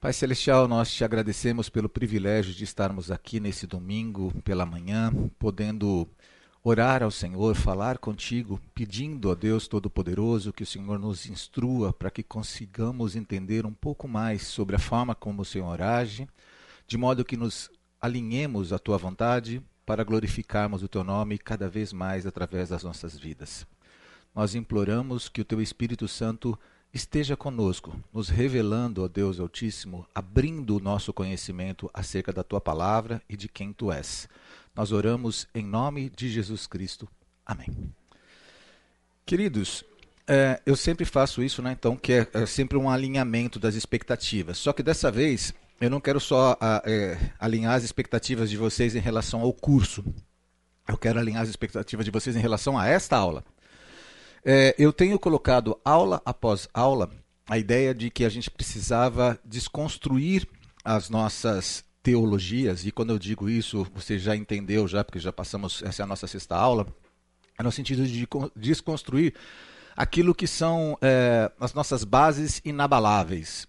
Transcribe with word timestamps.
Pai 0.00 0.12
Celestial, 0.12 0.68
nós 0.68 0.94
te 0.94 1.02
agradecemos 1.02 1.68
pelo 1.68 1.88
privilégio 1.88 2.54
de 2.54 2.62
estarmos 2.62 3.10
aqui 3.10 3.40
nesse 3.40 3.66
domingo 3.66 4.32
pela 4.44 4.64
manhã, 4.64 5.12
podendo 5.40 6.06
orar 6.62 7.02
ao 7.02 7.10
Senhor, 7.10 7.56
falar 7.56 7.98
contigo, 7.98 8.60
pedindo 8.72 9.28
a 9.28 9.34
Deus 9.34 9.66
Todo-Poderoso 9.66 10.52
que 10.52 10.62
o 10.62 10.66
Senhor 10.66 11.00
nos 11.00 11.26
instrua 11.26 11.92
para 11.92 12.12
que 12.12 12.22
consigamos 12.22 13.16
entender 13.16 13.66
um 13.66 13.72
pouco 13.72 14.06
mais 14.06 14.46
sobre 14.46 14.76
a 14.76 14.78
forma 14.78 15.16
como 15.16 15.42
o 15.42 15.44
Senhor 15.44 15.82
age, 15.82 16.28
de 16.86 16.96
modo 16.96 17.24
que 17.24 17.36
nos 17.36 17.68
alinhemos 18.00 18.72
à 18.72 18.78
tua 18.78 18.96
vontade 18.96 19.60
para 19.84 20.04
glorificarmos 20.04 20.80
o 20.84 20.88
teu 20.88 21.02
nome 21.02 21.38
cada 21.38 21.68
vez 21.68 21.92
mais 21.92 22.24
através 22.24 22.68
das 22.68 22.84
nossas 22.84 23.18
vidas. 23.18 23.66
Nós 24.32 24.54
imploramos 24.54 25.28
que 25.28 25.40
o 25.40 25.44
teu 25.44 25.60
Espírito 25.60 26.06
Santo 26.06 26.56
esteja 26.92 27.36
conosco, 27.36 27.94
nos 28.12 28.28
revelando, 28.28 29.04
ó 29.04 29.08
Deus 29.08 29.38
Altíssimo, 29.38 30.06
abrindo 30.14 30.76
o 30.76 30.80
nosso 30.80 31.12
conhecimento 31.12 31.90
acerca 31.92 32.32
da 32.32 32.42
tua 32.42 32.60
palavra 32.60 33.22
e 33.28 33.36
de 33.36 33.48
quem 33.48 33.72
tu 33.72 33.92
és. 33.92 34.28
Nós 34.74 34.92
oramos 34.92 35.46
em 35.54 35.64
nome 35.64 36.10
de 36.10 36.30
Jesus 36.30 36.66
Cristo. 36.66 37.08
Amém. 37.44 37.68
Queridos, 39.26 39.84
é, 40.26 40.60
eu 40.64 40.76
sempre 40.76 41.04
faço 41.04 41.42
isso, 41.42 41.62
né? 41.62 41.72
Então, 41.72 41.96
que 41.96 42.12
é, 42.12 42.28
é, 42.32 42.46
sempre 42.46 42.78
um 42.78 42.88
alinhamento 42.88 43.58
das 43.58 43.74
expectativas. 43.74 44.58
Só 44.58 44.72
que 44.72 44.82
dessa 44.82 45.10
vez 45.10 45.52
eu 45.80 45.90
não 45.90 46.00
quero 46.00 46.20
só 46.20 46.56
a, 46.60 46.82
é, 46.84 47.18
alinhar 47.38 47.74
as 47.74 47.82
expectativas 47.82 48.50
de 48.50 48.56
vocês 48.56 48.94
em 48.94 49.00
relação 49.00 49.40
ao 49.40 49.52
curso. 49.52 50.04
Eu 50.86 50.96
quero 50.96 51.18
alinhar 51.18 51.42
as 51.42 51.48
expectativas 51.48 52.04
de 52.04 52.10
vocês 52.10 52.36
em 52.36 52.40
relação 52.40 52.78
a 52.78 52.86
esta 52.86 53.16
aula. 53.16 53.44
É, 54.50 54.74
eu 54.78 54.94
tenho 54.94 55.18
colocado 55.18 55.78
aula 55.84 56.22
após 56.24 56.70
aula 56.72 57.10
a 57.46 57.58
ideia 57.58 57.94
de 57.94 58.08
que 58.08 58.24
a 58.24 58.30
gente 58.30 58.50
precisava 58.50 59.38
desconstruir 59.44 60.48
as 60.82 61.10
nossas 61.10 61.84
teologias, 62.02 62.86
e 62.86 62.90
quando 62.90 63.10
eu 63.10 63.18
digo 63.18 63.50
isso, 63.50 63.86
você 63.94 64.18
já 64.18 64.34
entendeu, 64.34 64.88
já 64.88 65.04
porque 65.04 65.18
já 65.18 65.30
passamos, 65.30 65.82
essa 65.82 66.02
é 66.02 66.04
a 66.04 66.06
nossa 66.06 66.26
sexta 66.26 66.56
aula, 66.56 66.86
é 67.58 67.62
no 67.62 67.70
sentido 67.70 68.06
de 68.06 68.26
desconstruir 68.56 69.34
aquilo 69.94 70.34
que 70.34 70.46
são 70.46 70.96
é, 71.02 71.52
as 71.60 71.74
nossas 71.74 72.02
bases 72.02 72.62
inabaláveis, 72.64 73.68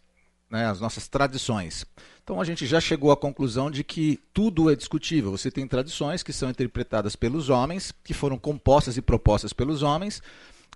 né, 0.50 0.66
as 0.66 0.80
nossas 0.80 1.10
tradições. 1.10 1.86
Então 2.24 2.40
a 2.40 2.46
gente 2.46 2.66
já 2.66 2.80
chegou 2.80 3.12
à 3.12 3.18
conclusão 3.18 3.70
de 3.70 3.84
que 3.84 4.18
tudo 4.34 4.72
é 4.72 4.78
discutível. 4.78 5.32
Você 5.32 5.52
tem 5.52 5.68
tradições 5.68 6.24
que 6.24 6.32
são 6.32 6.50
interpretadas 6.50 7.18
pelos 7.18 7.50
homens, 7.50 7.92
que 8.02 8.14
foram 8.14 8.38
compostas 8.38 8.96
e 8.96 9.02
propostas 9.02 9.52
pelos 9.52 9.84
homens, 9.84 10.22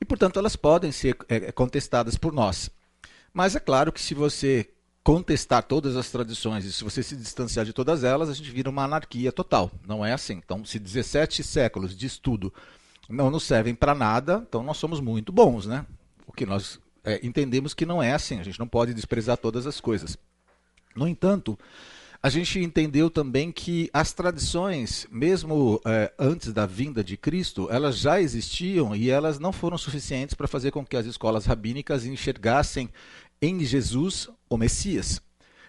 e, 0.01 0.05
portanto, 0.05 0.39
elas 0.39 0.55
podem 0.55 0.91
ser 0.91 1.17
é, 1.27 1.51
contestadas 1.51 2.17
por 2.17 2.33
nós. 2.33 2.69
Mas 3.33 3.55
é 3.55 3.59
claro 3.59 3.91
que 3.91 4.01
se 4.01 4.13
você 4.13 4.69
contestar 5.03 5.63
todas 5.63 5.97
as 5.97 6.09
tradições 6.09 6.63
e 6.63 6.71
se 6.71 6.83
você 6.83 7.03
se 7.03 7.15
distanciar 7.15 7.65
de 7.65 7.73
todas 7.73 8.03
elas, 8.03 8.29
a 8.29 8.33
gente 8.33 8.49
vira 8.49 8.69
uma 8.69 8.83
anarquia 8.83 9.31
total. 9.31 9.69
Não 9.85 10.05
é 10.05 10.13
assim. 10.13 10.41
Então, 10.43 10.63
se 10.63 10.79
17 10.79 11.43
séculos 11.43 11.95
de 11.95 12.05
estudo 12.05 12.53
não 13.09 13.29
nos 13.29 13.43
servem 13.43 13.75
para 13.75 13.93
nada, 13.93 14.43
então 14.47 14.63
nós 14.63 14.77
somos 14.77 15.01
muito 15.01 15.31
bons, 15.31 15.65
né? 15.65 15.85
O 16.25 16.31
que 16.31 16.45
nós 16.45 16.79
é, 17.03 17.19
entendemos 17.25 17.73
que 17.73 17.85
não 17.85 18.01
é 18.01 18.13
assim. 18.13 18.39
A 18.39 18.43
gente 18.43 18.59
não 18.59 18.67
pode 18.67 18.93
desprezar 18.93 19.37
todas 19.37 19.67
as 19.67 19.81
coisas. 19.81 20.17
No 20.95 21.07
entanto, 21.07 21.59
a 22.23 22.29
gente 22.29 22.57
entendeu 22.57 23.09
também 23.09 23.51
que 23.51 23.89
as 23.91 24.13
tradições, 24.13 25.05
mesmo 25.11 25.81
é, 25.85 26.13
antes 26.17 26.53
da 26.53 26.65
vinda 26.65 27.03
de 27.03 27.17
Cristo, 27.17 27.67
elas 27.69 27.97
já 27.97 28.21
existiam 28.21 28.95
e 28.95 29.09
elas 29.09 29.39
não 29.39 29.51
foram 29.51 29.77
suficientes 29.77 30.33
para 30.33 30.47
fazer 30.47 30.71
com 30.71 30.85
que 30.85 30.95
as 30.95 31.05
escolas 31.05 31.45
rabínicas 31.45 32.05
enxergassem 32.05 32.89
em 33.41 33.59
Jesus 33.65 34.29
o 34.49 34.55
Messias. 34.55 35.21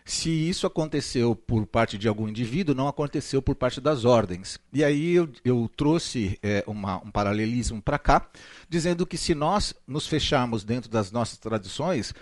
Se 0.05 0.30
isso 0.30 0.64
aconteceu 0.64 1.34
por 1.34 1.66
parte 1.66 1.98
de 1.98 2.06
algum 2.06 2.28
indivíduo, 2.28 2.72
não 2.72 2.86
aconteceu 2.86 3.42
por 3.42 3.56
parte 3.56 3.80
das 3.80 4.05
ordens. 4.05 4.60
E 4.72 4.84
aí 4.84 5.12
eu, 5.14 5.28
eu 5.44 5.69
trouxe 5.76 6.38
é, 6.41 6.62
uma, 6.69 6.98
um 6.98 7.10
paralelismo 7.10 7.82
para 7.82 7.98
cá, 7.98 8.28
dizendo 8.69 9.04
que 9.04 9.16
se 9.16 9.34
nós 9.34 9.75
nos 9.88 10.06
fecharmos 10.06 10.62
dentro 10.62 10.88
das 10.88 11.10
nossas 11.10 11.37
tradições, 11.37 12.14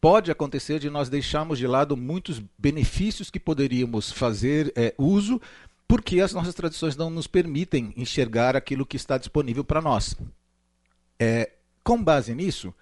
pode 0.00 0.30
acontecer 0.30 0.78
de 0.78 0.90
nós 0.90 1.08
deixarmos 1.08 1.58
de 1.58 1.66
lado 1.66 1.96
muitos 1.96 2.42
benefícios 2.56 3.30
que 3.30 3.40
poderíamos 3.40 4.12
fazer 4.12 4.72
é, 4.76 4.94
uso, 4.96 5.40
porque 5.86 6.20
as 6.20 6.32
nossas 6.32 6.54
tradições 6.54 6.96
não 6.96 7.10
nos 7.10 7.26
permitem 7.26 7.92
enxergar 7.96 8.54
aquilo 8.56 8.86
que 8.86 8.96
está 8.96 9.18
disponível 9.18 9.64
para 9.64 9.80
nós. 9.80 10.16
É, 11.18 11.50
com 11.82 12.02
base 12.02 12.34
nisso, 12.34 12.72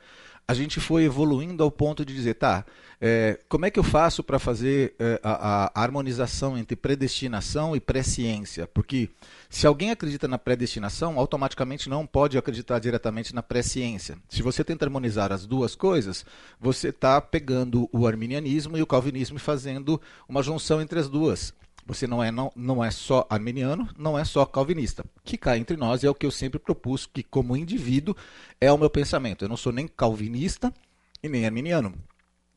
a 0.49 0.55
gente 0.55 0.79
foi 0.79 1.05
evoluindo 1.05 1.63
ao 1.65 1.73
ponto 1.73 2.05
de 2.05 2.15
dizer, 2.15 2.35
tá, 2.35 2.65
é, 3.01 3.39
como 3.49 3.67
é 3.67 3.71
que 3.71 3.79
eu 3.79 3.83
faço 3.83 4.23
para 4.23 4.39
fazer 4.39 4.95
é, 4.99 5.21
a, 5.23 5.65
a, 5.65 5.83
harmonização 5.83 6.57
entre 6.57 6.77
predestinação 6.77 7.75
e 7.75 7.81
presciência? 7.81 8.67
Porque 8.69 9.11
se 9.51 9.67
alguém 9.67 9.91
acredita 9.91 10.29
na 10.29 10.39
predestinação, 10.39 11.19
automaticamente 11.19 11.89
não 11.89 12.07
pode 12.07 12.39
acreditar 12.39 12.79
diretamente 12.79 13.35
na 13.35 13.43
presciência. 13.43 14.17
Se 14.29 14.41
você 14.41 14.63
tenta 14.63 14.85
harmonizar 14.85 15.33
as 15.33 15.47
duas 15.47 15.75
coisas, 15.75 16.25
você 16.61 16.89
está 16.89 17.21
pegando 17.21 17.89
o 17.93 18.07
arminianismo 18.07 18.79
e 18.79 18.83
o 18.83 18.87
calvinismo 18.87 19.39
e 19.39 19.41
fazendo 19.41 20.01
uma 20.29 20.45
junção 20.45 20.81
entre 20.81 21.01
as 21.01 21.09
duas. 21.09 21.53
Você 21.87 22.07
não 22.07 22.23
é, 22.23 22.33
não, 22.33 22.53
não 22.57 22.85
é 22.85 22.91
só 22.91 23.25
arminiano, 23.31 23.89
não 23.97 24.19
é 24.19 24.25
só 24.25 24.45
calvinista. 24.45 25.05
Que 25.25 25.39
cai 25.39 25.59
entre 25.59 25.77
nós 25.77 26.03
é 26.03 26.11
o 26.11 26.15
que 26.15 26.27
eu 26.27 26.33
sempre 26.33 26.59
propus, 26.59 27.07
que 27.07 27.23
como 27.23 27.57
indivíduo 27.57 28.17
é 28.61 28.71
o 28.73 28.79
meu 28.79 28.91
pensamento. 28.91 29.45
Eu 29.45 29.49
não 29.49 29.57
sou 29.57 29.73
nem 29.73 29.87
calvinista 29.87 30.75
e 31.23 31.29
nem 31.29 31.47
arminiano. 31.47 31.95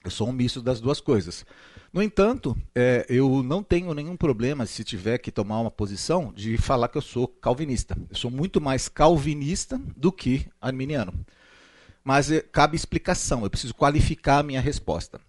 Eu 0.04 0.10
sou 0.10 0.30
um 0.30 0.32
misto 0.32 0.62
das 0.62 0.82
duas 0.82 1.00
coisas. 1.00 1.46
No 1.94 2.02
entanto, 2.02 2.58
é, 2.74 3.06
eu 3.08 3.44
não 3.44 3.62
tenho 3.62 3.94
nenhum 3.94 4.16
problema, 4.16 4.66
se 4.66 4.84
tiver 4.84 5.18
que 5.20 5.32
tomar 5.32 5.60
uma 5.60 5.72
posição, 5.72 6.34
de 6.34 6.58
falar 6.58 6.88
que 6.88 6.98
eu 6.98 7.02
sou 7.02 7.28
calvinista. 7.28 7.98
Eu 8.10 8.16
sou 8.16 8.32
muito 8.32 8.60
mais 8.60 8.88
calvinista 8.88 9.80
do 9.96 10.12
que 10.12 10.48
arminiano. 10.60 11.14
Mas 12.04 12.32
é, 12.32 12.42
cabe 12.42 12.76
explicação, 12.76 13.44
eu 13.44 13.50
preciso 13.50 13.76
qualificar 13.76 14.40
a 14.40 14.44
minha 14.44 14.62
resposta. 14.62 15.20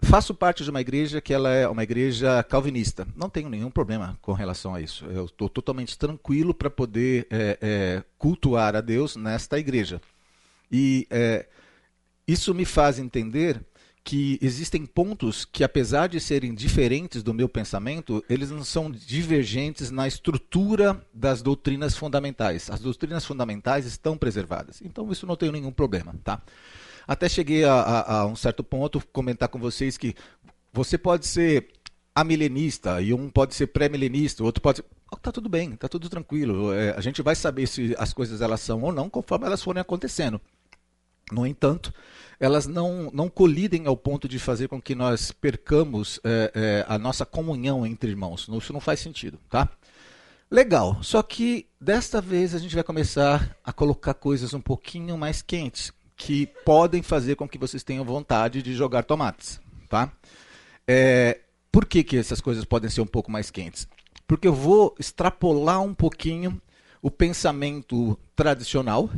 Faço 0.00 0.34
parte 0.34 0.62
de 0.62 0.70
uma 0.70 0.80
igreja 0.80 1.20
que 1.20 1.32
ela 1.32 1.50
é 1.50 1.66
uma 1.66 1.82
igreja 1.82 2.42
calvinista. 2.42 3.06
Não 3.16 3.30
tenho 3.30 3.48
nenhum 3.48 3.70
problema 3.70 4.18
com 4.20 4.32
relação 4.32 4.74
a 4.74 4.80
isso. 4.80 5.06
Eu 5.06 5.24
estou 5.24 5.48
totalmente 5.48 5.96
tranquilo 5.98 6.52
para 6.52 6.70
poder 6.70 7.26
é, 7.30 7.58
é, 7.60 8.02
cultuar 8.18 8.76
a 8.76 8.80
Deus 8.80 9.16
nesta 9.16 9.58
igreja. 9.58 10.00
E 10.70 11.06
é, 11.10 11.46
isso 12.28 12.54
me 12.54 12.64
faz 12.64 12.98
entender 12.98 13.60
que 14.06 14.38
existem 14.40 14.86
pontos 14.86 15.44
que, 15.44 15.64
apesar 15.64 16.08
de 16.08 16.20
serem 16.20 16.54
diferentes 16.54 17.24
do 17.24 17.34
meu 17.34 17.48
pensamento, 17.48 18.24
eles 18.30 18.52
não 18.52 18.62
são 18.62 18.88
divergentes 18.88 19.90
na 19.90 20.06
estrutura 20.06 21.04
das 21.12 21.42
doutrinas 21.42 21.96
fundamentais. 21.96 22.70
As 22.70 22.78
doutrinas 22.78 23.24
fundamentais 23.24 23.84
estão 23.84 24.16
preservadas. 24.16 24.80
Então, 24.80 25.10
isso 25.10 25.26
não 25.26 25.34
tenho 25.34 25.50
nenhum 25.50 25.72
problema, 25.72 26.14
tá? 26.22 26.40
Até 27.06 27.28
cheguei 27.28 27.64
a, 27.64 27.72
a, 27.72 28.20
a 28.20 28.26
um 28.26 28.36
certo 28.36 28.64
ponto 28.64 29.02
comentar 29.12 29.48
com 29.48 29.58
vocês 29.58 29.96
que 29.96 30.14
você 30.72 30.98
pode 30.98 31.26
ser 31.26 31.68
amilenista 32.14 33.00
e 33.00 33.12
um 33.12 33.28
pode 33.28 33.54
ser 33.54 33.68
pré-milenista, 33.68 34.42
o 34.42 34.46
outro 34.46 34.62
pode 34.62 34.82
oh, 35.12 35.16
tá 35.16 35.30
tudo 35.30 35.48
bem, 35.48 35.72
tá 35.76 35.88
tudo 35.88 36.08
tranquilo. 36.08 36.72
É, 36.72 36.90
a 36.96 37.00
gente 37.00 37.22
vai 37.22 37.34
saber 37.34 37.66
se 37.66 37.94
as 37.98 38.12
coisas 38.12 38.40
elas 38.40 38.60
são 38.60 38.82
ou 38.82 38.92
não 38.92 39.08
conforme 39.08 39.46
elas 39.46 39.62
forem 39.62 39.80
acontecendo. 39.80 40.40
No 41.30 41.44
entanto, 41.44 41.92
elas 42.38 42.66
não, 42.66 43.10
não 43.12 43.28
colidem 43.28 43.86
ao 43.86 43.96
ponto 43.96 44.28
de 44.28 44.38
fazer 44.38 44.68
com 44.68 44.80
que 44.80 44.94
nós 44.94 45.32
percamos 45.32 46.20
é, 46.22 46.52
é, 46.54 46.84
a 46.88 46.98
nossa 46.98 47.26
comunhão 47.26 47.84
entre 47.84 48.10
irmãos. 48.10 48.48
Isso 48.48 48.72
não 48.72 48.80
faz 48.80 49.00
sentido, 49.00 49.38
tá? 49.48 49.68
Legal, 50.48 51.02
só 51.02 51.24
que 51.24 51.66
desta 51.80 52.20
vez 52.20 52.54
a 52.54 52.58
gente 52.58 52.74
vai 52.76 52.84
começar 52.84 53.56
a 53.64 53.72
colocar 53.72 54.14
coisas 54.14 54.54
um 54.54 54.60
pouquinho 54.60 55.18
mais 55.18 55.42
quentes 55.42 55.92
que 56.16 56.46
podem 56.64 57.02
fazer 57.02 57.36
com 57.36 57.48
que 57.48 57.58
vocês 57.58 57.82
tenham 57.82 58.04
vontade 58.04 58.62
de 58.62 58.74
jogar 58.74 59.04
tomates, 59.04 59.60
tá? 59.88 60.10
É, 60.86 61.40
por 61.70 61.84
que, 61.84 62.02
que 62.02 62.16
essas 62.16 62.40
coisas 62.40 62.64
podem 62.64 62.88
ser 62.88 63.02
um 63.02 63.06
pouco 63.06 63.30
mais 63.30 63.50
quentes? 63.50 63.86
Porque 64.26 64.48
eu 64.48 64.54
vou 64.54 64.94
extrapolar 64.98 65.82
um 65.82 65.94
pouquinho 65.94 66.60
o 67.02 67.10
pensamento 67.10 68.18
tradicional, 68.34 69.10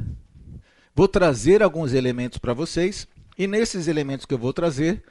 vou 0.95 1.07
trazer 1.07 1.63
alguns 1.63 1.93
elementos 1.93 2.39
para 2.39 2.53
vocês, 2.53 3.07
e 3.39 3.47
nesses 3.47 3.87
elementos 3.87 4.27
que 4.27 4.35
eu 4.35 4.39
vou 4.39 4.53
trazer, 4.53 5.03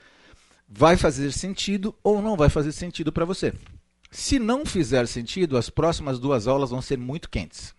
vai 0.68 0.98
fazer 0.98 1.32
sentido 1.32 1.96
ou 2.04 2.22
não 2.22 2.36
vai 2.36 2.50
fazer 2.50 2.74
sentido 2.74 3.12
para 3.12 3.24
você. 3.24 3.54
Se 4.12 4.38
não 4.38 4.66
fizer 4.66 5.08
sentido, 5.08 5.58
as 5.58 5.70
próximas 5.70 6.20
duas 6.20 6.48
aulas 6.48 6.70
vão 6.70 6.82
ser 6.82 6.98
muito 6.98 7.30
quentes. 7.30 7.74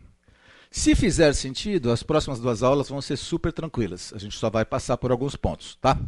Se 0.70 0.94
fizer 0.94 1.32
sentido, 1.32 1.91
as 1.91 2.03
próximas 2.03 2.41
duas 2.41 2.62
aulas 2.62 2.88
vão 2.88 3.00
ser 3.00 3.17
super 3.17 3.53
tranquilas. 3.53 4.12
A 4.15 4.19
gente 4.19 4.37
só 4.37 4.50
vai 4.50 4.65
passar 4.65 4.97
por 4.97 5.11
alguns 5.11 5.35
pontos, 5.35 5.76
tá? 5.81 5.99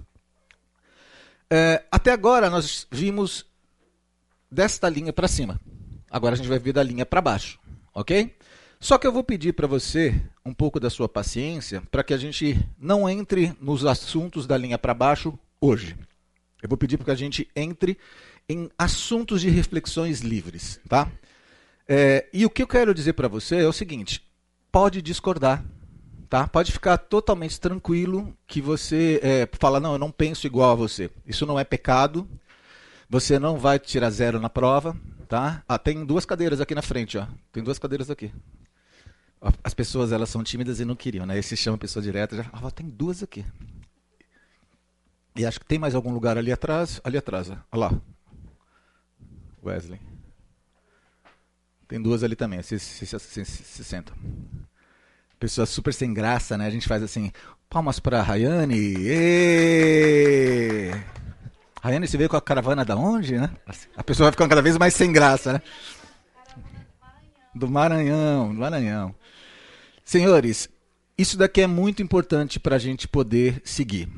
É, 1.51 1.83
até 1.91 2.13
agora 2.13 2.51
nós 2.51 2.87
vimos 2.91 3.47
desta 4.51 4.89
linha 4.89 5.13
para 5.13 5.27
cima. 5.27 5.61
Agora 6.11 6.35
a 6.35 6.37
gente 6.37 6.49
vai 6.49 6.59
ver 6.59 6.73
da 6.73 6.83
linha 6.83 7.07
para 7.07 7.21
baixo, 7.21 7.59
ok? 7.95 8.37
Só 8.79 8.99
que 8.99 9.07
eu 9.07 9.13
vou 9.13 9.23
pedir 9.23 9.53
para 9.53 9.67
você 9.67 10.21
um 10.45 10.55
pouco 10.55 10.81
da 10.81 10.91
sua 10.91 11.09
paciência 11.09 11.83
para 11.91 12.03
que 12.03 12.15
a 12.15 12.17
gente 12.17 12.59
não 12.79 13.09
entre 13.09 13.55
nos 13.61 13.85
assuntos 13.85 14.47
da 14.47 14.57
linha 14.57 14.79
para 14.79 14.95
baixo 14.95 15.39
hoje. 15.61 15.97
Eu 16.63 16.69
vou 16.69 16.79
pedir 16.79 16.97
para 16.97 17.07
que 17.07 17.11
a 17.11 17.17
gente 17.17 17.49
entre 17.55 17.99
em 18.49 18.71
assuntos 18.79 19.41
de 19.41 19.49
reflexões 19.49 20.21
livres, 20.21 20.81
tá? 20.89 21.11
É, 21.87 22.29
e 22.33 22.45
o 22.47 22.51
que 22.51 22.63
eu 22.63 22.67
quero 22.67 22.95
dizer 22.95 23.13
para 23.13 23.29
você 23.29 23.57
é 23.57 23.67
o 23.67 23.73
seguinte: 23.73 24.23
pode 24.71 25.03
discordar, 25.03 25.65
tá? 26.29 26.47
Pode 26.47 26.73
ficar 26.73 26.97
totalmente 26.99 27.61
tranquilo 27.61 28.37
que 28.47 28.61
você 28.61 29.21
é, 29.23 29.49
fala 29.59 29.81
não, 29.81 29.93
eu 29.93 29.99
não 29.99 30.11
penso 30.11 30.47
igual 30.47 30.73
a 30.73 30.75
você. 30.75 31.11
Isso 31.27 31.47
não 31.47 31.59
é 31.59 31.65
pecado. 31.65 32.29
Você 33.09 33.39
não 33.39 33.59
vai 33.59 33.79
tirar 33.79 34.11
zero 34.11 34.39
na 34.39 34.49
prova, 34.49 34.97
tá? 35.29 35.65
Ah, 35.69 35.79
tem 35.79 36.05
duas 36.05 36.25
cadeiras 36.25 36.61
aqui 36.61 36.75
na 36.75 36.83
frente, 36.83 37.19
ó. 37.19 37.27
Tem 37.51 37.63
duas 37.63 37.79
cadeiras 37.79 38.09
aqui. 38.09 38.33
As 39.65 39.75
pessoas 39.75 40.13
elas 40.13 40.29
são 40.29 40.45
tímidas 40.45 40.81
e 40.81 40.85
não 40.85 40.95
queriam, 40.95 41.27
né? 41.27 41.39
Esse 41.39 41.57
chama 41.57 41.79
pessoa 41.79 42.03
direta, 42.03 42.37
já 42.37 42.51
ah, 42.53 42.71
tem 42.71 42.89
duas 42.89 43.23
aqui. 43.23 43.45
E 45.35 45.47
acho 45.47 45.59
que 45.59 45.67
tem 45.67 45.79
mais 45.79 45.95
algum 45.95 46.13
lugar 46.13 46.37
ali 46.37 46.53
atrás, 46.53 47.01
ali 47.03 47.17
atrás, 47.17 47.51
ó. 47.51 47.57
olha 47.73 47.87
lá. 47.87 47.93
Wesley. 49.63 50.10
Tem 51.91 52.01
duas 52.01 52.23
ali 52.23 52.37
também, 52.37 52.63
se, 52.63 52.79
se, 52.79 53.05
se, 53.05 53.19
se, 53.19 53.45
se 53.45 53.85
sentam. 53.85 54.15
Pessoa 55.41 55.67
super 55.67 55.93
sem 55.93 56.15
graça, 56.15 56.57
né? 56.57 56.65
A 56.65 56.71
gente 56.71 56.87
faz 56.87 57.03
assim, 57.03 57.33
palmas 57.69 57.99
para 57.99 58.23
Rayane. 58.23 58.95
Rayane, 61.83 62.07
você 62.07 62.17
veio 62.17 62.31
com 62.31 62.37
a 62.37 62.41
caravana 62.41 62.85
da 62.85 62.95
onde, 62.95 63.37
né? 63.37 63.51
A 63.97 64.05
pessoa 64.05 64.27
vai 64.27 64.31
ficando 64.31 64.51
cada 64.51 64.63
vez 64.63 64.79
mais 64.79 64.95
sem 64.95 65.11
graça, 65.11 65.55
né? 65.55 65.63
Do 67.57 67.69
Maranhão, 67.69 68.55
do 68.55 68.61
Maranhão. 68.61 69.13
Senhores, 70.05 70.69
isso 71.19 71.37
daqui 71.37 71.61
é 71.61 71.67
muito 71.67 72.01
importante 72.01 72.61
para 72.61 72.77
a 72.77 72.79
gente 72.79 73.09
poder 73.09 73.61
seguir. 73.65 74.09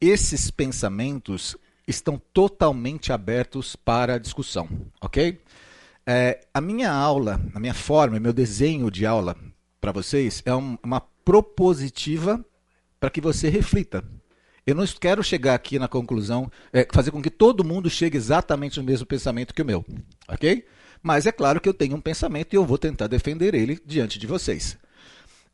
Esses 0.00 0.50
pensamentos 0.50 1.58
estão 1.86 2.18
totalmente 2.32 3.12
abertos 3.12 3.76
para 3.76 4.16
discussão, 4.16 4.66
ok? 4.98 5.42
É, 6.06 6.40
a 6.52 6.60
minha 6.60 6.90
aula, 6.90 7.40
a 7.54 7.60
minha 7.60 7.74
forma, 7.74 8.18
meu 8.18 8.32
desenho 8.32 8.90
de 8.90 9.06
aula 9.06 9.36
para 9.80 9.92
vocês 9.92 10.42
é 10.44 10.54
um, 10.54 10.76
uma 10.82 11.00
propositiva 11.00 12.44
para 12.98 13.10
que 13.10 13.20
você 13.20 13.48
reflita. 13.48 14.04
Eu 14.66 14.74
não 14.76 14.86
quero 14.86 15.24
chegar 15.24 15.54
aqui 15.54 15.78
na 15.78 15.88
conclusão, 15.88 16.50
é, 16.72 16.86
fazer 16.92 17.10
com 17.10 17.20
que 17.20 17.30
todo 17.30 17.64
mundo 17.64 17.90
chegue 17.90 18.16
exatamente 18.16 18.78
no 18.78 18.84
mesmo 18.84 19.06
pensamento 19.06 19.54
que 19.54 19.62
o 19.62 19.64
meu, 19.64 19.84
ok? 20.28 20.64
Mas 21.02 21.26
é 21.26 21.32
claro 21.32 21.60
que 21.60 21.68
eu 21.68 21.74
tenho 21.74 21.96
um 21.96 22.00
pensamento 22.00 22.52
e 22.52 22.56
eu 22.56 22.64
vou 22.64 22.78
tentar 22.78 23.08
defender 23.08 23.54
ele 23.54 23.80
diante 23.84 24.20
de 24.20 24.26
vocês. 24.26 24.78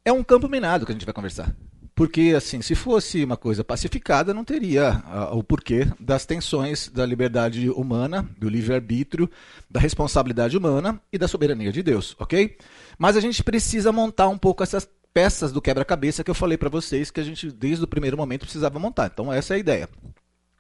É 0.04 0.12
um 0.12 0.22
campo 0.22 0.48
minado 0.48 0.84
que 0.84 0.92
a 0.92 0.94
gente 0.94 1.06
vai 1.06 1.14
conversar. 1.14 1.54
Porque, 1.98 2.32
assim, 2.36 2.62
se 2.62 2.76
fosse 2.76 3.24
uma 3.24 3.36
coisa 3.36 3.64
pacificada, 3.64 4.32
não 4.32 4.44
teria 4.44 5.02
uh, 5.04 5.36
o 5.36 5.42
porquê 5.42 5.84
das 5.98 6.24
tensões 6.24 6.86
da 6.86 7.04
liberdade 7.04 7.68
humana, 7.70 8.22
do 8.38 8.48
livre-arbítrio, 8.48 9.28
da 9.68 9.80
responsabilidade 9.80 10.56
humana 10.56 11.02
e 11.12 11.18
da 11.18 11.26
soberania 11.26 11.72
de 11.72 11.82
Deus, 11.82 12.14
ok? 12.20 12.56
Mas 12.96 13.16
a 13.16 13.20
gente 13.20 13.42
precisa 13.42 13.90
montar 13.90 14.28
um 14.28 14.38
pouco 14.38 14.62
essas 14.62 14.88
peças 15.12 15.50
do 15.50 15.60
quebra-cabeça 15.60 16.22
que 16.22 16.30
eu 16.30 16.36
falei 16.36 16.56
para 16.56 16.68
vocês 16.68 17.10
que 17.10 17.18
a 17.18 17.24
gente, 17.24 17.50
desde 17.50 17.82
o 17.82 17.88
primeiro 17.88 18.16
momento, 18.16 18.42
precisava 18.42 18.78
montar. 18.78 19.10
Então, 19.12 19.32
essa 19.32 19.54
é 19.54 19.56
a 19.56 19.58
ideia. 19.58 19.88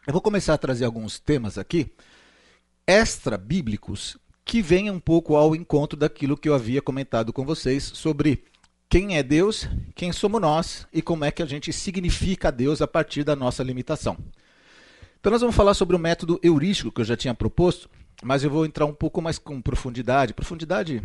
Eu 0.08 0.12
vou 0.12 0.20
começar 0.20 0.54
a 0.54 0.58
trazer 0.58 0.86
alguns 0.86 1.20
temas 1.20 1.56
aqui, 1.56 1.92
extra-bíblicos, 2.84 4.18
que 4.44 4.60
vêm 4.60 4.90
um 4.90 4.98
pouco 4.98 5.36
ao 5.36 5.54
encontro 5.54 5.96
daquilo 5.96 6.36
que 6.36 6.48
eu 6.48 6.54
havia 6.56 6.82
comentado 6.82 7.32
com 7.32 7.44
vocês 7.44 7.84
sobre 7.84 8.42
quem 8.88 9.16
é 9.16 9.22
Deus, 9.22 9.68
quem 9.94 10.12
somos 10.12 10.40
nós 10.40 10.86
e 10.92 11.02
como 11.02 11.24
é 11.24 11.30
que 11.30 11.42
a 11.42 11.46
gente 11.46 11.72
significa 11.72 12.50
Deus 12.50 12.80
a 12.80 12.86
partir 12.86 13.22
da 13.22 13.36
nossa 13.36 13.62
limitação. 13.62 14.16
Então 15.20 15.30
nós 15.30 15.40
vamos 15.40 15.56
falar 15.56 15.74
sobre 15.74 15.94
o 15.94 15.98
método 15.98 16.40
heurístico 16.42 16.90
que 16.90 17.00
eu 17.00 17.04
já 17.04 17.16
tinha 17.16 17.34
proposto, 17.34 17.90
mas 18.22 18.42
eu 18.42 18.50
vou 18.50 18.64
entrar 18.64 18.86
um 18.86 18.94
pouco 18.94 19.20
mais 19.20 19.38
com 19.38 19.60
profundidade. 19.60 20.32
Profundidade, 20.32 21.02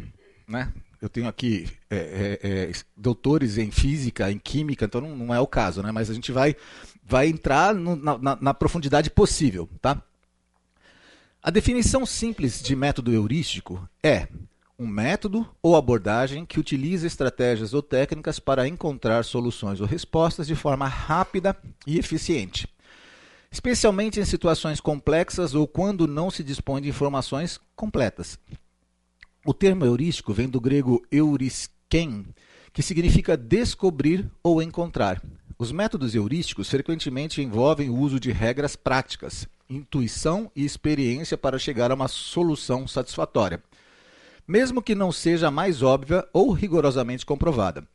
né? 0.48 0.72
Eu 1.02 1.10
tenho 1.10 1.28
aqui 1.28 1.68
é, 1.90 2.40
é, 2.42 2.50
é, 2.50 2.72
doutores 2.96 3.58
em 3.58 3.70
física, 3.70 4.32
em 4.32 4.40
química, 4.40 4.86
então 4.86 5.02
não, 5.02 5.18
não, 5.18 5.36
é 5.36 5.40
o 5.40 5.48
caso, 5.48 5.84
né? 5.84 5.92
Mas 5.92 6.10
a 6.10 6.14
gente 6.14 6.32
vai, 6.32 6.56
vai 7.04 7.28
entrar 7.28 7.76
no, 7.76 7.98
na, 7.98 8.38
na 8.40 8.54
profundidade 8.54 9.10
possível, 9.10 9.70
tá? 9.82 10.02
A 11.42 11.52
definição 11.52 12.06
simples 12.06 12.62
de 12.62 12.74
método 12.74 13.12
heurístico 13.12 13.86
é 14.02 14.30
um 14.78 14.88
método 14.88 15.48
ou 15.62 15.76
abordagem 15.76 16.46
que 16.46 16.60
utiliza 16.60 17.06
estratégias 17.06 17.74
ou 17.74 17.82
técnicas 17.82 18.40
para 18.40 18.68
encontrar 18.68 19.24
soluções 19.24 19.80
ou 19.80 19.88
respostas 19.88 20.48
de 20.48 20.56
forma 20.56 20.88
rápida 20.88 21.56
e 21.86 22.00
eficiente, 22.00 22.68
especialmente 23.52 24.20
em 24.20 24.26
situações 24.26 24.80
complexas 24.80 25.54
ou 25.54 25.68
quando 25.68 26.08
não 26.08 26.32
se 26.32 26.44
dispõe 26.44 26.82
de 26.82 26.90
informações 26.90 27.60
completas. 27.76 28.40
O 29.46 29.54
termo 29.54 29.86
heurístico 29.86 30.34
vem 30.34 30.50
do 30.50 30.60
grego 30.60 31.06
eurisken, 31.12 32.26
que 32.72 32.82
significa 32.82 33.38
descobrir 33.38 34.30
ou 34.42 34.62
encontrar. 34.62 35.22
Os 35.60 35.72
métodos 35.72 36.16
heurísticos 36.16 36.70
frequentemente 36.70 37.42
envolvem 37.42 37.90
o 37.90 37.96
uso 37.96 38.20
de 38.20 38.32
regras 38.32 38.76
práticas, 38.76 39.48
intuição 39.70 40.52
e 40.56 40.66
experiência 40.66 41.38
para 41.38 41.60
chegar 41.60 41.92
a 41.92 41.94
uma 41.94 42.08
solução 42.08 42.88
satisfatória 42.88 43.62
mesmo 44.48 44.82
que 44.82 44.96
não 44.96 45.12
seja 45.12 45.48
a 45.48 45.52
mais 45.52 45.82
óbvia 45.82 46.28
ou 46.34 46.52
rigorosamente 46.52 47.26
comprovada. 47.26 47.88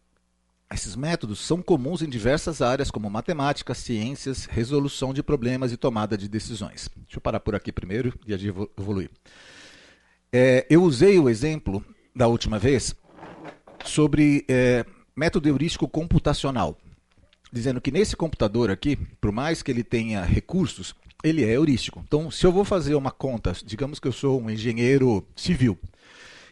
Esses 0.70 0.94
métodos 0.94 1.40
são 1.40 1.62
comuns 1.62 2.02
em 2.02 2.08
diversas 2.08 2.60
áreas, 2.60 2.90
como 2.90 3.08
matemática, 3.08 3.74
ciências, 3.74 4.44
resolução 4.44 5.14
de 5.14 5.22
problemas 5.22 5.72
e 5.72 5.78
tomada 5.78 6.16
de 6.16 6.28
decisões. 6.28 6.90
Deixa 6.94 7.16
eu 7.16 7.20
parar 7.22 7.40
por 7.40 7.54
aqui 7.54 7.72
primeiro 7.72 8.12
e 8.26 8.34
evoluir. 8.34 9.10
É, 10.30 10.66
eu 10.68 10.82
usei 10.82 11.18
o 11.18 11.30
exemplo 11.30 11.82
da 12.14 12.28
última 12.28 12.58
vez 12.58 12.94
sobre 13.82 14.44
é, 14.46 14.84
método 15.16 15.48
heurístico 15.48 15.88
computacional, 15.88 16.76
dizendo 17.50 17.80
que 17.80 17.90
nesse 17.90 18.14
computador 18.14 18.70
aqui, 18.70 18.96
por 18.96 19.32
mais 19.32 19.62
que 19.62 19.70
ele 19.70 19.82
tenha 19.82 20.22
recursos, 20.22 20.94
ele 21.24 21.44
é 21.44 21.52
heurístico. 21.52 22.02
Então, 22.06 22.30
se 22.30 22.44
eu 22.44 22.52
vou 22.52 22.64
fazer 22.64 22.94
uma 22.94 23.10
conta, 23.10 23.56
digamos 23.64 23.98
que 23.98 24.06
eu 24.06 24.12
sou 24.12 24.40
um 24.40 24.50
engenheiro 24.50 25.26
civil, 25.34 25.78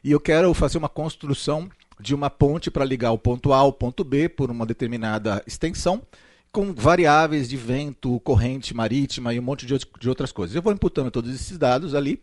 e 0.07 0.13
eu 0.13 0.21
quero 0.21 0.55
fazer 0.55 0.79
uma 0.79 0.89
construção 0.89 1.69
de 1.99 2.15
uma 2.15 2.31
ponte 2.31 2.71
para 2.71 2.85
ligar 2.85 3.11
o 3.11 3.19
ponto 3.19 3.53
A 3.53 3.57
ao 3.57 3.73
ponto 3.73 4.05
B 4.05 4.29
por 4.29 4.53
uma 4.53 4.65
determinada 4.65 5.43
extensão, 5.45 6.01
com 6.53 6.73
variáveis 6.73 7.49
de 7.49 7.57
vento, 7.57 8.21
corrente 8.21 8.73
marítima 8.73 9.35
e 9.35 9.41
um 9.41 9.43
monte 9.43 9.67
de, 9.67 10.09
outras 10.09 10.31
coisas. 10.31 10.55
Eu 10.55 10.63
vou 10.63 10.73
imputando 10.73 11.11
todos 11.11 11.35
esses 11.35 11.59
dados 11.59 11.93
ali, 11.93 12.23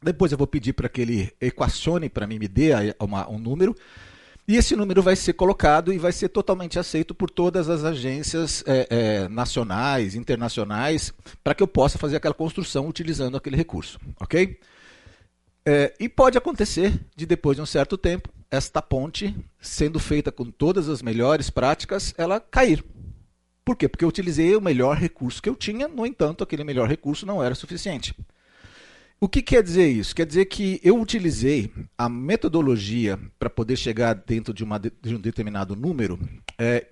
depois 0.00 0.30
eu 0.30 0.38
vou 0.38 0.46
pedir 0.46 0.74
para 0.74 0.88
que 0.88 1.00
ele 1.00 1.32
equacione 1.40 2.08
para 2.08 2.24
mim, 2.24 2.38
me 2.38 2.46
dê 2.46 2.70
uma, 3.00 3.28
um 3.28 3.36
número, 3.36 3.74
e 4.46 4.54
esse 4.54 4.76
número 4.76 5.02
vai 5.02 5.16
ser 5.16 5.32
colocado 5.32 5.92
e 5.92 5.98
vai 5.98 6.12
ser 6.12 6.28
totalmente 6.28 6.78
aceito 6.78 7.16
por 7.16 7.30
todas 7.30 7.68
as 7.68 7.82
agências 7.82 8.62
é, 8.64 8.86
é, 8.90 9.28
nacionais, 9.28 10.14
internacionais, 10.14 11.12
para 11.42 11.52
que 11.52 11.64
eu 11.64 11.66
possa 11.66 11.98
fazer 11.98 12.14
aquela 12.14 12.32
construção 12.32 12.86
utilizando 12.86 13.36
aquele 13.36 13.56
recurso, 13.56 13.98
ok? 14.20 14.56
É, 15.70 15.92
e 16.00 16.08
pode 16.08 16.38
acontecer 16.38 16.98
de 17.14 17.26
depois 17.26 17.54
de 17.54 17.60
um 17.60 17.66
certo 17.66 17.98
tempo, 17.98 18.30
esta 18.50 18.80
ponte, 18.80 19.36
sendo 19.60 20.00
feita 20.00 20.32
com 20.32 20.50
todas 20.50 20.88
as 20.88 21.02
melhores 21.02 21.50
práticas, 21.50 22.14
ela 22.16 22.40
cair. 22.40 22.82
Por 23.66 23.76
quê? 23.76 23.86
Porque 23.86 24.02
eu 24.02 24.08
utilizei 24.08 24.56
o 24.56 24.62
melhor 24.62 24.96
recurso 24.96 25.42
que 25.42 25.48
eu 25.50 25.54
tinha, 25.54 25.86
no 25.86 26.06
entanto, 26.06 26.42
aquele 26.42 26.64
melhor 26.64 26.88
recurso 26.88 27.26
não 27.26 27.44
era 27.44 27.54
suficiente. 27.54 28.14
O 29.20 29.28
que 29.28 29.42
quer 29.42 29.62
dizer 29.62 29.86
isso? 29.88 30.16
Quer 30.16 30.24
dizer 30.24 30.46
que 30.46 30.80
eu 30.82 30.98
utilizei 30.98 31.70
a 31.98 32.08
metodologia 32.08 33.20
para 33.38 33.50
poder 33.50 33.76
chegar 33.76 34.14
dentro 34.14 34.54
de, 34.54 34.64
uma, 34.64 34.78
de, 34.78 35.14
um 35.14 35.20
determinado 35.20 35.76
número 35.76 36.18
é, 36.56 36.86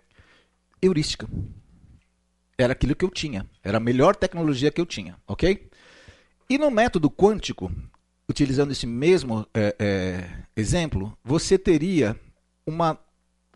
heurística. 0.83 1.27
Era 2.59 2.75
aquilo 2.75 2.95
que 2.95 3.07
eu 3.07 3.11
tinha. 3.11 3.49
Era 3.65 3.79
a 3.79 3.81
melhor 3.81 4.15
tecnologia 4.15 4.71
que 4.71 4.83
eu 4.83 4.85
tinha, 4.85 5.17
ok? 5.27 5.67
E 6.51 6.59
no 6.59 6.71
método 6.71 7.11
quântico, 7.11 7.73
utilizando 8.29 8.73
esse 8.73 8.87
mesmo 8.87 9.47
é, 9.55 9.75
é, 9.79 10.31
exemplo, 10.57 11.17
você 11.25 11.59
teria 11.59 12.19
uma 12.67 12.99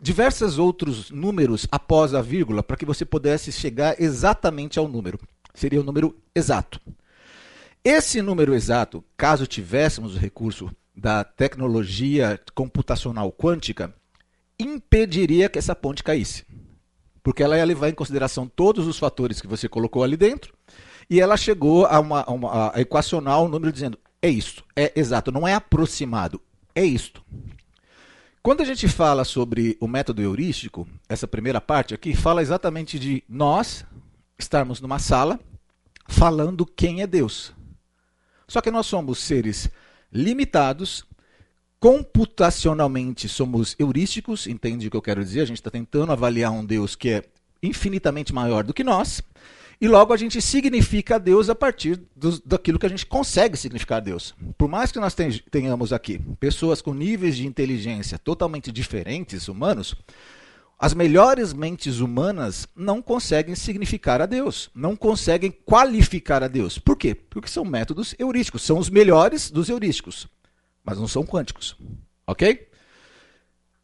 diversos 0.01 0.57
outros 0.57 1.11
números 1.11 1.67
após 1.71 2.15
a 2.15 2.21
vírgula 2.21 2.63
para 2.63 2.75
que 2.75 2.85
você 2.85 3.05
pudesse 3.05 3.51
chegar 3.51 4.01
exatamente 4.01 4.79
ao 4.79 4.87
número. 4.87 5.19
Seria 5.53 5.79
o 5.79 5.83
número 5.83 6.17
exato. 6.33 6.79
Esse 7.83 8.21
número 8.21 8.53
exato, 8.53 9.03
caso 9.17 9.45
tivéssemos 9.45 10.15
o 10.15 10.19
recurso 10.19 10.71
da 10.95 11.23
tecnologia 11.23 12.39
computacional 12.53 13.31
quântica, 13.31 13.93
impediria 14.59 15.49
que 15.49 15.59
essa 15.59 15.75
ponte 15.75 16.03
caísse. 16.03 16.45
Porque 17.23 17.43
ela 17.43 17.57
ia 17.57 17.65
levar 17.65 17.89
em 17.89 17.93
consideração 17.93 18.47
todos 18.47 18.87
os 18.87 18.97
fatores 18.97 19.41
que 19.41 19.47
você 19.47 19.67
colocou 19.67 20.03
ali 20.03 20.17
dentro 20.17 20.53
e 21.09 21.19
ela 21.19 21.37
chegou 21.37 21.85
a, 21.85 21.99
uma, 21.99 22.21
a, 22.21 22.31
uma, 22.31 22.75
a 22.75 22.81
equacionar 22.81 23.41
o 23.41 23.47
número 23.47 23.71
dizendo 23.71 23.97
é 24.21 24.29
isto, 24.29 24.63
é 24.75 24.91
exato, 24.95 25.31
não 25.31 25.47
é 25.47 25.53
aproximado, 25.53 26.41
é 26.75 26.83
isto. 26.83 27.23
Quando 28.43 28.61
a 28.61 28.65
gente 28.65 28.87
fala 28.87 29.23
sobre 29.23 29.77
o 29.79 29.87
método 29.87 30.21
heurístico, 30.21 30.87
essa 31.07 31.27
primeira 31.27 31.61
parte 31.61 31.93
aqui 31.93 32.15
fala 32.15 32.41
exatamente 32.41 32.97
de 32.97 33.23
nós 33.29 33.85
estarmos 34.37 34.81
numa 34.81 34.97
sala 34.99 35.39
falando 36.07 36.65
quem 36.65 37.01
é 37.01 37.07
Deus. 37.07 37.53
Só 38.47 38.59
que 38.59 38.71
nós 38.71 38.85
somos 38.85 39.19
seres 39.19 39.69
limitados, 40.11 41.05
computacionalmente 41.79 43.29
somos 43.29 43.75
heurísticos, 43.79 44.47
entende 44.47 44.87
o 44.87 44.91
que 44.91 44.97
eu 44.97 45.01
quero 45.01 45.23
dizer? 45.23 45.41
A 45.41 45.45
gente 45.45 45.57
está 45.57 45.69
tentando 45.69 46.11
avaliar 46.11 46.51
um 46.51 46.65
Deus 46.65 46.95
que 46.95 47.09
é 47.09 47.23
infinitamente 47.61 48.33
maior 48.33 48.63
do 48.63 48.73
que 48.73 48.83
nós. 48.83 49.21
E 49.81 49.87
logo 49.87 50.13
a 50.13 50.17
gente 50.17 50.39
significa 50.39 51.19
Deus 51.19 51.49
a 51.49 51.55
partir 51.55 51.99
do, 52.15 52.39
daquilo 52.45 52.77
que 52.77 52.85
a 52.85 52.89
gente 52.89 53.03
consegue 53.03 53.57
significar 53.57 53.99
Deus. 53.99 54.35
Por 54.55 54.69
mais 54.69 54.91
que 54.91 54.99
nós 54.99 55.15
tenhamos 55.49 55.91
aqui 55.91 56.21
pessoas 56.39 56.83
com 56.83 56.93
níveis 56.93 57.35
de 57.35 57.47
inteligência 57.47 58.19
totalmente 58.19 58.71
diferentes, 58.71 59.47
humanos, 59.47 59.95
as 60.77 60.93
melhores 60.93 61.51
mentes 61.51 61.99
humanas 61.99 62.67
não 62.75 63.01
conseguem 63.01 63.55
significar 63.55 64.21
a 64.21 64.27
Deus, 64.27 64.69
não 64.75 64.95
conseguem 64.95 65.49
qualificar 65.49 66.43
a 66.43 66.47
Deus. 66.47 66.77
Por 66.77 66.95
quê? 66.95 67.15
Porque 67.15 67.49
são 67.49 67.65
métodos 67.65 68.13
heurísticos, 68.19 68.61
são 68.61 68.77
os 68.77 68.87
melhores 68.87 69.49
dos 69.49 69.67
heurísticos, 69.67 70.27
mas 70.83 70.99
não 70.99 71.07
são 71.07 71.23
quânticos. 71.23 71.75
Ok? 72.27 72.67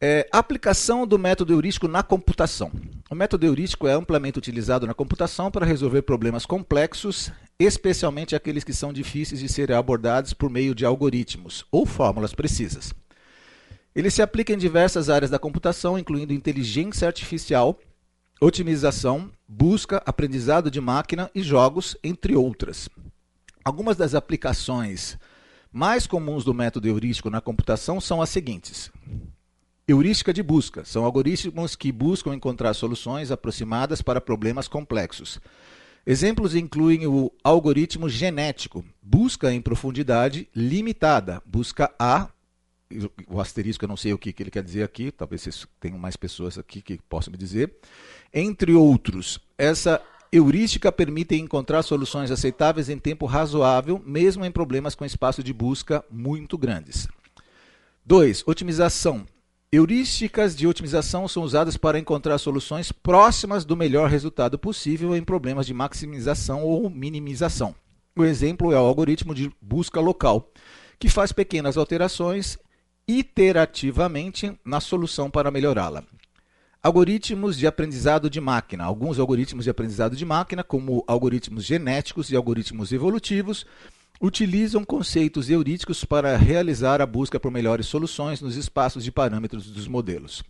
É, 0.00 0.28
aplicação 0.30 1.04
do 1.04 1.18
método 1.18 1.52
heurístico 1.52 1.88
na 1.88 2.04
computação. 2.04 2.70
O 3.10 3.16
método 3.16 3.46
heurístico 3.46 3.88
é 3.88 3.92
amplamente 3.92 4.38
utilizado 4.38 4.86
na 4.86 4.94
computação 4.94 5.50
para 5.50 5.66
resolver 5.66 6.02
problemas 6.02 6.46
complexos, 6.46 7.32
especialmente 7.58 8.36
aqueles 8.36 8.62
que 8.62 8.72
são 8.72 8.92
difíceis 8.92 9.40
de 9.40 9.48
serem 9.48 9.76
abordados 9.76 10.32
por 10.32 10.48
meio 10.48 10.72
de 10.72 10.84
algoritmos 10.84 11.66
ou 11.72 11.84
fórmulas 11.84 12.32
precisas. 12.32 12.94
Ele 13.92 14.08
se 14.08 14.22
aplica 14.22 14.52
em 14.52 14.56
diversas 14.58 15.10
áreas 15.10 15.32
da 15.32 15.38
computação, 15.38 15.98
incluindo 15.98 16.32
inteligência 16.32 17.08
artificial, 17.08 17.76
otimização, 18.40 19.28
busca, 19.48 20.00
aprendizado 20.06 20.70
de 20.70 20.80
máquina 20.80 21.28
e 21.34 21.42
jogos, 21.42 21.96
entre 22.04 22.36
outras. 22.36 22.88
Algumas 23.64 23.96
das 23.96 24.14
aplicações 24.14 25.18
mais 25.72 26.06
comuns 26.06 26.44
do 26.44 26.54
método 26.54 26.86
heurístico 26.86 27.30
na 27.30 27.40
computação 27.40 28.00
são 28.00 28.22
as 28.22 28.28
seguintes: 28.28 28.92
Heurística 29.88 30.34
de 30.34 30.42
busca 30.42 30.84
são 30.84 31.02
algoritmos 31.02 31.74
que 31.74 31.90
buscam 31.90 32.34
encontrar 32.34 32.74
soluções 32.74 33.30
aproximadas 33.30 34.02
para 34.02 34.20
problemas 34.20 34.68
complexos. 34.68 35.40
Exemplos 36.06 36.54
incluem 36.54 37.06
o 37.06 37.32
algoritmo 37.42 38.06
genético, 38.06 38.84
busca 39.02 39.50
em 39.50 39.62
profundidade 39.62 40.46
limitada, 40.54 41.42
busca 41.46 41.90
A, 41.98 42.28
o 43.26 43.40
asterisco 43.40 43.82
eu 43.82 43.88
não 43.88 43.96
sei 43.96 44.12
o 44.12 44.18
que, 44.18 44.34
ele 44.38 44.50
quer 44.50 44.62
dizer 44.62 44.82
aqui, 44.82 45.10
talvez 45.10 45.40
vocês 45.40 45.66
tenham 45.80 45.98
mais 45.98 46.16
pessoas 46.16 46.58
aqui 46.58 46.82
que 46.82 47.00
possam 47.08 47.32
me 47.32 47.38
dizer, 47.38 47.74
entre 48.32 48.74
outros. 48.74 49.40
Essa 49.56 50.02
heurística 50.30 50.92
permite 50.92 51.34
encontrar 51.34 51.82
soluções 51.82 52.30
aceitáveis 52.30 52.90
em 52.90 52.98
tempo 52.98 53.24
razoável, 53.24 54.02
mesmo 54.04 54.44
em 54.44 54.50
problemas 54.50 54.94
com 54.94 55.06
espaço 55.06 55.42
de 55.42 55.54
busca 55.54 56.04
muito 56.10 56.58
grandes. 56.58 57.08
2. 58.04 58.44
Otimização 58.46 59.26
Heurísticas 59.70 60.56
de 60.56 60.66
otimização 60.66 61.28
são 61.28 61.42
usadas 61.42 61.76
para 61.76 61.98
encontrar 61.98 62.38
soluções 62.38 62.90
próximas 62.90 63.66
do 63.66 63.76
melhor 63.76 64.08
resultado 64.08 64.58
possível 64.58 65.14
em 65.14 65.22
problemas 65.22 65.66
de 65.66 65.74
maximização 65.74 66.64
ou 66.64 66.88
minimização. 66.88 67.74
O 68.16 68.24
exemplo 68.24 68.72
é 68.72 68.80
o 68.80 68.86
algoritmo 68.86 69.34
de 69.34 69.52
busca 69.60 70.00
local, 70.00 70.50
que 70.98 71.10
faz 71.10 71.32
pequenas 71.32 71.76
alterações 71.76 72.56
iterativamente 73.06 74.58
na 74.64 74.80
solução 74.80 75.30
para 75.30 75.50
melhorá-la. 75.50 76.02
Algoritmos 76.82 77.58
de 77.58 77.66
aprendizado 77.66 78.30
de 78.30 78.40
máquina. 78.40 78.84
Alguns 78.84 79.18
algoritmos 79.18 79.64
de 79.64 79.70
aprendizado 79.70 80.16
de 80.16 80.24
máquina, 80.24 80.64
como 80.64 81.04
algoritmos 81.06 81.66
genéticos 81.66 82.30
e 82.30 82.36
algoritmos 82.36 82.90
evolutivos, 82.90 83.66
utilizam 84.20 84.84
conceitos 84.84 85.48
heurísticos 85.48 86.04
para 86.04 86.36
realizar 86.36 87.00
a 87.00 87.06
busca 87.06 87.38
por 87.38 87.50
melhores 87.50 87.86
soluções 87.86 88.40
nos 88.40 88.56
espaços 88.56 89.04
de 89.04 89.12
parâmetros 89.12 89.70
dos 89.70 89.86
modelos. 89.86 90.42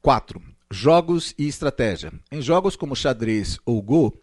4. 0.00 0.40
Jogos 0.70 1.34
e 1.36 1.46
estratégia. 1.46 2.12
Em 2.30 2.40
jogos 2.40 2.76
como 2.76 2.94
xadrez 2.94 3.58
ou 3.66 3.82
Go, 3.82 4.16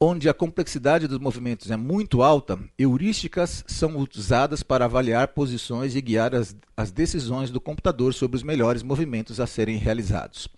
onde 0.00 0.28
a 0.28 0.34
complexidade 0.34 1.06
dos 1.06 1.18
movimentos 1.18 1.70
é 1.70 1.76
muito 1.76 2.22
alta, 2.22 2.58
heurísticas 2.78 3.64
são 3.66 3.96
usadas 3.96 4.62
para 4.62 4.84
avaliar 4.84 5.28
posições 5.28 5.94
e 5.94 6.00
guiar 6.00 6.34
as, 6.34 6.56
as 6.76 6.90
decisões 6.90 7.50
do 7.50 7.60
computador 7.60 8.12
sobre 8.14 8.36
os 8.36 8.42
melhores 8.42 8.82
movimentos 8.82 9.38
a 9.40 9.46
serem 9.46 9.76
realizados. 9.76 10.48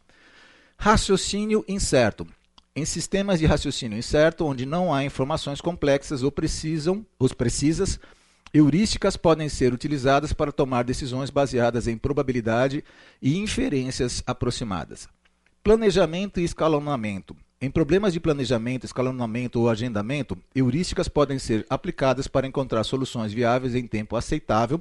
Raciocínio 0.77 1.65
incerto. 1.69 2.27
Em 2.79 2.85
sistemas 2.85 3.41
de 3.41 3.45
raciocínio 3.45 3.99
incerto, 3.99 4.47
onde 4.47 4.65
não 4.65 4.95
há 4.95 5.03
informações 5.03 5.61
complexas 5.61 6.23
ou 6.23 6.31
precisam, 6.31 7.05
ou 7.19 7.29
precisas, 7.29 7.99
heurísticas 8.55 9.17
podem 9.17 9.49
ser 9.49 9.75
utilizadas 9.75 10.33
para 10.33 10.53
tomar 10.53 10.85
decisões 10.85 11.29
baseadas 11.29 11.89
em 11.89 11.99
probabilidade 11.99 12.85
e 13.21 13.37
inferências 13.37 14.23
aproximadas. 14.25 15.09
Planejamento 15.61 16.39
e 16.39 16.45
escalonamento. 16.45 17.37
Em 17.61 17.69
problemas 17.69 18.13
de 18.13 18.21
planejamento, 18.21 18.87
escalonamento 18.87 19.59
ou 19.59 19.69
agendamento, 19.69 20.39
heurísticas 20.55 21.09
podem 21.09 21.37
ser 21.37 21.67
aplicadas 21.69 22.29
para 22.29 22.47
encontrar 22.47 22.85
soluções 22.85 23.33
viáveis 23.33 23.75
em 23.75 23.89
tempo 23.89 24.15
aceitável, 24.15 24.81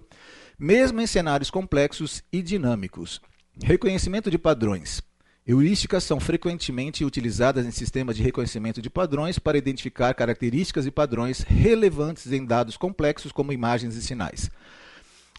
mesmo 0.60 1.02
em 1.02 1.08
cenários 1.08 1.50
complexos 1.50 2.22
e 2.32 2.44
dinâmicos. 2.44 3.20
Reconhecimento 3.64 4.30
de 4.30 4.38
padrões. 4.38 5.02
Heurísticas 5.48 6.04
são 6.04 6.20
frequentemente 6.20 7.06
utilizadas 7.06 7.66
em 7.66 7.72
sistemas 7.72 8.18
de 8.18 8.24
reconhecimento 8.24 8.82
de 8.82 8.90
padrões 8.90 9.40
para 9.40 9.58
identificar 9.58 10.14
características 10.14 10.86
e 10.86 10.92
padrões 10.92 11.40
relevantes 11.40 12.30
em 12.34 12.46
dados 12.46 12.76
complexos 12.76 13.32
como 13.32 13.54
imagens 13.54 13.96
e 13.96 14.02
sinais. 14.02 14.52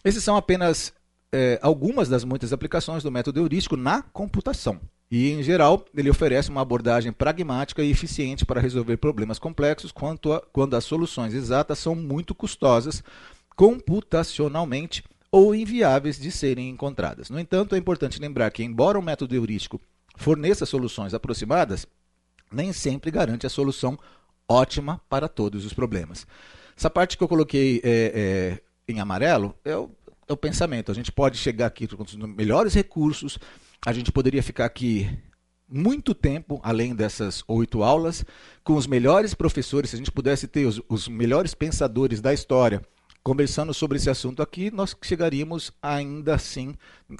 Esses 0.03 0.23
são 0.23 0.35
apenas 0.35 0.91
é, 1.31 1.59
algumas 1.61 2.09
das 2.09 2.23
muitas 2.23 2.51
aplicações 2.51 3.03
do 3.03 3.11
método 3.11 3.39
heurístico 3.39 3.77
na 3.77 4.01
computação. 4.01 4.81
E, 5.11 5.29
em 5.31 5.43
geral, 5.43 5.85
ele 5.95 6.09
oferece 6.09 6.49
uma 6.49 6.61
abordagem 6.61 7.11
pragmática 7.11 7.83
e 7.83 7.91
eficiente 7.91 8.47
para 8.47 8.59
resolver 8.59 8.97
problemas 8.97 9.37
complexos 9.37 9.93
a, 9.95 10.41
quando 10.51 10.75
as 10.75 10.85
soluções 10.85 11.35
exatas 11.35 11.77
são 11.77 11.93
muito 11.93 12.33
custosas 12.33 13.03
computacionalmente 13.55 15.03
ou 15.31 15.53
inviáveis 15.53 16.19
de 16.19 16.31
serem 16.31 16.69
encontradas. 16.69 17.29
No 17.29 17.39
entanto, 17.39 17.75
é 17.75 17.77
importante 17.77 18.19
lembrar 18.19 18.49
que, 18.49 18.63
embora 18.63 18.97
o 18.97 19.03
método 19.03 19.35
heurístico 19.35 19.79
forneça 20.19 20.65
soluções 20.65 21.13
aproximadas, 21.13 21.87
nem 22.51 22.73
sempre 22.73 23.09
garante 23.09 23.47
a 23.47 23.49
solução 23.49 23.97
ótima 24.47 25.01
para 25.09 25.29
todos 25.29 25.65
os 25.65 25.73
problemas. 25.73 26.27
Essa 26.77 26.89
parte 26.89 27.17
que 27.17 27.23
eu 27.23 27.27
coloquei 27.27 27.79
é, 27.83 28.59
é, 28.87 28.91
em 28.91 28.99
amarelo 28.99 29.55
é 29.63 29.75
o, 29.75 29.89
é 30.27 30.33
o, 30.33 30.37
pensamento. 30.37 30.91
A 30.91 30.95
gente 30.95 31.11
pode 31.11 31.37
chegar 31.37 31.67
aqui 31.67 31.87
com 31.87 32.03
os 32.03 32.15
melhores 32.15 32.73
recursos, 32.73 33.39
a 33.85 33.93
gente 33.93 34.11
poderia 34.11 34.43
ficar 34.43 34.65
aqui 34.65 35.09
muito 35.67 36.13
tempo, 36.13 36.59
além 36.63 36.93
dessas 36.93 37.43
oito 37.47 37.81
aulas, 37.81 38.25
com 38.63 38.75
os 38.75 38.87
melhores 38.87 39.33
professores. 39.33 39.91
Se 39.91 39.95
a 39.95 39.99
gente 39.99 40.11
pudesse 40.11 40.47
ter 40.47 40.65
os, 40.65 40.81
os 40.89 41.07
melhores 41.07 41.53
pensadores 41.53 42.19
da 42.19 42.33
história 42.33 42.81
conversando 43.23 43.73
sobre 43.73 43.97
esse 43.97 44.09
assunto 44.09 44.41
aqui, 44.41 44.69
nós 44.69 44.95
chegaríamos 45.01 45.71
ainda 45.81 46.35
assim 46.35 46.75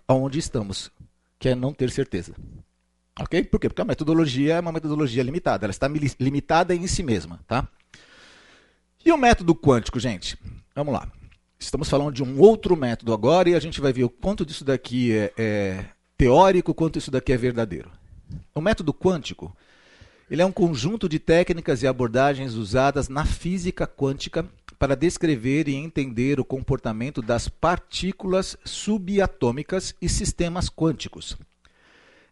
aonde 0.05 0.39
estamos, 0.39 0.91
que 1.37 1.49
é 1.49 1.55
não 1.55 1.73
ter 1.73 1.91
certeza. 1.91 2.33
Ok? 3.19 3.43
Por 3.43 3.59
quê? 3.59 3.69
Porque 3.69 3.81
a 3.81 3.85
metodologia 3.85 4.55
é 4.55 4.59
uma 4.59 4.71
metodologia 4.71 5.23
limitada, 5.23 5.65
ela 5.65 5.71
está 5.71 5.87
limitada 6.19 6.73
em 6.73 6.87
si 6.87 7.03
mesma. 7.03 7.39
Tá? 7.47 7.67
E 9.05 9.11
o 9.11 9.17
método 9.17 9.55
quântico, 9.55 9.99
gente? 9.99 10.37
Vamos 10.75 10.93
lá. 10.93 11.07
Estamos 11.59 11.89
falando 11.89 12.13
de 12.13 12.23
um 12.23 12.39
outro 12.39 12.75
método 12.75 13.13
agora 13.13 13.49
e 13.49 13.55
a 13.55 13.59
gente 13.59 13.81
vai 13.81 13.91
ver 13.91 14.05
o 14.05 14.09
quanto 14.09 14.45
disso 14.45 14.63
daqui 14.63 15.11
é, 15.13 15.33
é 15.37 15.85
teórico, 16.17 16.73
quanto 16.73 16.97
isso 16.97 17.11
daqui 17.11 17.33
é 17.33 17.37
verdadeiro. 17.37 17.91
O 18.55 18.61
método 18.61 18.93
quântico 18.93 19.55
ele 20.29 20.43
é 20.43 20.45
um 20.45 20.51
conjunto 20.51 21.09
de 21.09 21.17
técnicas 21.17 21.81
e 21.81 21.87
abordagens 21.87 22.53
usadas 22.53 23.09
na 23.09 23.25
física 23.25 23.87
quântica 23.87 24.45
para 24.77 24.95
descrever 24.95 25.67
e 25.67 25.73
entender 25.73 26.39
o 26.39 26.45
comportamento 26.45 27.21
das 27.21 27.49
partículas 27.49 28.55
subatômicas 28.63 29.95
e 29.99 30.07
sistemas 30.07 30.69
quânticos. 30.69 31.35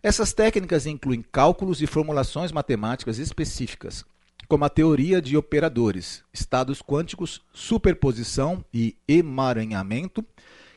Essas 0.02 0.32
técnicas 0.32 0.86
incluem 0.86 1.24
cálculos 1.24 1.82
e 1.82 1.88
formulações 1.88 2.52
matemáticas 2.52 3.18
específicas, 3.18 4.06
como 4.48 4.64
a 4.64 4.70
teoria 4.70 5.22
de 5.22 5.36
operadores, 5.36 6.24
estados 6.32 6.82
quânticos, 6.82 7.42
superposição 7.52 8.64
e 8.74 8.96
emaranhamento, 9.08 10.24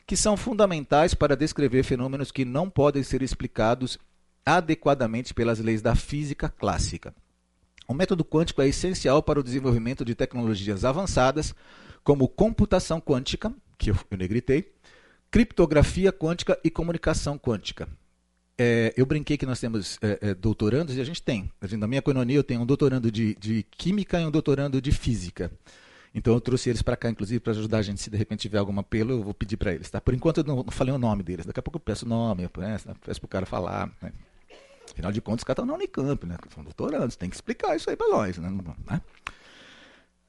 que 0.07 0.17
são 0.17 0.35
fundamentais 0.35 1.13
para 1.13 1.37
descrever 1.37 1.83
fenômenos 1.83 2.31
que 2.31 2.43
não 2.43 2.69
podem 2.69 3.03
ser 3.03 3.21
explicados 3.21 3.97
adequadamente 4.45 5.33
pelas 5.33 5.59
leis 5.59 5.81
da 5.81 5.95
física 5.95 6.49
clássica. 6.49 7.13
O 7.87 7.93
método 7.93 8.25
quântico 8.25 8.61
é 8.61 8.67
essencial 8.67 9.21
para 9.21 9.39
o 9.39 9.43
desenvolvimento 9.43 10.03
de 10.03 10.15
tecnologias 10.15 10.83
avançadas, 10.83 11.53
como 12.03 12.27
computação 12.27 12.99
quântica, 12.99 13.53
que 13.77 13.91
eu 13.91 13.95
negritei, 14.17 14.73
criptografia 15.29 16.11
quântica 16.11 16.59
e 16.63 16.69
comunicação 16.69 17.37
quântica. 17.37 17.87
É, 18.63 18.93
eu 18.95 19.07
brinquei 19.07 19.37
que 19.37 19.45
nós 19.45 19.59
temos 19.59 19.97
é, 20.03 20.19
é, 20.21 20.33
doutorandos 20.35 20.95
e 20.95 21.01
a 21.01 21.03
gente 21.03 21.19
tem. 21.19 21.51
Na 21.79 21.87
minha 21.87 21.97
economia 21.97 22.35
eu 22.37 22.43
tenho 22.43 22.61
um 22.61 22.65
doutorando 22.65 23.11
de, 23.11 23.33
de 23.39 23.63
Química 23.71 24.21
e 24.21 24.25
um 24.25 24.29
doutorando 24.29 24.79
de 24.79 24.91
Física. 24.91 25.51
Então 26.13 26.31
eu 26.35 26.39
trouxe 26.39 26.69
eles 26.69 26.83
para 26.83 26.95
cá, 26.95 27.09
inclusive, 27.09 27.39
para 27.39 27.53
ajudar 27.53 27.79
a 27.79 27.81
gente. 27.81 27.99
Se 27.99 28.11
de 28.11 28.17
repente 28.17 28.41
tiver 28.41 28.59
algum 28.59 28.79
apelo, 28.79 29.13
eu 29.13 29.23
vou 29.23 29.33
pedir 29.33 29.57
para 29.57 29.73
eles. 29.73 29.89
Tá? 29.89 29.99
Por 29.99 30.13
enquanto 30.13 30.39
eu 30.39 30.43
não, 30.43 30.57
não, 30.57 30.71
falei 30.71 30.93
o 30.93 30.99
nome 30.99 31.23
deles. 31.23 31.43
Daqui 31.43 31.59
a 31.59 31.63
pouco 31.63 31.77
eu 31.77 31.81
peço 31.81 32.05
o 32.05 32.07
nome, 32.07 32.43
eu 32.43 32.51
peço, 32.51 32.87
peço 33.03 33.19
para 33.19 33.25
o 33.25 33.29
cara 33.29 33.45
falar. 33.47 33.91
Né? 33.99 34.11
Afinal 34.91 35.11
de 35.11 35.21
contas, 35.21 35.39
os 35.39 35.43
caras 35.43 35.63
estão 35.63 35.65
na 35.65 35.73
Unicamp, 35.73 36.27
né? 36.27 36.37
São 36.53 36.63
doutorandos, 36.63 37.15
tem 37.15 37.29
que 37.31 37.35
explicar 37.35 37.75
isso 37.75 37.89
aí 37.89 37.95
para 37.95 38.09
nós. 38.09 38.37
Né? 38.37 38.49
né? 38.85 39.01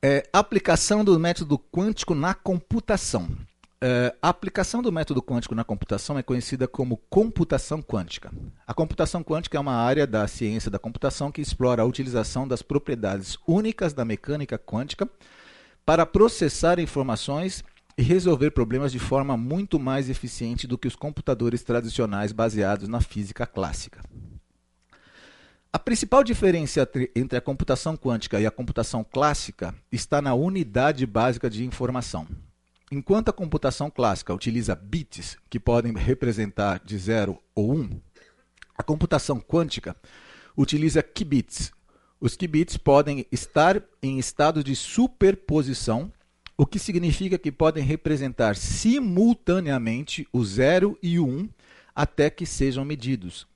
É, 0.01 0.27
aplicação 0.33 1.05
do 1.05 1.21
método 1.21 1.59
quântico 1.59 2.15
na 2.15 2.33
computação. 2.33 3.29
É, 3.85 4.15
a 4.23 4.29
aplicação 4.29 4.81
do 4.81 4.93
método 4.93 5.21
quântico 5.21 5.57
na 5.57 5.65
computação 5.65 6.17
é 6.17 6.23
conhecida 6.23 6.69
como 6.69 6.99
computação 7.11 7.83
quântica. 7.83 8.31
A 8.65 8.73
computação 8.73 9.25
quântica 9.25 9.57
é 9.59 9.61
uma 9.61 9.75
área 9.75 10.07
da 10.07 10.29
ciência 10.29 10.71
da 10.71 10.79
computação 10.79 11.33
que 11.33 11.41
explora 11.41 11.83
a 11.83 11.85
utilização 11.85 12.47
das 12.47 12.63
propriedades 12.63 13.37
únicas 13.45 13.93
da 13.93 14.05
mecânica 14.05 14.57
quântica 14.57 15.11
para 15.85 16.07
processar 16.07 16.79
informações 16.79 17.65
e 17.99 18.03
resolver 18.03 18.53
problemas 18.53 18.93
de 18.93 19.01
forma 19.01 19.37
muito 19.37 19.81
mais 19.81 20.09
eficiente 20.09 20.65
do 20.65 20.79
que 20.79 20.87
os 20.87 20.95
computadores 20.95 21.65
tradicionais 21.65 22.31
baseados 22.31 22.87
na 22.87 23.01
física 23.01 23.49
clássica. 23.49 24.01
A 25.73 25.79
principal 25.81 26.23
diferença 26.23 26.89
entre 27.17 27.37
a 27.37 27.41
computação 27.41 27.97
quântica 27.97 28.41
e 28.41 28.47
a 28.47 28.51
computação 28.53 29.03
clássica 29.03 29.75
está 29.91 30.23
na 30.23 30.35
unidade 30.35 31.05
básica 31.05 31.51
de 31.51 31.65
informação. 31.65 32.29
Enquanto 32.95 33.31
a 33.31 33.33
computação 33.33 33.91
clássica 33.91 34.35
utiliza 34.35 34.75
bits, 34.75 35.39
que 35.49 35.59
podem 35.59 35.95
representar 35.95 36.79
de 36.85 36.99
0 36.99 37.39
ou 37.55 37.73
1, 37.73 37.81
um, 37.81 38.01
a 38.77 38.83
computação 38.83 39.41
quântica 39.41 39.97
utiliza 40.55 41.03
qubits. 41.03 41.73
Os 42.21 42.37
qubits 42.37 42.77
podem 42.77 43.25
estar 43.33 43.83
em 44.03 44.19
estado 44.19 44.63
de 44.63 44.77
superposição, 44.77 46.13
o 46.55 46.67
que 46.67 46.79
significa 46.79 47.39
que 47.39 47.51
podem 47.51 47.83
representar 47.83 48.57
simultaneamente 48.57 50.29
o 50.31 50.45
0 50.45 50.99
e 51.03 51.19
o 51.19 51.27
1 51.27 51.31
um, 51.31 51.49
até 51.95 52.29
que 52.29 52.45
sejam 52.45 52.85
medidos. 52.85 53.47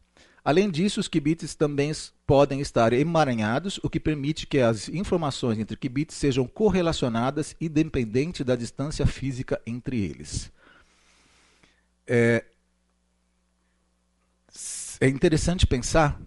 Além 0.42 0.70
disso, 0.70 0.98
os 0.98 1.08
qubits 1.08 1.54
também 1.54 1.92
podem 2.26 2.60
estar 2.60 2.92
emaranhados, 2.92 3.78
o 3.82 3.88
que 3.88 4.00
permite 4.00 4.46
que 4.46 4.58
as 4.58 4.88
informações 4.88 5.58
entre 5.58 5.76
qubits 5.76 6.14
sejam 6.14 6.46
correlacionadas 6.46 7.54
independente 7.60 8.42
da 8.42 8.56
distância 8.56 9.06
física 9.06 9.60
entre 9.66 10.00
eles. 10.04 10.50
É, 12.06 12.44
é 15.00 15.08
interessante 15.08 15.66
pensar 15.66 16.20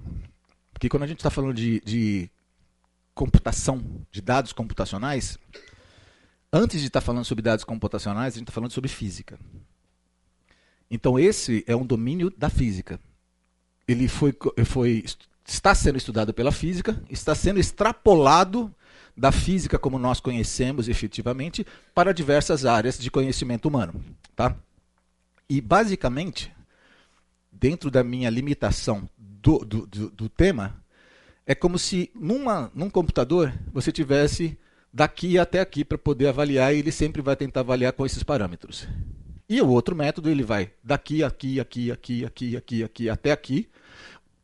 que 0.79 0.87
quando 0.87 1.03
a 1.03 1.07
gente 1.07 1.17
está 1.17 1.29
falando 1.29 1.53
de, 1.53 1.81
de 1.81 2.29
computação, 3.13 3.83
de 4.09 4.21
dados 4.21 4.53
computacionais, 4.53 5.37
antes 6.51 6.79
de 6.79 6.87
estar 6.87 7.01
tá 7.01 7.05
falando 7.05 7.25
sobre 7.25 7.41
dados 7.41 7.65
computacionais, 7.65 8.33
a 8.33 8.37
gente 8.37 8.43
está 8.43 8.53
falando 8.53 8.71
sobre 8.71 8.89
física. 8.89 9.37
Então 10.89 11.19
esse 11.19 11.63
é 11.67 11.75
um 11.75 11.85
domínio 11.85 12.29
da 12.29 12.49
física 12.49 12.99
ele 13.89 14.07
foi, 14.07 14.35
foi, 14.65 15.03
está 15.49 15.73
sendo 15.73 15.97
estudado 15.97 16.33
pela 16.33 16.51
física, 16.51 17.01
está 17.09 17.33
sendo 17.33 17.59
extrapolado 17.59 18.73
da 19.17 19.31
física 19.31 19.77
como 19.77 19.99
nós 19.99 20.19
conhecemos 20.19 20.87
efetivamente 20.87 21.65
para 21.93 22.13
diversas 22.13 22.65
áreas 22.65 22.97
de 22.97 23.11
conhecimento 23.11 23.67
humano. 23.67 24.01
Tá? 24.35 24.55
E, 25.49 25.59
basicamente, 25.59 26.53
dentro 27.51 27.89
da 27.89 28.03
minha 28.03 28.29
limitação 28.29 29.09
do, 29.17 29.59
do, 29.59 29.87
do, 29.87 30.09
do 30.11 30.29
tema, 30.29 30.81
é 31.45 31.55
como 31.55 31.79
se 31.79 32.11
numa, 32.13 32.71
num 32.73 32.89
computador 32.89 33.51
você 33.73 33.91
tivesse 33.91 34.57
daqui 34.93 35.37
até 35.37 35.59
aqui 35.59 35.83
para 35.83 35.97
poder 35.97 36.27
avaliar 36.27 36.73
e 36.73 36.79
ele 36.79 36.91
sempre 36.91 37.21
vai 37.21 37.35
tentar 37.35 37.61
avaliar 37.61 37.93
com 37.93 38.05
esses 38.05 38.23
parâmetros. 38.23 38.87
E 39.49 39.59
o 39.59 39.67
outro 39.67 39.95
método 39.95 40.29
ele 40.29 40.43
vai 40.43 40.71
daqui, 40.83 41.23
aqui, 41.23 41.59
aqui, 41.59 41.91
aqui, 41.91 42.23
aqui, 42.23 42.55
aqui, 42.55 42.83
aqui, 42.83 43.09
até 43.09 43.31
aqui, 43.31 43.67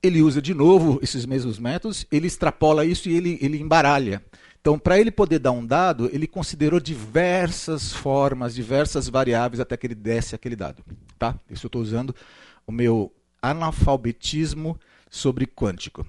ele 0.06 0.22
usa 0.22 0.42
de 0.42 0.54
novo 0.54 1.00
esses 1.02 1.26
mesmos 1.26 1.58
métodos, 1.58 2.06
ele 2.12 2.28
extrapola 2.28 2.86
isso 2.86 3.10
e 3.10 3.16
ele, 3.16 3.38
ele 3.42 3.60
embaralha. 3.60 4.24
Então, 4.62 4.80
para 4.80 5.00
ele 5.00 5.12
poder 5.12 5.40
dar 5.40 5.52
um 5.52 5.66
dado, 5.66 6.10
ele 6.12 6.26
considerou 6.26 6.80
diversas 6.80 7.94
formas, 7.94 8.56
diversas 8.56 9.08
variáveis 9.08 9.60
até 9.60 9.78
que 9.78 9.86
ele 9.86 9.94
desse 9.94 10.34
aquele 10.34 10.56
dado. 10.56 10.84
Tá? 11.20 11.40
Isso 11.50 11.66
eu 11.66 11.68
estou 11.68 11.82
usando 11.82 12.16
o 12.66 12.72
meu 12.72 13.14
analfabetismo 13.42 14.80
sobre 15.10 15.46
quântico, 15.46 16.06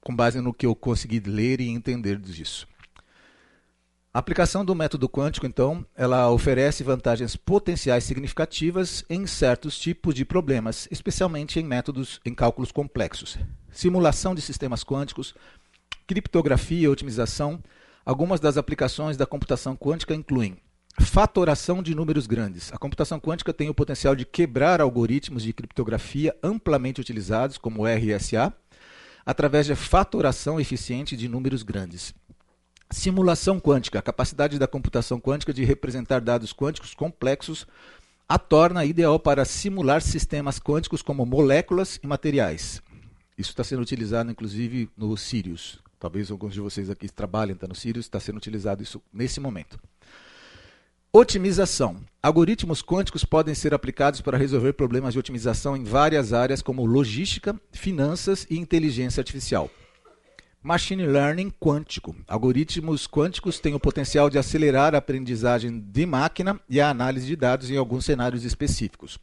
com 0.00 0.16
base 0.16 0.40
no 0.40 0.54
que 0.54 0.64
eu 0.64 0.74
consegui 0.74 1.20
ler 1.20 1.60
e 1.60 1.68
entender 1.68 2.18
disso. 2.18 2.66
A 4.18 4.20
aplicação 4.20 4.64
do 4.64 4.74
método 4.74 5.08
quântico, 5.08 5.46
então, 5.46 5.86
ela 5.94 6.28
oferece 6.28 6.82
vantagens 6.82 7.36
potenciais 7.36 8.02
significativas 8.02 9.04
em 9.08 9.28
certos 9.28 9.78
tipos 9.78 10.12
de 10.12 10.24
problemas, 10.24 10.88
especialmente 10.90 11.60
em 11.60 11.62
métodos 11.62 12.18
em 12.24 12.34
cálculos 12.34 12.72
complexos. 12.72 13.38
Simulação 13.70 14.34
de 14.34 14.42
sistemas 14.42 14.82
quânticos, 14.82 15.36
criptografia 16.04 16.80
e 16.80 16.88
otimização. 16.88 17.62
Algumas 18.04 18.40
das 18.40 18.56
aplicações 18.56 19.16
da 19.16 19.24
computação 19.24 19.76
quântica 19.76 20.16
incluem 20.16 20.56
fatoração 21.00 21.80
de 21.80 21.94
números 21.94 22.26
grandes. 22.26 22.72
A 22.72 22.76
computação 22.76 23.20
quântica 23.20 23.52
tem 23.52 23.68
o 23.68 23.74
potencial 23.74 24.16
de 24.16 24.26
quebrar 24.26 24.80
algoritmos 24.80 25.44
de 25.44 25.52
criptografia 25.52 26.34
amplamente 26.42 27.00
utilizados, 27.00 27.56
como 27.56 27.86
RSA, 27.86 28.52
através 29.24 29.66
de 29.66 29.76
fatoração 29.76 30.58
eficiente 30.58 31.16
de 31.16 31.28
números 31.28 31.62
grandes. 31.62 32.12
Simulação 32.90 33.60
quântica, 33.60 33.98
a 33.98 34.02
capacidade 34.02 34.58
da 34.58 34.66
computação 34.66 35.20
quântica 35.20 35.52
de 35.52 35.62
representar 35.62 36.20
dados 36.20 36.54
quânticos 36.54 36.94
complexos 36.94 37.66
a 38.26 38.38
torna 38.38 38.84
ideal 38.84 39.18
para 39.18 39.44
simular 39.44 40.00
sistemas 40.00 40.58
quânticos 40.58 41.02
como 41.02 41.26
moléculas 41.26 42.00
e 42.02 42.06
materiais. 42.06 42.82
Isso 43.36 43.50
está 43.50 43.62
sendo 43.62 43.82
utilizado, 43.82 44.30
inclusive, 44.30 44.90
no 44.96 45.16
Sirius. 45.16 45.80
Talvez 45.98 46.30
alguns 46.30 46.54
de 46.54 46.60
vocês 46.60 46.88
aqui 46.88 47.08
trabalhem 47.08 47.54
tá 47.54 47.66
no 47.66 47.74
Sirius, 47.74 48.06
está 48.06 48.18
sendo 48.18 48.36
utilizado 48.36 48.82
isso 48.82 49.02
nesse 49.12 49.38
momento. 49.38 49.78
Otimização. 51.12 52.00
Algoritmos 52.22 52.82
quânticos 52.82 53.24
podem 53.24 53.54
ser 53.54 53.74
aplicados 53.74 54.20
para 54.20 54.38
resolver 54.38 54.74
problemas 54.74 55.12
de 55.12 55.18
otimização 55.18 55.76
em 55.76 55.84
várias 55.84 56.32
áreas, 56.32 56.62
como 56.62 56.84
logística, 56.84 57.58
finanças 57.72 58.46
e 58.48 58.58
inteligência 58.58 59.20
artificial. 59.20 59.70
Machine 60.60 61.06
Learning 61.06 61.50
quântico. 61.50 62.16
Algoritmos 62.26 63.06
quânticos 63.06 63.60
têm 63.60 63.74
o 63.74 63.80
potencial 63.80 64.28
de 64.28 64.38
acelerar 64.38 64.92
a 64.92 64.98
aprendizagem 64.98 65.78
de 65.78 66.04
máquina 66.04 66.60
e 66.68 66.80
a 66.80 66.90
análise 66.90 67.26
de 67.26 67.36
dados 67.36 67.70
em 67.70 67.76
alguns 67.76 68.04
cenários 68.04 68.44
específicos. 68.44 69.20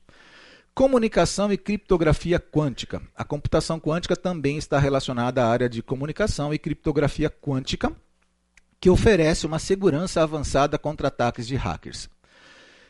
Comunicação 0.74 1.52
e 1.52 1.58
criptografia 1.58 2.40
quântica. 2.40 3.02
A 3.14 3.26
computação 3.26 3.82
quântica 3.82 4.16
também 4.16 4.58
está 4.58 4.80
relacionada 4.80 5.44
à 5.44 5.50
área 5.50 5.68
de 5.68 5.84
comunicação 5.84 6.54
e 6.54 6.58
criptografia 6.58 7.30
quântica, 7.30 7.92
que 8.80 8.90
oferece 8.90 9.46
uma 9.46 9.60
segurança 9.60 10.24
avançada 10.24 10.78
contra 10.78 11.10
ataques 11.10 11.46
de 11.46 11.56
hackers. 11.58 12.10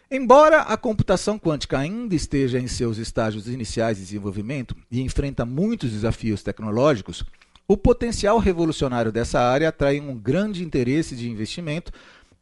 Embora 0.09 0.61
a 0.61 0.77
computação 0.77 1.39
quântica 1.39 1.79
ainda 1.79 2.13
esteja 2.13 2.59
em 2.59 2.67
seus 2.67 2.99
estágios 2.99 3.47
iniciais 3.47 3.97
de 3.97 4.03
desenvolvimento 4.03 4.75
e 4.91 5.01
enfrenta 5.01 5.45
muitos 5.45 5.91
desafios 5.91 6.43
tecnológicos, 6.43 7.23
o 7.67 7.75
potencial 7.75 8.37
revolucionário 8.37 9.11
dessa 9.11 9.39
área 9.39 9.69
atrai 9.69 9.99
um 9.99 10.15
grande 10.15 10.63
interesse 10.63 11.15
de 11.15 11.29
investimento 11.29 11.91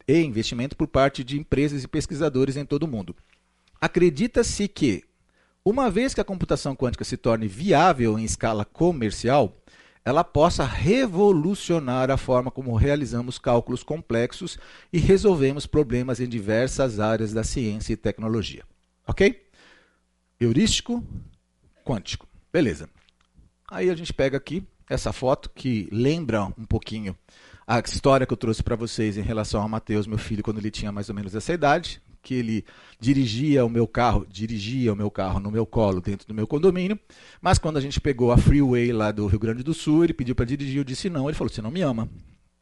e 0.07 0.21
investimento 0.21 0.75
por 0.75 0.88
parte 0.88 1.23
de 1.23 1.39
empresas 1.39 1.83
e 1.83 1.88
pesquisadores 1.88 2.57
em 2.57 2.65
todo 2.65 2.83
o 2.83 2.88
mundo. 2.88 3.15
Acredita-se 3.79 4.67
que, 4.67 5.03
uma 5.63 5.89
vez 5.89 6.13
que 6.13 6.19
a 6.19 6.25
computação 6.25 6.75
quântica 6.75 7.05
se 7.05 7.15
torne 7.15 7.47
viável 7.47 8.19
em 8.19 8.25
escala 8.25 8.65
comercial, 8.65 9.57
ela 10.03 10.25
possa 10.25 10.65
revolucionar 10.65 12.12
a 12.12 12.17
forma 12.17 12.51
como 12.51 12.75
realizamos 12.75 13.39
cálculos 13.39 13.81
complexos 13.81 14.57
e 14.91 14.99
resolvemos 14.99 15.65
problemas 15.65 16.19
em 16.19 16.27
diversas 16.27 16.99
áreas 16.99 17.31
da 17.31 17.45
ciência 17.45 17.93
e 17.93 17.97
tecnologia. 17.97 18.65
Ok? 19.07 19.47
Heurístico, 20.38 21.01
quântico. 21.86 22.27
Beleza. 22.51 22.89
Aí 23.71 23.89
a 23.89 23.95
gente 23.95 24.13
pega 24.13 24.36
aqui 24.36 24.67
essa 24.93 25.12
foto 25.12 25.49
que 25.53 25.88
lembra 25.91 26.45
um 26.58 26.65
pouquinho 26.65 27.15
a 27.65 27.79
história 27.79 28.25
que 28.25 28.34
eu 28.34 28.38
trouxe 28.38 28.62
para 28.62 28.75
vocês 28.75 29.17
em 29.17 29.21
relação 29.21 29.62
ao 29.62 29.69
Mateus, 29.69 30.06
meu 30.06 30.17
filho, 30.17 30.43
quando 30.43 30.60
ele 30.60 30.69
tinha 30.71 30.91
mais 30.91 31.10
ou 31.10 31.15
menos 31.15 31.34
essa 31.34 31.53
idade, 31.53 32.01
que 32.21 32.34
ele 32.34 32.65
dirigia 32.99 33.65
o 33.65 33.69
meu 33.69 33.88
carro, 33.88 34.25
dirigia 34.29 34.93
o 34.93 34.95
meu 34.95 35.10
carro 35.12 35.39
no 35.39 35.51
meu 35.51 35.65
colo 35.65 36.01
dentro 36.01 36.27
do 36.27 36.34
meu 36.34 36.47
condomínio, 36.47 36.97
mas 37.41 37.58
quando 37.58 37.77
a 37.77 37.82
gente 37.82 37.99
pegou 37.99 38.32
a 38.32 38.38
freeway 38.38 38.91
lá 38.91 39.12
do 39.12 39.27
Rio 39.27 39.39
Grande 39.39 39.63
do 39.63 39.73
Sul, 39.73 40.03
ele 40.03 40.13
pediu 40.13 40.36
para 40.36 40.45
dirigir, 40.45 40.77
eu 40.77 40.84
disse 40.84 41.10
não, 41.10 41.27
ele 41.27 41.38
falou: 41.38 41.51
"Você 41.51 41.62
não 41.62 41.71
me 41.71 41.82
ama". 41.82 42.10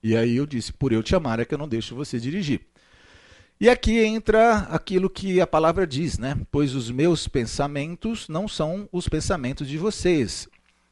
E 0.04 0.16
aí 0.16 0.36
eu 0.36 0.46
disse: 0.46 0.74
"Por 0.74 0.92
eu 0.92 1.04
te 1.04 1.16
amar 1.16 1.40
é 1.40 1.46
que 1.46 1.54
eu 1.54 1.60
não 1.60 1.68
deixo 1.68 1.96
você 1.96 2.20
dirigir". 2.20 2.62
E 3.60 3.70
aqui 3.70 4.00
entra 4.00 4.58
aquilo 4.72 5.08
que 5.08 5.40
a 5.40 5.46
palavra 5.46 5.86
diz, 5.86 6.18
né? 6.18 6.36
Pois 6.52 6.74
os 6.74 6.90
meus 6.90 7.28
pensamentos 7.28 8.28
não 8.28 8.48
são 8.48 8.90
os 8.92 9.08
pensamentos 9.08 9.68
de 9.68 9.78
vocês, 9.78 10.50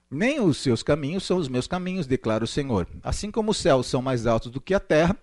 nem 0.09 0.39
os 0.39 0.57
seus 0.57 0.81
caminhos 0.81 1.23
são 1.23 1.37
os 1.37 1.47
meus 1.47 1.67
caminhos, 1.67 2.07
declara 2.07 2.43
o 2.43 2.47
Senhor. 2.47 2.87
Assim 3.03 3.29
como 3.29 3.51
os 3.51 3.57
céus 3.57 3.87
são 3.87 4.01
mais 4.01 4.25
altos 4.25 4.51
do 4.51 4.59
que 4.59 4.73
a 4.73 4.79
terra, 4.79 5.15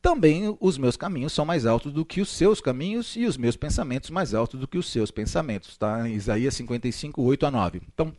também 0.00 0.56
os 0.60 0.78
meus 0.78 0.96
caminhos 0.96 1.32
são 1.32 1.44
mais 1.44 1.66
altos 1.66 1.92
do 1.92 2.04
que 2.04 2.20
os 2.20 2.28
seus 2.28 2.60
caminhos 2.60 3.16
e 3.16 3.24
os 3.24 3.36
meus 3.36 3.56
pensamentos 3.56 4.10
mais 4.10 4.34
altos 4.34 4.60
do 4.60 4.68
que 4.68 4.78
os 4.78 4.90
seus 4.90 5.10
pensamentos. 5.10 5.76
Tá? 5.76 6.08
Isaías 6.08 6.54
55, 6.54 7.22
8 7.22 7.46
a 7.46 7.50
9. 7.50 7.82
Então, 7.92 8.12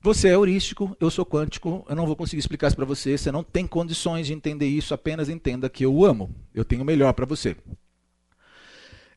você 0.00 0.28
é 0.28 0.32
heurístico, 0.32 0.96
eu 1.00 1.10
sou 1.10 1.24
quântico, 1.24 1.86
eu 1.88 1.94
não 1.94 2.06
vou 2.06 2.16
conseguir 2.16 2.40
explicar 2.40 2.66
isso 2.66 2.76
para 2.76 2.84
você, 2.84 3.16
você 3.16 3.30
não 3.30 3.44
tem 3.44 3.66
condições 3.66 4.26
de 4.26 4.34
entender 4.34 4.66
isso, 4.66 4.92
apenas 4.92 5.28
entenda 5.28 5.70
que 5.70 5.84
eu 5.84 5.94
o 5.94 6.04
amo. 6.04 6.28
Eu 6.52 6.64
tenho 6.64 6.82
o 6.82 6.84
melhor 6.84 7.12
para 7.12 7.24
você. 7.24 7.56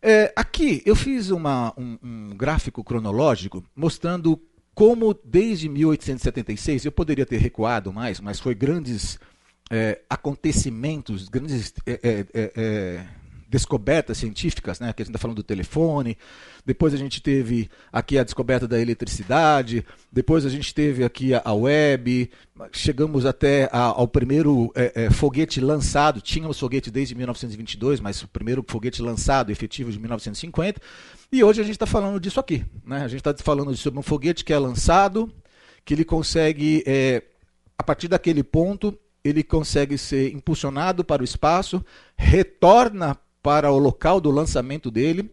É, 0.02 0.32
aqui 0.36 0.84
eu 0.86 0.96
fiz 0.96 1.32
uma, 1.32 1.74
um, 1.76 1.98
um 2.04 2.30
gráfico 2.30 2.84
cronológico 2.84 3.64
mostrando 3.76 4.40
como 4.76 5.18
desde 5.24 5.70
1876, 5.70 6.84
eu 6.84 6.92
poderia 6.92 7.26
ter 7.26 7.38
recuado 7.38 7.94
mais, 7.94 8.20
mas 8.20 8.42
foi 8.42 8.54
grandes 8.54 9.18
é, 9.72 10.02
acontecimentos, 10.10 11.30
grandes 11.30 11.74
é, 11.88 12.26
é, 12.34 13.06
descobertas 13.48 14.18
científicas, 14.18 14.80
né? 14.80 14.92
Que 14.92 15.02
a 15.02 15.06
gente 15.06 15.12
está 15.12 15.20
falando 15.20 15.38
do 15.38 15.44
telefone, 15.44 16.18
depois 16.66 16.94
a 16.94 16.98
gente 16.98 17.22
teve 17.22 17.70
aqui 17.92 18.18
a 18.18 18.24
descoberta 18.24 18.68
da 18.68 18.80
eletricidade, 18.80 19.86
depois 20.12 20.46
a 20.46 20.50
gente 20.50 20.74
teve 20.74 21.04
aqui 21.04 21.32
a, 21.34 21.54
web, 21.54 22.30
chegamos 22.72 23.26
até 23.26 23.70
a, 23.72 23.82
ao 23.82 24.08
primeiro 24.08 24.72
é, 24.76 25.06
é, 25.06 25.10
foguete 25.10 25.62
lançado, 25.62 26.22
tínhamos 26.22 26.60
foguete 26.60 26.90
desde 26.90 27.14
1922, 27.14 28.00
mas 28.00 28.22
o 28.24 28.28
primeiro 28.28 28.66
foguete 28.68 29.02
lançado 29.02 29.52
efetivo 29.52 29.92
de 29.92 30.00
1950, 30.00 30.82
e 31.32 31.44
hoje 31.44 31.62
a 31.62 31.64
gente 31.64 31.76
está 31.76 31.86
falando 31.86 32.20
disso 32.20 32.40
aqui, 32.40 32.66
né? 32.86 33.04
A 33.04 33.08
gente 33.08 33.20
está 33.20 33.34
falando 33.44 33.76
sobre 33.76 34.00
um 34.00 34.04
foguete 34.04 34.44
que 34.44 34.54
é 34.54 34.58
lançado, 34.58 35.32
que 35.84 35.94
ele 35.94 36.04
consegue, 36.04 36.84
é, 36.88 37.22
a 37.78 37.84
partir 37.84 38.08
daquele 38.08 38.44
ponto, 38.44 38.98
ele 39.24 39.44
consegue 39.44 39.98
ser 39.98 40.34
impulsionado 40.34 41.04
para 41.04 41.22
o 41.22 41.26
espaço, 41.26 41.84
retorna 42.16 43.18
para 43.46 43.72
o 43.72 43.78
local 43.78 44.20
do 44.20 44.32
lançamento 44.32 44.90
dele. 44.90 45.30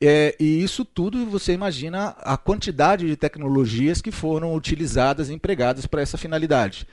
É, 0.00 0.36
e 0.38 0.62
isso 0.62 0.84
tudo 0.84 1.26
você 1.26 1.52
imagina 1.52 2.10
a 2.20 2.36
quantidade 2.36 3.08
de 3.08 3.16
tecnologias 3.16 4.00
que 4.00 4.12
foram 4.12 4.54
utilizadas 4.54 5.30
empregadas 5.30 5.84
para 5.84 6.00
essa 6.00 6.16
finalidade. 6.16 6.86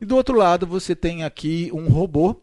E 0.00 0.04
do 0.04 0.14
outro 0.14 0.36
lado 0.36 0.68
você 0.68 0.94
tem 0.94 1.24
aqui 1.24 1.68
um 1.74 1.88
robô 1.88 2.40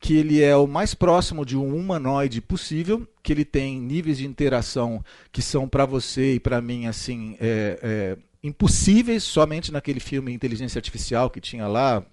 que 0.00 0.16
ele 0.16 0.42
é 0.42 0.56
o 0.56 0.66
mais 0.66 0.94
próximo 0.94 1.46
de 1.46 1.56
um 1.56 1.76
humanoide 1.76 2.40
possível, 2.40 3.06
que 3.22 3.32
ele 3.32 3.44
tem 3.44 3.80
níveis 3.80 4.18
de 4.18 4.26
interação 4.26 5.04
que 5.30 5.40
são 5.40 5.68
para 5.68 5.86
você 5.86 6.34
e 6.34 6.40
para 6.40 6.60
mim 6.60 6.86
assim 6.86 7.36
é, 7.40 7.78
é, 7.80 8.16
impossíveis 8.42 9.22
somente 9.22 9.70
naquele 9.70 10.00
filme 10.00 10.32
Inteligência 10.32 10.78
Artificial 10.78 11.30
que 11.30 11.40
tinha 11.40 11.68
lá 11.68 12.04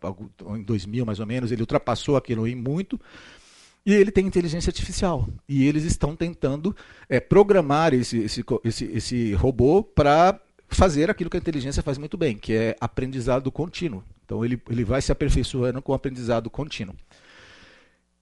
em 0.56 0.62
2000 0.62 1.04
mais 1.04 1.20
ou 1.20 1.26
menos 1.26 1.52
ele 1.52 1.64
ultrapassou 1.64 2.16
aquilo 2.16 2.48
em 2.48 2.56
muito 2.56 3.00
e 3.86 3.94
ele 3.94 4.12
tem 4.12 4.26
inteligência 4.26 4.70
artificial. 4.70 5.28
E 5.48 5.68
eles 5.68 5.84
estão 5.84 6.16
tentando 6.16 6.76
é, 7.08 7.20
programar 7.20 7.94
esse, 7.94 8.18
esse, 8.18 8.44
esse, 8.64 8.86
esse 8.86 9.34
robô 9.34 9.84
para 9.84 10.40
fazer 10.68 11.10
aquilo 11.10 11.30
que 11.30 11.38
a 11.38 11.40
inteligência 11.40 11.84
faz 11.84 11.98
muito 11.98 12.18
bem, 12.18 12.36
que 12.36 12.54
é 12.54 12.76
aprendizado 12.82 13.52
contínuo. 13.52 14.04
Então 14.26 14.44
ele, 14.44 14.60
ele 14.70 14.84
vai 14.84 15.02
se 15.02 15.12
aperfeiçoando 15.12 15.82
com 15.82 15.94
aprendizado 15.94 16.50
contínuo. 16.50 16.96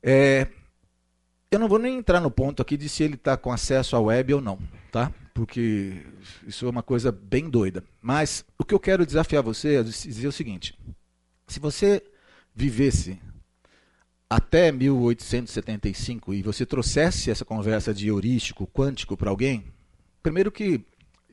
É, 0.02 0.47
eu 1.49 1.58
não 1.60 1.69
vou 1.69 1.80
nem 1.80 1.97
entrar 1.97 2.19
no 2.19 2.30
ponto 2.30 2.62
aqui 2.62 2.76
de 2.76 2.89
se 2.89 3.04
ele 3.04 3.15
está 3.15 3.38
com 3.38 3.52
acesso 3.52 3.95
à 3.95 3.99
web 3.99 4.34
ou 4.34 4.41
não, 4.41 4.60
tá? 4.91 5.12
Porque 5.34 6.04
isso 6.45 6.65
é 6.65 6.69
uma 6.69 6.84
coisa 6.84 7.12
bem 7.12 7.49
doida. 7.49 7.84
Mas 8.02 8.43
o 8.60 8.65
que 8.65 8.73
eu 8.73 8.80
quero 8.80 9.06
desafiar 9.06 9.41
você 9.41 9.76
é 9.76 9.84
dizer 9.84 10.28
o 10.28 10.32
seguinte: 10.32 10.78
se 11.47 11.60
você 11.60 12.04
vivesse 12.54 13.17
até 14.36 14.72
1875 14.72 16.34
e 16.34 16.41
você 16.41 16.65
trouxesse 16.65 17.30
essa 17.30 17.46
conversa 17.46 17.93
de 17.93 18.08
heurístico, 18.08 18.65
quântico 18.65 19.15
para 19.15 19.30
alguém, 19.30 19.65
primeiro 20.24 20.52
que 20.52 20.82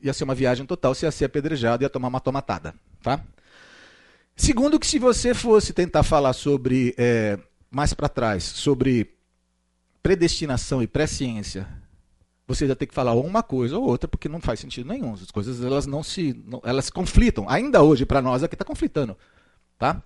ia 0.03 0.13
ser 0.13 0.23
uma 0.23 0.35
viagem 0.35 0.67
total, 0.67 0.93
você 0.93 1.07
ia 1.07 1.11
ser 1.11 1.25
apedrejado 1.25 1.81
e 1.81 1.85
ia 1.85 1.89
tomar 1.89 2.09
uma 2.09 2.19
tomatada, 2.19 2.75
tá? 3.01 3.23
Segundo 4.35 4.79
que 4.79 4.85
se 4.85 4.99
você 4.99 5.33
fosse 5.33 5.73
tentar 5.73 6.03
falar 6.03 6.33
sobre, 6.33 6.93
é, 6.95 7.39
mais 7.71 7.91
para 7.91 8.07
trás, 8.07 8.43
sobre 8.43 9.15
predestinação 10.03 10.81
e 10.83 10.87
presciência, 10.87 11.67
você 12.47 12.67
ia 12.67 12.75
ter 12.75 12.85
que 12.85 12.93
falar 12.93 13.13
uma 13.13 13.41
coisa 13.41 13.79
ou 13.79 13.83
outra, 13.83 14.07
porque 14.07 14.29
não 14.29 14.39
faz 14.39 14.59
sentido 14.59 14.87
nenhum. 14.87 15.13
As 15.13 15.31
coisas 15.31 15.63
elas 15.63 15.87
não 15.87 16.03
se, 16.03 16.39
não, 16.45 16.61
elas 16.63 16.91
conflitam. 16.91 17.49
Ainda 17.49 17.81
hoje 17.81 18.05
para 18.05 18.21
nós 18.21 18.43
aqui 18.43 18.53
está 18.53 18.65
conflitando, 18.65 19.17
tá? 19.79 20.03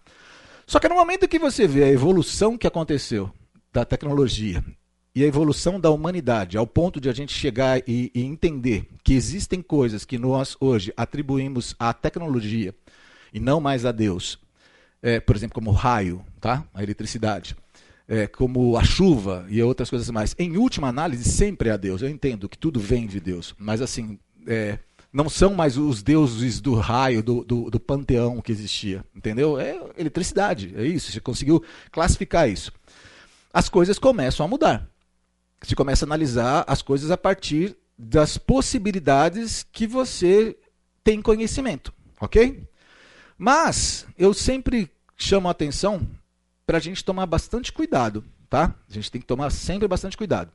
Só 0.67 0.79
que 0.79 0.89
no 0.89 0.95
momento 0.95 1.27
que 1.27 1.37
você 1.37 1.67
vê 1.67 1.83
a 1.83 1.91
evolução 1.91 2.57
que 2.57 2.65
aconteceu 2.65 3.31
da 3.71 3.85
tecnologia 3.85 4.63
e 5.13 5.23
a 5.23 5.27
evolução 5.27 5.79
da 5.79 5.91
humanidade, 5.91 6.57
ao 6.57 6.65
ponto 6.65 6.99
de 6.99 7.07
a 7.07 7.13
gente 7.13 7.33
chegar 7.33 7.81
e, 7.87 8.11
e 8.13 8.23
entender 8.23 8.87
que 9.03 9.13
existem 9.13 9.61
coisas 9.61 10.03
que 10.03 10.17
nós 10.17 10.57
hoje 10.59 10.91
atribuímos 10.97 11.75
à 11.79 11.93
tecnologia 11.93 12.73
e 13.33 13.39
não 13.39 13.61
mais 13.61 13.85
a 13.85 13.91
Deus, 13.91 14.39
é, 15.01 15.19
por 15.19 15.35
exemplo, 15.35 15.53
como 15.53 15.69
o 15.69 15.73
raio, 15.73 16.25
tá? 16.41 16.65
a 16.73 16.81
eletricidade, 16.81 17.55
é, 18.07 18.27
como 18.27 18.75
a 18.75 18.83
chuva 18.83 19.45
e 19.49 19.61
outras 19.61 19.89
coisas 19.89 20.09
mais. 20.09 20.35
Em 20.39 20.57
última 20.57 20.87
análise, 20.87 21.23
sempre 21.29 21.69
é 21.69 21.73
a 21.73 21.77
Deus. 21.77 22.01
Eu 22.01 22.09
entendo 22.09 22.49
que 22.49 22.57
tudo 22.57 22.79
vem 22.79 23.05
de 23.05 23.19
Deus, 23.19 23.53
mas 23.57 23.81
assim, 23.81 24.17
é, 24.47 24.79
não 25.15 25.29
são 25.29 25.53
mais 25.53 25.77
os 25.77 26.03
deuses 26.03 26.59
do 26.59 26.75
raio, 26.75 27.23
do, 27.23 27.41
do, 27.41 27.71
do, 27.71 27.79
panteão 27.79 28.41
que 28.41 28.51
existia. 28.51 29.01
Entendeu? 29.15 29.57
É 29.57 29.79
eletricidade, 29.97 30.73
é 30.75 30.85
isso. 30.85 31.09
Você 31.09 31.21
conseguiu 31.21 31.63
classificar 31.89 32.49
isso. 32.49 32.69
As 33.53 33.69
coisas 33.69 33.97
começam 33.97 34.45
a 34.45 34.49
mudar. 34.49 34.85
Você 35.63 35.73
começa 35.73 36.03
a 36.03 36.07
analisar 36.07 36.65
as 36.67 36.81
coisas 36.81 37.11
a 37.11 37.17
partir 37.17 37.77
das 37.97 38.37
possibilidades 38.37 39.65
que 39.71 39.87
você 39.87 40.57
tem 41.01 41.21
conhecimento. 41.21 41.93
Ok? 42.19 42.67
Mas 43.37 44.05
eu 44.17 44.33
sempre 44.33 44.91
chamo 45.15 45.47
a 45.47 45.51
atenção 45.51 46.05
para 46.67 46.77
a 46.77 46.81
gente 46.81 47.05
tomar 47.05 47.25
bastante 47.25 47.71
cuidado. 47.71 48.21
Tá? 48.49 48.75
A 48.89 48.93
gente 48.93 49.09
tem 49.09 49.21
que 49.21 49.27
tomar 49.27 49.49
sempre 49.49 49.87
bastante 49.87 50.17
cuidado. 50.17 50.51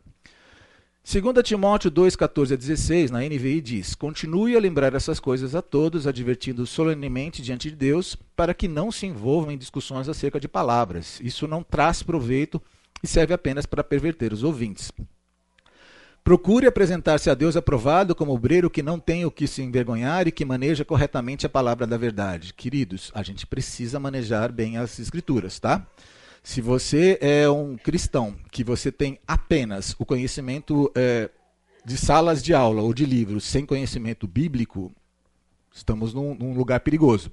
2 1.02 1.42
Timóteo 1.42 1.90
2, 1.90 2.14
14 2.14 2.54
a 2.54 2.56
16, 2.56 3.10
na 3.10 3.20
NVI 3.20 3.60
diz: 3.60 3.94
Continue 3.94 4.54
a 4.54 4.60
lembrar 4.60 4.94
essas 4.94 5.18
coisas 5.18 5.54
a 5.54 5.62
todos, 5.62 6.06
advertindo 6.06 6.66
solenemente 6.66 7.42
diante 7.42 7.70
de 7.70 7.76
Deus, 7.76 8.14
para 8.36 8.54
que 8.54 8.68
não 8.68 8.92
se 8.92 9.06
envolvam 9.06 9.50
em 9.50 9.58
discussões 9.58 10.08
acerca 10.08 10.38
de 10.38 10.46
palavras. 10.46 11.18
Isso 11.20 11.48
não 11.48 11.62
traz 11.62 12.02
proveito 12.02 12.62
e 13.02 13.08
serve 13.08 13.32
apenas 13.32 13.66
para 13.66 13.82
perverter 13.82 14.32
os 14.32 14.44
ouvintes. 14.44 14.92
Procure 16.22 16.66
apresentar-se 16.66 17.30
a 17.30 17.34
Deus 17.34 17.56
aprovado 17.56 18.14
como 18.14 18.34
obreiro 18.34 18.68
que 18.68 18.82
não 18.82 19.00
tem 19.00 19.24
o 19.24 19.30
que 19.30 19.46
se 19.46 19.62
envergonhar 19.62 20.28
e 20.28 20.32
que 20.32 20.44
maneja 20.44 20.84
corretamente 20.84 21.46
a 21.46 21.48
palavra 21.48 21.86
da 21.86 21.96
verdade. 21.96 22.52
Queridos, 22.52 23.10
a 23.14 23.22
gente 23.22 23.46
precisa 23.46 23.98
manejar 23.98 24.52
bem 24.52 24.76
as 24.76 24.98
escrituras, 24.98 25.58
tá? 25.58 25.84
Se 26.42 26.60
você 26.60 27.18
é 27.20 27.48
um 27.48 27.76
cristão 27.76 28.34
que 28.50 28.64
você 28.64 28.90
tem 28.90 29.18
apenas 29.26 29.94
o 29.98 30.06
conhecimento 30.06 30.90
é, 30.94 31.30
de 31.84 31.96
salas 31.96 32.42
de 32.42 32.54
aula 32.54 32.82
ou 32.82 32.94
de 32.94 33.04
livros 33.04 33.44
sem 33.44 33.66
conhecimento 33.66 34.26
bíblico, 34.26 34.90
estamos 35.72 36.14
num, 36.14 36.34
num 36.34 36.54
lugar 36.54 36.80
perigoso. 36.80 37.30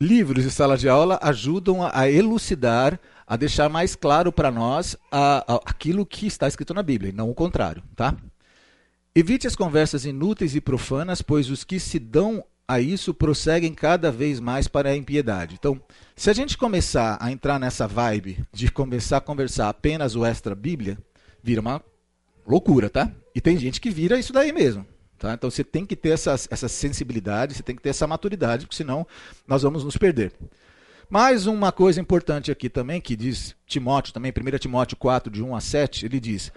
Livros 0.00 0.44
e 0.44 0.50
salas 0.50 0.80
de 0.80 0.88
aula 0.88 1.18
ajudam 1.20 1.82
a, 1.82 2.00
a 2.00 2.10
elucidar, 2.10 3.00
a 3.26 3.36
deixar 3.36 3.68
mais 3.68 3.96
claro 3.96 4.30
para 4.30 4.50
nós 4.50 4.96
a, 5.10 5.54
a, 5.54 5.56
aquilo 5.66 6.06
que 6.06 6.26
está 6.26 6.46
escrito 6.46 6.72
na 6.72 6.84
Bíblia, 6.84 7.10
e 7.10 7.14
não 7.14 7.28
o 7.28 7.34
contrário, 7.34 7.82
tá? 7.96 8.16
Evite 9.12 9.48
as 9.48 9.56
conversas 9.56 10.04
inúteis 10.04 10.54
e 10.54 10.60
profanas, 10.60 11.20
pois 11.20 11.50
os 11.50 11.64
que 11.64 11.80
se 11.80 11.98
dão 11.98 12.44
a 12.68 12.80
isso 12.80 13.14
prosseguem 13.14 13.72
cada 13.72 14.12
vez 14.12 14.38
mais 14.38 14.68
para 14.68 14.90
a 14.90 14.96
impiedade. 14.96 15.56
Então, 15.58 15.80
se 16.14 16.28
a 16.28 16.34
gente 16.34 16.58
começar 16.58 17.16
a 17.18 17.32
entrar 17.32 17.58
nessa 17.58 17.88
vibe 17.88 18.44
de 18.52 18.70
começar 18.70 19.16
a 19.16 19.22
conversar 19.22 19.70
apenas 19.70 20.14
o 20.14 20.22
extra 20.22 20.54
Bíblia, 20.54 20.98
vira 21.42 21.62
uma 21.62 21.82
loucura, 22.46 22.90
tá? 22.90 23.10
E 23.34 23.40
tem 23.40 23.56
gente 23.56 23.80
que 23.80 23.88
vira 23.88 24.18
isso 24.18 24.34
daí 24.34 24.52
mesmo. 24.52 24.86
Tá? 25.18 25.32
Então 25.32 25.50
você 25.50 25.64
tem 25.64 25.86
que 25.86 25.96
ter 25.96 26.10
essa, 26.10 26.32
essa 26.32 26.68
sensibilidade, 26.68 27.54
você 27.54 27.62
tem 27.62 27.74
que 27.74 27.82
ter 27.82 27.88
essa 27.88 28.06
maturidade, 28.06 28.66
porque 28.66 28.76
senão 28.76 29.06
nós 29.46 29.62
vamos 29.62 29.82
nos 29.82 29.96
perder. 29.96 30.32
Mais 31.08 31.46
uma 31.46 31.72
coisa 31.72 32.00
importante 32.00 32.52
aqui 32.52 32.68
também, 32.68 33.00
que 33.00 33.16
diz 33.16 33.56
Timóteo 33.66 34.12
também, 34.12 34.30
1 34.30 34.58
Timóteo 34.58 34.96
4, 34.98 35.32
de 35.32 35.42
1 35.42 35.56
a 35.56 35.60
7, 35.60 36.04
ele 36.04 36.20
diz: 36.20 36.52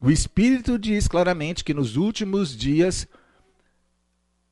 O 0.00 0.10
Espírito 0.10 0.76
diz 0.76 1.06
claramente 1.06 1.62
que 1.62 1.72
nos 1.72 1.96
últimos 1.96 2.54
dias 2.54 3.06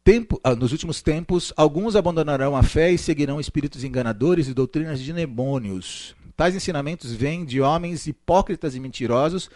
tempo, 0.04 0.40
ah, 0.42 0.54
nos 0.54 0.72
últimos 0.72 1.02
tempos, 1.02 1.52
alguns 1.56 1.94
abandonarão 1.94 2.56
a 2.56 2.62
fé 2.62 2.90
e 2.90 2.98
seguirão 2.98 3.40
espíritos 3.40 3.84
enganadores 3.84 4.48
e 4.48 4.54
doutrinas 4.54 5.00
de 5.00 5.12
demônios. 5.12 6.14
Tais 6.36 6.54
ensinamentos 6.54 7.12
vêm 7.12 7.44
de 7.44 7.60
homens 7.60 8.06
hipócritas 8.06 8.74
e 8.74 8.80
mentirosos 8.80 9.50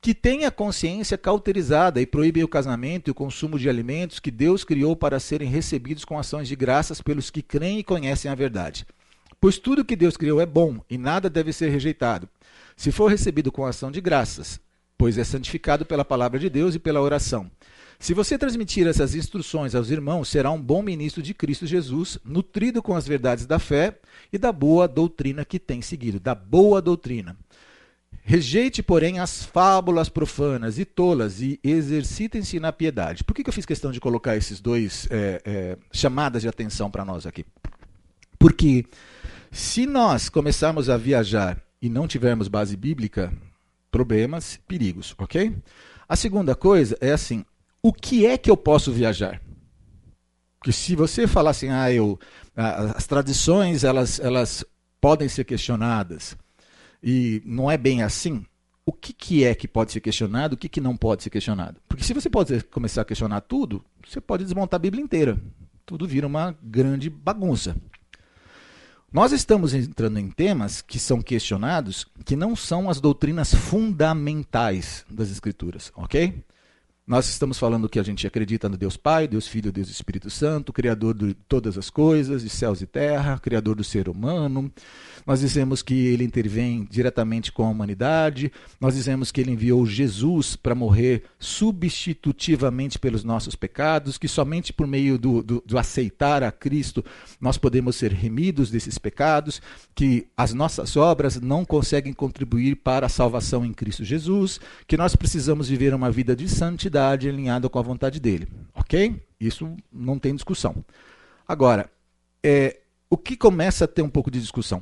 que 0.00 0.14
têm 0.14 0.44
a 0.44 0.50
consciência 0.50 1.16
cauterizada 1.16 2.00
e 2.00 2.06
proíbem 2.06 2.42
o 2.42 2.48
casamento 2.48 3.08
e 3.08 3.12
o 3.12 3.14
consumo 3.14 3.56
de 3.56 3.68
alimentos 3.68 4.18
que 4.18 4.32
Deus 4.32 4.64
criou 4.64 4.96
para 4.96 5.20
serem 5.20 5.48
recebidos 5.48 6.04
com 6.04 6.18
ações 6.18 6.48
de 6.48 6.56
graças 6.56 7.00
pelos 7.00 7.30
que 7.30 7.40
creem 7.40 7.78
e 7.78 7.84
conhecem 7.84 8.28
a 8.28 8.34
verdade. 8.34 8.84
Pois 9.40 9.58
tudo 9.58 9.84
que 9.84 9.94
Deus 9.94 10.16
criou 10.16 10.40
é 10.40 10.46
bom 10.46 10.80
e 10.90 10.98
nada 10.98 11.30
deve 11.30 11.52
ser 11.52 11.68
rejeitado, 11.68 12.28
se 12.76 12.90
for 12.90 13.08
recebido 13.08 13.52
com 13.52 13.64
ação 13.64 13.92
de 13.92 14.00
graças, 14.00 14.58
pois 14.98 15.18
é 15.18 15.24
santificado 15.24 15.84
pela 15.84 16.04
palavra 16.04 16.38
de 16.38 16.48
Deus 16.48 16.74
e 16.74 16.78
pela 16.78 17.00
oração. 17.00 17.48
Se 18.02 18.14
você 18.14 18.36
transmitir 18.36 18.84
essas 18.88 19.14
instruções 19.14 19.76
aos 19.76 19.88
irmãos, 19.88 20.28
será 20.28 20.50
um 20.50 20.60
bom 20.60 20.82
ministro 20.82 21.22
de 21.22 21.32
Cristo 21.32 21.68
Jesus, 21.68 22.18
nutrido 22.24 22.82
com 22.82 22.96
as 22.96 23.06
verdades 23.06 23.46
da 23.46 23.60
fé 23.60 23.96
e 24.32 24.36
da 24.36 24.50
boa 24.50 24.88
doutrina 24.88 25.44
que 25.44 25.56
tem 25.56 25.80
seguido, 25.80 26.18
da 26.18 26.34
boa 26.34 26.82
doutrina. 26.82 27.36
Rejeite, 28.24 28.82
porém, 28.82 29.20
as 29.20 29.44
fábulas 29.44 30.08
profanas 30.08 30.80
e 30.80 30.84
tolas 30.84 31.40
e 31.40 31.60
exercitem-se 31.62 32.58
na 32.58 32.72
piedade. 32.72 33.22
Por 33.22 33.36
que, 33.36 33.44
que, 33.44 33.48
eu 33.48 33.54
fiz 33.54 33.64
questão 33.64 33.92
de 33.92 34.00
colocar 34.00 34.36
esses 34.36 34.60
dois 34.60 35.06
é, 35.08 35.40
é, 35.44 35.78
chamadas 35.92 36.42
de 36.42 36.48
atenção 36.48 36.90
para 36.90 37.04
nós 37.04 37.24
aqui? 37.24 37.46
Porque 38.36 38.84
se 39.52 39.86
nós 39.86 40.28
começarmos 40.28 40.90
a 40.90 40.96
viajar 40.96 41.62
e 41.80 41.88
não 41.88 42.08
tivermos 42.08 42.48
base 42.48 42.76
bíblica, 42.76 43.32
problemas, 43.92 44.58
perigos, 44.66 45.14
ok? 45.18 45.54
A 46.08 46.16
segunda 46.16 46.56
coisa 46.56 46.96
é 47.00 47.12
assim: 47.12 47.44
o 47.82 47.92
que 47.92 48.24
é 48.26 48.38
que 48.38 48.50
eu 48.50 48.56
posso 48.56 48.92
viajar? 48.92 49.40
Porque 50.58 50.72
se 50.72 50.94
você 50.94 51.26
falar 51.26 51.50
assim, 51.50 51.68
ah, 51.68 51.92
eu, 51.92 52.18
as 52.54 53.06
tradições 53.06 53.82
elas, 53.82 54.20
elas 54.20 54.64
podem 55.00 55.28
ser 55.28 55.44
questionadas, 55.44 56.36
e 57.02 57.42
não 57.44 57.68
é 57.68 57.76
bem 57.76 58.02
assim, 58.02 58.46
o 58.86 58.92
que, 58.92 59.12
que 59.12 59.44
é 59.44 59.54
que 59.54 59.66
pode 59.66 59.90
ser 59.90 60.00
questionado, 60.00 60.54
o 60.54 60.56
que, 60.56 60.68
que 60.68 60.80
não 60.80 60.96
pode 60.96 61.24
ser 61.24 61.30
questionado. 61.30 61.80
Porque 61.88 62.04
se 62.04 62.14
você 62.14 62.30
pode 62.30 62.62
começar 62.64 63.02
a 63.02 63.04
questionar 63.04 63.40
tudo, 63.40 63.84
você 64.06 64.20
pode 64.20 64.44
desmontar 64.44 64.78
a 64.78 64.82
Bíblia 64.82 65.02
inteira. 65.02 65.36
Tudo 65.84 66.06
vira 66.06 66.26
uma 66.26 66.56
grande 66.62 67.10
bagunça. 67.10 67.76
Nós 69.12 69.32
estamos 69.32 69.74
entrando 69.74 70.18
em 70.18 70.30
temas 70.30 70.80
que 70.80 70.98
são 70.98 71.20
questionados, 71.20 72.06
que 72.24 72.34
não 72.34 72.56
são 72.56 72.88
as 72.88 73.00
doutrinas 73.00 73.52
fundamentais 73.54 75.04
das 75.10 75.30
Escrituras, 75.30 75.92
ok? 75.94 76.42
Nós 77.04 77.28
estamos 77.28 77.58
falando 77.58 77.88
que 77.88 77.98
a 77.98 78.02
gente 78.04 78.28
acredita 78.28 78.68
no 78.68 78.76
Deus 78.76 78.96
Pai, 78.96 79.26
Deus 79.26 79.48
Filho, 79.48 79.72
Deus 79.72 79.90
Espírito 79.90 80.30
Santo, 80.30 80.72
Criador 80.72 81.14
de 81.14 81.34
todas 81.34 81.76
as 81.76 81.90
coisas, 81.90 82.42
de 82.44 82.48
céus 82.48 82.80
e 82.80 82.86
terra, 82.86 83.40
Criador 83.40 83.74
do 83.74 83.82
ser 83.82 84.08
humano. 84.08 84.72
Nós 85.26 85.40
dizemos 85.40 85.82
que 85.82 85.94
ele 86.06 86.22
intervém 86.22 86.86
diretamente 86.88 87.50
com 87.50 87.64
a 87.64 87.68
humanidade. 87.68 88.52
Nós 88.80 88.94
dizemos 88.94 89.32
que 89.32 89.40
ele 89.40 89.50
enviou 89.50 89.84
Jesus 89.84 90.54
para 90.54 90.76
morrer 90.76 91.24
substitutivamente 91.40 93.00
pelos 93.00 93.24
nossos 93.24 93.56
pecados, 93.56 94.16
que 94.16 94.28
somente 94.28 94.72
por 94.72 94.86
meio 94.86 95.18
do, 95.18 95.42
do, 95.42 95.62
do 95.66 95.78
aceitar 95.78 96.44
a 96.44 96.52
Cristo 96.52 97.04
nós 97.40 97.58
podemos 97.58 97.96
ser 97.96 98.12
remidos 98.12 98.70
desses 98.70 98.96
pecados, 98.96 99.60
que 99.92 100.28
as 100.36 100.54
nossas 100.54 100.96
obras 100.96 101.40
não 101.40 101.64
conseguem 101.64 102.12
contribuir 102.12 102.76
para 102.76 103.06
a 103.06 103.08
salvação 103.08 103.64
em 103.64 103.72
Cristo 103.72 104.04
Jesus, 104.04 104.60
que 104.86 104.96
nós 104.96 105.16
precisamos 105.16 105.68
viver 105.68 105.92
uma 105.94 106.08
vida 106.08 106.36
de 106.36 106.48
santidade 106.48 106.91
santidade 106.92 107.28
alinhada 107.28 107.68
com 107.68 107.78
a 107.78 107.82
vontade 107.82 108.20
dele. 108.20 108.48
Ok? 108.74 109.20
Isso 109.40 109.74
não 109.90 110.18
tem 110.18 110.34
discussão. 110.34 110.84
Agora, 111.48 111.90
é, 112.42 112.80
o 113.08 113.16
que 113.16 113.36
começa 113.36 113.86
a 113.86 113.88
ter 113.88 114.02
um 114.02 114.10
pouco 114.10 114.30
de 114.30 114.40
discussão 114.40 114.80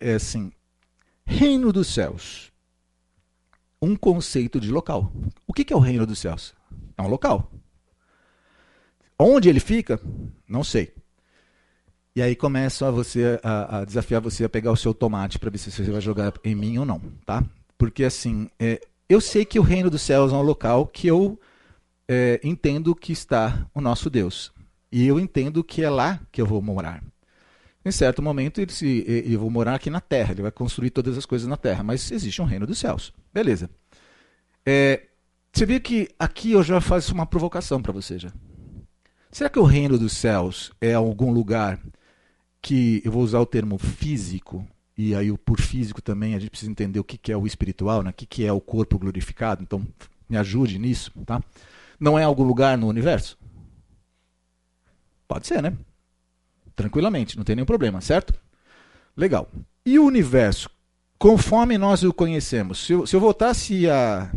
é 0.00 0.14
assim: 0.14 0.52
reino 1.24 1.72
dos 1.72 1.86
céus. 1.86 2.52
Um 3.80 3.96
conceito 3.96 4.58
de 4.58 4.70
local. 4.70 5.12
O 5.46 5.52
que 5.52 5.72
é 5.72 5.76
o 5.76 5.80
reino 5.80 6.06
dos 6.06 6.18
céus? 6.18 6.54
É 6.96 7.02
um 7.02 7.08
local. 7.08 7.50
Onde 9.18 9.48
ele 9.48 9.60
fica? 9.60 10.00
Não 10.48 10.64
sei. 10.64 10.92
E 12.16 12.22
aí 12.22 12.34
começa 12.34 12.88
a 12.88 12.90
você 12.90 13.38
a, 13.42 13.78
a, 13.78 13.84
desafiar 13.84 14.20
você 14.20 14.44
a 14.44 14.48
pegar 14.48 14.72
o 14.72 14.76
seu 14.76 14.94
tomate 14.94 15.38
para 15.38 15.50
ver 15.50 15.58
se 15.58 15.70
você 15.70 15.82
vai 15.82 16.00
jogar 16.00 16.32
em 16.44 16.54
mim 16.54 16.78
ou 16.78 16.86
não, 16.86 17.00
tá? 17.26 17.44
Porque 17.76 18.04
assim, 18.04 18.48
é, 18.58 18.80
eu 19.14 19.20
sei 19.20 19.44
que 19.44 19.58
o 19.58 19.62
reino 19.62 19.88
dos 19.88 20.02
céus 20.02 20.32
é 20.32 20.36
um 20.36 20.42
local 20.42 20.86
que 20.86 21.06
eu 21.06 21.38
é, 22.08 22.40
entendo 22.42 22.94
que 22.94 23.12
está 23.12 23.66
o 23.74 23.80
nosso 23.80 24.10
Deus. 24.10 24.52
E 24.90 25.06
eu 25.06 25.18
entendo 25.20 25.62
que 25.62 25.82
é 25.82 25.90
lá 25.90 26.20
que 26.32 26.40
eu 26.40 26.46
vou 26.46 26.60
morar. 26.60 27.02
Em 27.84 27.92
certo 27.92 28.22
momento, 28.22 28.60
ele 28.60 28.72
se, 28.72 29.04
eu 29.06 29.38
vou 29.38 29.50
morar 29.50 29.74
aqui 29.74 29.90
na 29.90 30.00
terra, 30.00 30.32
ele 30.32 30.42
vai 30.42 30.50
construir 30.50 30.90
todas 30.90 31.16
as 31.18 31.26
coisas 31.26 31.46
na 31.46 31.56
terra, 31.56 31.82
mas 31.82 32.10
existe 32.10 32.40
um 32.40 32.44
reino 32.44 32.66
dos 32.66 32.78
céus. 32.78 33.12
Beleza. 33.32 33.70
É, 34.66 35.02
você 35.52 35.66
vê 35.66 35.78
que 35.78 36.08
aqui 36.18 36.52
eu 36.52 36.62
já 36.62 36.80
faço 36.80 37.14
uma 37.14 37.26
provocação 37.26 37.80
para 37.80 37.92
você 37.92 38.18
já. 38.18 38.32
Será 39.30 39.50
que 39.50 39.58
o 39.58 39.64
reino 39.64 39.98
dos 39.98 40.12
céus 40.12 40.72
é 40.80 40.94
algum 40.94 41.32
lugar 41.32 41.78
que 42.62 43.02
eu 43.04 43.12
vou 43.12 43.22
usar 43.22 43.40
o 43.40 43.46
termo 43.46 43.78
físico 43.78 44.66
e 44.96 45.14
aí 45.14 45.36
por 45.38 45.60
físico 45.60 46.00
também 46.00 46.34
a 46.34 46.38
gente 46.38 46.50
precisa 46.50 46.70
entender 46.70 47.00
o 47.00 47.04
que, 47.04 47.18
que 47.18 47.32
é 47.32 47.36
o 47.36 47.46
espiritual, 47.46 48.02
né? 48.02 48.10
o 48.10 48.12
que, 48.12 48.26
que 48.26 48.46
é 48.46 48.52
o 48.52 48.60
corpo 48.60 48.98
glorificado. 48.98 49.62
Então 49.62 49.86
me 50.28 50.36
ajude 50.36 50.78
nisso, 50.78 51.12
tá? 51.26 51.42
Não 51.98 52.18
é 52.18 52.24
algum 52.24 52.44
lugar 52.44 52.78
no 52.78 52.88
universo? 52.88 53.38
Pode 55.26 55.46
ser, 55.46 55.62
né? 55.62 55.76
Tranquilamente, 56.76 57.36
não 57.36 57.44
tem 57.44 57.56
nenhum 57.56 57.66
problema, 57.66 58.00
certo? 58.00 58.34
Legal. 59.16 59.48
E 59.86 59.98
o 59.98 60.04
universo, 60.04 60.68
conforme 61.18 61.78
nós 61.78 62.02
o 62.02 62.12
conhecemos? 62.12 62.84
Se 62.84 62.92
eu, 62.92 63.06
se 63.06 63.14
eu 63.14 63.20
voltasse 63.20 63.88
a 63.88 64.30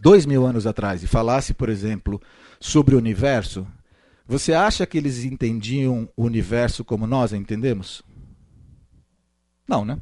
dois 0.00 0.26
mil 0.26 0.44
anos 0.46 0.66
atrás 0.66 1.02
e 1.02 1.06
falasse, 1.06 1.54
por 1.54 1.68
exemplo, 1.68 2.20
sobre 2.60 2.94
o 2.94 2.98
universo, 2.98 3.66
você 4.26 4.52
acha 4.52 4.86
que 4.86 4.98
eles 4.98 5.24
entendiam 5.24 6.08
o 6.16 6.24
universo 6.24 6.84
como 6.84 7.06
nós 7.06 7.32
entendemos? 7.32 8.02
Não, 9.68 9.84
né? 9.84 9.98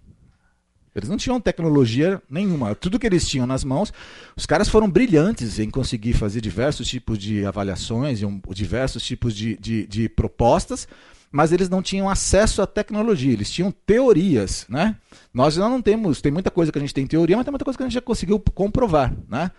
Eles 0.94 1.08
não 1.08 1.16
tinham 1.16 1.40
tecnologia 1.40 2.20
nenhuma. 2.28 2.74
Tudo 2.74 2.98
que 2.98 3.06
eles 3.06 3.28
tinham 3.28 3.46
nas 3.46 3.62
mãos, 3.62 3.92
os 4.36 4.44
caras 4.44 4.68
foram 4.68 4.90
brilhantes 4.90 5.58
em 5.58 5.70
conseguir 5.70 6.14
fazer 6.14 6.40
diversos 6.40 6.88
tipos 6.88 7.18
de 7.18 7.46
avaliações, 7.46 8.20
diversos 8.50 9.04
tipos 9.04 9.34
de, 9.34 9.56
de, 9.56 9.86
de, 9.86 10.08
propostas, 10.08 10.88
mas 11.30 11.52
eles 11.52 11.68
não 11.68 11.80
tinham 11.80 12.10
acesso 12.10 12.60
à 12.60 12.66
tecnologia, 12.66 13.32
eles 13.32 13.50
tinham 13.50 13.70
teorias. 13.70 14.66
Né? 14.68 14.96
Nós 15.32 15.56
não 15.56 15.80
temos, 15.80 16.20
tem 16.20 16.32
muita 16.32 16.50
coisa 16.50 16.72
que 16.72 16.78
a 16.78 16.80
gente 16.80 16.94
tem 16.94 17.06
teoria, 17.06 17.36
mas 17.36 17.44
tem 17.44 17.52
muita 17.52 17.64
coisa 17.64 17.78
que 17.78 17.84
a 17.84 17.86
gente 17.86 17.94
já 17.94 18.00
conseguiu 18.00 18.40
comprovar. 18.52 19.14
Né? 19.28 19.52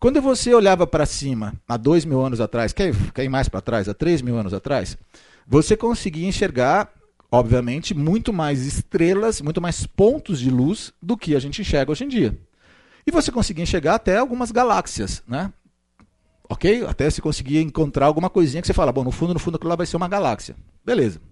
Quando 0.00 0.22
você 0.22 0.54
olhava 0.54 0.86
para 0.86 1.04
cima, 1.04 1.52
há 1.68 1.76
dois 1.76 2.06
mil 2.06 2.24
anos 2.24 2.40
atrás, 2.40 2.72
quer, 2.72 2.94
quer 3.12 3.24
ir 3.24 3.28
mais 3.28 3.46
para 3.46 3.60
trás, 3.60 3.90
há 3.90 3.94
três 3.94 4.22
mil 4.22 4.38
anos 4.38 4.54
atrás, 4.54 4.96
você 5.46 5.76
conseguia 5.76 6.26
enxergar 6.26 6.90
obviamente, 7.32 7.94
muito 7.94 8.30
mais 8.30 8.66
estrelas, 8.66 9.40
muito 9.40 9.58
mais 9.58 9.86
pontos 9.86 10.38
de 10.38 10.50
luz 10.50 10.92
do 11.00 11.16
que 11.16 11.34
a 11.34 11.40
gente 11.40 11.62
enxerga 11.62 11.90
hoje 11.90 12.04
em 12.04 12.08
dia. 12.08 12.38
E 13.06 13.10
você 13.10 13.32
conseguia 13.32 13.62
enxergar 13.62 13.94
até 13.94 14.18
algumas 14.18 14.52
galáxias, 14.52 15.22
né? 15.26 15.50
Ok? 16.46 16.84
Até 16.86 17.08
se 17.08 17.22
conseguia 17.22 17.62
encontrar 17.62 18.04
alguma 18.04 18.28
coisinha 18.28 18.60
que 18.60 18.66
você 18.66 18.74
fala, 18.74 18.92
bom, 18.92 19.02
no 19.02 19.10
fundo, 19.10 19.32
no 19.32 19.40
fundo, 19.40 19.56
aquilo 19.56 19.70
lá 19.70 19.76
vai 19.76 19.86
ser 19.86 19.96
uma 19.96 20.08
galáxia. 20.08 20.54
Beleza. 20.84 21.22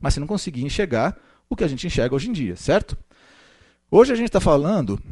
Mas 0.00 0.14
você 0.14 0.20
não 0.20 0.28
conseguia 0.28 0.64
enxergar 0.64 1.18
o 1.50 1.56
que 1.56 1.64
a 1.64 1.68
gente 1.68 1.84
enxerga 1.84 2.14
hoje 2.14 2.28
em 2.28 2.32
dia, 2.32 2.54
certo? 2.54 2.96
Hoje 3.90 4.12
a 4.12 4.16
gente 4.16 4.28
está 4.28 4.40
falando 4.40 5.02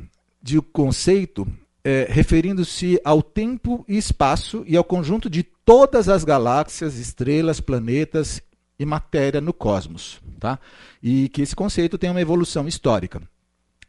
de 0.40 0.59
um 0.59 0.62
conceito 0.62 1.46
é, 1.82 2.06
referindo-se 2.09 3.00
ao 3.04 3.20
tempo 3.20 3.85
e 3.88 3.96
espaço 3.96 4.62
e 4.64 4.76
ao 4.76 4.85
conjunto 4.85 5.28
de 5.28 5.42
todas 5.42 6.09
as 6.09 6.22
galáxias, 6.22 6.98
estrelas, 6.98 7.61
planetas 7.61 8.40
e 8.79 8.85
matéria 8.85 9.41
no 9.41 9.53
cosmos. 9.53 10.21
Tá? 10.39 10.59
E 11.03 11.29
que 11.29 11.43
esse 11.43 11.57
conceito 11.57 11.99
tem 11.99 12.11
uma 12.11 12.21
evolução 12.21 12.69
histórica. 12.69 13.23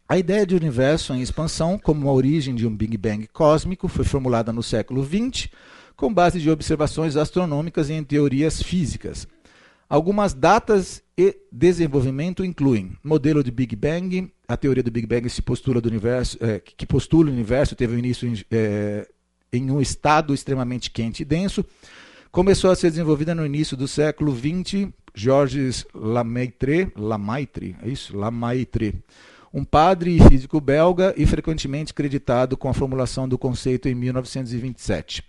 A 0.09 0.17
ideia 0.17 0.45
de 0.45 0.55
universo 0.55 1.13
em 1.13 1.21
expansão, 1.21 1.77
como 1.77 2.07
a 2.07 2.13
origem 2.13 2.55
de 2.55 2.65
um 2.65 2.75
Big 2.75 2.95
Bang 2.97 3.27
cósmico, 3.27 3.89
foi 3.89 4.05
formulada 4.05 4.53
no 4.53 4.63
século 4.63 5.03
XX, 5.03 5.49
com 5.97 6.13
base 6.13 6.39
de 6.39 6.49
observações 6.49 7.17
astronômicas 7.17 7.89
e 7.89 7.93
em 7.93 8.03
teorias 8.03 8.61
físicas. 8.61 9.27
Algumas 9.89 10.33
datas 10.33 11.01
e 11.17 11.35
desenvolvimento 11.51 12.45
incluem 12.45 12.93
modelo 13.03 13.43
de 13.43 13.51
Big 13.51 13.75
Bang, 13.75 14.31
a 14.47 14.55
teoria 14.55 14.83
do 14.83 14.91
Big 14.91 15.07
Bang 15.07 15.29
se 15.29 15.41
postula 15.41 15.81
do 15.81 15.89
universo, 15.89 16.37
é, 16.39 16.59
que 16.59 16.85
postula 16.85 17.29
o 17.29 17.33
universo 17.33 17.75
teve 17.75 17.97
início 17.97 18.27
em, 18.27 18.41
é, 18.51 19.07
em 19.51 19.71
um 19.71 19.81
estado 19.81 20.33
extremamente 20.33 20.91
quente 20.91 21.21
e 21.21 21.25
denso, 21.25 21.65
começou 22.37 22.69
a 22.69 22.75
ser 22.75 22.91
desenvolvida 22.91 23.33
no 23.33 23.43
início 23.43 23.75
do 23.75 23.87
século 23.87 24.31
XX. 24.31 24.89
Georges 25.15 25.87
Lamaitre, 25.91 26.91
Lamaitre, 26.95 27.75
é 27.81 27.89
isso? 27.89 28.15
Lamaitre, 28.15 29.03
um 29.51 29.63
padre 29.63 30.15
e 30.15 30.29
físico 30.29 30.61
belga 30.61 31.15
e 31.17 31.25
frequentemente 31.25 31.95
creditado 31.95 32.55
com 32.55 32.69
a 32.69 32.75
formulação 32.75 33.27
do 33.27 33.39
conceito 33.39 33.89
em 33.89 33.95
1927. 33.95 35.23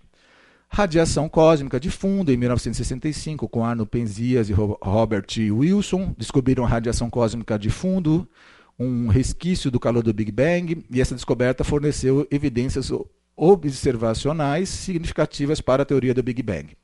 Radiação 0.69 1.27
cósmica 1.27 1.79
de 1.79 1.89
fundo, 1.89 2.31
em 2.31 2.37
1965, 2.37 3.49
com 3.49 3.65
Arno 3.65 3.87
Penzias 3.87 4.47
e 4.47 4.53
Robert 4.53 5.25
Wilson, 5.35 6.13
descobriram 6.15 6.63
a 6.63 6.67
radiação 6.67 7.09
cósmica 7.09 7.57
de 7.57 7.71
fundo, 7.71 8.29
um 8.77 9.07
resquício 9.07 9.71
do 9.71 9.79
calor 9.79 10.03
do 10.03 10.13
Big 10.13 10.31
Bang, 10.31 10.85
e 10.87 11.01
essa 11.01 11.15
descoberta 11.15 11.63
forneceu 11.63 12.27
evidências 12.29 12.91
observacionais 13.35 14.69
significativas 14.69 15.59
para 15.59 15.81
a 15.81 15.85
teoria 15.87 16.13
do 16.13 16.21
Big 16.21 16.43
Bang. 16.43 16.77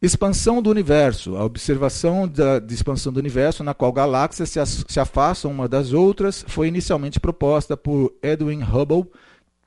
Expansão 0.00 0.62
do 0.62 0.70
universo, 0.70 1.36
a 1.36 1.44
observação 1.44 2.28
da, 2.28 2.60
de 2.60 2.72
expansão 2.72 3.12
do 3.12 3.18
universo, 3.18 3.64
na 3.64 3.74
qual 3.74 3.92
galáxias 3.92 4.48
se, 4.48 4.60
as, 4.60 4.84
se 4.86 5.00
afastam 5.00 5.50
uma 5.50 5.68
das 5.68 5.92
outras, 5.92 6.44
foi 6.46 6.68
inicialmente 6.68 7.18
proposta 7.18 7.76
por 7.76 8.14
Edwin 8.22 8.62
Hubble, 8.62 9.10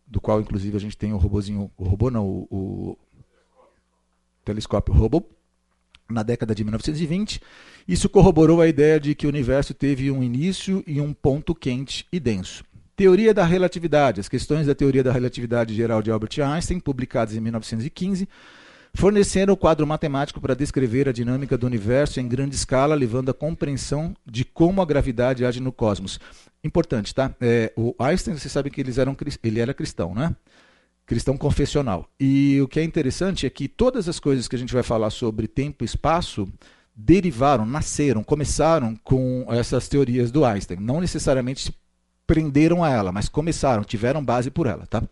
do 0.08 0.22
qual 0.22 0.40
inclusive 0.40 0.78
a 0.78 0.80
gente 0.80 0.98
tem 0.98 1.12
o 1.12 1.18
robozinho, 1.18 1.70
o 1.76 1.84
robô 1.84 2.10
não, 2.10 2.26
o, 2.26 2.48
o 2.50 2.98
telescópio 4.46 4.94
Hubble, 4.94 5.26
na 6.10 6.24
década 6.24 6.56
de 6.56 6.64
1920. 6.64 7.42
Isso 7.86 8.08
corroborou 8.08 8.62
a 8.62 8.68
ideia 8.68 9.00
de 9.02 9.14
que 9.14 9.26
o 9.26 9.30
universo 9.30 9.74
teve 9.74 10.12
um 10.12 10.24
início 10.24 10.82
e 10.88 11.02
um 11.02 11.14
ponto 11.14 11.54
quente 11.54 12.08
e 12.12 12.22
denso. 12.22 12.64
Teoria 12.96 13.34
da 13.34 13.44
relatividade. 13.44 14.20
As 14.20 14.30
questões 14.30 14.68
da 14.68 14.76
teoria 14.76 15.04
da 15.04 15.12
relatividade 15.12 15.74
geral 15.74 16.02
de 16.02 16.12
Albert 16.12 16.40
Einstein, 16.42 16.80
publicadas 16.80 17.36
em 17.36 17.40
1915, 17.40 18.30
forneceram 18.94 19.54
o 19.54 19.58
quadro 19.58 19.88
matemático 19.88 20.42
para 20.42 20.56
descrever 20.56 21.08
a 21.08 21.12
dinâmica 21.12 21.58
do 21.58 21.66
universo 21.66 22.20
em 22.20 22.28
grande 22.28 22.56
escala, 22.56 22.96
levando 22.96 23.30
à 23.30 23.34
compreensão 23.34 24.16
de 24.26 24.44
como 24.44 24.82
a 24.82 24.86
gravidade 24.86 25.46
age 25.46 25.60
no 25.60 25.72
cosmos. 25.72 26.20
Importante, 26.64 27.16
tá? 27.16 27.34
É, 27.42 27.72
o 27.76 27.96
Einstein, 27.98 28.38
você 28.38 28.50
sabe 28.50 28.70
que 28.70 28.82
eles 28.82 28.98
eram, 28.98 29.16
ele 29.44 29.60
era 29.60 29.74
cristão, 29.74 30.14
né? 30.14 30.36
Cristão 31.06 31.38
confessional. 31.38 32.08
E 32.20 32.60
o 32.62 32.68
que 32.68 32.80
é 32.80 32.84
interessante 32.84 33.46
é 33.46 33.50
que 33.50 33.68
todas 33.68 34.08
as 34.08 34.20
coisas 34.20 34.48
que 34.48 34.56
a 34.56 34.60
gente 34.60 34.74
vai 34.74 34.84
falar 34.84 35.10
sobre 35.10 35.48
tempo 35.48 35.84
e 35.84 35.86
espaço 35.86 36.48
derivaram, 36.96 37.66
nasceram, 37.66 38.24
começaram 38.24 38.96
com 39.04 39.46
essas 39.50 39.88
teorias 39.88 40.32
do 40.32 40.46
Einstein. 40.46 40.80
Não 40.80 41.02
necessariamente 41.02 41.64
se 41.64 41.74
prenderam 42.28 42.84
a 42.84 42.90
ela, 42.90 43.12
mas 43.12 43.28
começaram, 43.28 43.84
tiveram 43.84 44.24
base 44.24 44.52
por 44.52 44.68
ela, 44.68 44.86
tá? 44.86 45.04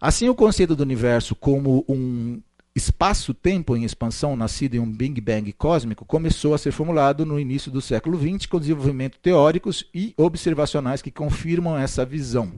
Assim, 0.00 0.28
o 0.28 0.34
conceito 0.34 0.74
do 0.74 0.82
universo 0.82 1.34
como 1.34 1.84
um 1.88 2.42
espaço-tempo 2.74 3.76
em 3.76 3.84
expansão 3.84 4.34
nascido 4.34 4.74
em 4.74 4.80
um 4.80 4.90
Big 4.90 5.20
Bang 5.20 5.52
cósmico 5.52 6.04
começou 6.04 6.54
a 6.54 6.58
ser 6.58 6.72
formulado 6.72 7.24
no 7.24 7.38
início 7.38 7.70
do 7.70 7.80
século 7.80 8.18
XX 8.18 8.46
com 8.46 8.58
desenvolvimentos 8.58 9.20
teóricos 9.22 9.88
e 9.94 10.12
observacionais 10.16 11.00
que 11.00 11.10
confirmam 11.10 11.78
essa 11.78 12.04
visão. 12.04 12.52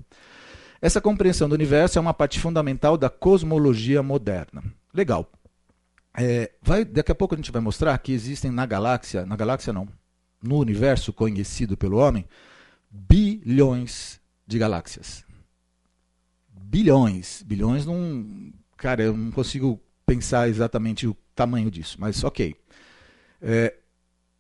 Essa 0.81 1.01
compreensão 1.01 1.49
do 1.49 1.55
universo 1.55 1.99
é 1.99 2.01
uma 2.01 2.15
parte 2.15 2.41
fundamental 2.41 2.97
da 2.97 3.11
cosmologia 3.11 4.03
moderna. 4.03 4.63
Legal. 4.93 5.31
É, 6.17 6.51
vai, 6.63 6.83
daqui 6.85 7.13
a 7.13 7.15
pouco 7.15 7.35
a 7.35 7.37
gente 7.37 7.53
vai 7.53 7.61
mostrar 7.61 7.99
que 7.99 8.13
existem 8.13 8.51
na 8.51 8.65
galáxia, 8.65 9.27
na 9.27 9.37
galáxia 9.37 9.73
não, 9.73 9.87
no 10.43 10.57
universo 10.57 11.13
conhecido 11.13 11.77
pelo 11.77 11.99
homem, 11.99 12.25
bilhões 12.91 14.19
de 14.47 14.59
galáxias. 14.59 15.25
Bilhões. 16.51 17.43
Bilhões 17.43 17.85
não. 17.85 18.53
Cara, 18.77 19.03
eu 19.03 19.17
não 19.17 19.31
consigo 19.31 19.81
pensar 20.07 20.49
exatamente 20.49 21.07
o 21.07 21.17
tamanho 21.35 21.71
disso, 21.71 21.97
mas 22.01 22.23
ok. 22.23 22.55
É, 23.43 23.75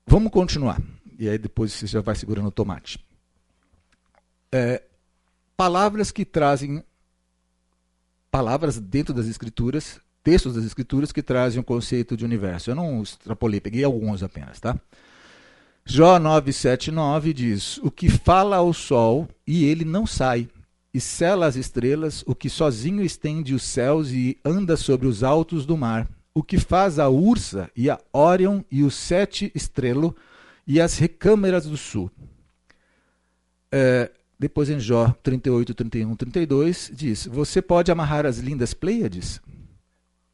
vamos 0.07 0.31
continuar. 0.33 0.81
E 1.18 1.29
aí 1.29 1.37
depois 1.37 1.72
você 1.72 1.87
já 1.87 2.00
vai 2.00 2.14
segurando 2.14 2.46
o 2.46 2.52
tomate. 2.52 3.05
É, 4.52 4.83
palavras 5.57 6.11
que 6.11 6.24
trazem 6.24 6.83
palavras 8.31 8.79
dentro 8.79 9.12
das 9.12 9.26
escrituras, 9.26 10.00
textos 10.22 10.55
das 10.55 10.64
escrituras 10.64 11.11
que 11.11 11.22
trazem 11.22 11.61
o 11.61 11.64
conceito 11.64 12.16
de 12.16 12.24
universo. 12.24 12.70
Eu 12.70 12.74
não 12.74 13.02
extrapolei, 13.02 13.61
peguei 13.61 13.83
alguns 13.83 14.22
apenas, 14.22 14.61
tá? 14.61 14.79
Jó 15.85 16.18
979 16.18 17.33
diz: 17.33 17.79
O 17.79 17.90
que 17.90 18.09
fala 18.11 18.57
ao 18.57 18.72
sol 18.72 19.29
e 19.46 19.64
ele 19.64 19.85
não 19.85 20.07
sai, 20.07 20.48
e 20.96 21.00
sela 21.00 21.44
as 21.44 21.56
estrelas, 21.56 22.24
o 22.26 22.35
que 22.35 22.48
sozinho 22.48 23.04
estende 23.04 23.54
os 23.54 23.62
céus 23.64 24.11
e 24.12 24.38
anda 24.42 24.78
sobre 24.78 25.06
os 25.06 25.22
altos 25.22 25.66
do 25.66 25.76
mar, 25.76 26.09
o 26.32 26.42
que 26.42 26.59
faz 26.59 26.98
a 26.98 27.06
Ursa 27.06 27.70
e 27.76 27.90
a 27.90 28.00
Órion 28.14 28.62
e 28.70 28.82
o 28.82 28.90
sete 28.90 29.52
estrelo 29.54 30.16
e 30.66 30.80
as 30.80 30.96
recâmeras 30.96 31.66
do 31.66 31.76
sul. 31.76 32.11
É, 33.70 34.11
depois 34.38 34.70
em 34.70 34.80
Jó 34.80 35.14
38, 35.22 35.74
31, 35.74 36.16
32 36.16 36.90
diz: 36.94 37.26
Você 37.26 37.61
pode 37.61 37.92
amarrar 37.92 38.24
as 38.24 38.38
lindas 38.38 38.72
Pleiades? 38.72 39.38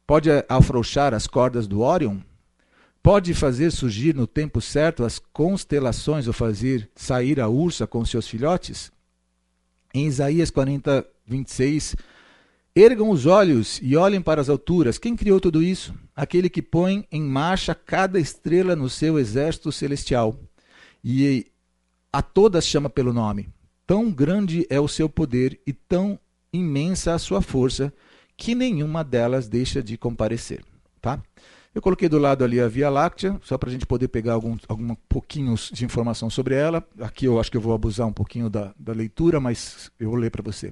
Pode 0.07 0.29
afrouxar 0.47 1.13
as 1.13 1.27
cordas 1.27 1.67
do 1.67 1.81
Órion? 1.81 2.19
Pode 3.01 3.33
fazer 3.33 3.69
surgir 3.69 4.15
no 4.15 4.25
tempo 4.25 4.61
certo 4.61 5.03
as 5.03 5.19
constelações 5.19 6.25
ou 6.25 6.31
fazer 6.31 6.89
sair 6.95 7.41
a 7.41 7.49
ursa 7.49 7.85
com 7.85 8.05
seus 8.05 8.29
filhotes? 8.29 8.92
Em 9.93 10.07
Isaías 10.07 10.49
40, 10.49 11.05
26, 11.27 11.95
ergam 12.75 13.11
os 13.11 13.27
olhos 13.27 13.79
e 13.83 13.95
olhem 13.95 14.21
para 14.21 14.41
as 14.41 14.49
alturas. 14.49 14.97
Quem 14.97 15.15
criou 15.15 15.39
tudo 15.39 15.61
isso? 15.61 15.93
Aquele 16.15 16.49
que 16.49 16.61
põe 16.61 17.07
em 17.11 17.21
marcha 17.21 17.75
cada 17.75 18.19
estrela 18.19 18.75
no 18.75 18.89
seu 18.89 19.19
exército 19.19 19.71
celestial. 19.71 20.35
E 21.03 21.45
a 22.11 22.21
todas 22.21 22.65
chama 22.65 22.89
pelo 22.89 23.13
nome. 23.13 23.49
Tão 23.85 24.09
grande 24.09 24.65
é 24.69 24.79
o 24.79 24.87
seu 24.87 25.07
poder 25.07 25.59
e 25.67 25.73
tão 25.73 26.19
imensa 26.51 27.13
a 27.13 27.19
sua 27.19 27.41
força 27.41 27.93
que 28.35 28.55
nenhuma 28.55 29.03
delas 29.03 29.47
deixa 29.47 29.83
de 29.83 29.97
comparecer. 29.97 30.63
Tá? 31.01 31.21
Eu 31.73 31.81
coloquei 31.81 32.07
do 32.07 32.19
lado 32.19 32.43
ali 32.43 32.59
a 32.59 32.67
Via 32.67 32.87
Láctea, 32.87 33.39
só 33.41 33.57
para 33.57 33.67
a 33.67 33.71
gente 33.71 33.87
poder 33.87 34.07
pegar 34.07 34.33
algum, 34.33 34.55
algum 34.67 34.93
pouquinhos 35.09 35.71
de 35.73 35.83
informação 35.83 36.29
sobre 36.29 36.53
ela. 36.53 36.87
Aqui 37.01 37.25
eu 37.25 37.39
acho 37.39 37.49
que 37.49 37.57
eu 37.57 37.61
vou 37.61 37.73
abusar 37.73 38.05
um 38.05 38.13
pouquinho 38.13 38.47
da, 38.47 38.71
da 38.77 38.93
leitura, 38.93 39.39
mas 39.39 39.91
eu 39.99 40.11
vou 40.11 40.19
ler 40.19 40.29
para 40.29 40.43
você. 40.43 40.71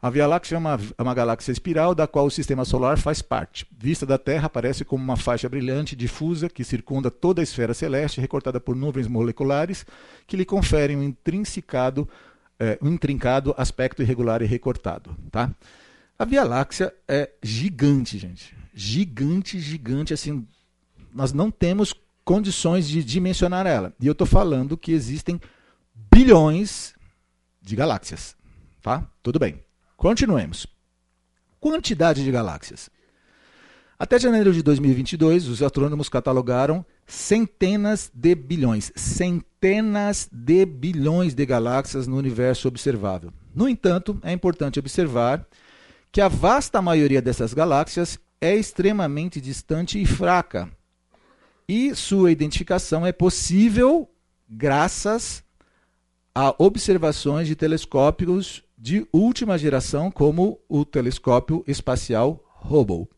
A 0.00 0.10
Via 0.10 0.26
Láctea 0.26 0.56
é 0.56 0.58
uma, 0.58 0.80
é 0.98 1.02
uma 1.02 1.14
galáxia 1.14 1.52
espiral 1.52 1.94
da 1.94 2.08
qual 2.08 2.26
o 2.26 2.30
sistema 2.30 2.64
solar 2.64 2.98
faz 2.98 3.22
parte. 3.22 3.64
Vista 3.70 4.04
da 4.04 4.18
Terra, 4.18 4.46
aparece 4.46 4.84
como 4.84 5.04
uma 5.04 5.16
faixa 5.16 5.48
brilhante 5.48 5.94
difusa 5.94 6.48
que 6.48 6.64
circunda 6.64 7.08
toda 7.08 7.40
a 7.40 7.44
esfera 7.44 7.72
celeste, 7.72 8.20
recortada 8.20 8.58
por 8.58 8.74
nuvens 8.74 9.06
moleculares 9.06 9.86
que 10.26 10.36
lhe 10.36 10.44
conferem 10.44 10.96
um 10.96 11.04
intrincado, 11.04 12.08
é, 12.58 12.76
um 12.82 12.88
intrincado 12.88 13.54
aspecto 13.56 14.02
irregular 14.02 14.42
e 14.42 14.46
recortado. 14.46 15.16
Tá? 15.30 15.52
A 16.18 16.24
Via 16.24 16.42
Láctea 16.42 16.92
é 17.06 17.30
gigante, 17.40 18.18
gente 18.18 18.60
gigante, 18.74 19.58
gigante, 19.60 20.14
assim, 20.14 20.46
nós 21.12 21.32
não 21.32 21.50
temos 21.50 21.94
condições 22.24 22.88
de 22.88 23.02
dimensionar 23.04 23.66
ela. 23.66 23.94
E 24.00 24.06
eu 24.06 24.12
estou 24.12 24.26
falando 24.26 24.76
que 24.76 24.92
existem 24.92 25.40
bilhões 26.10 26.94
de 27.60 27.76
galáxias, 27.76 28.36
tá? 28.80 29.06
Tudo 29.22 29.38
bem. 29.38 29.60
Continuemos. 29.96 30.66
Quantidade 31.60 32.24
de 32.24 32.30
galáxias. 32.30 32.90
Até 33.98 34.18
janeiro 34.18 34.52
de 34.52 34.62
2022, 34.64 35.46
os 35.46 35.62
astrônomos 35.62 36.08
catalogaram 36.08 36.84
centenas 37.06 38.10
de 38.12 38.34
bilhões, 38.34 38.90
centenas 38.96 40.28
de 40.32 40.66
bilhões 40.66 41.34
de 41.34 41.46
galáxias 41.46 42.08
no 42.08 42.16
universo 42.16 42.66
observável. 42.66 43.32
No 43.54 43.68
entanto, 43.68 44.18
é 44.24 44.32
importante 44.32 44.80
observar 44.80 45.46
que 46.10 46.20
a 46.20 46.26
vasta 46.26 46.82
maioria 46.82 47.22
dessas 47.22 47.54
galáxias 47.54 48.18
é 48.42 48.56
extremamente 48.56 49.40
distante 49.40 50.02
e 50.02 50.04
fraca. 50.04 50.68
E 51.68 51.94
sua 51.94 52.32
identificação 52.32 53.06
é 53.06 53.12
possível 53.12 54.10
graças 54.48 55.44
a 56.34 56.52
observações 56.58 57.46
de 57.46 57.54
telescópios 57.54 58.64
de 58.76 59.06
última 59.12 59.56
geração, 59.56 60.10
como 60.10 60.58
o 60.68 60.84
telescópio 60.84 61.62
espacial 61.68 62.42
Hubble. 62.68 63.08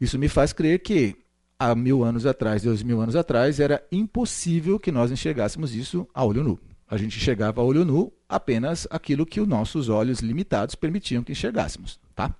Isso 0.00 0.18
me 0.18 0.26
faz 0.26 0.54
crer 0.54 0.78
que 0.78 1.14
há 1.58 1.74
mil 1.74 2.02
anos 2.02 2.24
atrás, 2.24 2.62
dois 2.62 2.82
mil 2.82 3.02
anos 3.02 3.14
atrás, 3.14 3.60
era 3.60 3.86
impossível 3.92 4.80
que 4.80 4.90
nós 4.90 5.10
enxergássemos 5.10 5.74
isso 5.74 6.08
a 6.14 6.24
olho 6.24 6.42
nu. 6.42 6.58
A 6.88 6.96
gente 6.96 7.18
enxergava 7.18 7.60
a 7.60 7.64
olho 7.64 7.84
nu 7.84 8.10
apenas 8.26 8.88
aquilo 8.90 9.26
que 9.26 9.40
os 9.40 9.46
nossos 9.46 9.90
olhos 9.90 10.20
limitados 10.20 10.74
permitiam 10.74 11.22
que 11.22 11.32
enxergássemos. 11.32 12.00
Tá? 12.14 12.34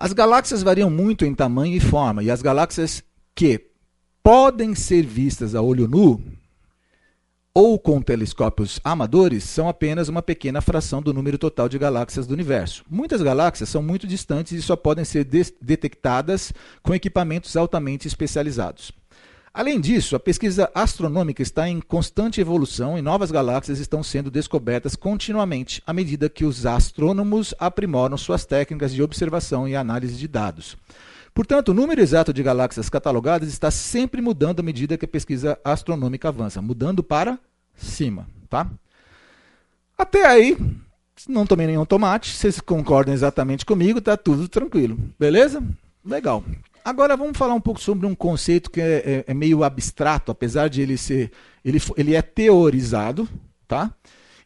As 0.00 0.12
galáxias 0.12 0.62
variam 0.62 0.88
muito 0.88 1.24
em 1.24 1.34
tamanho 1.34 1.74
e 1.74 1.80
forma, 1.80 2.22
e 2.22 2.30
as 2.30 2.40
galáxias 2.40 3.02
que 3.34 3.60
podem 4.22 4.72
ser 4.72 5.04
vistas 5.04 5.56
a 5.56 5.60
olho 5.60 5.88
nu 5.88 6.22
ou 7.52 7.76
com 7.76 8.00
telescópios 8.00 8.78
amadores 8.84 9.42
são 9.42 9.68
apenas 9.68 10.08
uma 10.08 10.22
pequena 10.22 10.60
fração 10.60 11.02
do 11.02 11.12
número 11.12 11.36
total 11.36 11.68
de 11.68 11.76
galáxias 11.76 12.28
do 12.28 12.32
universo. 12.32 12.84
Muitas 12.88 13.20
galáxias 13.20 13.68
são 13.68 13.82
muito 13.82 14.06
distantes 14.06 14.52
e 14.52 14.62
só 14.62 14.76
podem 14.76 15.04
ser 15.04 15.24
detectadas 15.60 16.52
com 16.80 16.94
equipamentos 16.94 17.56
altamente 17.56 18.06
especializados. 18.06 18.92
Além 19.58 19.80
disso, 19.80 20.14
a 20.14 20.20
pesquisa 20.20 20.70
astronômica 20.72 21.42
está 21.42 21.68
em 21.68 21.80
constante 21.80 22.40
evolução 22.40 22.96
e 22.96 23.02
novas 23.02 23.32
galáxias 23.32 23.80
estão 23.80 24.04
sendo 24.04 24.30
descobertas 24.30 24.94
continuamente 24.94 25.82
à 25.84 25.92
medida 25.92 26.28
que 26.28 26.44
os 26.44 26.64
astrônomos 26.64 27.52
aprimoram 27.58 28.16
suas 28.16 28.46
técnicas 28.46 28.94
de 28.94 29.02
observação 29.02 29.66
e 29.66 29.74
análise 29.74 30.14
de 30.14 30.28
dados. 30.28 30.76
Portanto, 31.34 31.70
o 31.70 31.74
número 31.74 32.00
exato 32.00 32.32
de 32.32 32.40
galáxias 32.40 32.88
catalogadas 32.88 33.48
está 33.48 33.68
sempre 33.68 34.22
mudando 34.22 34.60
à 34.60 34.62
medida 34.62 34.96
que 34.96 35.06
a 35.06 35.08
pesquisa 35.08 35.58
astronômica 35.64 36.28
avança, 36.28 36.62
mudando 36.62 37.02
para 37.02 37.36
cima, 37.74 38.28
tá? 38.48 38.70
Até 39.98 40.24
aí, 40.24 40.56
não 41.28 41.44
tomei 41.44 41.66
nenhum 41.66 41.84
tomate, 41.84 42.32
vocês 42.32 42.60
concordam 42.60 43.12
exatamente 43.12 43.66
comigo, 43.66 44.00
tá 44.00 44.16
tudo 44.16 44.46
tranquilo, 44.46 44.96
beleza? 45.18 45.60
Legal. 46.04 46.44
Agora 46.88 47.18
vamos 47.18 47.36
falar 47.36 47.52
um 47.52 47.60
pouco 47.60 47.78
sobre 47.78 48.06
um 48.06 48.14
conceito 48.14 48.70
que 48.70 48.80
é, 48.80 48.96
é, 49.04 49.24
é 49.26 49.34
meio 49.34 49.62
abstrato, 49.62 50.32
apesar 50.32 50.68
de 50.68 50.80
ele 50.80 50.96
ser, 50.96 51.30
ele, 51.62 51.78
ele 51.98 52.14
é 52.14 52.22
teorizado, 52.22 53.28
tá? 53.66 53.92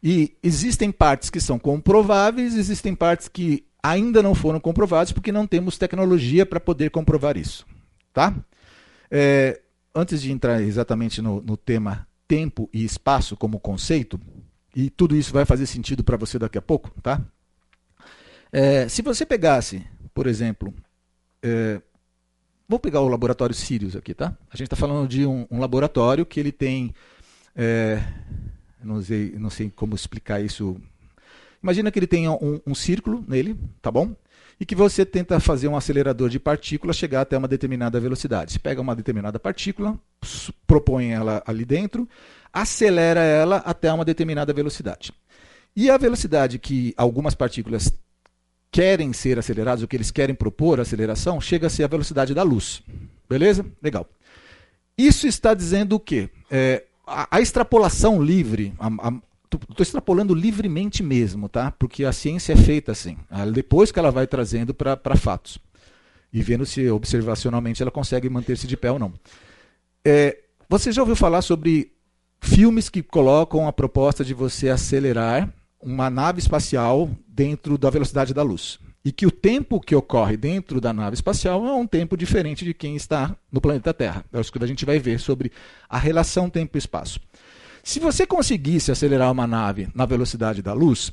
E 0.02 0.36
existem 0.42 0.90
partes 0.90 1.30
que 1.30 1.38
são 1.38 1.56
comprováveis, 1.56 2.56
existem 2.56 2.96
partes 2.96 3.28
que 3.28 3.64
ainda 3.80 4.20
não 4.24 4.34
foram 4.34 4.58
comprovadas 4.58 5.12
porque 5.12 5.30
não 5.30 5.46
temos 5.46 5.78
tecnologia 5.78 6.44
para 6.44 6.58
poder 6.58 6.90
comprovar 6.90 7.36
isso, 7.36 7.64
tá? 8.12 8.34
É, 9.08 9.60
antes 9.94 10.20
de 10.20 10.32
entrar 10.32 10.60
exatamente 10.62 11.22
no, 11.22 11.40
no 11.42 11.56
tema 11.56 12.08
tempo 12.26 12.68
e 12.72 12.84
espaço 12.84 13.36
como 13.36 13.60
conceito, 13.60 14.18
e 14.74 14.90
tudo 14.90 15.14
isso 15.14 15.32
vai 15.32 15.44
fazer 15.44 15.66
sentido 15.66 16.02
para 16.02 16.16
você 16.16 16.40
daqui 16.40 16.58
a 16.58 16.62
pouco, 16.62 16.90
tá? 17.00 17.20
É, 18.50 18.88
se 18.88 19.00
você 19.00 19.24
pegasse, 19.24 19.86
por 20.12 20.26
exemplo, 20.26 20.74
é, 21.40 21.80
vou 22.72 22.80
pegar 22.80 23.00
o 23.02 23.08
laboratório 23.08 23.54
Sirius 23.54 23.94
aqui, 23.94 24.14
tá? 24.14 24.34
A 24.50 24.56
gente 24.56 24.66
está 24.68 24.76
falando 24.76 25.06
de 25.06 25.26
um, 25.26 25.46
um, 25.50 25.60
laboratório 25.60 26.24
que 26.24 26.40
ele 26.40 26.50
tem, 26.50 26.94
é, 27.54 28.02
não, 28.82 29.02
sei, 29.02 29.34
não 29.36 29.50
sei 29.50 29.70
como 29.70 29.94
explicar 29.94 30.40
isso. 30.40 30.80
Imagina 31.62 31.90
que 31.90 31.98
ele 31.98 32.06
tenha 32.06 32.32
um, 32.32 32.60
um 32.66 32.74
círculo 32.74 33.22
nele, 33.28 33.58
tá 33.82 33.90
bom? 33.90 34.14
e 34.60 34.64
que 34.64 34.74
você 34.76 35.04
tenta 35.04 35.40
fazer 35.40 35.66
um 35.66 35.76
acelerador 35.76 36.28
de 36.28 36.38
partículas 36.38 36.96
chegar 36.96 37.22
até 37.22 37.36
uma 37.36 37.48
determinada 37.48 37.98
velocidade. 37.98 38.52
Você 38.52 38.58
pega 38.60 38.80
uma 38.80 38.94
determinada 38.94 39.38
partícula, 39.40 39.98
propõe 40.66 41.10
ela 41.10 41.42
ali 41.44 41.64
dentro, 41.64 42.08
acelera 42.52 43.20
ela 43.20 43.56
até 43.56 43.92
uma 43.92 44.04
determinada 44.04 44.52
velocidade. 44.52 45.12
E 45.74 45.90
a 45.90 45.96
velocidade 45.96 46.60
que 46.60 46.94
algumas 46.96 47.34
partículas 47.34 47.92
querem 48.72 49.12
ser 49.12 49.38
aceleradas, 49.38 49.84
o 49.84 49.86
que 49.86 49.94
eles 49.94 50.10
querem 50.10 50.34
propor 50.34 50.80
aceleração, 50.80 51.38
chega 51.40 51.66
a 51.66 51.70
ser 51.70 51.84
a 51.84 51.88
velocidade 51.88 52.32
da 52.32 52.42
luz. 52.42 52.82
Beleza? 53.28 53.64
Legal. 53.82 54.08
Isso 54.96 55.26
está 55.26 55.52
dizendo 55.52 55.96
o 55.96 56.00
quê? 56.00 56.30
É, 56.50 56.84
a, 57.06 57.36
a, 57.36 57.40
extrapolação 57.40 58.22
livre, 58.22 58.74
estou 59.44 59.60
extrapolando 59.82 60.34
livremente 60.34 61.02
mesmo, 61.02 61.48
tá? 61.48 61.70
Porque 61.70 62.04
a 62.04 62.12
ciência 62.12 62.54
é 62.54 62.56
feita 62.56 62.92
assim. 62.92 63.18
Depois 63.52 63.92
que 63.92 63.98
ela 63.98 64.10
vai 64.10 64.26
trazendo 64.26 64.72
para 64.72 65.16
fatos. 65.16 65.58
E 66.32 66.40
vendo 66.40 66.64
se 66.64 66.88
observacionalmente 66.88 67.82
ela 67.82 67.90
consegue 67.90 68.28
manter-se 68.30 68.66
de 68.66 68.76
pé 68.76 68.90
ou 68.90 68.98
não. 68.98 69.12
É, 70.02 70.38
você 70.66 70.90
já 70.90 71.02
ouviu 71.02 71.14
falar 71.14 71.42
sobre 71.42 71.92
filmes 72.40 72.88
que 72.88 73.02
colocam 73.02 73.68
a 73.68 73.72
proposta 73.72 74.24
de 74.24 74.32
você 74.32 74.70
acelerar 74.70 75.52
uma 75.82 76.08
nave 76.08 76.38
espacial 76.38 77.10
dentro 77.26 77.76
da 77.76 77.90
velocidade 77.90 78.32
da 78.32 78.42
luz. 78.42 78.78
E 79.04 79.10
que 79.10 79.26
o 79.26 79.30
tempo 79.30 79.80
que 79.80 79.96
ocorre 79.96 80.36
dentro 80.36 80.80
da 80.80 80.92
nave 80.92 81.14
espacial 81.14 81.66
é 81.66 81.72
um 81.72 81.86
tempo 81.86 82.16
diferente 82.16 82.64
de 82.64 82.72
quem 82.72 82.94
está 82.94 83.36
no 83.50 83.60
planeta 83.60 83.92
Terra. 83.92 84.24
É 84.32 84.40
isso 84.40 84.52
que 84.52 84.62
a 84.62 84.66
gente 84.66 84.84
vai 84.84 84.98
ver 85.00 85.18
sobre 85.18 85.50
a 85.88 85.98
relação 85.98 86.48
tempo-espaço. 86.48 87.18
Se 87.82 87.98
você 87.98 88.24
conseguisse 88.24 88.92
acelerar 88.92 89.32
uma 89.32 89.46
nave 89.46 89.88
na 89.92 90.06
velocidade 90.06 90.62
da 90.62 90.72
luz, 90.72 91.12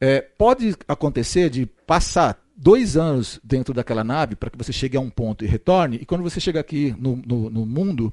é, 0.00 0.20
pode 0.20 0.76
acontecer 0.86 1.50
de 1.50 1.66
passar 1.66 2.38
dois 2.56 2.96
anos 2.96 3.40
dentro 3.42 3.74
daquela 3.74 4.04
nave 4.04 4.36
para 4.36 4.48
que 4.48 4.58
você 4.58 4.72
chegue 4.72 4.96
a 4.96 5.00
um 5.00 5.10
ponto 5.10 5.44
e 5.44 5.48
retorne, 5.48 5.96
e 5.96 6.06
quando 6.06 6.22
você 6.22 6.38
chega 6.38 6.60
aqui 6.60 6.94
no, 6.98 7.16
no, 7.16 7.50
no 7.50 7.66
mundo, 7.66 8.12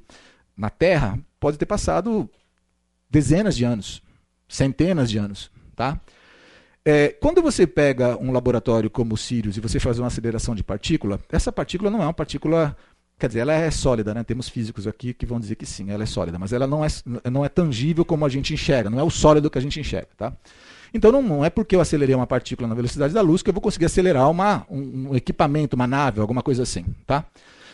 na 0.58 0.70
Terra, 0.70 1.20
pode 1.39 1.58
ter 1.58 1.66
passado 1.66 2.30
dezenas 3.10 3.56
de 3.56 3.64
anos, 3.64 4.02
centenas 4.47 5.10
de 5.10 5.18
anos. 5.18 5.52
Tá? 5.76 6.00
É, 6.84 7.10
quando 7.10 7.42
você 7.42 7.68
pega 7.68 8.18
um 8.18 8.32
laboratório 8.32 8.90
como 8.90 9.14
o 9.14 9.18
Sirius 9.18 9.58
e 9.58 9.62
você 9.62 9.80
faz 9.80 10.00
uma 10.00 10.08
aceleração 10.08 10.56
de 10.56 10.64
partícula, 10.64 11.20
essa 11.32 11.52
partícula 11.52 11.92
não 11.92 12.02
é 12.02 12.06
uma 12.06 12.14
partícula 12.14 12.76
Quer 13.22 13.28
dizer, 13.28 13.42
ela 13.42 13.54
é 13.54 13.70
sólida, 13.70 14.16
né? 14.16 14.24
Temos 14.24 14.50
físicos 14.50 14.88
aqui 14.88 15.14
que 15.14 15.28
vão 15.28 15.40
dizer 15.40 15.54
que 15.54 15.64
sim, 15.64 15.92
ela 15.92 16.02
é 16.02 16.08
sólida, 16.08 16.40
mas 16.40 16.54
ela 16.54 16.66
não 16.66 16.84
é, 16.84 16.88
não 17.30 17.46
é 17.46 17.50
tangível 17.50 18.04
como 18.04 18.26
a 18.26 18.30
gente 18.30 18.52
enxerga, 18.52 18.90
não 18.90 19.00
é 19.00 19.04
o 19.04 19.12
sólido 19.12 19.48
que 19.48 19.60
a 19.60 19.62
gente 19.62 19.80
enxerga, 19.80 20.08
tá? 20.18 20.34
Então 20.92 21.12
não, 21.12 21.22
não 21.22 21.46
é 21.46 21.50
porque 21.52 21.76
eu 21.76 21.82
acelerei 21.82 22.16
uma 22.16 22.26
partícula 22.26 22.68
na 22.68 22.74
velocidade 22.74 23.14
da 23.14 23.22
luz 23.22 23.44
que 23.44 23.50
eu 23.52 23.54
vou 23.54 23.62
conseguir 23.62 23.86
acelerar 23.86 24.28
uma, 24.28 24.66
um, 24.68 25.10
um 25.10 25.16
equipamento, 25.16 25.76
uma 25.76 25.86
nave, 25.86 26.20
alguma 26.20 26.42
coisa 26.42 26.64
assim, 26.64 26.84
tá? 27.06 27.24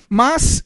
Mas 0.10 0.66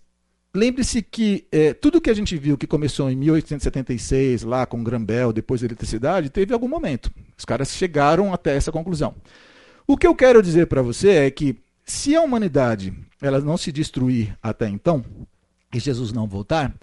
lembre-se 0.54 1.02
que 1.02 1.48
é, 1.52 1.74
tudo 1.74 2.02
que 2.02 2.10
a 2.10 2.14
gente 2.14 2.38
viu 2.38 2.58
que 2.58 2.68
começou 2.68 3.10
em 3.10 3.16
1876, 3.16 4.44
lá 4.44 4.66
com 4.66 4.84
Graham 4.84 5.04
Bell, 5.04 5.34
depois 5.34 5.62
da 5.62 5.68
eletricidade, 5.68 6.30
teve 6.30 6.54
algum 6.54 6.68
momento. 6.68 7.12
Os 7.38 7.46
caras 7.46 7.70
chegaram 7.70 8.34
até 8.34 8.56
essa 8.56 8.72
conclusão. 8.72 9.16
O 9.88 9.98
que 9.98 10.08
eu 10.08 10.16
quero 10.16 10.42
dizer 10.42 10.68
para 10.68 10.82
você 10.82 11.10
é 11.10 11.32
que 11.32 11.58
se 11.84 12.16
a 12.16 12.22
humanidade 12.22 12.94
ela 13.22 13.40
não 13.40 13.58
se 13.58 13.72
destruir 13.72 14.38
até 14.42 14.68
então, 14.68 15.04
e 15.74 15.80
Jesus 15.80 16.12
não 16.12 16.28
voltar, 16.28 16.74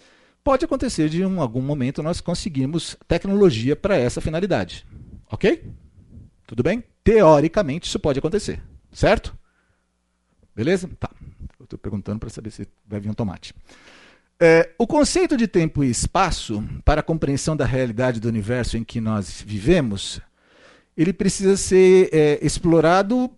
pode 0.42 0.64
acontecer 0.64 1.08
de 1.08 1.22
em 1.22 1.38
algum 1.38 1.60
momento 1.60 2.02
nós 2.02 2.20
conseguirmos 2.20 2.96
tecnologia 3.06 3.76
para 3.76 3.96
essa 3.96 4.20
finalidade. 4.20 4.86
Ok? 5.30 5.64
Tudo 6.46 6.62
bem? 6.62 6.82
Teoricamente 7.04 7.86
isso 7.86 7.98
pode 7.98 8.18
acontecer. 8.18 8.62
Certo? 8.90 9.36
Beleza? 10.54 10.88
Tá. 10.98 11.10
Estou 11.68 11.78
perguntando 11.78 12.18
para 12.18 12.30
saber 12.30 12.50
se 12.50 12.66
vai 12.86 12.98
vir 12.98 13.10
um 13.10 13.14
tomate. 13.14 13.54
É, 14.40 14.72
o 14.78 14.86
conceito 14.86 15.36
de 15.36 15.46
tempo 15.46 15.84
e 15.84 15.90
espaço, 15.90 16.66
para 16.82 17.00
a 17.00 17.04
compreensão 17.04 17.54
da 17.54 17.66
realidade 17.66 18.20
do 18.20 18.28
universo 18.28 18.78
em 18.78 18.84
que 18.84 19.02
nós 19.02 19.42
vivemos, 19.44 20.18
ele 20.96 21.12
precisa 21.12 21.58
ser 21.58 22.08
é, 22.10 22.38
explorado 22.40 23.30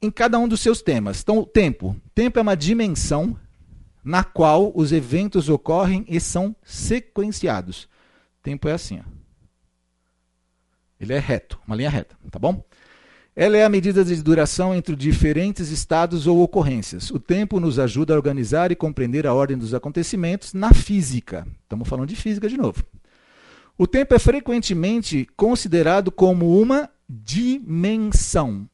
em 0.00 0.12
cada 0.12 0.38
um 0.38 0.46
dos 0.46 0.60
seus 0.60 0.80
temas. 0.80 1.20
Então, 1.20 1.38
o 1.38 1.46
tempo. 1.46 1.96
Tempo 2.14 2.38
é 2.38 2.42
uma 2.42 2.56
dimensão 2.56 3.36
na 4.04 4.22
qual 4.22 4.70
os 4.72 4.92
eventos 4.92 5.48
ocorrem 5.48 6.04
e 6.06 6.20
são 6.20 6.54
sequenciados. 6.62 7.88
Tempo 8.44 8.68
é 8.68 8.72
assim. 8.74 9.00
Ó. 9.00 9.18
Ele 11.00 11.14
é 11.14 11.18
reto, 11.18 11.58
uma 11.66 11.74
linha 11.74 11.90
reta, 11.90 12.16
tá 12.30 12.38
bom? 12.38 12.64
Ela 13.40 13.56
é 13.56 13.64
a 13.64 13.68
medida 13.68 14.04
de 14.04 14.20
duração 14.20 14.74
entre 14.74 14.96
diferentes 14.96 15.70
estados 15.70 16.26
ou 16.26 16.42
ocorrências. 16.42 17.08
O 17.12 17.20
tempo 17.20 17.60
nos 17.60 17.78
ajuda 17.78 18.12
a 18.12 18.16
organizar 18.16 18.72
e 18.72 18.74
compreender 18.74 19.28
a 19.28 19.32
ordem 19.32 19.56
dos 19.56 19.72
acontecimentos 19.74 20.52
na 20.52 20.74
física. 20.74 21.46
Estamos 21.62 21.88
falando 21.88 22.08
de 22.08 22.16
física 22.16 22.48
de 22.48 22.56
novo. 22.56 22.82
O 23.78 23.86
tempo 23.86 24.12
é 24.12 24.18
frequentemente 24.18 25.24
considerado 25.36 26.10
como 26.10 26.60
uma 26.60 26.90
dimensão 27.08 28.68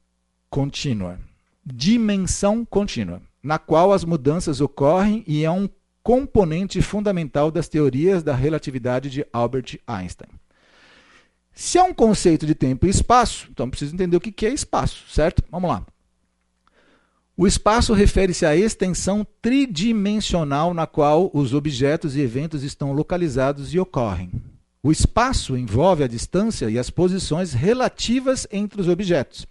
contínua, 0.49 1.19
dimensão 1.63 2.65
contínua, 2.65 3.21
na 3.43 3.59
qual 3.59 3.93
as 3.93 4.03
mudanças 4.03 4.63
ocorrem 4.63 5.23
e 5.27 5.45
é 5.45 5.51
um 5.51 5.69
componente 6.03 6.81
fundamental 6.81 7.51
das 7.51 7.69
teorias 7.69 8.23
da 8.23 8.35
relatividade 8.35 9.11
de 9.11 9.27
Albert 9.31 9.79
Einstein. 9.87 10.31
Se 11.55 11.79
é 11.79 11.83
um 11.83 11.95
conceito 11.95 12.45
de 12.45 12.55
tempo 12.55 12.87
e 12.87 12.91
espaço, 12.91 13.49
então 13.51 13.71
preciso 13.71 13.95
entender 13.95 14.17
o 14.17 14.21
que 14.21 14.45
é 14.45 14.53
espaço, 14.53 15.05
certo? 15.09 15.43
Vamos 15.51 15.71
lá. 15.71 15.87
O 17.37 17.47
espaço 17.47 17.93
refere-se 17.93 18.45
à 18.45 18.57
extensão 18.57 19.27
tridimensional 19.41 20.75
na 20.75 20.87
qual 20.87 21.31
os 21.33 21.55
objetos 21.55 22.17
e 22.17 22.21
eventos 22.21 22.63
estão 22.63 22.93
localizados 22.93 23.73
e 23.73 23.79
ocorrem. 23.79 24.31
O 24.83 24.93
espaço 24.93 25.57
envolve 25.57 26.05
a 26.05 26.09
distância 26.09 26.69
e 26.69 26.79
as 26.79 26.91
posições 26.91 27.53
relativas 27.53 28.47
entre 28.53 28.81
os 28.81 28.89
objetos. 28.89 29.47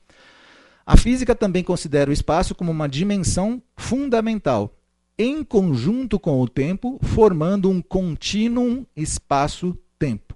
A 0.85 0.95
física 0.95 1.33
também 1.33 1.63
considera 1.63 2.09
o 2.09 2.13
espaço 2.13 2.53
como 2.53 2.71
uma 2.71 2.87
dimensão 2.87 3.61
fundamental, 3.75 4.77
em 5.17 5.43
conjunto 5.43 6.19
com 6.19 6.41
o 6.41 6.47
tempo, 6.47 6.99
formando 7.01 7.69
um 7.69 7.81
contínuo 7.81 8.85
espaço-tempo. 8.95 10.35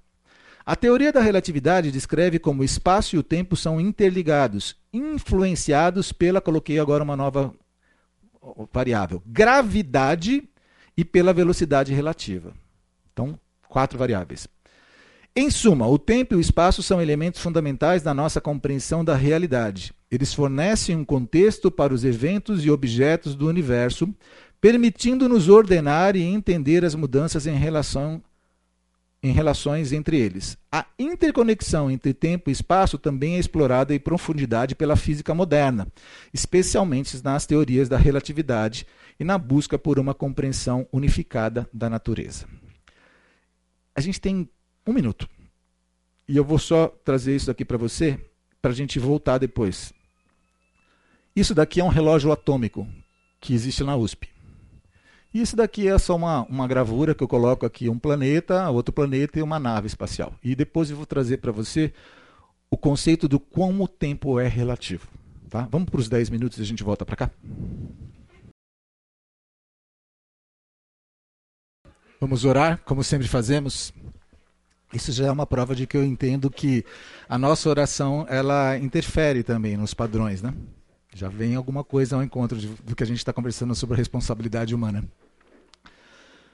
A 0.68 0.76
teoria 0.76 1.14
da 1.14 1.22
relatividade 1.22 1.94
descreve 1.94 2.40
como 2.40 2.62
o 2.62 2.66
espaço 2.66 3.16
e 3.16 3.18
o 3.18 3.24
tempo 3.24 3.56
são 3.56 3.80
interligados, 3.80 4.76
influenciados 4.92 6.12
pela, 6.12 6.42
coloquei 6.42 6.78
agora 6.78 7.02
uma 7.02 7.16
nova 7.16 7.54
variável, 8.74 9.24
gravidade 9.26 10.44
e 10.98 11.06
pela 11.06 11.32
velocidade 11.32 11.94
relativa. 11.94 12.52
Então, 13.14 13.40
quatro 13.70 13.98
variáveis. 13.98 14.46
Em 15.34 15.50
suma, 15.50 15.88
o 15.88 15.98
tempo 15.98 16.34
e 16.34 16.38
o 16.38 16.42
espaço 16.42 16.84
são 16.84 17.02
elementos 17.02 17.40
fundamentais 17.40 18.04
da 18.04 18.14
nossa 18.14 18.42
compreensão 18.42 19.06
da 19.06 19.16
realidade. 19.16 19.94
Eles 20.12 20.34
fornecem 20.34 20.98
um 20.98 21.06
contexto 21.06 21.72
para 21.72 21.94
os 21.94 22.04
eventos 22.04 22.66
e 22.66 22.70
objetos 22.70 23.36
do 23.36 23.48
universo, 23.48 24.14
permitindo-nos 24.60 25.48
ordenar 25.48 26.18
e 26.18 26.24
entender 26.24 26.84
as 26.84 26.94
mudanças 26.94 27.48
em 27.48 27.56
relação 27.56 28.22
em 29.22 29.32
relações 29.32 29.92
entre 29.92 30.18
eles. 30.18 30.58
A 30.72 30.86
interconexão 30.98 31.90
entre 31.90 32.14
tempo 32.14 32.50
e 32.50 32.54
espaço 32.54 32.98
também 32.98 33.36
é 33.36 33.40
explorada 33.40 33.94
em 33.94 34.00
profundidade 34.00 34.76
pela 34.76 34.96
física 34.96 35.34
moderna, 35.34 35.88
especialmente 36.34 37.22
nas 37.24 37.46
teorias 37.46 37.90
da 37.90 37.98
relatividade 37.98 38.86
e 39.20 39.24
na 39.24 39.38
busca 39.38 39.78
por 39.78 40.00
uma 40.00 40.14
compreensão 40.14 40.88
unificada 40.92 41.68
da 41.74 41.90
natureza. 41.90 42.48
A 43.96 44.02
gente 44.02 44.22
tem 44.22 44.48
um 44.86 44.94
minuto. 44.94 45.28
E 46.28 46.38
eu 46.38 46.44
vou 46.44 46.60
só 46.60 46.88
trazer 46.88 47.36
isso 47.36 47.50
aqui 47.50 47.66
para 47.66 47.78
você, 47.78 48.20
para 48.62 48.72
a 48.72 48.76
gente 48.76 49.00
voltar 49.00 49.38
depois. 49.38 49.94
Isso 51.36 51.56
daqui 51.56 51.80
é 51.80 51.84
um 51.84 51.90
relógio 51.90 52.32
atômico 52.32 52.88
que 53.40 53.54
existe 53.54 53.84
na 53.84 53.96
USP. 53.96 54.37
E 55.34 55.42
isso 55.42 55.56
daqui 55.56 55.88
é 55.88 55.98
só 55.98 56.16
uma, 56.16 56.44
uma 56.44 56.68
gravura 56.68 57.14
que 57.14 57.24
eu 57.24 57.28
coloco 57.28 57.66
aqui 57.66 57.90
um 57.90 58.00
planeta, 58.00 58.70
outro 58.70 58.94
planeta 58.94 59.40
e 59.40 59.42
uma 59.42 59.60
nave 59.60 59.88
espacial. 59.88 60.34
E 60.44 60.56
depois 60.56 60.90
eu 60.90 60.96
vou 60.96 61.06
trazer 61.06 61.38
para 61.38 61.52
você 61.52 61.94
o 62.70 62.78
conceito 62.78 63.28
do 63.28 63.40
como 63.40 63.84
o 63.84 63.88
tempo 63.88 64.40
é 64.40 64.48
relativo. 64.48 65.08
Tá? 65.50 65.68
Vamos 65.72 65.90
para 65.90 66.00
os 66.00 66.10
10 66.10 66.30
minutos 66.30 66.58
e 66.58 66.62
a 66.62 66.66
gente 66.66 66.84
volta 66.84 67.06
para 67.06 67.16
cá? 67.16 67.32
Vamos 72.20 72.46
orar, 72.46 72.82
como 72.84 73.04
sempre 73.04 73.28
fazemos. 73.28 73.94
Isso 74.94 75.12
já 75.12 75.28
é 75.28 75.32
uma 75.32 75.46
prova 75.46 75.76
de 75.76 75.86
que 75.86 75.96
eu 75.96 76.04
entendo 76.04 76.50
que 76.50 76.84
a 77.28 77.38
nossa 77.38 77.70
oração 77.70 78.26
ela 78.30 78.78
interfere 78.78 79.44
também 79.44 79.78
nos 79.78 79.94
padrões, 79.94 80.42
né? 80.42 80.54
Já 81.18 81.30
vem 81.30 81.56
alguma 81.56 81.84
coisa 81.84 82.16
ao 82.16 82.22
encontro 82.22 82.60
de, 82.60 82.68
do 82.68 82.96
que 82.96 83.02
a 83.02 83.06
gente 83.08 83.18
está 83.18 83.34
conversando 83.34 83.74
sobre 83.74 83.96
a 83.96 83.98
responsabilidade 83.98 84.76
humana. 84.76 85.04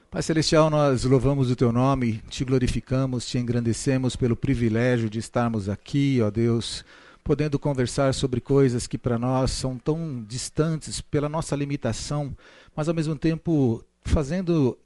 Pai 0.10 0.22
Celestial, 0.22 0.70
nós 0.70 1.04
louvamos 1.04 1.52
o 1.52 1.56
Teu 1.56 1.70
nome, 1.70 2.24
te 2.30 2.46
glorificamos, 2.46 3.26
te 3.26 3.38
engrandecemos 3.38 4.16
pelo 4.16 4.38
privilégio 4.38 5.10
de 5.10 5.20
estarmos 5.20 5.68
aqui, 5.68 6.22
ó 6.22 6.32
Deus, 6.32 6.86
podendo 7.26 7.60
conversar 7.60 8.14
sobre 8.14 8.40
coisas 8.40 8.88
que 8.88 8.98
para 8.98 9.20
nós 9.20 9.52
são 9.52 9.78
tão 9.78 10.24
distantes 10.26 11.02
pela 11.02 11.28
nossa 11.28 11.58
limitação, 11.58 12.34
mas 12.74 12.88
ao 12.88 12.96
mesmo 12.96 13.18
tempo 13.18 13.84
fazendo, 14.06 14.78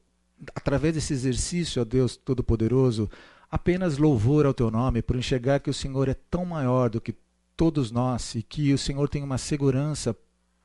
através 0.56 0.96
desse 0.96 1.14
exercício, 1.14 1.84
ó 1.84 1.86
Deus 1.86 2.18
Todo-Poderoso, 2.18 3.08
apenas 3.52 4.00
louvor 4.00 4.48
ao 4.48 4.56
Teu 4.56 4.72
nome, 4.72 5.04
por 5.04 5.16
enxergar 5.16 5.60
que 5.60 5.70
o 5.70 5.74
Senhor 5.74 6.10
é 6.10 6.16
tão 6.32 6.46
maior 6.46 6.90
do 6.90 7.00
que 7.00 7.14
todos 7.58 7.92
nós 7.92 8.36
e 8.36 8.44
que 8.44 8.72
o 8.72 8.78
Senhor 8.78 9.10
tem 9.10 9.24
uma 9.24 9.40
segurança 9.40 10.16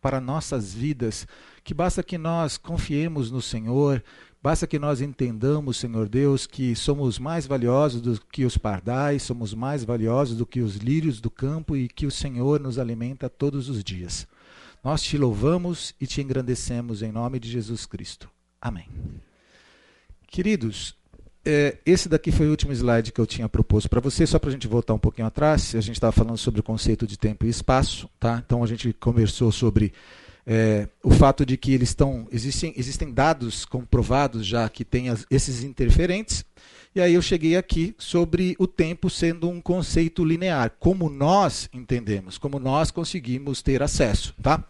para 0.00 0.20
nossas 0.20 0.74
vidas, 0.74 1.26
que 1.64 1.72
basta 1.72 2.02
que 2.02 2.18
nós 2.18 2.58
confiemos 2.58 3.30
no 3.30 3.40
Senhor, 3.40 4.02
basta 4.42 4.66
que 4.66 4.78
nós 4.78 5.00
entendamos, 5.00 5.76
Senhor 5.78 6.08
Deus, 6.08 6.46
que 6.46 6.74
somos 6.76 7.18
mais 7.18 7.46
valiosos 7.46 8.02
do 8.02 8.20
que 8.20 8.44
os 8.44 8.58
pardais, 8.58 9.22
somos 9.22 9.54
mais 9.54 9.84
valiosos 9.84 10.36
do 10.36 10.44
que 10.44 10.60
os 10.60 10.76
lírios 10.76 11.20
do 11.20 11.30
campo 11.30 11.76
e 11.76 11.88
que 11.88 12.04
o 12.04 12.10
Senhor 12.10 12.60
nos 12.60 12.78
alimenta 12.78 13.30
todos 13.30 13.68
os 13.68 13.82
dias. 13.82 14.26
Nós 14.84 15.00
te 15.00 15.16
louvamos 15.16 15.94
e 16.00 16.06
te 16.06 16.20
engrandecemos 16.20 17.02
em 17.02 17.12
nome 17.12 17.38
de 17.38 17.48
Jesus 17.48 17.86
Cristo. 17.86 18.28
Amém. 18.60 18.88
Queridos, 20.26 20.96
é, 21.44 21.78
esse 21.84 22.08
daqui 22.08 22.30
foi 22.30 22.46
o 22.46 22.50
último 22.50 22.72
slide 22.72 23.12
que 23.12 23.20
eu 23.20 23.26
tinha 23.26 23.48
proposto 23.48 23.88
para 23.88 24.00
você, 24.00 24.26
só 24.26 24.38
para 24.38 24.50
a 24.50 24.52
gente 24.52 24.68
voltar 24.68 24.94
um 24.94 24.98
pouquinho 24.98 25.26
atrás. 25.26 25.74
A 25.74 25.80
gente 25.80 25.96
estava 25.96 26.12
falando 26.12 26.38
sobre 26.38 26.60
o 26.60 26.62
conceito 26.62 27.06
de 27.06 27.18
tempo 27.18 27.44
e 27.44 27.48
espaço, 27.48 28.08
tá? 28.20 28.42
Então 28.44 28.62
a 28.62 28.66
gente 28.66 28.92
conversou 28.92 29.50
sobre 29.50 29.92
é, 30.46 30.88
o 31.02 31.10
fato 31.10 31.44
de 31.44 31.56
que 31.56 31.72
eles 31.72 31.88
estão 31.88 32.28
existem, 32.30 32.72
existem 32.76 33.12
dados 33.12 33.64
comprovados 33.64 34.46
já 34.46 34.68
que 34.68 34.84
tem 34.84 35.08
as, 35.08 35.26
esses 35.30 35.64
interferentes. 35.64 36.44
E 36.94 37.00
aí 37.00 37.14
eu 37.14 37.22
cheguei 37.22 37.56
aqui 37.56 37.94
sobre 37.98 38.54
o 38.58 38.66
tempo 38.66 39.08
sendo 39.08 39.48
um 39.48 39.60
conceito 39.60 40.24
linear, 40.24 40.72
como 40.78 41.08
nós 41.08 41.68
entendemos, 41.72 42.36
como 42.36 42.60
nós 42.60 42.90
conseguimos 42.90 43.62
ter 43.62 43.82
acesso, 43.82 44.34
tá? 44.42 44.62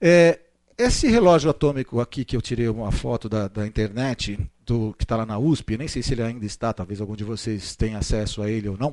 É, 0.00 0.40
esse 0.78 1.08
relógio 1.08 1.50
atômico 1.50 2.00
aqui 2.00 2.24
que 2.24 2.36
eu 2.36 2.42
tirei 2.42 2.68
uma 2.68 2.92
foto 2.92 3.28
da, 3.28 3.48
da 3.48 3.66
internet, 3.66 4.38
do, 4.64 4.94
que 4.98 5.04
está 5.04 5.16
lá 5.16 5.24
na 5.24 5.38
USP, 5.38 5.78
nem 5.78 5.88
sei 5.88 6.02
se 6.02 6.12
ele 6.12 6.22
ainda 6.22 6.44
está, 6.44 6.72
talvez 6.72 7.00
algum 7.00 7.16
de 7.16 7.24
vocês 7.24 7.74
tenha 7.76 7.98
acesso 7.98 8.42
a 8.42 8.50
ele 8.50 8.68
ou 8.68 8.76
não. 8.76 8.92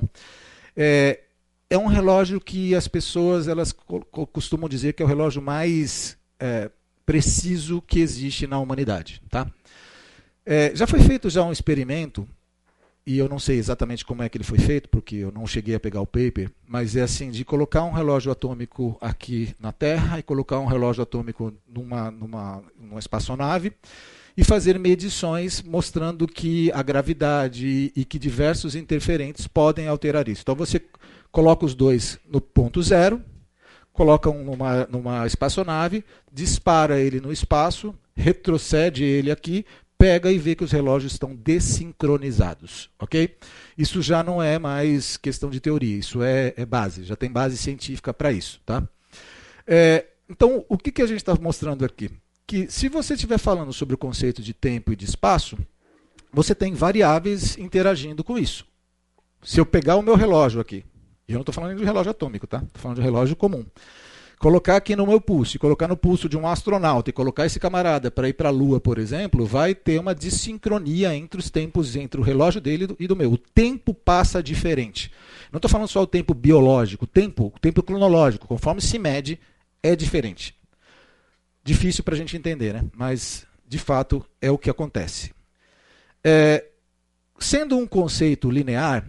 É, 0.76 1.20
é 1.68 1.76
um 1.76 1.86
relógio 1.86 2.40
que 2.40 2.74
as 2.74 2.88
pessoas 2.88 3.48
elas 3.48 3.74
costumam 4.32 4.68
dizer 4.68 4.94
que 4.94 5.02
é 5.02 5.06
o 5.06 5.08
relógio 5.08 5.42
mais 5.42 6.16
é, 6.38 6.70
preciso 7.04 7.82
que 7.82 8.00
existe 8.00 8.46
na 8.46 8.58
humanidade. 8.58 9.20
Tá? 9.28 9.50
É, 10.46 10.72
já 10.74 10.86
foi 10.86 11.00
feito 11.00 11.28
já 11.28 11.42
um 11.42 11.52
experimento 11.52 12.28
e 13.06 13.18
eu 13.18 13.28
não 13.28 13.38
sei 13.38 13.58
exatamente 13.58 14.04
como 14.04 14.22
é 14.22 14.28
que 14.28 14.38
ele 14.38 14.44
foi 14.44 14.58
feito, 14.58 14.88
porque 14.88 15.16
eu 15.16 15.30
não 15.30 15.46
cheguei 15.46 15.74
a 15.74 15.80
pegar 15.80 16.00
o 16.00 16.06
paper, 16.06 16.50
mas 16.66 16.96
é 16.96 17.02
assim, 17.02 17.30
de 17.30 17.44
colocar 17.44 17.84
um 17.84 17.92
relógio 17.92 18.32
atômico 18.32 18.96
aqui 19.00 19.54
na 19.60 19.72
Terra 19.72 20.18
e 20.18 20.22
colocar 20.22 20.58
um 20.58 20.64
relógio 20.64 21.02
atômico 21.02 21.52
numa, 21.68 22.10
numa, 22.10 22.62
numa 22.78 22.98
espaçonave 22.98 23.72
e 24.36 24.42
fazer 24.42 24.78
medições 24.78 25.62
mostrando 25.62 26.26
que 26.26 26.72
a 26.72 26.82
gravidade 26.82 27.92
e 27.94 28.04
que 28.04 28.18
diversos 28.18 28.74
interferentes 28.74 29.46
podem 29.46 29.86
alterar 29.86 30.26
isso. 30.26 30.40
Então 30.42 30.54
você 30.54 30.80
coloca 31.30 31.66
os 31.66 31.74
dois 31.74 32.18
no 32.26 32.40
ponto 32.40 32.82
zero, 32.82 33.22
coloca 33.92 34.30
um 34.30 34.44
numa, 34.44 34.86
numa 34.86 35.26
espaçonave, 35.26 36.02
dispara 36.32 36.98
ele 36.98 37.20
no 37.20 37.32
espaço, 37.32 37.94
retrocede 38.16 39.04
ele 39.04 39.30
aqui, 39.30 39.66
pega 39.98 40.30
e 40.30 40.38
vê 40.38 40.54
que 40.54 40.64
os 40.64 40.72
relógios 40.72 41.12
estão 41.12 41.34
desincronizados, 41.34 42.90
ok? 42.98 43.36
Isso 43.76 44.02
já 44.02 44.22
não 44.22 44.42
é 44.42 44.58
mais 44.58 45.16
questão 45.16 45.50
de 45.50 45.60
teoria, 45.60 45.96
isso 45.96 46.22
é, 46.22 46.52
é 46.56 46.66
base, 46.66 47.04
já 47.04 47.16
tem 47.16 47.30
base 47.30 47.56
científica 47.56 48.12
para 48.12 48.32
isso, 48.32 48.60
tá? 48.64 48.86
É, 49.66 50.06
então, 50.28 50.64
o 50.68 50.76
que, 50.76 50.92
que 50.92 51.02
a 51.02 51.06
gente 51.06 51.18
está 51.18 51.34
mostrando 51.34 51.84
aqui? 51.84 52.10
Que 52.46 52.70
se 52.70 52.88
você 52.88 53.14
estiver 53.14 53.38
falando 53.38 53.72
sobre 53.72 53.94
o 53.94 53.98
conceito 53.98 54.42
de 54.42 54.52
tempo 54.52 54.92
e 54.92 54.96
de 54.96 55.04
espaço, 55.04 55.56
você 56.32 56.54
tem 56.54 56.74
variáveis 56.74 57.56
interagindo 57.56 58.22
com 58.22 58.38
isso. 58.38 58.66
Se 59.42 59.60
eu 59.60 59.66
pegar 59.66 59.96
o 59.96 60.02
meu 60.02 60.16
relógio 60.16 60.60
aqui, 60.60 60.84
e 61.26 61.32
eu 61.32 61.36
não 61.36 61.42
estou 61.42 61.54
falando 61.54 61.76
de 61.76 61.84
relógio 61.84 62.10
atômico, 62.10 62.46
tá? 62.46 62.58
Estou 62.58 62.82
falando 62.82 62.96
de 62.98 63.02
relógio 63.02 63.36
comum 63.36 63.64
colocar 64.44 64.76
aqui 64.76 64.94
no 64.94 65.06
meu 65.06 65.22
pulso, 65.22 65.58
colocar 65.58 65.88
no 65.88 65.96
pulso 65.96 66.28
de 66.28 66.36
um 66.36 66.46
astronauta 66.46 67.08
e 67.08 67.14
colocar 67.14 67.46
esse 67.46 67.58
camarada 67.58 68.10
para 68.10 68.28
ir 68.28 68.34
para 68.34 68.50
a 68.50 68.52
Lua, 68.52 68.78
por 68.78 68.98
exemplo, 68.98 69.46
vai 69.46 69.74
ter 69.74 69.98
uma 69.98 70.14
desincronia 70.14 71.16
entre 71.16 71.40
os 71.40 71.48
tempos, 71.48 71.96
entre 71.96 72.20
o 72.20 72.22
relógio 72.22 72.60
dele 72.60 72.94
e 73.00 73.06
do 73.08 73.16
meu. 73.16 73.32
O 73.32 73.38
tempo 73.38 73.94
passa 73.94 74.42
diferente. 74.42 75.10
Não 75.50 75.56
estou 75.56 75.70
falando 75.70 75.88
só 75.88 76.02
o 76.02 76.06
tempo 76.06 76.34
biológico, 76.34 77.04
o 77.04 77.08
tempo, 77.08 77.50
o 77.56 77.58
tempo 77.58 77.82
cronológico, 77.82 78.46
conforme 78.46 78.82
se 78.82 78.98
mede, 78.98 79.40
é 79.82 79.96
diferente. 79.96 80.54
Difícil 81.64 82.04
para 82.04 82.14
a 82.14 82.18
gente 82.18 82.36
entender, 82.36 82.74
né? 82.74 82.84
mas 82.94 83.46
de 83.66 83.78
fato 83.78 84.22
é 84.42 84.50
o 84.50 84.58
que 84.58 84.68
acontece. 84.68 85.32
É, 86.22 86.66
sendo 87.38 87.78
um 87.78 87.86
conceito 87.86 88.50
linear, 88.50 89.08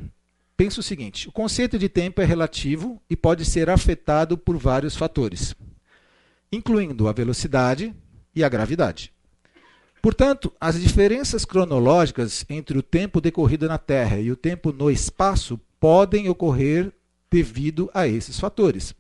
pensa 0.58 0.80
o 0.80 0.84
seguinte: 0.84 1.28
o 1.28 1.32
conceito 1.32 1.78
de 1.78 1.90
tempo 1.90 2.22
é 2.22 2.26
relativo 2.26 3.02
e 3.10 3.16
pode 3.16 3.46
ser 3.46 3.70
afetado 3.70 4.38
por 4.38 4.58
vários 4.58 4.96
fatores, 4.96 5.56
incluindo 6.52 7.08
a 7.08 7.14
velocidade 7.14 7.94
e 8.36 8.44
a 8.44 8.50
gravidade. 8.50 9.14
Portanto, 10.02 10.54
as 10.62 10.80
diferenças 10.80 11.46
cronológicas 11.46 12.46
entre 12.50 12.78
o 12.78 12.84
tempo 12.84 13.20
decorrido 13.20 13.68
na 13.68 13.78
Terra 13.78 14.20
e 14.20 14.32
o 14.32 14.36
tempo 14.36 14.72
no 14.72 14.92
espaço 14.92 15.60
podem 15.80 16.30
ocorrer 16.30 16.92
devido 17.32 17.90
a 17.94 18.08
esses 18.08 18.40
fatores. 18.40 18.94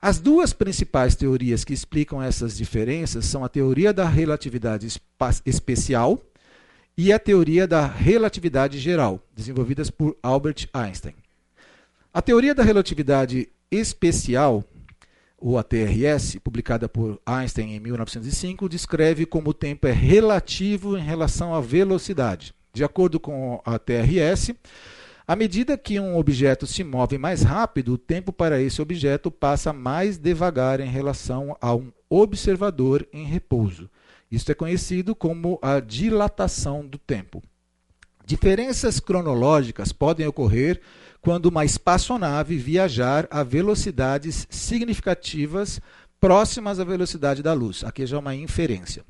As 0.00 0.18
duas 0.18 0.52
principais 0.52 1.14
teorias 1.14 1.62
que 1.62 1.72
explicam 1.72 2.20
essas 2.20 2.56
diferenças 2.56 3.24
são 3.24 3.44
a 3.44 3.48
teoria 3.48 3.92
da 3.92 4.04
relatividade 4.04 4.88
especial 5.46 6.20
e 6.96 7.12
a 7.12 7.18
teoria 7.18 7.66
da 7.66 7.86
relatividade 7.86 8.78
geral, 8.78 9.20
desenvolvidas 9.34 9.90
por 9.90 10.16
Albert 10.22 10.68
Einstein. 10.72 11.14
A 12.12 12.20
teoria 12.20 12.54
da 12.54 12.62
relatividade 12.62 13.48
especial, 13.70 14.62
ou 15.38 15.58
a 15.58 15.62
TRS, 15.62 16.38
publicada 16.44 16.88
por 16.88 17.18
Einstein 17.24 17.74
em 17.74 17.80
1905, 17.80 18.68
descreve 18.68 19.24
como 19.24 19.50
o 19.50 19.54
tempo 19.54 19.86
é 19.86 19.92
relativo 19.92 20.96
em 20.96 21.02
relação 21.02 21.54
à 21.54 21.60
velocidade. 21.60 22.54
De 22.74 22.84
acordo 22.84 23.18
com 23.18 23.60
a 23.64 23.78
TRS, 23.78 24.54
à 25.26 25.34
medida 25.34 25.78
que 25.78 25.98
um 25.98 26.16
objeto 26.16 26.66
se 26.66 26.84
move 26.84 27.16
mais 27.16 27.42
rápido, 27.42 27.94
o 27.94 27.98
tempo 27.98 28.32
para 28.32 28.60
esse 28.60 28.82
objeto 28.82 29.30
passa 29.30 29.72
mais 29.72 30.18
devagar 30.18 30.80
em 30.80 30.88
relação 30.88 31.56
a 31.60 31.74
um 31.74 31.90
observador 32.10 33.06
em 33.12 33.24
repouso. 33.24 33.88
Isso 34.32 34.50
é 34.50 34.54
conhecido 34.54 35.14
como 35.14 35.58
a 35.60 35.78
dilatação 35.78 36.86
do 36.86 36.96
tempo. 36.96 37.42
Diferenças 38.24 38.98
cronológicas 38.98 39.92
podem 39.92 40.26
ocorrer 40.26 40.80
quando 41.20 41.46
uma 41.46 41.66
espaçonave 41.66 42.56
viajar 42.56 43.28
a 43.30 43.42
velocidades 43.42 44.46
significativas 44.48 45.82
próximas 46.18 46.80
à 46.80 46.84
velocidade 46.84 47.42
da 47.42 47.52
luz. 47.52 47.84
Aqui 47.84 48.06
já 48.06 48.16
é 48.16 48.20
uma 48.20 48.34
inferência. 48.34 49.04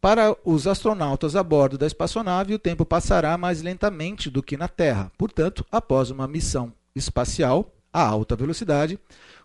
Para 0.00 0.36
os 0.44 0.68
astronautas 0.68 1.34
a 1.34 1.42
bordo 1.42 1.76
da 1.76 1.86
espaçonave, 1.86 2.54
o 2.54 2.58
tempo 2.58 2.86
passará 2.86 3.36
mais 3.36 3.62
lentamente 3.62 4.30
do 4.30 4.44
que 4.44 4.56
na 4.56 4.68
Terra. 4.68 5.10
Portanto, 5.18 5.66
após 5.72 6.08
uma 6.10 6.28
missão 6.28 6.72
espacial 6.94 7.72
a 7.92 8.06
alta 8.06 8.36
velocidade, 8.36 8.98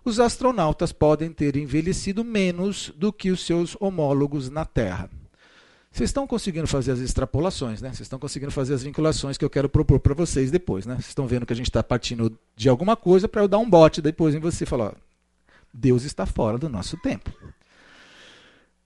os 0.03 0.19
astronautas 0.19 0.91
podem 0.91 1.31
ter 1.31 1.55
envelhecido 1.55 2.23
menos 2.23 2.91
do 2.95 3.13
que 3.13 3.31
os 3.31 3.45
seus 3.45 3.75
homólogos 3.79 4.49
na 4.49 4.65
Terra. 4.65 5.09
Vocês 5.91 6.09
estão 6.09 6.25
conseguindo 6.25 6.67
fazer 6.67 6.93
as 6.93 6.99
extrapolações, 6.99 7.81
né? 7.81 7.89
Vocês 7.89 8.01
estão 8.01 8.17
conseguindo 8.17 8.51
fazer 8.51 8.73
as 8.73 8.83
vinculações 8.83 9.37
que 9.37 9.43
eu 9.43 9.49
quero 9.49 9.67
propor 9.67 9.99
para 9.99 10.13
vocês 10.13 10.49
depois, 10.49 10.85
né? 10.85 10.93
Vocês 10.95 11.09
estão 11.09 11.27
vendo 11.27 11.45
que 11.45 11.51
a 11.51 11.55
gente 11.55 11.69
está 11.69 11.83
partindo 11.83 12.37
de 12.55 12.69
alguma 12.69 12.95
coisa 12.95 13.27
para 13.27 13.41
eu 13.41 13.47
dar 13.47 13.57
um 13.57 13.69
bote 13.69 14.01
depois 14.01 14.33
em 14.33 14.39
você 14.39 14.63
e 14.63 14.67
falar: 14.67 14.85
ó, 14.85 14.93
Deus 15.73 16.03
está 16.03 16.25
fora 16.25 16.57
do 16.57 16.69
nosso 16.69 16.95
tempo. 16.97 17.31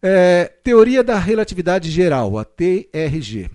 É, 0.02 0.46
teoria 0.64 1.04
da 1.04 1.18
relatividade 1.20 1.92
geral, 1.92 2.40
a 2.40 2.44
TRG. 2.44 3.52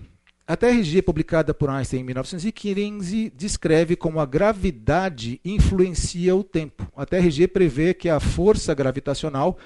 A 0.50 0.56
TRG, 0.56 1.00
publicada 1.02 1.54
por 1.54 1.70
Einstein 1.70 2.00
em 2.00 2.02
1915, 2.02 3.32
descreve 3.36 3.94
como 3.94 4.18
a 4.18 4.26
gravidade 4.26 5.40
influencia 5.44 6.34
o 6.34 6.42
tempo. 6.42 6.90
A 6.96 7.06
TRG 7.06 7.46
prevê 7.46 7.94
que 7.94 8.08
a 8.08 8.18
força 8.18 8.74
gravitacional 8.74 9.56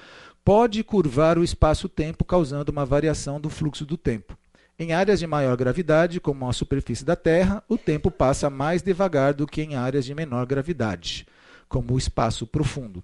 pode 0.43 0.83
curvar 0.83 1.39
o 1.39 1.43
espaço-tempo, 1.43 2.23
causando 2.23 2.71
uma 2.71 2.85
variação 2.85 3.41
do 3.41 3.49
fluxo 3.49 3.83
do 3.83 3.97
tempo. 3.97 4.37
Em 4.77 4.93
áreas 4.93 5.17
de 5.17 5.25
maior 5.25 5.57
gravidade, 5.57 6.19
como 6.19 6.47
a 6.47 6.53
superfície 6.53 7.03
da 7.03 7.15
Terra, 7.15 7.63
o 7.67 7.79
tempo 7.79 8.11
passa 8.11 8.47
mais 8.47 8.83
devagar 8.83 9.33
do 9.33 9.47
que 9.47 9.63
em 9.63 9.73
áreas 9.73 10.05
de 10.05 10.13
menor 10.13 10.45
gravidade, 10.45 11.25
como 11.67 11.95
o 11.95 11.97
espaço 11.97 12.45
profundo. 12.45 13.03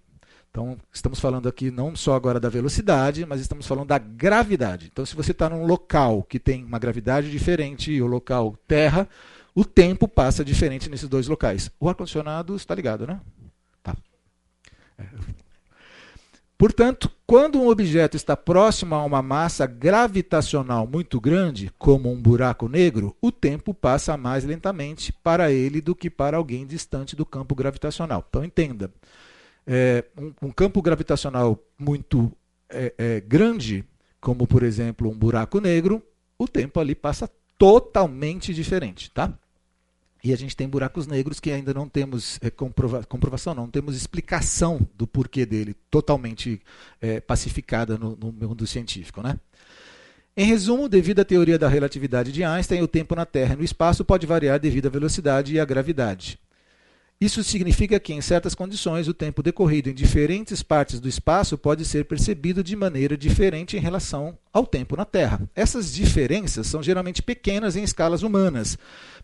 Então, 0.52 0.78
estamos 0.92 1.18
falando 1.18 1.48
aqui 1.48 1.72
não 1.72 1.96
só 1.96 2.14
agora 2.14 2.38
da 2.38 2.50
velocidade, 2.50 3.26
mas 3.26 3.40
estamos 3.40 3.66
falando 3.66 3.88
da 3.88 3.98
gravidade. 3.98 4.90
Então, 4.92 5.06
se 5.06 5.16
você 5.16 5.32
está 5.32 5.50
num 5.50 5.66
local 5.66 6.24
que 6.24 6.38
tem 6.38 6.66
uma 6.66 6.78
gravidade 6.78 7.32
diferente 7.32 7.90
e 7.90 8.02
o 8.02 8.06
local 8.06 8.58
Terra, 8.68 9.08
o 9.56 9.64
tempo 9.64 10.10
passa 10.10 10.44
diferente 10.44 10.90
nesses 10.90 11.08
dois 11.08 11.28
locais. 11.28 11.72
O 11.80 11.88
ar-condicionado 11.88 12.54
está 12.58 12.76
ligado, 12.76 13.08
né? 13.08 13.22
Tá. 13.82 13.96
É. 15.00 15.06
Portanto, 16.58 17.10
quando 17.26 17.60
um 17.60 17.70
objeto 17.70 18.18
está 18.18 18.36
próximo 18.36 18.94
a 18.94 19.04
uma 19.04 19.22
massa 19.22 19.66
gravitacional 19.66 20.86
muito 20.86 21.20
grande, 21.20 21.72
como 21.80 22.12
um 22.12 22.22
buraco 22.22 22.68
negro, 22.68 23.16
o 23.20 23.32
tempo 23.32 23.74
passa 23.74 24.16
mais 24.18 24.44
lentamente 24.44 25.12
para 25.12 25.50
ele 25.52 25.82
do 25.82 25.96
que 25.96 26.10
para 26.10 26.38
alguém 26.38 26.68
distante 26.68 27.16
do 27.16 27.26
campo 27.26 27.56
gravitacional. 27.56 28.24
Então 28.30 28.44
entenda, 28.44 28.92
é, 29.66 30.04
um, 30.18 30.48
um, 30.48 30.52
campo 30.52 30.82
gravitacional 30.82 31.62
muito 31.78 32.32
é, 32.70 32.94
é, 32.98 33.20
grande, 33.22 33.86
como 34.20 34.48
por 34.48 34.64
exemplo 34.64 35.10
um 35.10 35.18
buraco 35.18 35.60
negro, 35.60 36.04
o 36.38 36.48
tempo 36.48 36.80
ali 36.80 36.96
passa 36.96 37.30
totalmente 37.58 38.54
diferente, 38.54 39.12
tá? 39.12 39.38
E 40.24 40.32
a 40.32 40.36
gente 40.36 40.56
tem 40.56 40.70
buracos 40.70 41.08
negros 41.08 41.40
que 41.40 41.52
ainda 41.52 41.74
não 41.74 41.90
temos 41.90 42.38
é, 42.42 42.50
comprova 42.50 43.04
comprovação, 43.04 43.56
não 43.56 43.68
temos 43.68 43.96
explicação 43.96 44.88
do 44.96 45.08
porquê 45.08 45.46
dele, 45.46 45.76
totalmente 45.90 46.62
é, 47.00 47.20
pacificada 47.20 47.98
no, 47.98 48.16
no 48.16 48.32
mundo 48.32 48.68
científico. 48.68 49.22
Né? 49.24 49.40
Em 50.38 50.46
resumo, 50.46 50.88
devido 50.88 51.20
à 51.20 51.26
teoria 51.26 51.58
da 51.58 51.68
relatividade 51.68 52.32
de 52.32 52.44
Einstein, 52.44 52.82
o 52.82 52.88
tempo 52.88 53.16
na 53.16 53.26
Terra 53.26 53.54
e 53.54 53.58
no 53.58 53.64
espaço 53.64 54.06
pode 54.06 54.28
variar 54.28 54.60
devido 54.60 54.86
à 54.86 54.90
velocidade 54.90 55.54
e 55.54 55.60
à 55.60 55.66
gravidade. 55.66 56.40
Isso 57.22 57.44
significa 57.44 58.00
que, 58.00 58.14
em 58.14 58.20
certas 58.20 58.56
condições, 58.56 59.08
o 59.08 59.14
tempo 59.14 59.44
decorrido 59.44 59.92
em 59.92 59.94
diferentes 59.94 60.64
partes 60.64 61.00
do 61.00 61.08
espaço 61.08 61.56
pode 61.56 61.86
ser 61.86 62.06
percebido 62.06 62.64
de 62.64 62.76
maneira 62.76 63.16
diferente 63.16 63.78
em 63.78 63.80
relação 63.80 64.36
ao 64.52 64.66
tempo 64.66 64.98
na 64.98 65.06
Terra. 65.06 65.48
Essas 65.56 65.94
diferenças 65.94 66.66
são 66.66 66.82
geralmente 66.82 67.22
pequenas 67.22 67.76
em 67.76 67.84
escalas 67.84 68.24
humanas, 68.24 68.76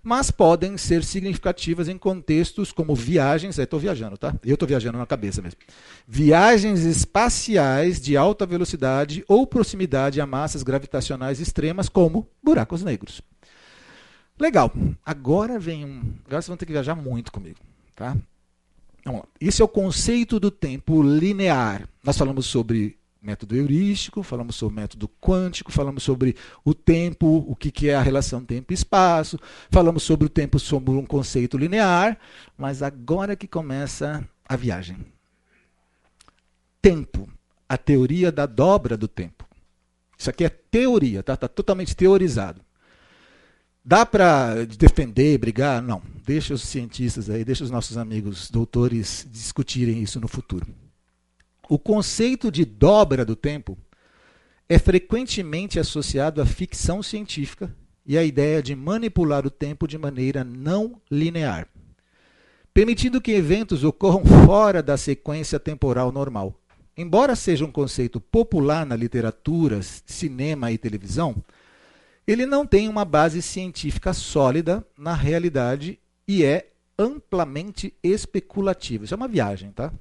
mas 0.03 0.29
podem 0.29 0.77
ser 0.77 1.03
significativas 1.03 1.89
em 1.89 1.97
contextos 1.97 2.71
como 2.71 2.93
viagens. 2.93 3.57
Estou 3.57 3.79
viajando, 3.79 4.15
tá? 4.15 4.35
Eu 4.45 4.53
estou 4.53 4.67
viajando 4.67 4.99
na 4.99 5.05
cabeça 5.07 5.41
mesmo. 5.41 5.59
Viagens 6.07 6.81
espaciais 6.81 7.99
de 7.99 8.15
alta 8.15 8.45
velocidade 8.45 9.25
ou 9.27 9.47
proximidade 9.47 10.21
a 10.21 10.27
massas 10.27 10.61
gravitacionais 10.61 11.39
extremas, 11.39 11.89
como 11.89 12.29
buracos 12.43 12.83
negros. 12.83 13.23
Legal. 14.39 14.71
Agora 15.03 15.57
vem 15.57 15.83
um. 15.83 16.13
Agora 16.27 16.43
vocês 16.43 16.47
vão 16.47 16.57
ter 16.57 16.67
que 16.67 16.73
viajar 16.73 16.93
muito 16.93 17.31
comigo. 17.31 17.57
Tá? 17.97 18.15
Então, 18.99 19.25
esse 19.41 19.59
é 19.59 19.65
o 19.65 19.67
conceito 19.67 20.39
do 20.39 20.51
tempo 20.51 21.01
linear. 21.01 21.89
Nós 22.03 22.15
falamos 22.15 22.45
sobre 22.45 22.95
método 23.19 23.55
heurístico, 23.55 24.21
falamos 24.21 24.55
sobre 24.55 24.75
método 24.75 25.09
quântico, 25.19 25.71
falamos 25.71 26.03
sobre 26.03 26.35
o 26.63 26.75
tempo, 26.75 27.43
o 27.47 27.55
que, 27.55 27.71
que 27.71 27.89
é 27.89 27.95
a 27.95 28.01
relação 28.01 28.45
tempo 28.45 28.71
espaço, 28.71 29.39
falamos 29.71 30.03
sobre 30.03 30.27
o 30.27 30.29
tempo 30.29 30.59
sobre 30.59 30.91
um 30.91 31.07
conceito 31.07 31.57
linear, 31.57 32.19
mas 32.55 32.83
agora 32.83 33.35
que 33.35 33.47
começa 33.47 34.23
a 34.47 34.55
viagem. 34.55 34.97
Tempo, 36.79 37.27
a 37.67 37.79
teoria 37.79 38.31
da 38.31 38.45
dobra 38.45 38.95
do 38.95 39.07
tempo. 39.07 39.43
Isso 40.15 40.29
aqui 40.29 40.45
é 40.45 40.49
teoria, 40.49 41.23
tá? 41.23 41.33
Está 41.33 41.47
totalmente 41.47 41.95
teorizado. 41.95 42.61
Dá 43.89 44.05
para 44.05 44.65
defender, 44.65 45.37
brigar? 45.37 45.81
Não. 45.81 46.01
Deixa 46.25 46.53
os 46.53 46.61
cientistas 46.61 47.29
aí, 47.29 47.45
deixa 47.45 47.63
os 47.63 47.71
nossos 47.71 47.97
amigos 47.97 48.51
doutores 48.51 49.25
discutirem 49.31 50.03
isso 50.03 50.19
no 50.19 50.27
futuro. 50.27 50.67
O 51.69 51.79
conceito 51.79 52.51
de 52.51 52.65
dobra 52.65 53.23
do 53.23 53.33
tempo 53.33 53.77
é 54.67 54.77
frequentemente 54.77 55.79
associado 55.79 56.41
à 56.41 56.45
ficção 56.45 57.01
científica 57.01 57.73
e 58.05 58.17
à 58.17 58.25
ideia 58.25 58.61
de 58.61 58.75
manipular 58.75 59.47
o 59.47 59.49
tempo 59.49 59.87
de 59.87 59.97
maneira 59.97 60.43
não 60.43 61.01
linear, 61.09 61.65
permitindo 62.73 63.21
que 63.21 63.31
eventos 63.31 63.85
ocorram 63.85 64.25
fora 64.45 64.83
da 64.83 64.97
sequência 64.97 65.61
temporal 65.61 66.11
normal. 66.11 66.59
Embora 66.97 67.37
seja 67.37 67.63
um 67.63 67.71
conceito 67.71 68.19
popular 68.19 68.85
na 68.85 68.97
literatura, 68.97 69.79
cinema 69.81 70.73
e 70.73 70.77
televisão, 70.77 71.41
ele 72.27 72.45
não 72.45 72.65
tem 72.65 72.89
uma 72.89 73.05
base 73.05 73.41
científica 73.41 74.11
sólida 74.13 74.85
na 74.97 75.13
realidade 75.13 75.97
e 76.27 76.43
é 76.43 76.69
amplamente 76.99 77.93
especulativo. 78.03 79.05
Isso 79.05 79.13
é 79.13 79.17
uma 79.17 79.29
viagem, 79.29 79.71
tá? 79.71 79.93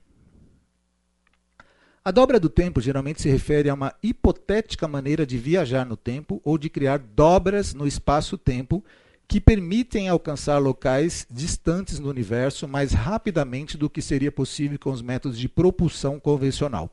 A 2.05 2.11
dobra 2.11 2.39
do 2.39 2.49
tempo 2.49 2.81
geralmente 2.81 3.23
se 3.23 3.29
refere 3.29 3.69
a 3.69 3.75
uma 3.75 3.95
hipotética 4.03 4.87
maneira 4.89 5.27
de 5.27 5.39
viajar 5.39 5.85
no 5.85 5.97
tempo 5.97 6.41
ou 6.45 6.57
de 6.57 6.71
criar 6.71 6.99
dobras 6.99 7.75
no 7.75 7.87
espaço-tempo 7.87 8.85
que 9.29 9.41
permitem 9.41 10.09
alcançar 10.09 10.59
locais 10.59 11.27
distantes 11.29 11.99
no 11.99 12.09
universo 12.09 12.69
mais 12.69 12.93
rapidamente 12.93 13.77
do 13.77 13.91
que 13.91 14.01
seria 14.01 14.31
possível 14.31 14.79
com 14.79 14.91
os 14.91 15.03
métodos 15.03 15.37
de 15.37 15.49
propulsão 15.49 16.21
convencional. 16.21 16.93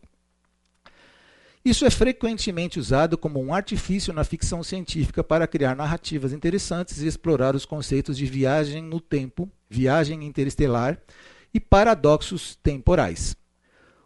Isso 1.65 1.85
é 1.85 1.89
frequentemente 1.89 2.77
usado 2.77 3.17
como 3.17 3.41
um 3.41 3.53
artifício 3.53 4.11
na 4.11 4.25
ficção 4.25 4.61
científica 4.61 5.23
para 5.23 5.47
criar 5.47 5.77
narrativas 5.77 6.33
interessantes 6.33 7.01
e 7.01 7.07
explorar 7.07 7.55
os 7.55 7.65
conceitos 7.65 8.17
de 8.17 8.25
viagem 8.25 8.83
no 8.83 8.99
tempo, 8.99 9.49
viagem 9.69 10.25
interestelar 10.25 10.99
e 11.53 11.61
paradoxos 11.61 12.57
temporais. 12.61 13.37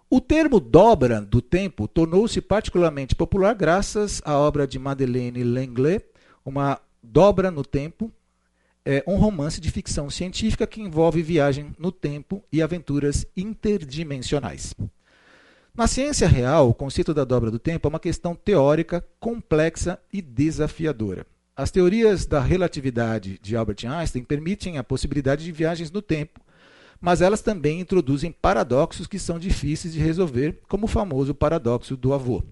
O 0.07 0.21
termo 0.21 0.59
dobra 0.59 1.19
do 1.19 1.41
tempo 1.41 1.87
tornou-se 1.87 2.39
particularmente 2.41 3.15
popular 3.15 3.55
graças 3.55 4.21
à 4.23 4.37
obra 4.37 4.67
de 4.67 4.77
Madeleine 4.77 5.43
L'Engle, 5.43 6.01
uma 6.45 6.79
dobra 7.01 7.49
no 7.49 7.63
tempo, 7.63 8.11
é 8.85 9.03
um 9.07 9.17
romance 9.17 9.59
de 9.59 9.71
ficção 9.71 10.11
científica 10.11 10.67
que 10.67 10.79
envolve 10.79 11.23
viagem 11.23 11.75
no 11.79 11.91
tempo 11.91 12.43
e 12.53 12.61
aventuras 12.61 13.25
interdimensionais. 13.35 14.75
Na 15.77 15.85
ciência 15.85 16.27
real, 16.27 16.67
o 16.67 16.73
conceito 16.73 17.13
da 17.13 17.23
dobra 17.23 17.51
do 17.51 17.59
tempo 17.59 17.87
é 17.87 17.89
uma 17.89 17.99
questão 17.99 18.33
teórica 18.33 19.05
complexa 19.19 19.99
e 20.11 20.23
desafiadora. 20.23 21.23
As 21.55 21.69
teorias 21.69 22.25
da 22.25 22.39
relatividade 22.39 23.37
de 23.39 23.55
Albert 23.55 23.85
Einstein 23.87 24.23
permitem 24.23 24.79
a 24.79 24.83
possibilidade 24.83 25.45
de 25.45 25.51
viagens 25.51 25.91
no 25.91 26.01
tempo, 26.01 26.41
mas 26.99 27.21
elas 27.21 27.43
também 27.43 27.79
introduzem 27.79 28.31
paradoxos 28.31 29.05
que 29.05 29.19
são 29.19 29.37
difíceis 29.37 29.93
de 29.93 29.99
resolver, 29.99 30.63
como 30.67 30.85
o 30.85 30.89
famoso 30.89 31.35
paradoxo 31.35 31.95
do 31.95 32.11
avô. 32.11 32.43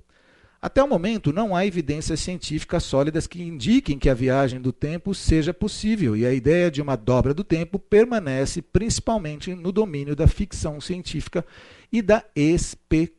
Até 0.61 0.84
o 0.84 0.88
momento, 0.88 1.34
não 1.34 1.55
há 1.55 1.65
evidências 1.65 2.19
científicas 2.19 2.84
sólidas 2.84 3.28
que 3.28 3.41
indiquem 3.41 3.99
que 3.99 4.09
a 4.09 4.15
viagem 4.15 4.61
do 4.61 4.71
tempo 4.71 5.13
seja 5.15 5.53
possível, 5.53 6.15
e 6.15 6.26
a 6.26 6.34
ideia 6.34 6.69
de 6.69 6.82
uma 6.82 6.95
dobra 6.95 7.34
do 7.34 7.43
tempo 7.43 7.80
permanece 7.80 8.61
principalmente 8.61 9.53
no 9.53 9.71
domínio 9.71 10.15
da 10.15 10.28
ficção 10.28 10.80
científica 10.80 11.45
e 11.91 12.01
da 12.01 12.23
especulação. 12.36 13.14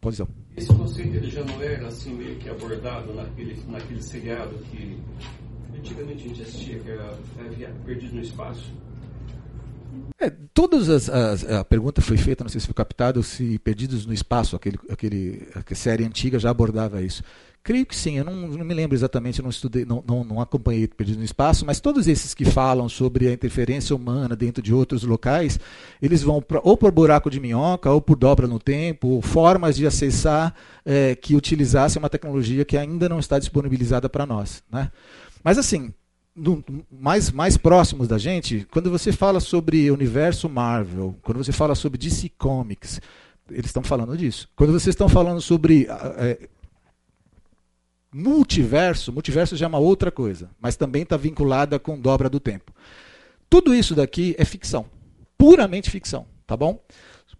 Pode 0.00 0.16
ser. 0.16 0.26
Esse 0.56 0.68
conceito 0.68 1.16
ele 1.16 1.30
já 1.30 1.44
não 1.44 1.60
era 1.60 1.88
assim 1.88 2.14
meio 2.14 2.36
que 2.36 2.48
abordado 2.48 3.12
naquele, 3.12 3.60
naquele 3.68 4.02
seriado 4.02 4.56
que 4.70 4.98
antigamente 5.76 6.24
a 6.24 6.28
gente 6.28 6.42
assistia, 6.42 6.78
que 6.78 6.90
era, 6.90 7.18
era 7.38 7.74
Perdido 7.84 8.14
no 8.14 8.22
Espaço. 8.22 8.72
É, 10.18 10.30
todas 10.54 10.88
as, 10.88 11.08
as, 11.08 11.44
a 11.50 11.64
pergunta 11.64 12.00
foi 12.00 12.16
feita, 12.16 12.44
não 12.44 12.48
sei 12.48 12.60
se 12.60 12.66
foi 12.66 12.74
captado, 12.74 13.22
se 13.22 13.58
Perdidos 13.58 14.06
no 14.06 14.12
Espaço, 14.12 14.56
aquele, 14.56 14.78
aquele, 14.90 15.48
aquela 15.54 15.78
série 15.78 16.04
antiga 16.04 16.38
já 16.38 16.50
abordava 16.50 17.02
isso. 17.02 17.22
Creio 17.66 17.84
que 17.84 17.96
sim, 17.96 18.16
eu 18.16 18.24
não, 18.24 18.32
não 18.32 18.64
me 18.64 18.72
lembro 18.72 18.96
exatamente, 18.96 19.40
eu 19.40 19.42
não 19.42 19.50
estudei, 19.50 19.84
não, 19.84 20.00
não, 20.06 20.22
não 20.22 20.40
acompanhei 20.40 20.86
Perdidos 20.86 21.18
no 21.18 21.24
Espaço, 21.24 21.66
mas 21.66 21.80
todos 21.80 22.06
esses 22.06 22.32
que 22.32 22.44
falam 22.44 22.88
sobre 22.88 23.26
a 23.26 23.32
interferência 23.32 23.96
humana 23.96 24.36
dentro 24.36 24.62
de 24.62 24.72
outros 24.72 25.02
locais, 25.02 25.58
eles 26.00 26.22
vão 26.22 26.40
pra, 26.40 26.60
ou 26.62 26.76
por 26.76 26.92
buraco 26.92 27.28
de 27.28 27.40
minhoca, 27.40 27.90
ou 27.90 28.00
por 28.00 28.14
dobra 28.14 28.46
no 28.46 28.60
tempo, 28.60 29.08
ou 29.08 29.20
formas 29.20 29.74
de 29.74 29.84
acessar 29.84 30.54
é, 30.84 31.16
que 31.16 31.34
utilizassem 31.34 31.98
uma 31.98 32.08
tecnologia 32.08 32.64
que 32.64 32.76
ainda 32.76 33.08
não 33.08 33.18
está 33.18 33.36
disponibilizada 33.36 34.08
para 34.08 34.24
nós. 34.24 34.62
Né? 34.70 34.88
Mas 35.42 35.58
assim, 35.58 35.92
no, 36.36 36.62
mais, 36.88 37.32
mais 37.32 37.56
próximos 37.56 38.06
da 38.06 38.16
gente, 38.16 38.64
quando 38.70 38.92
você 38.92 39.10
fala 39.10 39.40
sobre 39.40 39.90
universo 39.90 40.48
Marvel, 40.48 41.16
quando 41.20 41.38
você 41.38 41.50
fala 41.50 41.74
sobre 41.74 41.98
DC 41.98 42.30
Comics, 42.38 43.00
eles 43.50 43.66
estão 43.66 43.82
falando 43.82 44.16
disso. 44.16 44.48
Quando 44.54 44.72
vocês 44.72 44.92
estão 44.92 45.08
falando 45.08 45.40
sobre 45.40 45.88
é, 46.16 46.48
multiverso, 48.16 49.12
multiverso 49.12 49.54
já 49.56 49.66
é 49.66 49.68
uma 49.68 49.78
outra 49.78 50.10
coisa, 50.10 50.48
mas 50.58 50.74
também 50.74 51.02
está 51.02 51.18
vinculada 51.18 51.78
com 51.78 52.00
dobra 52.00 52.30
do 52.30 52.40
tempo. 52.40 52.72
Tudo 53.48 53.74
isso 53.74 53.94
daqui 53.94 54.34
é 54.38 54.44
ficção, 54.44 54.86
puramente 55.36 55.90
ficção, 55.90 56.26
tá 56.46 56.56
bom? 56.56 56.82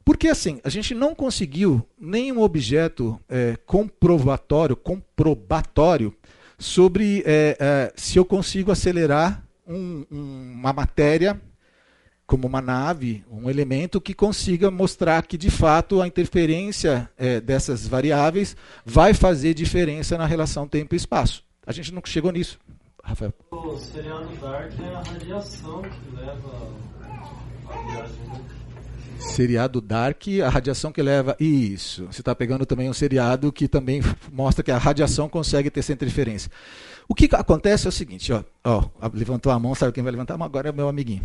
Porque 0.04 0.28
assim, 0.28 0.60
a 0.62 0.68
gente 0.68 0.94
não 0.94 1.14
conseguiu 1.14 1.82
nenhum 1.98 2.42
objeto 2.42 3.18
é, 3.26 3.56
comprovatório, 3.64 4.76
comprobatório 4.76 6.14
sobre 6.58 7.22
é, 7.24 7.56
é, 7.58 7.92
se 7.96 8.18
eu 8.18 8.24
consigo 8.26 8.70
acelerar 8.70 9.42
um, 9.66 10.04
um, 10.12 10.52
uma 10.52 10.74
matéria 10.74 11.40
como 12.26 12.46
uma 12.46 12.60
nave, 12.60 13.24
um 13.30 13.48
elemento 13.48 14.00
que 14.00 14.12
consiga 14.12 14.70
mostrar 14.70 15.26
que 15.26 15.38
de 15.38 15.50
fato 15.50 16.02
a 16.02 16.06
interferência 16.06 17.08
é, 17.16 17.40
dessas 17.40 17.86
variáveis 17.86 18.56
vai 18.84 19.14
fazer 19.14 19.54
diferença 19.54 20.18
na 20.18 20.26
relação 20.26 20.66
tempo 20.66 20.94
e 20.94 20.96
espaço. 20.96 21.44
A 21.66 21.72
gente 21.72 21.92
não 21.94 22.02
chegou 22.04 22.32
nisso, 22.32 22.58
Rafael. 23.02 23.32
O 23.50 23.76
seriado 23.78 24.28
Dark 24.40 24.72
é 24.80 24.94
a 24.94 25.02
radiação 25.02 25.82
que 25.82 26.16
leva 26.16 26.72
a 27.68 27.92
viagem 27.92 28.56
seriado 29.18 29.80
Dark, 29.80 30.22
a 30.44 30.48
radiação 30.48 30.92
que 30.92 31.02
leva. 31.02 31.36
Isso. 31.38 32.06
Você 32.06 32.20
está 32.20 32.34
pegando 32.34 32.64
também 32.64 32.88
um 32.88 32.92
seriado 32.92 33.52
que 33.52 33.68
também 33.68 34.00
mostra 34.32 34.62
que 34.62 34.70
a 34.70 34.78
radiação 34.78 35.28
consegue 35.28 35.70
ter 35.70 35.80
essa 35.80 35.92
interferência. 35.92 36.50
O 37.08 37.14
que 37.14 37.28
acontece 37.32 37.86
é 37.86 37.88
o 37.88 37.92
seguinte, 37.92 38.32
ó, 38.32 38.42
ó 38.64 38.84
levantou 39.14 39.52
a 39.52 39.58
mão, 39.58 39.74
sabe 39.74 39.92
quem 39.92 40.02
vai 40.02 40.12
levantar 40.12 40.34
a 40.34 40.38
mão 40.38 40.46
agora 40.46 40.68
é 40.68 40.72
o 40.72 40.74
meu 40.74 40.88
amiguinho. 40.88 41.22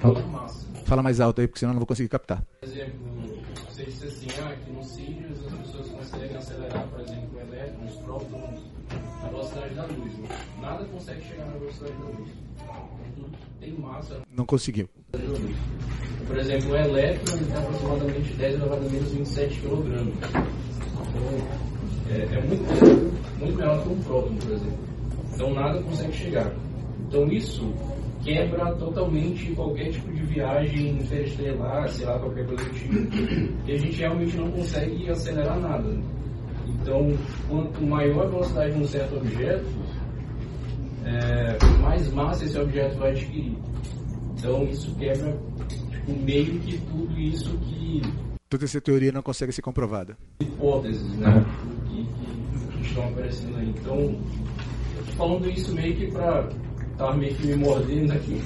Fala, 0.00 0.48
fala 0.86 1.02
mais 1.02 1.20
alto 1.20 1.42
aí, 1.42 1.46
porque 1.46 1.60
senão 1.60 1.72
eu 1.72 1.74
não 1.74 1.80
vou 1.80 1.86
conseguir 1.86 2.08
captar. 2.08 2.42
Por 2.60 2.68
exemplo, 2.68 2.98
você 3.68 3.84
disse 3.84 4.06
assim, 4.06 4.28
ah, 4.42 4.56
que 4.64 4.72
nos 4.72 4.86
Sirius 4.86 5.46
as 5.46 5.52
pessoas 5.58 5.88
conseguem 5.88 6.36
acelerar, 6.36 6.86
por 6.88 7.00
exemplo, 7.00 7.28
o 7.34 7.40
elétron, 7.40 7.84
os 7.84 7.96
prótons, 7.96 8.60
velocidade 9.30 9.74
da 9.74 9.82
luz. 9.84 10.12
Nada 10.60 10.84
consegue 10.86 11.22
chegar 11.22 11.46
na 11.46 11.52
velocidade 11.52 11.92
da 11.92 12.18
luz. 12.18 12.30
Tem 13.60 13.72
massa. 13.74 14.20
Não 14.34 14.46
conseguiu. 14.46 14.88
Por 16.26 16.38
exemplo, 16.38 16.70
o 16.70 16.76
elétron 16.76 17.36
tem 17.36 17.56
aproximadamente 17.56 18.32
10 18.34 18.54
elevado 18.54 18.86
a 18.86 18.90
menos 18.90 19.10
27 19.10 19.60
kg. 19.60 19.68
Então, 19.68 21.30
é, 22.08 22.36
é 22.36 22.40
muito, 22.40 23.38
muito 23.38 23.56
menor 23.56 23.82
que 23.82 23.88
um 23.90 24.02
próton, 24.02 24.36
por 24.36 24.52
exemplo. 24.52 24.78
Então, 25.34 25.54
nada 25.54 25.82
consegue 25.82 26.12
chegar. 26.12 26.52
Então, 27.06 27.30
isso 27.30 27.74
quebra 28.22 28.72
totalmente 28.74 29.52
qualquer 29.52 29.90
tipo 29.90 30.12
de 30.12 30.22
viagem 30.22 30.90
interestelar, 30.90 31.88
sei 31.88 32.06
lá, 32.06 32.18
qualquer 32.18 32.46
coisa 32.46 32.64
do 32.64 32.70
tipo. 32.70 32.94
E 33.66 33.72
a 33.72 33.78
gente 33.78 33.98
realmente 33.98 34.36
não 34.36 34.50
consegue 34.50 35.10
acelerar 35.10 35.58
nada. 35.60 35.98
Então, 36.66 37.12
quanto 37.48 37.82
maior 37.82 38.24
a 38.24 38.28
velocidade 38.28 38.74
de 38.74 38.80
um 38.80 38.86
certo 38.86 39.16
objeto, 39.16 39.66
é, 41.04 41.58
mais 41.80 42.12
massa 42.12 42.44
esse 42.44 42.58
objeto 42.58 42.98
vai 42.98 43.10
adquirir. 43.10 43.56
Então, 44.36 44.64
isso 44.64 44.94
quebra 44.96 45.36
tipo, 45.68 46.12
meio 46.12 46.58
que 46.60 46.78
tudo 46.78 47.18
isso 47.18 47.56
que. 47.58 48.02
Toda 48.48 48.64
essa 48.64 48.80
teoria 48.80 49.12
não 49.12 49.22
consegue 49.22 49.52
ser 49.52 49.62
comprovada. 49.62 50.16
Hipóteses, 50.40 51.16
né? 51.16 51.44
Que, 51.88 52.04
que, 52.04 52.76
que 52.78 52.86
estão 52.86 53.08
aparecendo 53.08 53.58
aí. 53.58 53.68
Então, 53.68 53.96
eu 53.96 55.04
tô 55.06 55.12
falando 55.12 55.50
isso 55.50 55.74
meio 55.74 55.94
que 55.96 56.10
para. 56.10 56.48
Tá 57.00 57.14
meio 57.14 57.34
que 57.34 57.46
me 57.46 57.56
mordendo 57.56 58.12
aqui. 58.12 58.42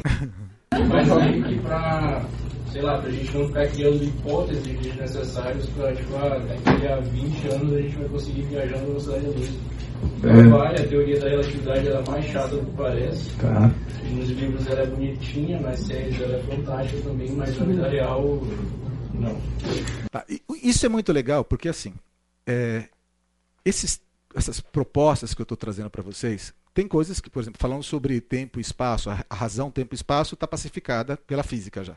mas 0.88 1.08
meio 1.08 1.44
que 1.44 1.58
para 1.58 2.24
sei 2.70 2.82
lá, 2.82 2.98
pra 2.98 3.10
gente 3.10 3.36
não 3.36 3.48
ficar 3.48 3.66
criando 3.68 4.04
hipóteses 4.04 4.62
desnecessárias 4.62 5.66
pra, 5.70 5.92
tipo, 5.92 6.14
ah, 6.16 6.38
daqui 6.38 6.86
a 6.86 6.96
20 7.00 7.48
anos 7.48 7.72
a 7.72 7.80
gente 7.80 7.96
vai 7.96 8.08
conseguir 8.08 8.42
viajar 8.42 8.78
na 8.78 8.84
velocidade 8.84 9.22
da 9.22 9.30
luz. 9.30 9.50
É. 10.22 10.48
Vale, 10.48 10.80
a 10.80 10.88
teoria 10.88 11.20
da 11.20 11.28
relatividade 11.28 11.88
é 11.88 12.10
mais 12.10 12.24
chata 12.26 12.56
do 12.56 12.66
que 12.66 12.76
parece. 12.76 13.30
Tá. 13.36 13.74
Nos 14.10 14.30
livros 14.30 14.66
ela 14.68 14.82
é 14.82 14.86
bonitinha, 14.86 15.60
nas 15.60 15.80
séries 15.80 16.20
ela 16.20 16.36
é 16.36 16.42
fantástica 16.42 17.02
também, 17.02 17.32
mas 17.32 17.58
na 17.58 17.64
vida 17.64 17.88
real, 17.88 18.40
não. 19.14 19.36
Tá. 20.12 20.24
Isso 20.62 20.86
é 20.86 20.88
muito 20.88 21.12
legal, 21.12 21.44
porque 21.44 21.68
assim, 21.68 21.92
é, 22.46 22.84
esses, 23.64 24.00
essas 24.32 24.60
propostas 24.60 25.34
que 25.34 25.40
eu 25.40 25.44
estou 25.44 25.56
trazendo 25.56 25.90
para 25.90 26.02
vocês, 26.02 26.54
tem 26.74 26.88
coisas 26.88 27.20
que, 27.20 27.30
por 27.30 27.40
exemplo, 27.40 27.60
falando 27.60 27.84
sobre 27.84 28.20
tempo 28.20 28.58
e 28.58 28.60
espaço, 28.60 29.08
a 29.08 29.24
razão 29.34 29.70
tempo 29.70 29.94
e 29.94 29.96
espaço 29.96 30.34
está 30.34 30.46
pacificada 30.46 31.16
pela 31.16 31.44
física 31.44 31.84
já. 31.84 31.96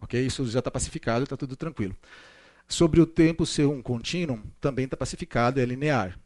Ok? 0.00 0.20
Isso 0.20 0.44
já 0.46 0.58
está 0.58 0.70
pacificado, 0.70 1.22
está 1.22 1.36
tudo 1.36 1.54
tranquilo. 1.54 1.96
Sobre 2.66 3.00
o 3.00 3.06
tempo 3.06 3.46
ser 3.46 3.66
um 3.66 3.80
contínuo, 3.80 4.42
também 4.60 4.84
está 4.84 4.96
pacificado, 4.96 5.60
é 5.60 5.64
linear. 5.64 6.18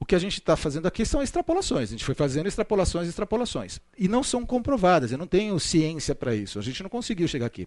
O 0.00 0.04
que 0.04 0.14
a 0.14 0.18
gente 0.18 0.38
está 0.38 0.56
fazendo 0.56 0.86
aqui 0.86 1.04
são 1.04 1.20
extrapolações. 1.20 1.88
A 1.88 1.92
gente 1.92 2.04
foi 2.04 2.14
fazendo 2.14 2.46
extrapolações 2.46 3.08
extrapolações. 3.08 3.80
E 3.98 4.06
não 4.06 4.22
são 4.22 4.46
comprovadas. 4.46 5.10
Eu 5.10 5.18
não 5.18 5.26
tenho 5.26 5.58
ciência 5.58 6.14
para 6.14 6.36
isso. 6.36 6.56
A 6.58 6.62
gente 6.62 6.82
não 6.82 6.90
conseguiu 6.90 7.26
chegar 7.26 7.46
aqui. 7.46 7.66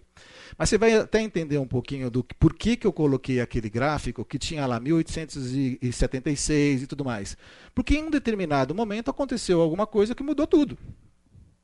Mas 0.58 0.70
você 0.70 0.78
vai 0.78 0.96
até 0.96 1.22
entender 1.22 1.58
um 1.58 1.68
pouquinho 1.68 2.10
do 2.10 2.24
por 2.24 2.54
que, 2.54 2.78
que 2.78 2.88
eu 2.88 2.94
coloquei 2.94 3.42
aquele 3.42 3.70
gráfico 3.70 4.24
que 4.24 4.40
tinha 4.40 4.66
lá 4.66 4.80
1876 4.80 6.84
e 6.84 6.88
tudo 6.88 7.04
mais. 7.04 7.36
Porque 7.76 7.96
em 7.96 8.04
um 8.04 8.10
determinado 8.10 8.74
momento 8.74 9.12
aconteceu 9.12 9.60
alguma 9.60 9.86
coisa 9.86 10.16
que 10.16 10.24
mudou 10.24 10.48
tudo. 10.48 10.78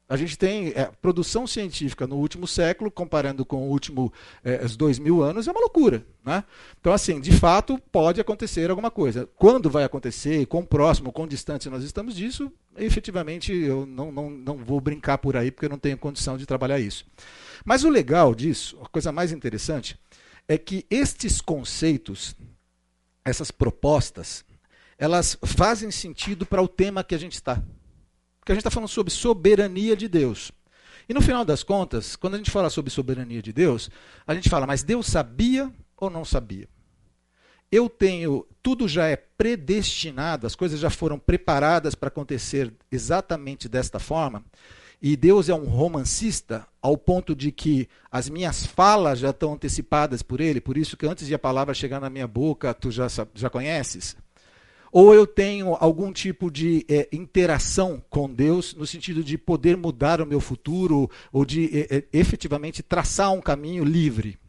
A 0.10 0.16
gente 0.16 0.38
tem 0.38 0.70
é, 0.70 0.90
produção 1.02 1.46
científica 1.46 2.08
no 2.08 2.16
último 2.16 2.48
século, 2.48 2.90
comparando 2.90 3.46
com 3.46 3.58
o 3.58 3.70
último, 3.70 4.14
é, 4.42 4.64
os 4.64 4.78
dois 4.78 4.98
mil 4.98 5.22
anos, 5.22 5.48
é 5.48 5.52
uma 5.52 5.60
loucura. 5.60 6.06
Né? 6.24 6.46
Então, 6.80 6.94
assim, 6.94 7.20
de 7.20 7.34
fato, 7.34 7.78
pode 7.92 8.22
acontecer 8.22 8.70
alguma 8.70 8.90
coisa. 8.90 9.28
Quando 9.36 9.70
vai 9.70 9.84
acontecer, 9.84 10.46
quão 10.46 10.64
próximo, 10.64 11.12
quão 11.12 11.28
distante 11.28 11.70
nós 11.70 11.84
estamos 11.84 12.16
disso, 12.16 12.50
efetivamente 12.78 13.54
eu 13.54 13.86
não, 13.86 14.10
não, 14.10 14.30
não 14.30 14.58
vou 14.58 14.80
brincar 14.80 15.18
por 15.18 15.36
aí, 15.36 15.52
porque 15.52 15.66
eu 15.66 15.70
não 15.70 15.80
tenho 15.80 15.98
condição 15.98 16.38
de 16.38 16.46
trabalhar 16.46 16.80
isso. 16.80 17.06
Mas 17.66 17.84
o 17.84 17.90
legal 17.90 18.34
disso, 18.34 18.80
a 18.82 18.88
coisa 18.88 19.12
mais 19.12 19.34
interessante, 19.34 20.00
é 20.48 20.58
que 20.58 20.86
estes 20.90 21.42
conceitos, 21.42 22.34
essas 23.26 23.52
propostas, 23.52 24.46
elas 24.98 25.38
fazem 25.44 25.92
sentido 25.92 26.46
para 26.46 26.62
o 26.62 26.68
tema 26.68 27.04
que 27.04 27.14
a 27.14 27.20
gente 27.20 27.34
está. 27.34 27.62
Porque 28.48 28.54
a 28.54 28.56
gente 28.56 28.62
está 28.62 28.72
falando 28.72 28.88
sobre 28.88 29.12
soberania 29.12 29.94
de 29.94 30.08
Deus. 30.08 30.54
E 31.10 31.14
no 31.14 31.22
final 31.22 31.44
das 31.44 31.64
contas, 31.64 32.16
quando 32.16 32.36
a 32.36 32.38
gente 32.38 32.50
fala 32.50 32.70
sobre 32.70 32.90
soberania 32.90 33.42
de 33.42 33.52
Deus, 33.52 33.90
a 34.26 34.34
gente 34.34 34.48
fala, 34.48 34.66
mas 34.66 34.84
Deus 34.84 35.08
sabia 35.08 35.70
ou 35.98 36.10
não 36.10 36.24
sabia? 36.24 36.70
Eu 37.70 37.90
tenho, 37.90 38.48
tudo 38.64 38.88
já 38.88 39.06
é 39.06 39.18
predestinado, 39.18 40.48
as 40.48 40.56
coisas 40.56 40.80
já 40.80 40.90
foram 40.90 41.20
preparadas 41.20 41.94
para 41.94 42.08
acontecer 42.08 42.74
exatamente 42.90 43.68
desta 43.68 44.00
forma. 44.00 44.42
E 45.02 45.18
Deus 45.18 45.50
é 45.50 45.54
um 45.54 45.66
romancista 45.66 46.66
ao 46.82 46.98
ponto 46.98 47.36
de 47.36 47.52
que 47.52 47.90
as 48.10 48.30
minhas 48.30 48.66
falas 48.66 49.20
já 49.20 49.32
estão 49.32 49.56
antecipadas 49.56 50.22
por 50.22 50.40
ele, 50.40 50.62
por 50.62 50.78
isso 50.78 50.96
que 50.96 51.06
antes 51.06 51.28
de 51.28 51.34
a 51.34 51.40
palavra 51.40 51.74
chegar 51.74 52.00
na 52.00 52.10
minha 52.10 52.28
boca, 52.30 52.74
tu 52.74 52.92
já, 52.92 53.08
já 53.36 53.50
conheces 53.50 54.16
ou 55.00 55.14
eu 55.14 55.28
tenho 55.28 55.76
algum 55.76 56.12
tipo 56.12 56.50
de 56.50 56.84
é, 56.90 57.08
interação 57.12 58.04
com 58.10 58.28
Deus, 58.28 58.74
no 58.74 58.88
sentido 58.88 59.24
de 59.24 59.38
poder 59.38 59.78
mudar 59.78 60.20
o 60.20 60.26
meu 60.26 60.40
futuro, 60.40 61.08
ou 61.32 61.46
de 61.46 61.70
é, 61.88 62.06
efetivamente 62.12 62.82
traçar 62.82 63.32
um 63.32 63.40
caminho 63.40 63.84
livre. 63.84 64.40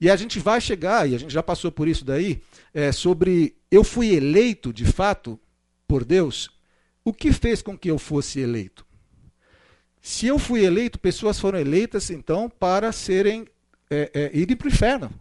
E 0.00 0.08
a 0.08 0.16
gente 0.16 0.38
vai 0.38 0.58
chegar, 0.58 1.06
e 1.06 1.14
a 1.14 1.18
gente 1.18 1.34
já 1.34 1.42
passou 1.42 1.70
por 1.70 1.86
isso 1.86 2.02
daí, 2.02 2.40
é, 2.72 2.92
sobre 2.92 3.54
eu 3.70 3.84
fui 3.84 4.14
eleito 4.14 4.72
de 4.72 4.86
fato 4.86 5.38
por 5.86 6.02
Deus. 6.02 6.48
O 7.04 7.12
que 7.12 7.30
fez 7.30 7.60
com 7.60 7.76
que 7.76 7.90
eu 7.90 7.98
fosse 7.98 8.40
eleito? 8.40 8.86
Se 10.00 10.26
eu 10.26 10.38
fui 10.38 10.64
eleito, 10.64 10.98
pessoas 10.98 11.38
foram 11.38 11.58
eleitas 11.58 12.08
então 12.08 12.48
para 12.48 12.90
serem 12.90 13.46
é, 13.90 14.10
é, 14.14 14.30
irem 14.32 14.56
para 14.56 14.68
o 14.68 14.70
inferno. 14.70 15.12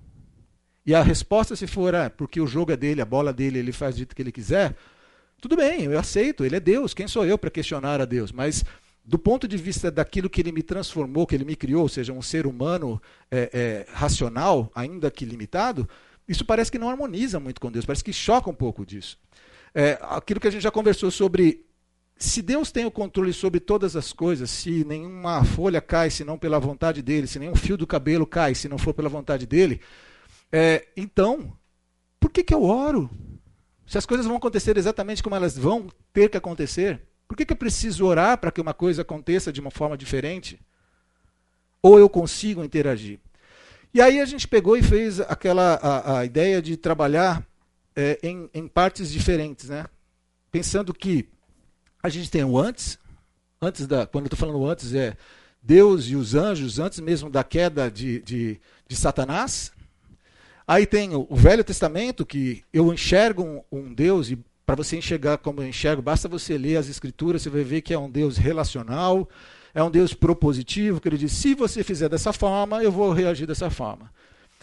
E 0.85 0.95
a 0.95 1.01
resposta 1.01 1.55
se 1.55 1.67
for 1.67 1.93
ah, 1.95 2.09
porque 2.09 2.41
o 2.41 2.47
jogo 2.47 2.71
é 2.71 2.77
dele, 2.77 3.01
a 3.01 3.05
bola 3.05 3.31
dele, 3.31 3.59
ele 3.59 3.71
faz 3.71 3.95
do 3.95 4.05
que 4.07 4.21
ele 4.21 4.31
quiser, 4.31 4.75
tudo 5.39 5.55
bem, 5.55 5.85
eu 5.85 5.99
aceito, 5.99 6.45
ele 6.45 6.55
é 6.55 6.59
Deus, 6.59 6.93
quem 6.93 7.07
sou 7.07 7.25
eu 7.25 7.37
para 7.37 7.49
questionar 7.49 7.99
a 7.99 8.05
Deus? 8.05 8.31
Mas 8.31 8.63
do 9.03 9.17
ponto 9.17 9.47
de 9.47 9.57
vista 9.57 9.89
daquilo 9.89 10.29
que 10.29 10.41
ele 10.41 10.51
me 10.51 10.61
transformou, 10.61 11.25
que 11.25 11.35
ele 11.35 11.43
me 11.43 11.55
criou, 11.55 11.81
ou 11.83 11.89
seja, 11.89 12.13
um 12.13 12.21
ser 12.21 12.45
humano 12.45 13.01
é, 13.29 13.49
é, 13.51 13.91
racional, 13.91 14.71
ainda 14.75 15.09
que 15.09 15.25
limitado, 15.25 15.89
isso 16.27 16.45
parece 16.45 16.71
que 16.71 16.77
não 16.77 16.89
harmoniza 16.89 17.39
muito 17.39 17.59
com 17.59 17.71
Deus, 17.71 17.85
parece 17.85 18.03
que 18.03 18.13
choca 18.13 18.49
um 18.49 18.53
pouco 18.53 18.85
disso. 18.85 19.17
É, 19.73 19.97
aquilo 20.01 20.39
que 20.39 20.47
a 20.47 20.51
gente 20.51 20.61
já 20.61 20.71
conversou 20.71 21.09
sobre 21.09 21.65
se 22.17 22.41
Deus 22.43 22.71
tem 22.71 22.85
o 22.85 22.91
controle 22.91 23.33
sobre 23.33 23.59
todas 23.59 23.95
as 23.95 24.13
coisas, 24.13 24.51
se 24.51 24.85
nenhuma 24.85 25.43
folha 25.43 25.81
cai 25.81 26.11
se 26.11 26.23
não 26.23 26.37
pela 26.37 26.59
vontade 26.59 27.01
dele, 27.01 27.25
se 27.25 27.39
nenhum 27.39 27.55
fio 27.55 27.75
do 27.75 27.87
cabelo 27.87 28.27
cai 28.27 28.53
se 28.53 28.69
não 28.69 28.77
for 28.77 28.93
pela 28.93 29.09
vontade 29.09 29.47
dele, 29.47 29.81
é, 30.51 30.87
então, 30.97 31.57
por 32.19 32.29
que, 32.29 32.43
que 32.43 32.53
eu 32.53 32.63
oro? 32.63 33.09
Se 33.87 33.97
as 33.97 34.05
coisas 34.05 34.25
vão 34.25 34.37
acontecer 34.37 34.77
exatamente 34.77 35.23
como 35.23 35.35
elas 35.35 35.57
vão 35.57 35.87
ter 36.13 36.29
que 36.29 36.37
acontecer, 36.37 37.01
por 37.27 37.37
que, 37.37 37.45
que 37.45 37.53
eu 37.53 37.57
preciso 37.57 38.05
orar 38.05 38.37
para 38.37 38.51
que 38.51 38.59
uma 38.59 38.73
coisa 38.73 39.01
aconteça 39.01 39.51
de 39.51 39.61
uma 39.61 39.71
forma 39.71 39.97
diferente? 39.97 40.59
Ou 41.81 41.97
eu 41.97 42.09
consigo 42.09 42.63
interagir? 42.63 43.19
E 43.93 44.01
aí 44.01 44.19
a 44.21 44.25
gente 44.25 44.47
pegou 44.47 44.77
e 44.77 44.83
fez 44.83 45.19
aquela 45.19 45.75
a, 45.75 46.19
a 46.19 46.25
ideia 46.25 46.61
de 46.61 46.77
trabalhar 46.77 47.45
é, 47.95 48.19
em, 48.23 48.49
em 48.53 48.67
partes 48.67 49.11
diferentes, 49.11 49.69
né? 49.69 49.85
Pensando 50.51 50.93
que 50.93 51.27
a 52.01 52.09
gente 52.09 52.29
tem 52.29 52.43
o 52.43 52.57
antes, 52.57 52.97
antes 53.61 53.85
da, 53.87 54.05
quando 54.05 54.25
eu 54.25 54.33
estou 54.33 54.39
falando 54.39 54.65
antes 54.65 54.93
é 54.93 55.15
Deus 55.61 56.05
e 56.05 56.15
os 56.15 56.35
anjos, 56.35 56.79
antes 56.79 56.99
mesmo 56.99 57.29
da 57.29 57.43
queda 57.43 57.91
de, 57.91 58.21
de, 58.21 58.61
de 58.87 58.95
Satanás. 58.95 59.71
Aí 60.71 60.85
tem 60.85 61.13
o, 61.13 61.27
Velho 61.31 61.65
Testamento, 61.65 62.25
que 62.25 62.63
eu 62.71 62.93
enxergo 62.93 63.43
um, 63.43 63.61
um 63.69 63.93
Deus, 63.93 64.31
e 64.31 64.39
para 64.65 64.73
você 64.73 64.95
enxergar 64.95 65.37
como 65.37 65.61
eu 65.61 65.67
enxergo, 65.67 66.01
basta 66.01 66.29
você 66.29 66.57
ler 66.57 66.77
as 66.77 66.87
escrituras, 66.87 67.41
você 67.41 67.49
vai 67.49 67.61
ver 67.61 67.81
que 67.81 67.93
é 67.93 67.99
um 67.99 68.09
Deus 68.09 68.37
relacional, 68.37 69.27
é 69.73 69.83
um 69.83 69.91
Deus 69.91 70.13
propositivo, 70.13 71.01
que 71.01 71.09
ele 71.09 71.17
diz: 71.17 71.33
se 71.33 71.53
você 71.53 71.83
fizer 71.83 72.07
dessa 72.07 72.31
forma, 72.31 72.81
eu 72.81 72.89
vou 72.89 73.11
reagir 73.11 73.45
dessa 73.45 73.69
forma. 73.69 74.09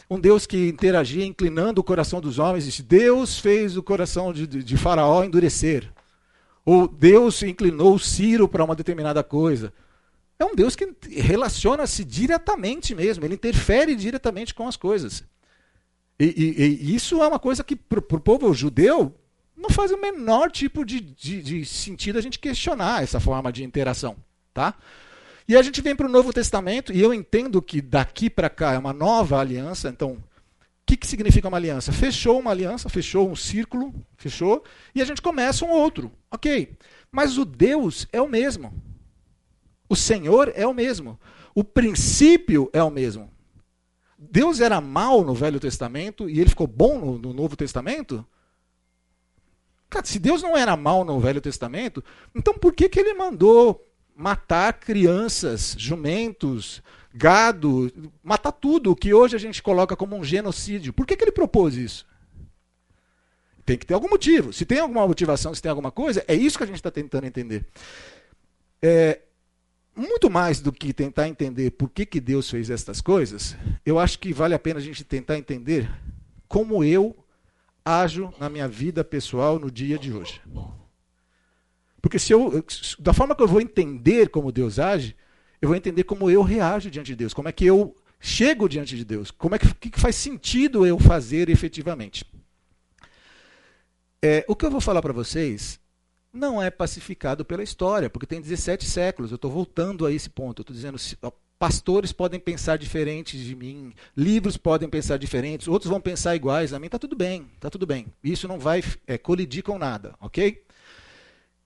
Um 0.09 0.19
Deus 0.19 0.47
que 0.47 0.69
interagia 0.69 1.27
inclinando 1.27 1.83
o 1.83 1.85
coração 1.85 2.23
dos 2.23 2.39
homens, 2.39 2.65
disse: 2.65 2.83
Deus 2.83 3.39
fez 3.39 3.77
o 3.77 3.83
coração 3.83 4.33
de, 4.33 4.47
de, 4.47 4.65
de 4.65 4.77
Faraó 4.79 5.23
endurecer. 5.23 5.93
Ou 6.65 6.89
Deus 6.89 7.43
inclinou 7.43 7.99
Ciro 7.99 8.49
para 8.49 8.65
uma 8.65 8.75
determinada 8.75 9.23
coisa. 9.23 9.75
É 10.39 10.45
um 10.47 10.55
Deus 10.55 10.75
que 10.75 10.91
relaciona-se 11.07 12.03
diretamente 12.03 12.95
mesmo, 12.95 13.27
ele 13.27 13.35
interfere 13.35 13.95
diretamente 13.95 14.55
com 14.55 14.67
as 14.67 14.75
coisas. 14.75 15.23
E, 16.19 16.25
e, 16.25 16.91
e 16.91 16.95
isso 16.95 17.23
é 17.23 17.27
uma 17.27 17.39
coisa 17.39 17.63
que 17.63 17.77
para 17.77 17.99
o 17.99 18.21
povo 18.21 18.53
judeu 18.53 19.15
não 19.57 19.71
faz 19.71 19.91
o 19.91 20.01
menor 20.01 20.51
tipo 20.51 20.85
de, 20.85 21.01
de, 21.01 21.43
de 21.43 21.65
sentido 21.65 22.19
a 22.19 22.23
gente 22.23 22.39
questionar 22.39 23.03
essa 23.03 23.21
forma 23.21 23.53
de 23.53 23.65
interação. 23.65 24.17
Tá? 24.55 24.75
E 25.49 25.57
a 25.57 25.63
gente 25.63 25.81
vem 25.81 25.97
para 25.97 26.07
o 26.07 26.11
Novo 26.11 26.33
Testamento, 26.33 26.93
e 26.93 27.01
eu 27.01 27.15
entendo 27.15 27.63
que 27.63 27.81
daqui 27.81 28.29
para 28.29 28.51
cá 28.51 28.75
é 28.75 28.79
uma 28.79 28.93
nova 28.93 29.39
aliança. 29.39 29.89
Então, 29.89 30.13
o 30.13 30.19
que, 30.85 30.97
que 30.97 31.07
significa 31.07 31.49
uma 31.49 31.57
aliança? 31.57 31.91
Fechou 31.91 32.39
uma 32.39 32.51
aliança, 32.51 32.89
fechou 32.89 33.31
um 33.31 33.35
círculo, 33.35 33.95
fechou, 34.17 34.63
e 34.95 35.01
a 35.01 35.05
gente 35.05 35.23
começa 35.23 35.65
um 35.65 35.71
outro. 35.71 36.13
Ok. 36.31 36.77
Mas 37.11 37.39
o 37.39 37.45
Deus 37.45 38.07
é 38.13 38.21
o 38.21 38.29
mesmo. 38.29 38.75
O 39.89 39.97
Senhor 39.97 40.53
é 40.55 40.67
o 40.67 40.75
mesmo. 40.75 41.19
O 41.55 41.65
princípio 41.65 42.69
é 42.73 42.83
o 42.83 42.91
mesmo. 42.91 43.31
Deus 44.19 44.61
era 44.61 44.81
mal 44.81 45.23
no 45.23 45.33
Velho 45.33 45.61
Testamento 45.61 46.29
e 46.29 46.41
ele 46.41 46.51
ficou 46.51 46.67
bom 46.67 46.99
no, 46.99 47.19
no 47.19 47.33
Novo 47.33 47.57
Testamento? 47.57 48.27
Cara, 49.89 50.05
se 50.05 50.19
Deus 50.19 50.43
não 50.43 50.57
era 50.57 50.77
mal 50.77 51.05
no 51.05 51.21
Velho 51.21 51.41
Testamento, 51.41 52.05
então 52.35 52.53
por 52.53 52.75
que, 52.75 52.89
que 52.89 52.99
ele 52.99 53.15
mandou 53.15 53.87
matar 54.15 54.73
crianças, 54.73 55.77
jumentos, 55.79 56.83
gado, 57.15 57.91
matar 58.23 58.53
tudo 58.53 58.91
o 58.91 58.97
que 58.97 59.15
hoje 59.15 59.37
a 59.37 59.39
gente 59.39 59.63
coloca 59.63 59.95
como 59.95 60.17
um 60.17 60.25
genocídio? 60.25 60.93
Por 60.93 61.07
que, 61.07 61.17
que 61.17 61.23
ele 61.23 61.33
propôs 61.33 61.77
isso? 61.77 62.05
Tem 63.65 63.79
que 63.79 63.87
ter 63.87 63.95
algum 63.95 64.09
motivo. 64.09 64.53
Se 64.53 64.65
tem 64.65 64.81
alguma 64.81 65.07
motivação, 65.07 65.55
se 65.55 65.63
tem 65.63 65.71
alguma 65.71 65.93
coisa, 65.93 66.25
é 66.27 66.35
isso 66.35 66.59
que 66.59 66.65
a 66.65 66.67
gente 66.67 66.77
está 66.77 66.91
tentando 66.91 67.27
entender. 67.27 67.67
É, 68.83 69.21
muito 69.99 70.31
mais 70.31 70.61
do 70.61 70.73
que 70.73 70.93
tentar 70.93 71.29
entender 71.29 71.73
por 71.73 71.91
que, 71.91 72.07
que 72.07 72.21
Deus 72.21 72.49
fez 72.49 72.71
estas 72.71 73.01
coisas, 73.01 73.57
eu 73.85 73.99
acho 73.99 74.19
que 74.19 74.33
vale 74.33 74.55
a 74.55 74.59
pena 74.59 74.79
a 74.79 74.83
gente 74.83 75.03
tentar 75.03 75.37
entender 75.37 75.91
como 76.47 76.85
eu 76.85 77.17
ajo 77.85 78.33
na 78.39 78.49
minha 78.49 78.69
vida 78.69 79.03
pessoal 79.03 79.59
no 79.59 79.71
dia 79.71 79.99
de 79.99 80.13
hoje. 80.13 80.41
Porque 82.01 82.19
se 82.19 82.33
eu, 82.33 82.65
da 82.99 83.13
forma 83.13 83.35
que 83.35 83.43
eu 83.43 83.49
vou 83.49 83.61
entender 83.61 84.29
como 84.29 84.53
Deus 84.53 84.79
age, 84.79 85.17
eu 85.61 85.69
vou 85.69 85.77
entender 85.77 86.05
como 86.05 86.31
eu 86.31 86.43
reajo 86.43 86.91
diante 86.91 87.09
de 87.09 87.17
Deus, 87.17 87.35
como 87.35 87.49
é 87.49 87.53
que 87.53 87.67
eu 87.67 87.97
chego 88.21 88.69
diante 88.69 88.97
de 88.97 89.05
Deus, 89.05 89.31
como 89.31 89.55
é 89.55 89.59
que, 89.59 89.91
que 89.91 90.01
faz 90.01 90.15
sentido 90.15 90.87
eu 90.87 90.99
fazer 90.99 91.49
efetivamente. 91.49 92.25
É, 94.23 94.45
o 94.49 94.55
que 94.55 94.65
eu 94.65 94.71
vou 94.71 94.81
falar 94.81 95.03
para 95.03 95.13
vocês 95.13 95.81
não 96.39 96.63
é 96.63 96.71
pacificado 96.71 97.45
pela 97.45 97.63
história, 97.63 98.09
porque 98.09 98.27
tem 98.27 98.41
17 98.41 98.87
séculos. 98.87 99.31
Eu 99.31 99.37
estou 99.37 99.51
voltando 99.51 100.07
a 100.07 100.13
esse 100.13 100.31
ponto. 100.31 100.61
Eu 100.61 100.63
estou 100.63 100.75
dizendo, 100.75 100.99
pastores 101.59 102.13
podem 102.13 102.39
pensar 102.39 102.79
diferentes 102.79 103.41
de 103.41 103.55
mim, 103.55 103.93
livros 104.17 104.57
podem 104.57 104.89
pensar 104.89 105.19
diferentes, 105.19 105.67
outros 105.67 105.91
vão 105.91 106.01
pensar 106.01 106.37
iguais 106.37 106.73
a 106.73 106.79
mim, 106.79 106.87
está 106.87 106.99
tudo 106.99 107.17
bem, 107.17 107.51
está 107.55 107.69
tudo 107.69 107.85
bem. 107.85 108.07
Isso 108.23 108.47
não 108.47 108.59
vai 108.59 108.83
é, 109.07 109.19
colidir 109.19 109.65
com 109.65 109.77
nada, 109.79 110.15
ok? 110.21 110.65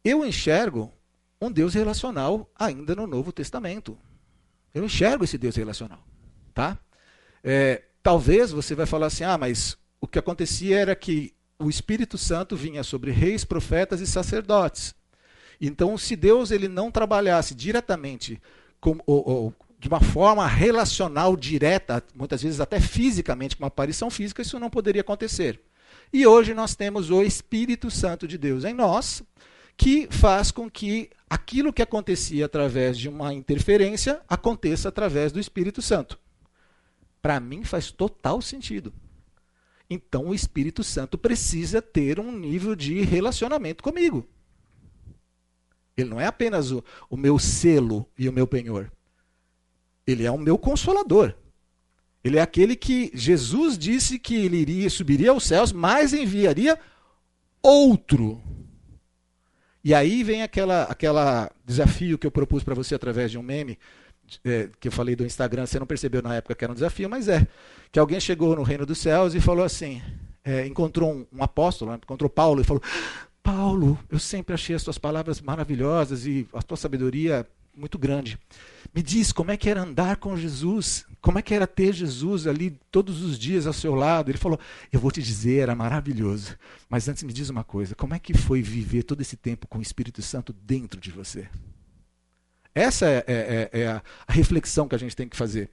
Eu 0.02 0.24
enxergo 0.24 0.92
um 1.40 1.50
Deus 1.50 1.74
relacional 1.74 2.50
ainda 2.58 2.94
no 2.94 3.06
Novo 3.06 3.32
Testamento. 3.32 3.98
Eu 4.72 4.84
enxergo 4.84 5.24
esse 5.24 5.36
Deus 5.36 5.56
relacional, 5.56 6.02
tá? 6.54 6.78
É, 7.44 7.82
talvez 8.02 8.50
você 8.50 8.74
vai 8.74 8.86
falar 8.86 9.06
assim, 9.06 9.24
ah, 9.24 9.36
mas 9.36 9.76
o 10.00 10.06
que 10.06 10.18
acontecia 10.18 10.78
era 10.78 10.96
que 10.96 11.34
o 11.62 11.70
Espírito 11.70 12.18
Santo 12.18 12.56
vinha 12.56 12.82
sobre 12.82 13.10
reis, 13.10 13.44
profetas 13.44 14.00
e 14.00 14.06
sacerdotes. 14.06 14.94
Então, 15.60 15.96
se 15.96 16.16
Deus 16.16 16.50
ele 16.50 16.66
não 16.66 16.90
trabalhasse 16.90 17.54
diretamente 17.54 18.40
com, 18.80 18.98
ou, 19.06 19.28
ou, 19.28 19.54
de 19.78 19.86
uma 19.86 20.00
forma 20.00 20.46
relacional 20.46 21.36
direta, 21.36 22.02
muitas 22.14 22.42
vezes 22.42 22.60
até 22.60 22.80
fisicamente, 22.80 23.56
com 23.56 23.62
uma 23.62 23.68
aparição 23.68 24.10
física, 24.10 24.42
isso 24.42 24.58
não 24.58 24.68
poderia 24.68 25.02
acontecer. 25.02 25.60
E 26.12 26.26
hoje 26.26 26.52
nós 26.52 26.74
temos 26.74 27.10
o 27.10 27.22
Espírito 27.22 27.90
Santo 27.90 28.26
de 28.26 28.36
Deus 28.36 28.64
em 28.64 28.74
nós, 28.74 29.22
que 29.76 30.08
faz 30.10 30.50
com 30.50 30.68
que 30.68 31.10
aquilo 31.30 31.72
que 31.72 31.80
acontecia 31.80 32.44
através 32.44 32.98
de 32.98 33.08
uma 33.08 33.32
interferência 33.32 34.20
aconteça 34.28 34.88
através 34.88 35.32
do 35.32 35.40
Espírito 35.40 35.80
Santo. 35.80 36.18
Para 37.22 37.38
mim 37.38 37.64
faz 37.64 37.90
total 37.90 38.42
sentido. 38.42 38.92
Então 39.92 40.28
o 40.28 40.34
Espírito 40.34 40.82
Santo 40.82 41.18
precisa 41.18 41.82
ter 41.82 42.18
um 42.18 42.32
nível 42.32 42.74
de 42.74 43.02
relacionamento 43.02 43.82
comigo. 43.82 44.26
Ele 45.96 46.08
não 46.08 46.20
é 46.20 46.26
apenas 46.26 46.70
o, 46.70 46.82
o 47.10 47.16
meu 47.16 47.38
selo 47.38 48.08
e 48.18 48.28
o 48.28 48.32
meu 48.32 48.46
penhor. 48.46 48.90
Ele 50.06 50.24
é 50.24 50.30
o 50.30 50.38
meu 50.38 50.56
consolador. 50.56 51.34
Ele 52.24 52.38
é 52.38 52.40
aquele 52.40 52.74
que 52.74 53.10
Jesus 53.12 53.76
disse 53.76 54.18
que 54.18 54.34
ele 54.34 54.56
iria 54.56 54.88
subiria 54.88 55.30
aos 55.30 55.44
céus, 55.44 55.72
mas 55.72 56.14
enviaria 56.14 56.78
outro. 57.62 58.42
E 59.84 59.92
aí 59.92 60.22
vem 60.22 60.42
aquela 60.42 60.84
aquela 60.84 61.50
desafio 61.64 62.16
que 62.16 62.26
eu 62.26 62.30
propus 62.30 62.62
para 62.62 62.74
você 62.74 62.94
através 62.94 63.30
de 63.30 63.38
um 63.38 63.42
meme 63.42 63.78
é, 64.44 64.68
que 64.80 64.88
eu 64.88 64.92
falei 64.92 65.14
do 65.16 65.24
Instagram. 65.24 65.66
Você 65.66 65.78
não 65.78 65.86
percebeu 65.86 66.22
na 66.22 66.34
época 66.34 66.54
que 66.54 66.64
era 66.64 66.72
um 66.72 66.74
desafio, 66.74 67.08
mas 67.08 67.28
é 67.28 67.46
que 67.90 67.98
alguém 67.98 68.20
chegou 68.20 68.56
no 68.56 68.62
reino 68.62 68.86
dos 68.86 68.98
céus 68.98 69.34
e 69.34 69.40
falou 69.40 69.64
assim, 69.64 70.02
é, 70.44 70.66
encontrou 70.66 71.12
um, 71.12 71.26
um 71.32 71.42
apóstolo, 71.42 71.92
né, 71.92 71.98
encontrou 72.02 72.30
Paulo 72.30 72.60
e 72.60 72.64
falou: 72.64 72.82
Paulo, 73.42 73.98
eu 74.10 74.18
sempre 74.18 74.54
achei 74.54 74.74
as 74.74 74.84
tuas 74.84 74.98
palavras 74.98 75.40
maravilhosas 75.40 76.26
e 76.26 76.46
a 76.52 76.62
tua 76.62 76.76
sabedoria 76.76 77.46
muito 77.74 77.98
grande. 77.98 78.38
Me 78.94 79.02
diz 79.02 79.32
como 79.32 79.50
é 79.50 79.56
que 79.56 79.68
era 79.68 79.82
andar 79.82 80.16
com 80.16 80.36
Jesus, 80.36 81.06
como 81.20 81.38
é 81.38 81.42
que 81.42 81.54
era 81.54 81.66
ter 81.66 81.92
Jesus 81.92 82.46
ali 82.46 82.78
todos 82.90 83.22
os 83.22 83.38
dias 83.38 83.66
ao 83.66 83.72
seu 83.72 83.94
lado. 83.94 84.30
Ele 84.30 84.38
falou: 84.38 84.58
Eu 84.92 85.00
vou 85.00 85.10
te 85.10 85.22
dizer, 85.22 85.60
era 85.60 85.74
maravilhoso. 85.74 86.56
Mas 86.88 87.08
antes 87.08 87.22
me 87.22 87.32
diz 87.32 87.48
uma 87.48 87.64
coisa: 87.64 87.94
como 87.94 88.14
é 88.14 88.18
que 88.18 88.34
foi 88.34 88.62
viver 88.62 89.02
todo 89.02 89.20
esse 89.20 89.36
tempo 89.36 89.66
com 89.66 89.78
o 89.78 89.82
Espírito 89.82 90.20
Santo 90.22 90.52
dentro 90.52 91.00
de 91.00 91.10
você? 91.10 91.48
Essa 92.74 93.06
é, 93.06 93.24
é, 93.26 93.70
é, 93.72 93.80
é 93.80 93.86
a, 93.88 94.02
reflexão 94.28 94.88
que 94.88 94.94
a 94.94 94.98
gente 94.98 95.14
tem 95.14 95.28
que 95.28 95.36
fazer. 95.36 95.68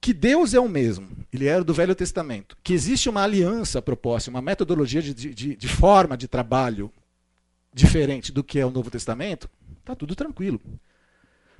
Que 0.00 0.12
Deus 0.12 0.54
é 0.54 0.60
o 0.60 0.68
mesmo, 0.68 1.08
ele 1.32 1.46
era 1.46 1.64
do 1.64 1.74
Velho 1.74 1.94
Testamento. 1.94 2.56
Que 2.62 2.72
existe 2.72 3.08
uma 3.08 3.22
aliança 3.22 3.82
proposta, 3.82 4.30
uma 4.30 4.40
metodologia 4.40 5.02
de, 5.02 5.12
de, 5.12 5.56
de 5.56 5.68
forma 5.68 6.16
de 6.16 6.28
trabalho 6.28 6.90
diferente 7.72 8.32
do 8.32 8.42
que 8.42 8.58
é 8.58 8.64
o 8.64 8.70
Novo 8.70 8.90
Testamento, 8.90 9.48
está 9.80 9.94
tudo 9.94 10.14
tranquilo. 10.14 10.60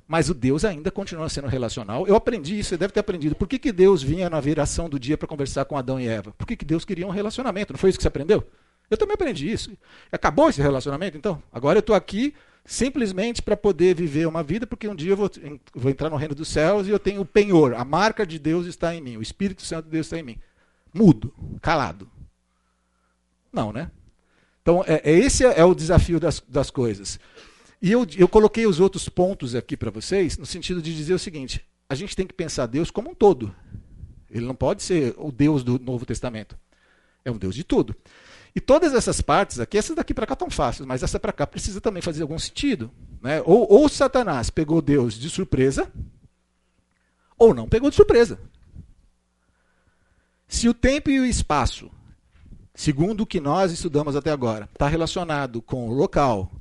Mas 0.07 0.27
o 0.27 0.33
Deus 0.33 0.65
ainda 0.65 0.89
continua 0.89 1.29
sendo 1.29 1.47
relacional. 1.47 2.07
Eu 2.07 2.15
aprendi 2.15 2.57
isso, 2.57 2.69
você 2.69 2.77
deve 2.77 2.91
ter 2.91 2.99
aprendido. 2.99 3.35
Por 3.35 3.47
que, 3.47 3.59
que 3.59 3.71
Deus 3.71 4.01
vinha 4.01 4.27
na 4.27 4.39
viração 4.39 4.89
do 4.89 4.99
dia 4.99 5.15
para 5.15 5.27
conversar 5.27 5.65
com 5.65 5.77
Adão 5.77 5.99
e 5.99 6.07
Eva? 6.07 6.33
Por 6.35 6.47
que, 6.47 6.55
que 6.55 6.65
Deus 6.65 6.83
queria 6.83 7.05
um 7.05 7.11
relacionamento? 7.11 7.73
Não 7.73 7.77
foi 7.77 7.91
isso 7.91 7.99
que 7.99 8.01
você 8.01 8.07
aprendeu? 8.07 8.43
Eu 8.89 8.97
também 8.97 9.13
aprendi 9.13 9.51
isso. 9.51 9.71
Acabou 10.11 10.49
esse 10.49 10.59
relacionamento, 10.59 11.15
então? 11.15 11.41
Agora 11.53 11.77
eu 11.77 11.81
estou 11.81 11.95
aqui 11.95 12.33
simplesmente 12.69 13.41
para 13.41 13.57
poder 13.57 13.95
viver 13.95 14.27
uma 14.27 14.43
vida, 14.43 14.67
porque 14.67 14.87
um 14.87 14.93
dia 14.93 15.13
eu 15.13 15.17
vou, 15.17 15.27
vou, 15.73 15.89
entrar 15.89 16.07
no 16.07 16.15
reino 16.15 16.35
dos 16.35 16.49
céus 16.49 16.85
e 16.85 16.91
eu 16.91 16.99
tenho 16.99 17.21
o 17.21 17.25
penhor. 17.25 17.73
A 17.73 17.83
marca 17.83 18.27
de 18.27 18.37
Deus 18.37 18.67
está 18.67 18.93
em 18.93 19.01
mim. 19.01 19.17
O 19.17 19.23
Espírito 19.23 19.63
Santo 19.63 19.85
de 19.85 19.91
Deus 19.91 20.05
está 20.05 20.19
em 20.19 20.23
mim. 20.23 20.37
Mudo, 20.93 21.33
calado. 21.63 22.07
Não, 23.51 23.73
né? 23.73 23.89
Então, 24.61 24.83
é, 24.85 25.01
é 25.03 25.17
esse 25.17 25.43
é 25.43 25.65
o 25.65 25.73
desafio 25.73 26.19
das, 26.19 26.43
das 26.47 26.69
coisas. 26.69 27.19
E 27.81 27.91
eu, 27.91 28.05
eu 28.15 28.27
coloquei 28.27 28.67
os 28.67 28.79
outros 28.79 29.09
pontos 29.09 29.55
aqui 29.55 29.75
para 29.75 29.89
vocês, 29.89 30.37
no 30.37 30.45
sentido 30.45 30.79
de 30.79 30.95
dizer 30.95 31.15
o 31.15 31.19
seguinte: 31.19 31.65
a 31.89 31.95
gente 31.95 32.15
tem 32.15 32.27
que 32.27 32.35
pensar 32.35 32.67
Deus 32.67 32.91
como 32.91 33.09
um 33.09 33.15
todo. 33.15 33.53
Ele 34.29 34.45
não 34.45 34.53
pode 34.53 34.83
ser 34.83 35.15
o 35.17 35.31
Deus 35.31 35.63
do 35.63 35.79
Novo 35.79 36.05
Testamento. 36.05 36.55
É 37.25 37.31
um 37.31 37.37
Deus 37.37 37.55
de 37.55 37.63
tudo. 37.63 37.95
E 38.59 38.61
todas 38.61 38.93
essas 38.93 39.21
partes 39.21 39.57
aqui, 39.57 39.77
essas 39.77 39.95
daqui 39.95 40.13
para 40.13 40.27
cá 40.27 40.33
estão 40.33 40.49
fáceis, 40.49 40.85
mas 40.85 41.01
essa 41.01 41.17
para 41.17 41.31
cá 41.31 41.47
precisa 41.47 41.79
também 41.79 42.01
fazer 42.01 42.23
algum 42.23 42.37
sentido. 42.37 42.91
Né? 43.21 43.41
Ou, 43.45 43.65
ou 43.71 43.87
Satanás 43.87 44.49
pegou 44.49 44.81
Deus 44.81 45.13
de 45.13 45.29
surpresa, 45.29 45.89
ou 47.37 47.53
não 47.53 47.69
pegou 47.69 47.89
de 47.89 47.95
surpresa. 47.95 48.37
Se 50.45 50.67
o 50.67 50.73
tempo 50.73 51.09
e 51.09 51.21
o 51.21 51.25
espaço, 51.25 51.89
segundo 52.75 53.21
o 53.21 53.25
que 53.25 53.39
nós 53.39 53.71
estudamos 53.71 54.13
até 54.13 54.29
agora, 54.29 54.67
está 54.73 54.89
relacionado 54.89 55.61
com 55.61 55.87
o 55.87 55.93
local, 55.93 56.51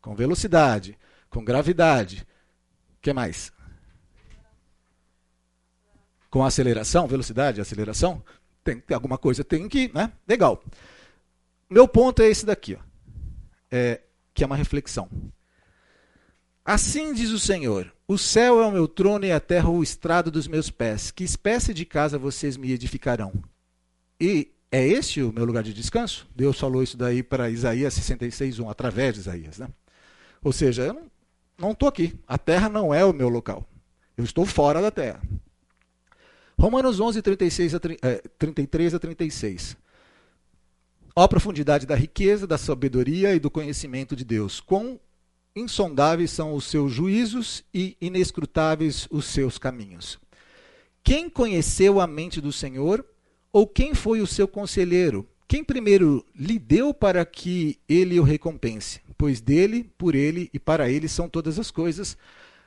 com 0.00 0.14
velocidade, 0.14 0.96
com 1.28 1.44
gravidade, 1.44 2.24
o 2.98 3.02
que 3.02 3.12
mais? 3.12 3.52
Com 6.30 6.44
aceleração, 6.44 7.08
velocidade, 7.08 7.60
aceleração, 7.60 8.22
tem 8.62 8.80
alguma 8.94 9.18
coisa 9.18 9.42
tem 9.42 9.68
que, 9.68 9.90
né? 9.92 10.12
Legal. 10.24 10.62
Meu 11.68 11.86
ponto 11.86 12.22
é 12.22 12.28
esse 12.28 12.46
daqui, 12.46 12.74
ó. 12.74 12.82
É, 13.70 14.00
que 14.32 14.42
é 14.42 14.46
uma 14.46 14.56
reflexão. 14.56 15.08
Assim 16.64 17.12
diz 17.12 17.30
o 17.30 17.38
Senhor: 17.38 17.92
O 18.06 18.16
céu 18.16 18.62
é 18.62 18.66
o 18.66 18.72
meu 18.72 18.86
trono 18.86 19.24
e 19.24 19.32
a 19.32 19.40
terra 19.40 19.68
o 19.68 19.82
estrado 19.82 20.30
dos 20.30 20.46
meus 20.46 20.70
pés. 20.70 21.10
Que 21.10 21.24
espécie 21.24 21.74
de 21.74 21.84
casa 21.84 22.18
vocês 22.18 22.56
me 22.56 22.72
edificarão? 22.72 23.32
E 24.20 24.52
é 24.70 24.86
este 24.86 25.22
o 25.22 25.32
meu 25.32 25.44
lugar 25.44 25.62
de 25.62 25.72
descanso? 25.72 26.28
Deus 26.34 26.58
falou 26.58 26.82
isso 26.82 26.96
daí 26.96 27.22
para 27.22 27.50
Isaías 27.50 27.94
66:1 27.94 28.70
através 28.70 29.14
de 29.14 29.20
Isaías, 29.20 29.58
né? 29.58 29.68
Ou 30.42 30.52
seja, 30.52 30.82
eu 30.82 31.10
não 31.58 31.72
estou 31.72 31.88
aqui. 31.88 32.18
A 32.26 32.38
terra 32.38 32.68
não 32.68 32.94
é 32.94 33.04
o 33.04 33.12
meu 33.12 33.28
local. 33.28 33.66
Eu 34.16 34.24
estou 34.24 34.44
fora 34.44 34.82
da 34.82 34.90
terra. 34.90 35.20
Romanos 36.58 36.98
11, 36.98 37.22
36 37.22 37.74
a, 37.74 37.80
é, 38.02 38.22
33 38.38 38.94
a 38.94 38.98
36. 38.98 39.76
Ó 41.20 41.26
profundidade 41.26 41.84
da 41.84 41.96
riqueza, 41.96 42.46
da 42.46 42.56
sabedoria 42.56 43.34
e 43.34 43.40
do 43.40 43.50
conhecimento 43.50 44.14
de 44.14 44.24
Deus. 44.24 44.60
Quão 44.60 45.00
insondáveis 45.56 46.30
são 46.30 46.54
os 46.54 46.66
seus 46.66 46.92
juízos 46.92 47.64
e 47.74 47.96
inescrutáveis 48.00 49.08
os 49.10 49.24
seus 49.24 49.58
caminhos. 49.58 50.16
Quem 51.02 51.28
conheceu 51.28 52.00
a 52.00 52.06
mente 52.06 52.40
do 52.40 52.52
Senhor? 52.52 53.04
Ou 53.52 53.66
quem 53.66 53.96
foi 53.96 54.20
o 54.20 54.28
seu 54.28 54.46
conselheiro? 54.46 55.28
Quem 55.48 55.64
primeiro 55.64 56.24
lhe 56.36 56.56
deu 56.56 56.94
para 56.94 57.24
que 57.26 57.80
ele 57.88 58.20
o 58.20 58.22
recompense? 58.22 59.00
Pois 59.16 59.40
dele, 59.40 59.90
por 59.98 60.14
ele 60.14 60.48
e 60.54 60.58
para 60.60 60.88
ele 60.88 61.08
são 61.08 61.28
todas 61.28 61.58
as 61.58 61.72
coisas. 61.72 62.16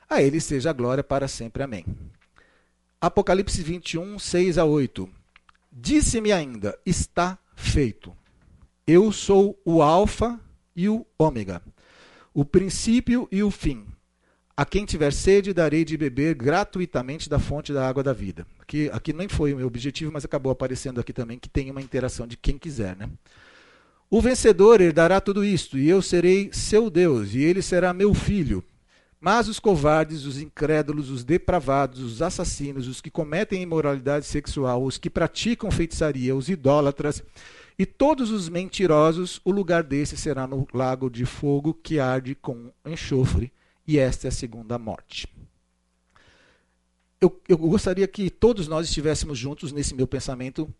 A 0.06 0.22
ele 0.22 0.42
seja 0.42 0.68
a 0.68 0.74
glória 0.74 1.02
para 1.02 1.26
sempre. 1.26 1.62
Amém. 1.62 1.86
Apocalipse 3.00 3.62
21, 3.62 4.18
6 4.18 4.58
a 4.58 4.66
8. 4.66 5.08
Disse-me 5.72 6.30
ainda: 6.32 6.78
está 6.84 7.38
feito. 7.56 8.14
Eu 8.86 9.12
sou 9.12 9.60
o 9.64 9.80
Alfa 9.80 10.40
e 10.74 10.88
o 10.88 11.06
Ômega, 11.16 11.62
o 12.34 12.44
princípio 12.44 13.28
e 13.30 13.40
o 13.40 13.50
fim. 13.50 13.86
A 14.56 14.64
quem 14.64 14.84
tiver 14.84 15.12
sede, 15.12 15.54
darei 15.54 15.84
de 15.84 15.96
beber 15.96 16.34
gratuitamente 16.34 17.30
da 17.30 17.38
fonte 17.38 17.72
da 17.72 17.88
água 17.88 18.02
da 18.02 18.12
vida. 18.12 18.44
Aqui, 18.60 18.90
aqui 18.92 19.12
nem 19.12 19.28
foi 19.28 19.54
o 19.54 19.56
meu 19.56 19.68
objetivo, 19.68 20.10
mas 20.12 20.24
acabou 20.24 20.50
aparecendo 20.50 21.00
aqui 21.00 21.12
também 21.12 21.38
que 21.38 21.48
tem 21.48 21.70
uma 21.70 21.80
interação 21.80 22.26
de 22.26 22.36
quem 22.36 22.58
quiser. 22.58 22.96
Né? 22.96 23.08
O 24.10 24.20
vencedor 24.20 24.80
herdará 24.80 25.20
tudo 25.20 25.44
isto, 25.44 25.78
e 25.78 25.88
eu 25.88 26.02
serei 26.02 26.50
seu 26.52 26.90
Deus, 26.90 27.34
e 27.34 27.40
ele 27.40 27.62
será 27.62 27.94
meu 27.94 28.12
filho. 28.12 28.64
Mas 29.20 29.46
os 29.46 29.60
covardes, 29.60 30.24
os 30.24 30.40
incrédulos, 30.40 31.08
os 31.08 31.22
depravados, 31.22 32.00
os 32.00 32.20
assassinos, 32.20 32.88
os 32.88 33.00
que 33.00 33.10
cometem 33.10 33.62
imoralidade 33.62 34.26
sexual, 34.26 34.82
os 34.82 34.98
que 34.98 35.08
praticam 35.08 35.70
feitiçaria, 35.70 36.34
os 36.34 36.48
idólatras, 36.48 37.22
e 37.78 37.86
todos 37.86 38.30
os 38.30 38.48
mentirosos, 38.48 39.40
o 39.44 39.50
lugar 39.50 39.82
desse 39.82 40.16
será 40.16 40.46
no 40.46 40.66
lago 40.72 41.10
de 41.10 41.24
fogo 41.24 41.74
que 41.74 41.98
arde 41.98 42.34
com 42.34 42.72
enxofre, 42.84 43.52
e 43.86 43.98
esta 43.98 44.26
é 44.26 44.28
a 44.28 44.32
segunda 44.32 44.78
morte. 44.78 45.26
Eu, 47.20 47.40
eu 47.48 47.56
gostaria 47.56 48.06
que 48.08 48.28
todos 48.30 48.66
nós 48.68 48.88
estivéssemos 48.88 49.38
juntos 49.38 49.72
nesse 49.72 49.94
meu 49.94 50.06
pensamento, 50.06 50.72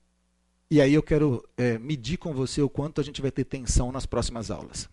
e 0.71 0.81
aí 0.81 0.95
eu 0.95 1.03
quero 1.03 1.47
é, 1.57 1.79
medir 1.79 2.17
com 2.17 2.33
você 2.33 2.63
o 2.63 2.69
quanto 2.69 3.01
a 3.01 3.05
gente 3.05 3.23
vai 3.23 3.31
ter 3.31 3.45
tensão 3.45 3.93
nas 3.93 4.07
próximas 4.07 4.51
aulas. 4.51 4.89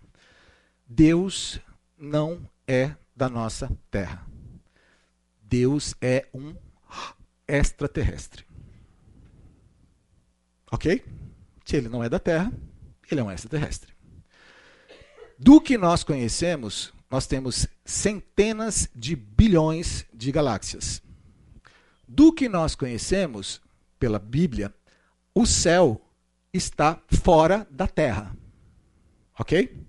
Deus 0.86 1.60
não 1.98 2.40
é 2.68 2.96
da 3.16 3.30
nossa 3.30 3.72
terra. 3.90 4.26
Deus 5.42 5.96
é 6.02 6.28
um 6.34 6.56
extraterrestre. 7.48 8.46
Ok? 10.72 11.04
Se 11.70 11.76
ele 11.76 11.88
não 11.88 12.04
é 12.04 12.10
da 12.10 12.18
Terra, 12.18 12.52
ele 13.12 13.22
é 13.22 13.24
um 13.24 13.30
extraterrestre. 13.30 13.94
Do 15.38 15.62
que 15.62 15.78
nós 15.78 16.04
conhecemos, 16.04 16.92
nós 17.12 17.28
temos 17.28 17.68
centenas 17.86 18.90
de 18.96 19.16
bilhões 19.16 20.04
de 20.12 20.32
galáxias. 20.32 21.00
Do 22.08 22.34
que 22.34 22.50
nós 22.50 22.74
conhecemos, 22.74 23.62
pela 24.00 24.18
Bíblia, 24.18 24.74
o 25.32 25.46
céu 25.46 26.02
está 26.52 27.00
fora 27.24 27.68
da 27.70 27.86
Terra. 27.86 28.36
Ok? 29.38 29.86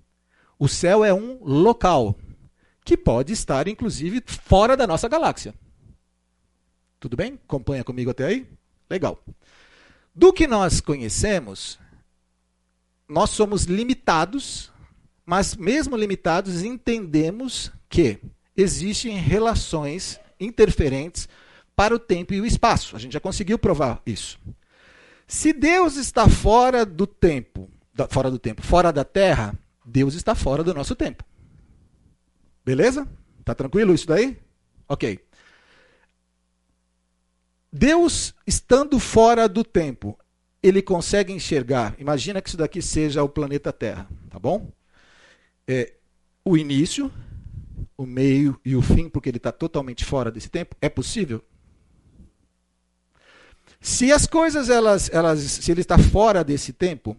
O 0.59 0.67
céu 0.67 1.03
é 1.03 1.11
um 1.11 1.43
local 1.43 2.15
que 2.85 2.95
pode 2.95 3.33
estar, 3.33 3.67
inclusive, 3.67 4.21
fora 4.27 4.77
da 4.77 4.85
nossa 4.85 5.07
galáxia. 5.07 5.51
Tudo 6.99 7.17
bem? 7.17 7.39
Acompanha 7.43 7.83
comigo 7.83 8.11
até 8.11 8.27
aí? 8.27 8.47
Legal. 8.87 9.19
Do 10.21 10.31
que 10.31 10.45
nós 10.45 10.79
conhecemos, 10.79 11.79
nós 13.09 13.31
somos 13.31 13.63
limitados, 13.63 14.71
mas 15.25 15.55
mesmo 15.55 15.97
limitados, 15.97 16.61
entendemos 16.61 17.71
que 17.89 18.19
existem 18.55 19.17
relações 19.17 20.19
interferentes 20.39 21.27
para 21.75 21.95
o 21.95 21.97
tempo 21.97 22.35
e 22.35 22.39
o 22.39 22.45
espaço. 22.45 22.95
A 22.95 22.99
gente 22.99 23.13
já 23.13 23.19
conseguiu 23.19 23.57
provar 23.57 23.99
isso. 24.05 24.39
Se 25.25 25.51
Deus 25.51 25.95
está 25.95 26.29
fora 26.29 26.85
do 26.85 27.07
tempo, 27.07 27.67
fora 28.11 28.29
do 28.29 28.37
tempo, 28.37 28.61
fora 28.61 28.93
da 28.93 29.03
Terra, 29.03 29.57
Deus 29.83 30.13
está 30.13 30.35
fora 30.35 30.63
do 30.63 30.71
nosso 30.71 30.93
tempo. 30.95 31.25
Beleza? 32.63 33.07
Tá 33.43 33.55
tranquilo 33.55 33.91
isso 33.91 34.05
daí? 34.05 34.37
OK. 34.87 35.19
Deus, 37.71 38.33
estando 38.45 38.99
fora 38.99 39.47
do 39.47 39.63
tempo, 39.63 40.17
ele 40.61 40.81
consegue 40.81 41.31
enxergar. 41.31 41.95
Imagina 41.97 42.41
que 42.41 42.49
isso 42.49 42.57
daqui 42.57 42.81
seja 42.81 43.23
o 43.23 43.29
planeta 43.29 43.71
Terra, 43.71 44.07
tá 44.29 44.37
bom? 44.37 44.71
É, 45.67 45.93
o 46.43 46.57
início, 46.57 47.11
o 47.97 48.05
meio 48.05 48.59
e 48.65 48.75
o 48.75 48.81
fim, 48.81 49.07
porque 49.07 49.29
ele 49.29 49.37
está 49.37 49.51
totalmente 49.51 50.03
fora 50.03 50.31
desse 50.31 50.49
tempo. 50.49 50.75
É 50.81 50.89
possível? 50.89 51.43
Se 53.79 54.11
as 54.11 54.27
coisas, 54.27 54.69
elas, 54.69 55.09
elas, 55.11 55.39
se 55.39 55.71
ele 55.71 55.81
está 55.81 55.97
fora 55.97 56.43
desse 56.43 56.73
tempo, 56.73 57.17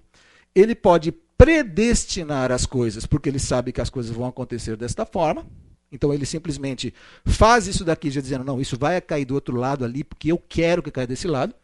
ele 0.54 0.74
pode 0.74 1.12
predestinar 1.36 2.52
as 2.52 2.66
coisas, 2.66 3.04
porque 3.06 3.28
ele 3.28 3.40
sabe 3.40 3.72
que 3.72 3.80
as 3.80 3.90
coisas 3.90 4.14
vão 4.14 4.26
acontecer 4.26 4.76
desta 4.76 5.04
forma. 5.04 5.44
Então 5.92 6.12
ele 6.12 6.24
simplesmente 6.24 6.94
faz 7.26 7.66
isso 7.66 7.84
daqui, 7.84 8.10
já 8.10 8.22
dizendo, 8.22 8.44
não, 8.44 8.60
isso 8.60 8.78
vai 8.78 8.98
cair 9.00 9.26
do 9.26 9.34
outro 9.34 9.54
lado 9.54 9.84
ali, 9.84 10.02
porque 10.02 10.32
eu 10.32 10.38
quero 10.38 10.82
que 10.82 10.90
caia 10.90 11.06
desse 11.06 11.28
lado. 11.28 11.54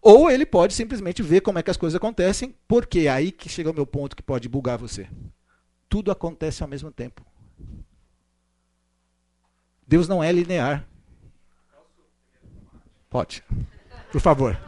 Ou 0.00 0.30
ele 0.30 0.46
pode 0.46 0.72
simplesmente 0.72 1.22
ver 1.22 1.42
como 1.42 1.58
é 1.58 1.62
que 1.62 1.70
as 1.70 1.76
coisas 1.76 1.96
acontecem, 1.96 2.54
porque 2.66 3.00
é 3.00 3.08
aí 3.08 3.30
que 3.30 3.48
chega 3.48 3.70
o 3.70 3.74
meu 3.74 3.86
ponto 3.86 4.16
que 4.16 4.22
pode 4.22 4.48
bugar 4.48 4.78
você. 4.78 5.06
Tudo 5.86 6.10
acontece 6.10 6.62
ao 6.62 6.68
mesmo 6.68 6.90
tempo. 6.90 7.26
Deus 9.86 10.08
não 10.08 10.22
é 10.24 10.32
linear. 10.32 10.86
Pode. 13.10 13.42
Por 14.10 14.20
favor. 14.20 14.58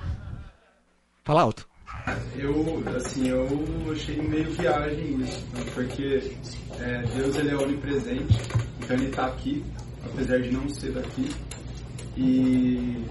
Fala 1.24 1.42
alto. 1.42 1.70
Eu, 2.36 2.82
assim, 2.96 3.28
eu 3.28 3.46
achei 3.92 4.16
meio 4.22 4.50
viagem 4.52 5.20
isso, 5.20 5.44
né? 5.54 5.64
porque 5.74 6.32
é, 6.78 7.02
Deus 7.14 7.36
ele 7.36 7.50
é 7.50 7.56
onipresente, 7.56 8.38
então 8.78 8.96
ele 8.96 9.06
está 9.06 9.26
aqui, 9.26 9.64
apesar 10.04 10.40
de 10.40 10.50
não 10.50 10.68
ser 10.68 10.92
daqui. 10.92 11.28
E 12.16 13.04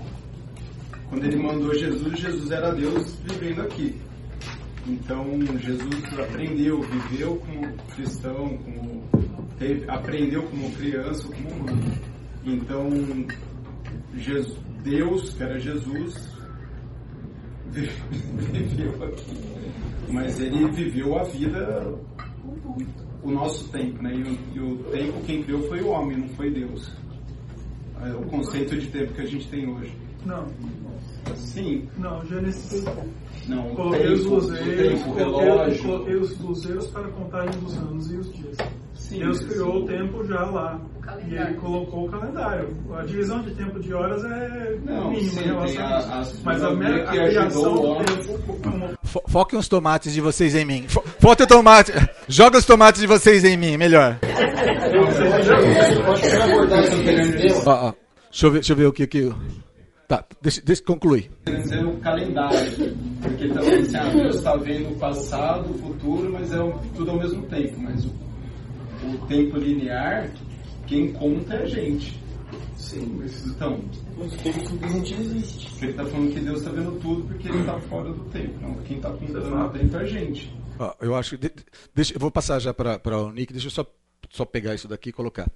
quando 1.09 1.25
ele 1.25 1.37
mandou 1.37 1.75
Jesus, 1.75 2.19
Jesus 2.19 2.51
era 2.51 2.71
Deus 2.73 3.15
vivendo 3.23 3.61
aqui. 3.61 3.95
Então 4.87 5.25
Jesus 5.59 6.19
aprendeu, 6.19 6.81
viveu 6.81 7.35
como 7.37 7.73
cristão, 7.95 8.57
como 8.57 9.03
teve, 9.57 9.89
aprendeu 9.89 10.43
como 10.43 10.71
criança, 10.71 11.27
como 11.27 11.49
humano. 11.49 11.93
Então 12.43 12.89
Jesus, 14.15 14.57
Deus, 14.83 15.33
que 15.33 15.43
era 15.43 15.59
Jesus, 15.59 16.38
viveu 17.71 19.03
aqui. 19.03 19.37
Mas 20.11 20.39
ele 20.39 20.69
viveu 20.71 21.17
a 21.19 21.23
vida, 21.23 21.93
o 23.23 23.31
nosso 23.31 23.69
tempo, 23.69 24.01
né? 24.01 24.13
E 24.15 24.21
o, 24.21 24.37
e 24.55 24.69
o 24.69 24.77
tempo 24.91 25.21
quem 25.25 25.43
criou 25.43 25.61
foi 25.67 25.81
o 25.81 25.89
homem, 25.89 26.17
não 26.17 26.29
foi 26.29 26.49
Deus. 26.51 26.91
É 28.01 28.13
o 28.13 28.21
conceito 28.27 28.77
de 28.77 28.87
tempo 28.87 29.13
que 29.13 29.21
a 29.21 29.25
gente 29.25 29.47
tem 29.49 29.69
hoje. 29.69 29.93
Não. 30.25 30.47
Sim. 31.35 31.87
Não, 31.97 32.25
Gênesis 32.25 32.83
Não, 33.47 33.71
o 33.71 33.75
coloquei 33.75 34.13
os 34.13 34.19
tempo, 34.21 34.31
o 34.31 34.35
luzeiros, 34.35 34.99
tempo, 34.99 35.11
o 35.11 35.13
coloquei, 35.13 35.45
relógio. 35.45 35.83
coloquei 35.83 36.15
os 36.15 36.39
luzeiros 36.39 36.87
para 36.87 37.07
a 37.07 37.11
contagem 37.11 37.61
dos 37.61 37.77
anos 37.77 38.11
e 38.11 38.15
os 38.15 38.33
dias. 38.33 38.57
Sim, 39.09 39.19
Deus 39.19 39.37
sim. 39.39 39.47
criou 39.47 39.83
o 39.83 39.85
tempo 39.85 40.23
já 40.25 40.45
lá. 40.45 40.79
E 41.27 41.33
ele 41.35 41.53
colocou 41.55 42.05
o 42.05 42.09
calendário. 42.11 42.69
A 42.95 43.01
divisão 43.03 43.41
de 43.41 43.49
tempo 43.55 43.79
de 43.79 43.91
horas 43.93 44.23
é 44.23 44.77
Não, 44.85 45.09
mínima 45.09 45.31
sim, 45.31 45.39
em 45.39 45.43
relação 45.47 45.83
a 45.87 45.97
a- 46.21 46.27
Mas 46.43 46.63
a, 46.63 46.71
mera, 46.75 47.03
a 47.03 47.11
criação 47.11 47.73
o 47.73 47.97
do 47.97 48.03
tempo 48.05 48.59
como 48.61 48.89
Fo- 49.03 49.23
Foquem 49.27 49.57
os 49.57 49.67
tomates 49.67 50.13
de 50.13 50.21
vocês 50.21 50.53
em 50.53 50.63
mim. 50.65 50.85
Fo- 50.87 51.03
Foque 51.19 51.41
o 51.43 51.47
tomate. 51.47 51.91
Joga 52.29 52.59
os 52.59 52.65
tomates 52.65 53.01
de 53.01 53.07
vocês 53.07 53.43
em 53.43 53.57
mim, 53.57 53.75
melhor. 53.75 54.19
Deixa 58.31 58.45
eu 58.45 58.51
ver, 58.51 58.59
deixa 58.59 58.73
eu 58.73 58.77
ver 58.77 58.85
o 58.85 58.93
que 58.93 59.07
que. 59.07 59.33
Tá, 60.07 60.23
deixa, 60.41 60.61
deixa 60.63 60.81
eu 60.81 60.85
concluir. 60.85 61.29
dizer 61.45 61.85
o 61.85 61.97
calendário. 61.97 62.95
Porque 63.21 63.47
também 63.49 63.79
assim, 63.81 63.95
ah, 63.97 64.09
Deus 64.09 64.35
está 64.35 64.55
vendo 64.55 64.89
o 64.91 64.95
passado, 64.95 65.69
o 65.71 65.73
futuro, 65.79 66.31
mas 66.33 66.51
é 66.53 66.59
o- 66.61 66.73
tudo 66.95 67.11
ao 67.11 67.17
mesmo 67.19 67.41
tempo. 67.43 67.75
Mas 67.79 68.05
o, 68.05 68.11
o 69.03 69.17
tempo 69.27 69.57
linear, 69.57 70.29
quem 70.87 71.11
conta 71.13 71.55
é 71.55 71.63
a 71.63 71.65
gente. 71.67 72.19
Sim, 72.75 73.21
então. 73.45 73.79
Porque 74.15 74.49
ele 74.49 75.91
está 75.91 76.05
falando 76.05 76.33
que 76.33 76.39
Deus 76.39 76.59
está 76.59 76.71
vendo 76.71 76.99
tudo 76.99 77.23
porque 77.27 77.47
ele 77.47 77.59
está 77.59 77.79
fora 77.81 78.11
do 78.11 78.23
tempo. 78.25 78.59
Não, 78.61 78.73
quem 78.83 78.97
está 78.97 79.11
contando 79.11 79.65
o 79.65 79.69
tempo 79.69 79.95
é 79.97 79.99
a 79.99 80.05
gente. 80.05 80.53
Ó, 80.79 80.93
eu 81.01 81.15
acho 81.15 81.37
que. 81.37 81.49
de- 81.49 81.53
deixa, 81.93 82.13
eu 82.15 82.19
vou 82.19 82.31
passar 82.31 82.59
já 82.59 82.73
para 82.73 83.17
o 83.17 83.31
Nick, 83.31 83.51
deixa 83.53 83.67
eu 83.67 83.71
só, 83.71 83.85
só 84.31 84.45
pegar 84.45 84.73
isso 84.73 84.87
daqui 84.87 85.09
e 85.09 85.13
colocar. 85.13 85.47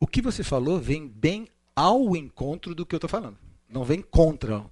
O 0.00 0.06
que 0.06 0.22
você 0.22 0.42
falou 0.42 0.78
vem 0.78 1.06
bem 1.06 1.46
ao 1.76 2.16
encontro 2.16 2.74
do 2.74 2.86
que 2.86 2.94
eu 2.94 2.98
estou 2.98 3.10
falando. 3.10 3.36
Não 3.68 3.82
vem 3.82 4.00
contra, 4.02 4.62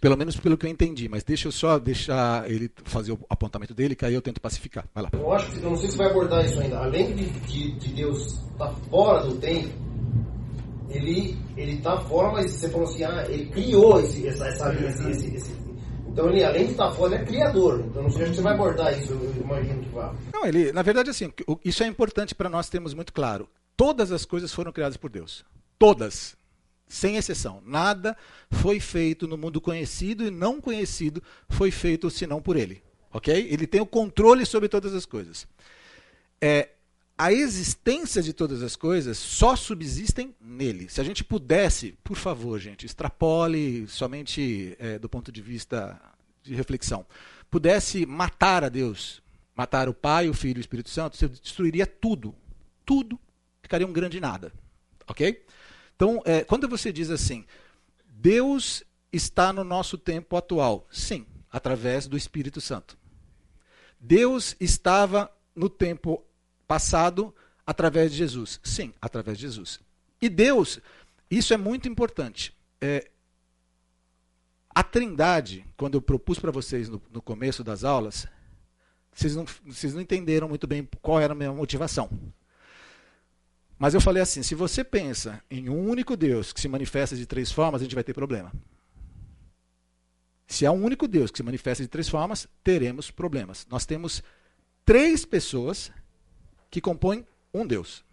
pelo 0.00 0.16
menos 0.16 0.36
pelo 0.36 0.56
que 0.56 0.66
eu 0.66 0.70
entendi, 0.70 1.08
mas 1.08 1.24
deixa 1.24 1.48
eu 1.48 1.52
só 1.52 1.78
deixar 1.80 2.48
ele 2.48 2.70
fazer 2.84 3.10
o 3.12 3.18
apontamento 3.28 3.74
dele, 3.74 3.96
que 3.96 4.04
aí 4.04 4.14
eu 4.14 4.22
tento 4.22 4.40
pacificar. 4.40 4.86
Vai 4.94 5.02
lá. 5.04 5.10
Eu 5.12 5.32
acho 5.32 5.50
que, 5.50 5.56
eu 5.62 5.70
não 5.70 5.76
sei 5.76 5.90
se 5.90 5.96
vai 5.96 6.08
abordar 6.08 6.44
isso 6.44 6.60
ainda. 6.60 6.78
Além 6.78 7.14
de, 7.14 7.24
de, 7.30 7.72
de 7.72 7.88
Deus 7.94 8.38
estar 8.52 8.70
fora 8.88 9.26
do 9.26 9.34
tempo, 9.36 9.68
ele 10.90 11.36
ele 11.56 11.72
está 11.72 12.00
fora, 12.02 12.32
mas 12.32 12.50
você 12.52 12.68
falou 12.68 12.86
assim, 12.86 13.02
ah, 13.04 13.24
ele 13.28 13.46
criou 13.46 13.98
esse, 14.00 14.26
essa, 14.28 14.46
essa, 14.46 14.72
esse, 14.74 15.10
esse, 15.10 15.34
esse- 15.36 15.52
Então 16.08 16.28
ele, 16.28 16.44
além 16.44 16.66
de 16.66 16.72
estar 16.72 16.90
fora, 16.92 17.14
ele 17.14 17.24
é 17.24 17.26
criador. 17.26 17.80
Então 17.80 18.02
não 18.02 18.10
sei 18.10 18.26
se 18.26 18.34
você 18.36 18.42
vai 18.42 18.52
abordar 18.54 18.96
isso, 18.98 19.12
eu 19.12 19.34
imagino 19.42 19.82
que 19.82 19.88
vá. 19.88 20.14
Não, 20.32 20.44
ele, 20.46 20.70
na 20.72 20.82
verdade, 20.82 21.10
assim, 21.10 21.32
isso 21.64 21.82
é 21.82 21.86
importante 21.86 22.34
para 22.34 22.48
nós 22.48 22.68
termos 22.68 22.94
muito 22.94 23.12
claro. 23.12 23.48
Todas 23.76 24.12
as 24.12 24.24
coisas 24.24 24.52
foram 24.52 24.70
criadas 24.72 24.96
por 24.96 25.10
Deus. 25.10 25.44
Todas. 25.78 26.36
Sem 26.92 27.16
exceção. 27.16 27.62
Nada 27.64 28.14
foi 28.50 28.78
feito 28.78 29.26
no 29.26 29.38
mundo 29.38 29.62
conhecido 29.62 30.26
e 30.26 30.30
não 30.30 30.60
conhecido 30.60 31.22
foi 31.48 31.70
feito 31.70 32.10
senão 32.10 32.42
por 32.42 32.54
ele. 32.54 32.82
Ok? 33.10 33.48
Ele 33.50 33.66
tem 33.66 33.80
o 33.80 33.86
controle 33.86 34.44
sobre 34.44 34.68
todas 34.68 34.94
as 34.94 35.06
coisas. 35.06 35.48
É, 36.38 36.68
a 37.16 37.32
existência 37.32 38.20
de 38.20 38.34
todas 38.34 38.62
as 38.62 38.76
coisas 38.76 39.16
só 39.16 39.56
subsistem 39.56 40.34
nele. 40.38 40.86
Se 40.90 41.00
a 41.00 41.04
gente 41.04 41.24
pudesse, 41.24 41.94
por 42.04 42.14
favor, 42.14 42.60
gente, 42.60 42.84
extrapole 42.84 43.88
somente 43.88 44.76
é, 44.78 44.98
do 44.98 45.08
ponto 45.08 45.32
de 45.32 45.40
vista 45.40 45.98
de 46.42 46.54
reflexão, 46.54 47.06
pudesse 47.50 48.04
matar 48.04 48.64
a 48.64 48.68
Deus, 48.68 49.22
matar 49.56 49.88
o 49.88 49.94
Pai, 49.94 50.28
o 50.28 50.34
Filho 50.34 50.58
e 50.58 50.60
o 50.60 50.66
Espírito 50.66 50.90
Santo, 50.90 51.16
você 51.16 51.26
destruiria 51.26 51.86
tudo. 51.86 52.34
Tudo 52.84 53.18
ficaria 53.62 53.86
um 53.86 53.92
grande 53.94 54.20
nada. 54.20 54.52
Ok? 55.08 55.42
Então, 56.02 56.20
é, 56.24 56.42
quando 56.42 56.68
você 56.68 56.92
diz 56.92 57.10
assim, 57.10 57.44
Deus 58.08 58.82
está 59.12 59.52
no 59.52 59.62
nosso 59.62 59.96
tempo 59.96 60.36
atual, 60.36 60.84
sim, 60.90 61.24
através 61.48 62.08
do 62.08 62.16
Espírito 62.16 62.60
Santo. 62.60 62.98
Deus 64.00 64.56
estava 64.58 65.30
no 65.54 65.70
tempo 65.70 66.20
passado 66.66 67.32
através 67.64 68.10
de 68.10 68.18
Jesus. 68.18 68.58
Sim, 68.64 68.92
através 69.00 69.38
de 69.38 69.42
Jesus. 69.42 69.78
E 70.20 70.28
Deus, 70.28 70.80
isso 71.30 71.54
é 71.54 71.56
muito 71.56 71.88
importante. 71.88 72.52
É, 72.80 73.08
a 74.70 74.82
Trindade, 74.82 75.64
quando 75.76 75.94
eu 75.94 76.02
propus 76.02 76.36
para 76.36 76.50
vocês 76.50 76.88
no, 76.88 77.00
no 77.12 77.22
começo 77.22 77.62
das 77.62 77.84
aulas, 77.84 78.26
vocês 79.12 79.36
não, 79.36 79.46
vocês 79.64 79.94
não 79.94 80.00
entenderam 80.00 80.48
muito 80.48 80.66
bem 80.66 80.88
qual 81.00 81.20
era 81.20 81.32
a 81.32 81.36
minha 81.36 81.52
motivação. 81.52 82.10
Mas 83.82 83.94
eu 83.94 84.00
falei 84.00 84.22
assim: 84.22 84.44
se 84.44 84.54
você 84.54 84.84
pensa 84.84 85.42
em 85.50 85.68
um 85.68 85.88
único 85.90 86.16
Deus 86.16 86.52
que 86.52 86.60
se 86.60 86.68
manifesta 86.68 87.16
de 87.16 87.26
três 87.26 87.50
formas, 87.50 87.80
a 87.80 87.84
gente 87.84 87.96
vai 87.96 88.04
ter 88.04 88.14
problema. 88.14 88.52
Se 90.46 90.64
há 90.64 90.70
um 90.70 90.84
único 90.84 91.08
Deus 91.08 91.32
que 91.32 91.38
se 91.38 91.42
manifesta 91.42 91.82
de 91.82 91.88
três 91.88 92.08
formas, 92.08 92.46
teremos 92.62 93.10
problemas. 93.10 93.66
Nós 93.68 93.84
temos 93.84 94.22
três 94.84 95.24
pessoas 95.24 95.90
que 96.70 96.80
compõem 96.80 97.26
um 97.52 97.66
Deus. 97.66 98.04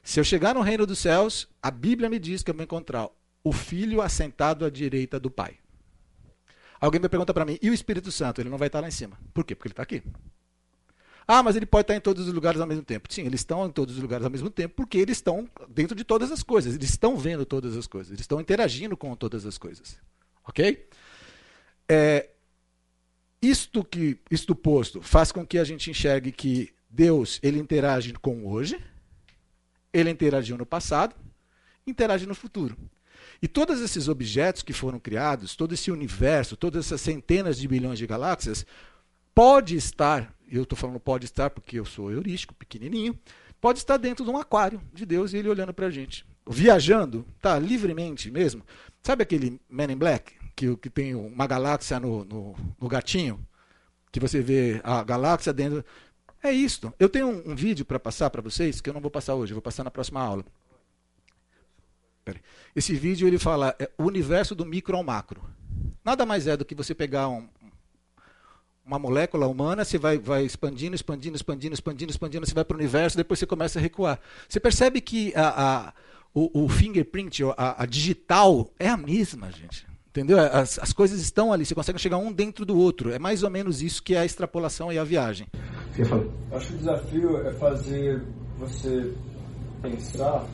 Se 0.00 0.20
eu 0.20 0.24
chegar 0.24 0.54
no 0.54 0.60
reino 0.60 0.86
dos 0.86 1.00
céus, 1.00 1.48
a 1.60 1.72
Bíblia 1.72 2.08
me 2.08 2.20
diz 2.20 2.44
que 2.44 2.50
eu 2.52 2.54
vou 2.54 2.62
encontrar 2.62 3.08
o 3.42 3.52
Filho 3.52 4.00
assentado 4.00 4.64
à 4.64 4.70
direita 4.70 5.18
do 5.18 5.28
Pai. 5.28 5.58
Alguém 6.80 7.00
vai 7.00 7.10
perguntar 7.10 7.34
para 7.34 7.44
mim, 7.44 7.58
e 7.60 7.68
o 7.68 7.74
Espírito 7.74 8.12
Santo? 8.12 8.40
Ele 8.40 8.48
não 8.48 8.56
vai 8.58 8.68
estar 8.68 8.78
lá 8.78 8.86
em 8.86 8.92
cima. 8.92 9.18
Por 9.34 9.44
quê? 9.44 9.56
Porque 9.56 9.66
ele 9.66 9.72
está 9.72 9.82
aqui. 9.82 10.04
Ah, 11.30 11.42
mas 11.42 11.56
ele 11.56 11.66
pode 11.66 11.82
estar 11.82 11.94
em 11.94 12.00
todos 12.00 12.26
os 12.26 12.32
lugares 12.32 12.58
ao 12.58 12.66
mesmo 12.66 12.82
tempo. 12.82 13.12
Sim, 13.12 13.26
eles 13.26 13.40
estão 13.40 13.66
em 13.66 13.70
todos 13.70 13.94
os 13.96 14.00
lugares 14.00 14.24
ao 14.24 14.30
mesmo 14.30 14.48
tempo 14.48 14.74
porque 14.74 14.96
eles 14.96 15.18
estão 15.18 15.46
dentro 15.68 15.94
de 15.94 16.02
todas 16.02 16.32
as 16.32 16.42
coisas. 16.42 16.74
Eles 16.74 16.88
estão 16.88 17.18
vendo 17.18 17.44
todas 17.44 17.76
as 17.76 17.86
coisas. 17.86 18.10
Eles 18.12 18.22
estão 18.22 18.40
interagindo 18.40 18.96
com 18.96 19.14
todas 19.14 19.44
as 19.44 19.58
coisas. 19.58 19.98
Ok? 20.46 20.88
É, 21.86 22.30
isto 23.42 23.84
que 23.84 24.18
isto 24.30 24.54
posto 24.54 25.02
faz 25.02 25.30
com 25.30 25.46
que 25.46 25.58
a 25.58 25.64
gente 25.64 25.90
enxergue 25.90 26.32
que 26.32 26.72
Deus 26.88 27.38
ele 27.42 27.58
interage 27.58 28.14
com 28.14 28.46
hoje, 28.46 28.82
ele 29.92 30.08
interagiu 30.08 30.56
no 30.56 30.64
passado, 30.64 31.14
interage 31.86 32.26
no 32.26 32.34
futuro. 32.34 32.74
E 33.40 33.46
todos 33.46 33.80
esses 33.80 34.08
objetos 34.08 34.62
que 34.62 34.72
foram 34.72 34.98
criados, 34.98 35.54
todo 35.54 35.74
esse 35.74 35.90
universo, 35.90 36.56
todas 36.56 36.86
essas 36.86 37.00
centenas 37.00 37.58
de 37.58 37.68
bilhões 37.68 37.98
de 37.98 38.06
galáxias, 38.06 38.66
pode 39.34 39.76
estar, 39.76 40.34
eu 40.50 40.62
estou 40.62 40.76
falando 40.76 41.00
pode 41.00 41.24
estar 41.24 41.50
porque 41.50 41.78
eu 41.78 41.84
sou 41.84 42.10
heurístico, 42.10 42.54
pequenininho, 42.54 43.18
pode 43.60 43.78
estar 43.78 43.96
dentro 43.96 44.24
de 44.24 44.30
um 44.30 44.36
aquário 44.36 44.80
de 44.92 45.04
Deus 45.04 45.32
e 45.32 45.38
ele 45.38 45.48
olhando 45.48 45.72
para 45.72 45.86
a 45.86 45.90
gente. 45.90 46.26
Viajando, 46.46 47.26
tá 47.40 47.58
livremente 47.58 48.30
mesmo. 48.30 48.62
Sabe 49.02 49.22
aquele 49.22 49.60
Man 49.68 49.92
in 49.92 49.96
Black, 49.96 50.32
que, 50.56 50.76
que 50.76 50.90
tem 50.90 51.14
uma 51.14 51.46
galáxia 51.46 52.00
no, 52.00 52.24
no, 52.24 52.56
no 52.80 52.88
gatinho? 52.88 53.46
Que 54.10 54.18
você 54.18 54.40
vê 54.40 54.80
a 54.82 55.04
galáxia 55.04 55.52
dentro. 55.52 55.84
É 56.42 56.50
isto. 56.50 56.92
Eu 56.98 57.08
tenho 57.08 57.28
um, 57.28 57.52
um 57.52 57.54
vídeo 57.54 57.84
para 57.84 58.00
passar 58.00 58.30
para 58.30 58.42
vocês, 58.42 58.80
que 58.80 58.88
eu 58.88 58.94
não 58.94 59.00
vou 59.00 59.10
passar 59.10 59.34
hoje, 59.34 59.52
vou 59.52 59.62
passar 59.62 59.84
na 59.84 59.90
próxima 59.90 60.20
aula. 60.20 60.44
Esse 62.74 62.94
vídeo 62.94 63.26
ele 63.26 63.38
fala 63.38 63.74
é, 63.78 63.90
o 63.96 64.04
universo 64.04 64.54
do 64.54 64.66
micro 64.66 64.96
ao 64.96 65.04
macro. 65.04 65.42
Nada 66.04 66.26
mais 66.26 66.46
é 66.46 66.56
do 66.56 66.64
que 66.64 66.74
você 66.74 66.94
pegar 66.94 67.28
um, 67.28 67.48
uma 68.88 68.98
molécula 68.98 69.46
humana, 69.46 69.84
você 69.84 69.98
vai, 69.98 70.16
vai 70.16 70.44
expandindo, 70.44 70.96
expandindo, 70.96 71.36
expandindo, 71.36 71.74
expandindo, 71.74 72.10
expandindo, 72.10 72.46
você 72.46 72.54
vai 72.54 72.64
para 72.64 72.74
o 72.74 72.78
universo, 72.78 73.18
depois 73.18 73.38
você 73.38 73.46
começa 73.46 73.78
a 73.78 73.82
recuar. 73.82 74.18
Você 74.48 74.58
percebe 74.58 75.02
que 75.02 75.30
a, 75.36 75.88
a, 75.88 75.92
o, 76.34 76.64
o 76.64 76.68
fingerprint, 76.70 77.42
a, 77.54 77.82
a 77.82 77.86
digital, 77.86 78.70
é 78.78 78.88
a 78.88 78.96
mesma, 78.96 79.52
gente. 79.52 79.86
Entendeu? 80.08 80.38
As, 80.40 80.78
as 80.78 80.90
coisas 80.94 81.20
estão 81.20 81.52
ali, 81.52 81.66
você 81.66 81.74
consegue 81.74 81.98
chegar 81.98 82.16
um 82.16 82.32
dentro 82.32 82.64
do 82.64 82.78
outro. 82.78 83.12
É 83.12 83.18
mais 83.18 83.42
ou 83.42 83.50
menos 83.50 83.82
isso 83.82 84.02
que 84.02 84.14
é 84.14 84.20
a 84.20 84.24
extrapolação 84.24 84.90
e 84.90 84.98
a 84.98 85.04
viagem. 85.04 85.46
Acho 86.50 86.68
que 86.68 86.74
o 86.74 86.78
desafio 86.78 87.46
é 87.46 87.52
fazer 87.52 88.22
você 88.58 89.12
pensar 89.82 90.46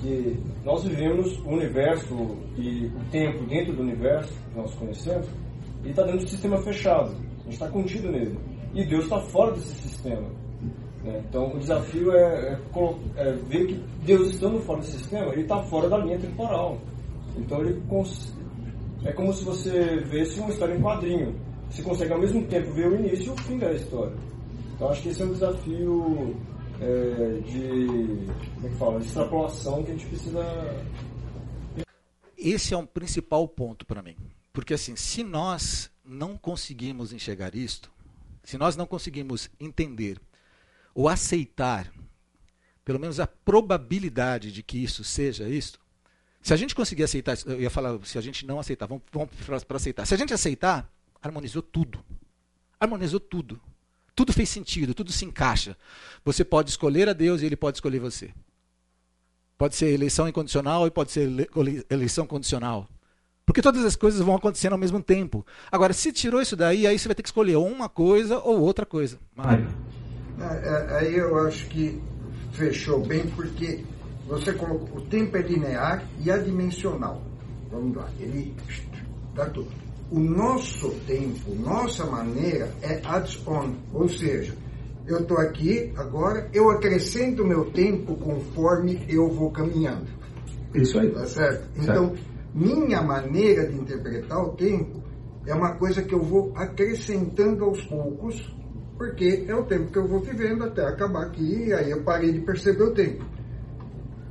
que 0.00 0.40
nós 0.64 0.82
vivemos 0.82 1.38
o 1.40 1.50
universo 1.50 2.38
e 2.56 2.86
o 2.86 3.10
tempo 3.10 3.44
dentro 3.44 3.74
do 3.74 3.82
universo 3.82 4.32
que 4.32 4.58
nós 4.58 4.74
conhecemos, 4.74 5.28
ele 5.82 5.90
está 5.90 6.02
dentro 6.02 6.20
de 6.20 6.24
um 6.24 6.28
sistema 6.28 6.56
fechado. 6.62 7.14
A 7.44 7.50
gente 7.50 7.54
está 7.54 7.68
contido 7.68 8.10
nele. 8.10 8.38
E 8.74 8.84
Deus 8.84 9.04
está 9.04 9.20
fora 9.20 9.52
desse 9.52 9.74
sistema. 9.74 10.28
Né? 11.04 11.22
Então 11.28 11.54
o 11.54 11.58
desafio 11.58 12.12
é, 12.12 12.52
é, 12.52 12.60
é, 13.16 13.32
ver 13.32 13.66
que 13.66 13.74
Deus 14.04 14.32
estando 14.32 14.58
fora 14.60 14.80
do 14.80 14.86
sistema, 14.86 15.32
ele 15.32 15.42
está 15.42 15.62
fora 15.64 15.88
da 15.88 15.98
linha 15.98 16.18
temporal. 16.18 16.78
Então 17.36 17.60
ele 17.60 17.82
é 19.04 19.12
como 19.12 19.32
se 19.32 19.44
você 19.44 20.00
vesse 20.06 20.40
uma 20.40 20.48
história 20.48 20.74
em 20.74 20.80
quadrinho. 20.80 21.34
Você 21.70 21.82
consegue 21.82 22.12
ao 22.12 22.20
mesmo 22.20 22.44
tempo 22.46 22.72
ver 22.72 22.88
o 22.88 22.96
início 22.96 23.26
e 23.26 23.30
o 23.30 23.36
fim 23.42 23.58
da 23.58 23.72
história. 23.72 24.16
Então 24.74 24.88
acho 24.88 25.02
que 25.02 25.08
esse 25.10 25.22
é 25.22 25.24
um 25.24 25.32
desafio 25.32 26.36
é, 26.80 27.40
de, 27.46 28.26
como 28.54 28.66
é 28.66 28.70
que 28.70 28.76
fala, 28.76 29.00
de 29.00 29.06
extrapolação 29.06 29.82
que 29.82 29.90
a 29.90 29.94
gente 29.94 30.06
precisa. 30.06 30.84
Esse 32.36 32.74
é 32.74 32.76
um 32.76 32.86
principal 32.86 33.46
ponto 33.46 33.86
para 33.86 34.02
mim. 34.02 34.16
Porque 34.52 34.74
assim, 34.74 34.96
se 34.96 35.22
nós 35.22 35.90
não 36.04 36.36
conseguimos 36.36 37.12
enxergar 37.12 37.54
isto, 37.54 37.90
se 38.42 38.58
nós 38.58 38.76
não 38.76 38.86
conseguimos 38.86 39.48
entender 39.58 40.20
ou 40.94 41.08
aceitar, 41.08 41.90
pelo 42.84 43.00
menos 43.00 43.18
a 43.18 43.26
probabilidade 43.26 44.52
de 44.52 44.62
que 44.62 44.76
isso 44.76 45.02
seja 45.02 45.48
isto, 45.48 45.80
se 46.44 46.52
a 46.52 46.56
gente 46.56 46.74
conseguir 46.74 47.04
aceitar, 47.04 47.38
eu 47.46 47.58
ia 47.58 47.70
falar, 47.70 47.98
se 48.04 48.18
a 48.18 48.20
gente 48.20 48.44
não 48.44 48.60
aceitar, 48.60 48.86
vamos, 48.86 49.02
vamos 49.10 49.64
para 49.64 49.76
aceitar. 49.76 50.04
Se 50.04 50.12
a 50.12 50.18
gente 50.18 50.34
aceitar, 50.34 50.92
harmonizou 51.22 51.62
tudo. 51.62 52.04
Harmonizou 52.78 53.18
tudo. 53.18 53.58
Tudo 54.14 54.30
fez 54.30 54.50
sentido, 54.50 54.92
tudo 54.94 55.10
se 55.10 55.24
encaixa. 55.24 55.74
Você 56.22 56.44
pode 56.44 56.68
escolher 56.68 57.08
a 57.08 57.14
Deus 57.14 57.40
e 57.40 57.46
ele 57.46 57.56
pode 57.56 57.78
escolher 57.78 57.98
você. 57.98 58.32
Pode 59.56 59.74
ser 59.74 59.86
eleição 59.86 60.28
incondicional 60.28 60.86
e 60.86 60.90
pode 60.90 61.12
ser 61.12 61.30
eleição 61.88 62.26
condicional. 62.26 62.86
Porque 63.46 63.62
todas 63.62 63.84
as 63.84 63.96
coisas 63.96 64.20
vão 64.20 64.34
acontecendo 64.34 64.72
ao 64.72 64.78
mesmo 64.78 65.02
tempo. 65.02 65.46
Agora, 65.70 65.92
se 65.92 66.12
tirou 66.12 66.40
isso 66.40 66.56
daí, 66.56 66.86
aí 66.86 66.98
você 66.98 67.08
vai 67.08 67.14
ter 67.14 67.22
que 67.22 67.28
escolher 67.28 67.56
uma 67.56 67.88
coisa 67.88 68.38
ou 68.38 68.60
outra 68.60 68.86
coisa. 68.86 69.18
Mário. 69.36 69.68
É, 70.40 70.44
é, 70.44 70.98
aí 70.98 71.16
eu 71.16 71.38
acho 71.46 71.66
que 71.68 72.00
fechou 72.52 73.00
bem, 73.04 73.26
porque 73.36 73.84
você 74.26 74.52
colocou 74.52 74.98
o 74.98 75.02
tempo 75.02 75.36
é 75.36 75.42
linear 75.42 76.02
e 76.24 76.30
adimensional. 76.30 77.22
Vamos 77.70 77.96
lá, 77.96 78.08
ele 78.18 78.54
dá 79.34 79.46
tudo 79.46 79.84
o 80.10 80.20
nosso 80.20 80.90
tempo, 81.06 81.54
nossa 81.56 82.04
maneira 82.06 82.70
é 82.82 83.00
add-on, 83.04 83.74
ou 83.92 84.08
seja, 84.08 84.54
eu 85.06 85.18
estou 85.18 85.38
aqui 85.38 85.92
agora, 85.96 86.48
eu 86.52 86.70
acrescento 86.70 87.42
o 87.42 87.46
meu 87.46 87.70
tempo 87.70 88.14
conforme 88.16 89.04
eu 89.08 89.28
vou 89.28 89.50
caminhando. 89.50 90.06
Isso 90.74 90.98
aí. 90.98 91.10
Tá 91.10 91.26
certo? 91.26 91.68
Então, 91.76 92.14
minha 92.54 93.02
maneira 93.02 93.66
de 93.66 93.76
interpretar 93.76 94.40
o 94.40 94.52
tempo 94.52 95.02
é 95.46 95.54
uma 95.54 95.74
coisa 95.74 96.02
que 96.02 96.14
eu 96.14 96.22
vou 96.22 96.52
acrescentando 96.54 97.64
aos 97.64 97.82
poucos, 97.82 98.54
porque 98.96 99.44
é 99.46 99.54
o 99.54 99.64
tempo 99.64 99.90
que 99.90 99.98
eu 99.98 100.06
vou 100.06 100.20
vivendo 100.20 100.64
até 100.64 100.86
acabar 100.86 101.26
aqui, 101.26 101.72
aí 101.72 101.90
eu 101.90 102.02
parei 102.02 102.32
de 102.32 102.40
perceber 102.40 102.84
o 102.84 102.94
tempo. 102.94 103.24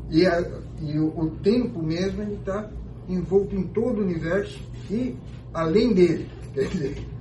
E, 0.09 0.25
a, 0.25 0.41
e 0.81 0.97
o, 0.97 1.07
o 1.19 1.29
tempo 1.43 1.83
mesmo 1.83 2.23
está 2.33 2.69
envolto 3.07 3.55
em 3.55 3.63
todo 3.63 3.99
o 3.99 4.03
universo 4.03 4.59
e 4.89 5.15
além 5.53 5.93
dele. 5.93 6.29
Quer 6.53 6.67
dizer, 6.67 7.12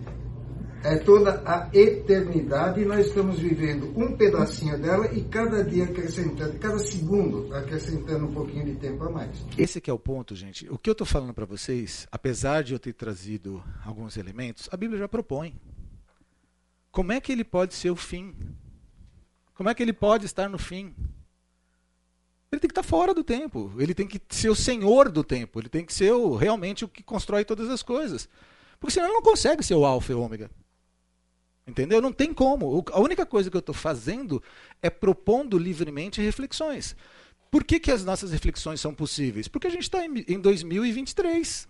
é 0.84 0.96
toda 0.98 1.42
a 1.46 1.68
eternidade 1.72 2.80
e 2.80 2.84
nós 2.84 3.06
estamos 3.06 3.38
vivendo 3.38 3.92
um 3.96 4.16
pedacinho 4.16 4.78
dela 4.80 5.12
e 5.12 5.22
cada 5.24 5.62
dia 5.62 5.84
acrescentando, 5.84 6.58
cada 6.58 6.78
segundo 6.78 7.54
acrescentando 7.54 8.26
um 8.26 8.32
pouquinho 8.32 8.64
de 8.64 8.74
tempo 8.74 9.04
a 9.04 9.10
mais. 9.10 9.44
Esse 9.56 9.80
que 9.80 9.90
é 9.90 9.92
o 9.92 9.98
ponto, 9.98 10.34
gente. 10.34 10.68
O 10.70 10.76
que 10.76 10.90
eu 10.90 10.92
estou 10.92 11.06
falando 11.06 11.32
para 11.32 11.44
vocês, 11.44 12.06
apesar 12.10 12.62
de 12.62 12.72
eu 12.72 12.78
ter 12.78 12.92
trazido 12.92 13.62
alguns 13.84 14.16
elementos, 14.16 14.68
a 14.72 14.76
Bíblia 14.76 14.98
já 14.98 15.08
propõe. 15.08 15.54
Como 16.90 17.12
é 17.12 17.20
que 17.20 17.32
ele 17.32 17.44
pode 17.44 17.74
ser 17.74 17.90
o 17.90 17.96
fim? 17.96 18.34
Como 19.54 19.68
é 19.68 19.74
que 19.74 19.82
ele 19.82 19.92
pode 19.92 20.26
estar 20.26 20.48
no 20.48 20.58
fim? 20.58 20.94
Ele 22.50 22.60
tem 22.60 22.68
que 22.68 22.72
estar 22.72 22.82
fora 22.82 23.14
do 23.14 23.24
tempo. 23.24 23.72
Ele 23.78 23.94
tem 23.94 24.06
que 24.06 24.20
ser 24.28 24.50
o 24.50 24.54
senhor 24.54 25.10
do 25.10 25.24
tempo. 25.24 25.58
Ele 25.58 25.70
tem 25.70 25.86
que 25.86 25.94
ser 25.94 26.12
o, 26.12 26.34
realmente 26.34 26.84
o 26.84 26.88
que 26.88 27.02
constrói 27.02 27.46
todas 27.46 27.70
as 27.70 27.82
coisas. 27.82 28.28
Porque 28.78 28.92
senão 28.92 29.06
ele 29.06 29.14
não 29.14 29.22
consegue 29.22 29.62
ser 29.62 29.74
o 29.74 29.86
alfa 29.86 30.12
e 30.12 30.14
o 30.14 30.20
ômega. 30.20 30.50
Entendeu? 31.66 32.00
Não 32.00 32.12
tem 32.12 32.34
como. 32.34 32.84
A 32.92 33.00
única 33.00 33.24
coisa 33.24 33.50
que 33.50 33.56
eu 33.56 33.60
estou 33.60 33.74
fazendo 33.74 34.42
é 34.82 34.90
propondo 34.90 35.56
livremente 35.56 36.20
reflexões. 36.20 36.96
Por 37.50 37.62
que, 37.62 37.78
que 37.78 37.90
as 37.90 38.04
nossas 38.04 38.32
reflexões 38.32 38.80
são 38.80 38.94
possíveis? 38.94 39.46
Porque 39.46 39.66
a 39.66 39.70
gente 39.70 39.82
está 39.82 40.04
em 40.04 40.40
2023. 40.40 41.68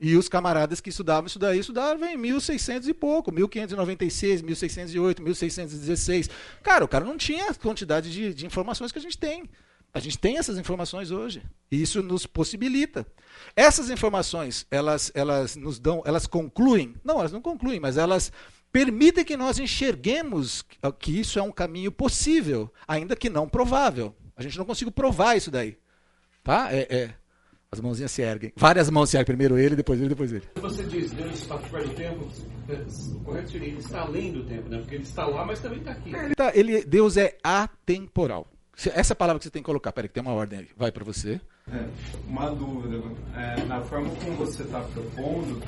E 0.00 0.16
os 0.16 0.28
camaradas 0.28 0.80
que 0.80 0.90
estudavam 0.90 1.26
isso 1.26 1.38
daí 1.38 1.58
estudavam 1.58 2.06
em 2.08 2.16
1600 2.16 2.88
e 2.88 2.94
pouco, 2.94 3.32
1596, 3.32 4.42
1608, 4.42 5.22
1616. 5.22 6.30
Cara, 6.62 6.84
o 6.84 6.88
cara 6.88 7.04
não 7.04 7.16
tinha 7.16 7.50
a 7.50 7.54
quantidade 7.54 8.10
de, 8.12 8.32
de 8.32 8.46
informações 8.46 8.92
que 8.92 8.98
a 8.98 9.02
gente 9.02 9.18
tem. 9.18 9.44
A 9.92 10.00
gente 10.00 10.18
tem 10.18 10.38
essas 10.38 10.56
informações 10.56 11.10
hoje 11.10 11.42
e 11.70 11.82
isso 11.82 12.02
nos 12.02 12.26
possibilita. 12.26 13.06
Essas 13.56 13.90
informações, 13.90 14.66
elas, 14.70 15.10
elas 15.14 15.56
nos 15.56 15.80
dão, 15.80 16.02
elas 16.04 16.26
concluem? 16.26 16.94
Não, 17.02 17.18
elas 17.18 17.32
não 17.32 17.40
concluem, 17.40 17.80
mas 17.80 17.96
elas 17.96 18.30
permitem 18.72 19.24
que 19.24 19.36
nós 19.36 19.58
enxerguemos 19.58 20.64
que 20.98 21.18
isso 21.18 21.38
é 21.38 21.42
um 21.42 21.52
caminho 21.52 21.90
possível, 21.90 22.72
ainda 22.86 23.16
que 23.16 23.30
não 23.30 23.48
provável. 23.48 24.14
A 24.36 24.42
gente 24.42 24.58
não 24.58 24.64
consegue 24.64 24.90
provar 24.90 25.36
isso 25.36 25.50
daí, 25.50 25.76
tá? 26.42 26.72
É, 26.72 26.86
é. 26.90 27.14
As 27.70 27.80
mãozinhas 27.80 28.10
se 28.10 28.22
erguem. 28.22 28.50
Várias 28.56 28.88
mãos 28.88 29.10
se 29.10 29.16
erguem. 29.16 29.26
Primeiro 29.26 29.58
ele, 29.58 29.76
depois 29.76 30.00
ele, 30.00 30.08
depois 30.08 30.32
ele. 30.32 30.44
Você 30.56 30.84
diz, 30.84 31.10
Deus 31.10 31.34
está 31.34 31.58
fora 31.58 31.84
do 31.84 31.94
tempo, 31.94 32.26
o 33.14 33.20
correto 33.20 33.50
seria 33.50 33.68
ele 33.68 33.78
está 33.78 34.00
além 34.00 34.32
do 34.32 34.42
tempo, 34.44 34.70
né? 34.70 34.78
Porque 34.78 34.94
ele 34.94 35.04
está 35.04 35.26
lá, 35.26 35.44
mas 35.44 35.60
também 35.60 35.80
está 35.80 35.90
aqui. 35.90 36.14
Ele 36.14 36.34
tá, 36.34 36.50
ele, 36.54 36.82
Deus 36.84 37.18
é 37.18 37.36
atemporal. 37.44 38.50
Essa 38.94 39.14
palavra 39.14 39.38
que 39.38 39.44
você 39.44 39.50
tem 39.50 39.60
que 39.60 39.66
colocar. 39.66 39.92
Peraí, 39.92 40.08
que 40.08 40.14
tem 40.14 40.22
uma 40.22 40.32
ordem 40.32 40.60
aí. 40.60 40.68
Vai 40.76 40.90
para 40.90 41.04
você. 41.04 41.40
É, 41.72 41.86
uma 42.26 42.50
dúvida. 42.50 43.02
É, 43.36 43.64
na 43.64 43.80
forma 43.82 44.10
como 44.16 44.36
você 44.36 44.62
está 44.62 44.80
propondo, 44.80 45.62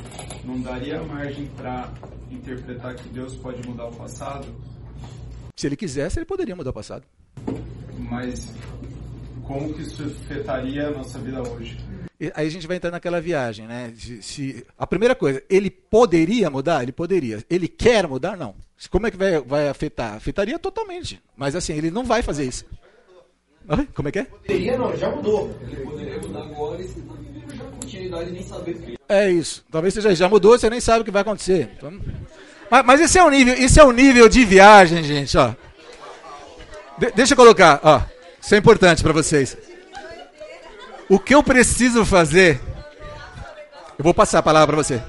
não 0.44 0.60
daria 0.60 1.02
margem 1.02 1.46
para 1.56 1.92
interpretar 2.30 2.94
que 2.94 3.08
Deus 3.08 3.36
pode 3.36 3.66
mudar 3.68 3.86
o 3.86 3.92
passado? 3.94 4.46
Se 5.56 5.66
ele 5.66 5.76
quisesse, 5.76 6.18
ele 6.18 6.26
poderia 6.26 6.56
mudar 6.56 6.70
o 6.70 6.74
passado. 6.74 7.04
Mas 7.98 8.52
como 9.46 9.74
que 9.74 9.82
isso 9.82 10.02
afetaria 10.02 10.88
a 10.88 10.90
nossa 10.90 11.18
vida 11.18 11.42
hoje? 11.42 11.76
E 12.18 12.30
aí 12.34 12.46
a 12.46 12.50
gente 12.50 12.66
vai 12.66 12.76
entrar 12.76 12.90
naquela 12.90 13.20
viagem, 13.20 13.66
né? 13.66 13.92
Se, 13.96 14.22
se, 14.22 14.66
a 14.78 14.86
primeira 14.86 15.14
coisa, 15.14 15.42
ele 15.48 15.70
poderia 15.70 16.50
mudar? 16.50 16.82
Ele 16.82 16.92
poderia. 16.92 17.44
Ele 17.48 17.66
quer 17.66 18.06
mudar? 18.06 18.36
Não. 18.36 18.54
Como 18.90 19.06
é 19.06 19.10
que 19.10 19.16
vai, 19.16 19.40
vai 19.40 19.68
afetar? 19.68 20.14
Afetaria 20.14 20.58
totalmente. 20.58 21.22
Mas 21.36 21.56
assim, 21.56 21.74
ele 21.74 21.90
não 21.90 22.04
vai 22.04 22.22
fazer 22.22 22.44
isso. 22.44 22.64
Como 23.94 24.08
é 24.08 24.12
que 24.12 24.18
é? 24.18 24.24
Poderia 24.24 24.78
não, 24.78 24.96
já 24.96 25.10
mudou. 25.10 25.50
Ele 25.62 25.76
poderia 25.76 26.18
mudar 26.18 26.40
agora 26.40 26.82
e 26.82 26.88
se 26.88 27.04
já 27.56 27.64
continuidade 27.64 28.30
nem 28.30 28.42
saber 28.42 28.72
o 28.72 28.78
que. 28.78 28.98
É 29.08 29.30
isso. 29.30 29.64
Talvez 29.70 29.94
você 29.94 30.00
já, 30.00 30.14
já 30.14 30.28
mudou, 30.28 30.58
você 30.58 30.68
nem 30.68 30.80
sabe 30.80 31.02
o 31.02 31.04
que 31.04 31.10
vai 31.10 31.22
acontecer. 31.22 31.70
Então... 31.76 31.92
Mas, 32.70 32.84
mas 32.84 33.00
esse 33.00 33.18
é 33.18 33.24
o 33.24 33.30
nível, 33.30 33.54
esse 33.54 33.80
é 33.80 33.84
o 33.84 33.92
nível 33.92 34.28
de 34.28 34.44
viagem, 34.44 35.02
gente, 35.02 35.36
ó. 35.36 35.54
De, 36.98 37.10
deixa 37.12 37.34
eu 37.34 37.36
colocar, 37.36 37.80
ó. 37.82 38.02
Isso 38.40 38.54
é 38.54 38.58
importante 38.58 39.02
para 39.02 39.12
vocês. 39.12 39.56
O 41.08 41.18
que 41.18 41.34
eu 41.34 41.42
preciso 41.42 42.04
fazer? 42.04 42.60
Eu 43.98 44.04
vou 44.04 44.14
passar 44.14 44.38
a 44.38 44.42
palavra 44.42 44.74
para 44.74 44.82
você. 44.82 45.02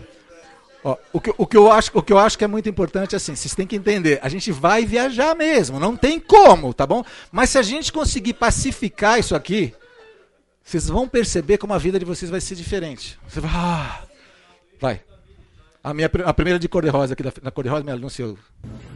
Ó, 0.84 0.98
o, 1.14 1.22
que, 1.22 1.34
o, 1.38 1.46
que 1.46 1.56
eu 1.56 1.72
acho, 1.72 1.92
o 1.94 2.02
que 2.02 2.12
eu 2.12 2.18
acho 2.18 2.38
que 2.38 2.44
é 2.44 2.48
muito 2.48 2.68
importante 2.68 3.14
é 3.14 3.18
assim, 3.18 3.36
vocês 3.36 3.54
têm 3.54 3.68
que 3.68 3.76
entender, 3.76 4.20
a 4.24 4.30
gente 4.30 4.52
vai 4.52 4.84
viajar 4.84 5.36
mesmo, 5.36 5.80
não 5.80 5.96
tem 5.96 6.20
como, 6.20 6.74
tá 6.74 6.88
bom? 6.88 7.04
Mas 7.32 7.52
se 7.52 7.60
a 7.60 7.62
gente 7.62 7.94
conseguir 7.94 8.34
pacificar 8.34 9.20
isso 9.20 9.36
aqui, 9.36 9.74
vocês 10.64 10.88
vão 10.88 11.08
perceber 11.08 11.58
como 11.58 11.74
a 11.74 11.78
vida 11.78 12.00
de 12.00 12.06
vocês 12.06 12.32
vai 12.32 12.42
ser 12.42 12.56
diferente. 12.56 13.20
Você 13.28 13.40
vai, 13.40 13.52
ah, 13.54 14.02
vai. 14.80 15.02
A, 15.84 15.96
minha, 15.96 16.08
a 16.26 16.34
primeira 16.34 16.60
de 16.60 16.70
cor-de-rosa 16.70 17.14
aqui, 17.14 17.24
da, 17.24 17.34
na 17.42 17.50
cor-de-rosa, 17.50 17.84
me 17.84 17.92
anunciou. 17.92 18.38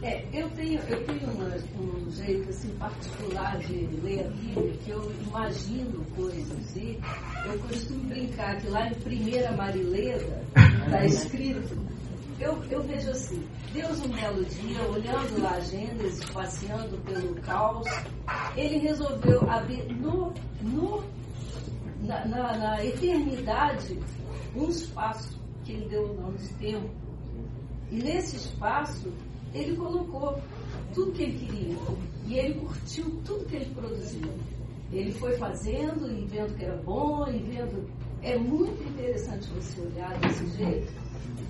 É, 0.02 0.24
eu 0.32 0.48
tenho, 0.50 0.80
eu 0.88 1.04
tenho 1.04 1.30
uma, 1.32 1.56
um 1.80 2.10
jeito 2.12 2.48
assim, 2.48 2.68
particular 2.78 3.58
de 3.58 3.74
ler 4.04 4.20
a 4.20 4.28
Bíblia, 4.30 4.72
que 4.84 4.90
eu 4.90 5.12
imagino 5.26 6.04
coisas. 6.14 6.76
E 6.76 7.00
eu 7.44 7.58
costumo 7.58 8.04
brincar 8.04 8.60
que 8.60 8.68
lá 8.68 8.88
em 8.88 8.94
Primeira 8.94 9.50
Marileda 9.52 10.44
está 10.54 11.04
escrito, 11.04 11.76
eu, 12.38 12.62
eu 12.70 12.82
vejo 12.84 13.10
assim, 13.10 13.44
Deus 13.72 13.98
um 14.04 14.08
belo 14.08 14.44
dia, 14.44 14.82
olhando 14.82 15.42
lá 15.42 15.54
a 15.54 15.60
Gênesis, 15.60 16.30
passeando 16.30 16.96
pelo 16.98 17.34
caos, 17.40 17.88
ele 18.56 18.78
resolveu 18.78 19.50
abrir 19.50 19.92
no, 19.92 20.32
no, 20.62 21.02
na, 22.02 22.24
na, 22.26 22.56
na 22.56 22.84
eternidade 22.84 23.98
um 24.54 24.68
espaço 24.68 25.45
que 25.66 25.72
ele 25.72 25.88
deu 25.88 26.04
o 26.04 26.20
nome 26.22 26.38
de 26.38 26.48
tempo. 26.54 26.88
E 27.90 27.96
nesse 27.96 28.36
espaço, 28.36 29.12
ele 29.52 29.76
colocou 29.76 30.38
tudo 30.94 31.12
que 31.12 31.24
ele 31.24 31.38
queria. 31.38 31.76
E 32.24 32.38
ele 32.38 32.54
curtiu 32.60 33.20
tudo 33.24 33.44
que 33.46 33.56
ele 33.56 33.74
produziu. 33.74 34.30
Ele 34.92 35.12
foi 35.12 35.36
fazendo 35.36 36.08
e 36.08 36.24
vendo 36.26 36.56
que 36.56 36.64
era 36.64 36.76
bom 36.82 37.26
e 37.28 37.38
vendo. 37.38 37.90
É 38.22 38.38
muito 38.38 38.82
interessante 38.88 39.48
você 39.50 39.80
olhar 39.80 40.16
desse 40.20 40.46
jeito. 40.56 40.92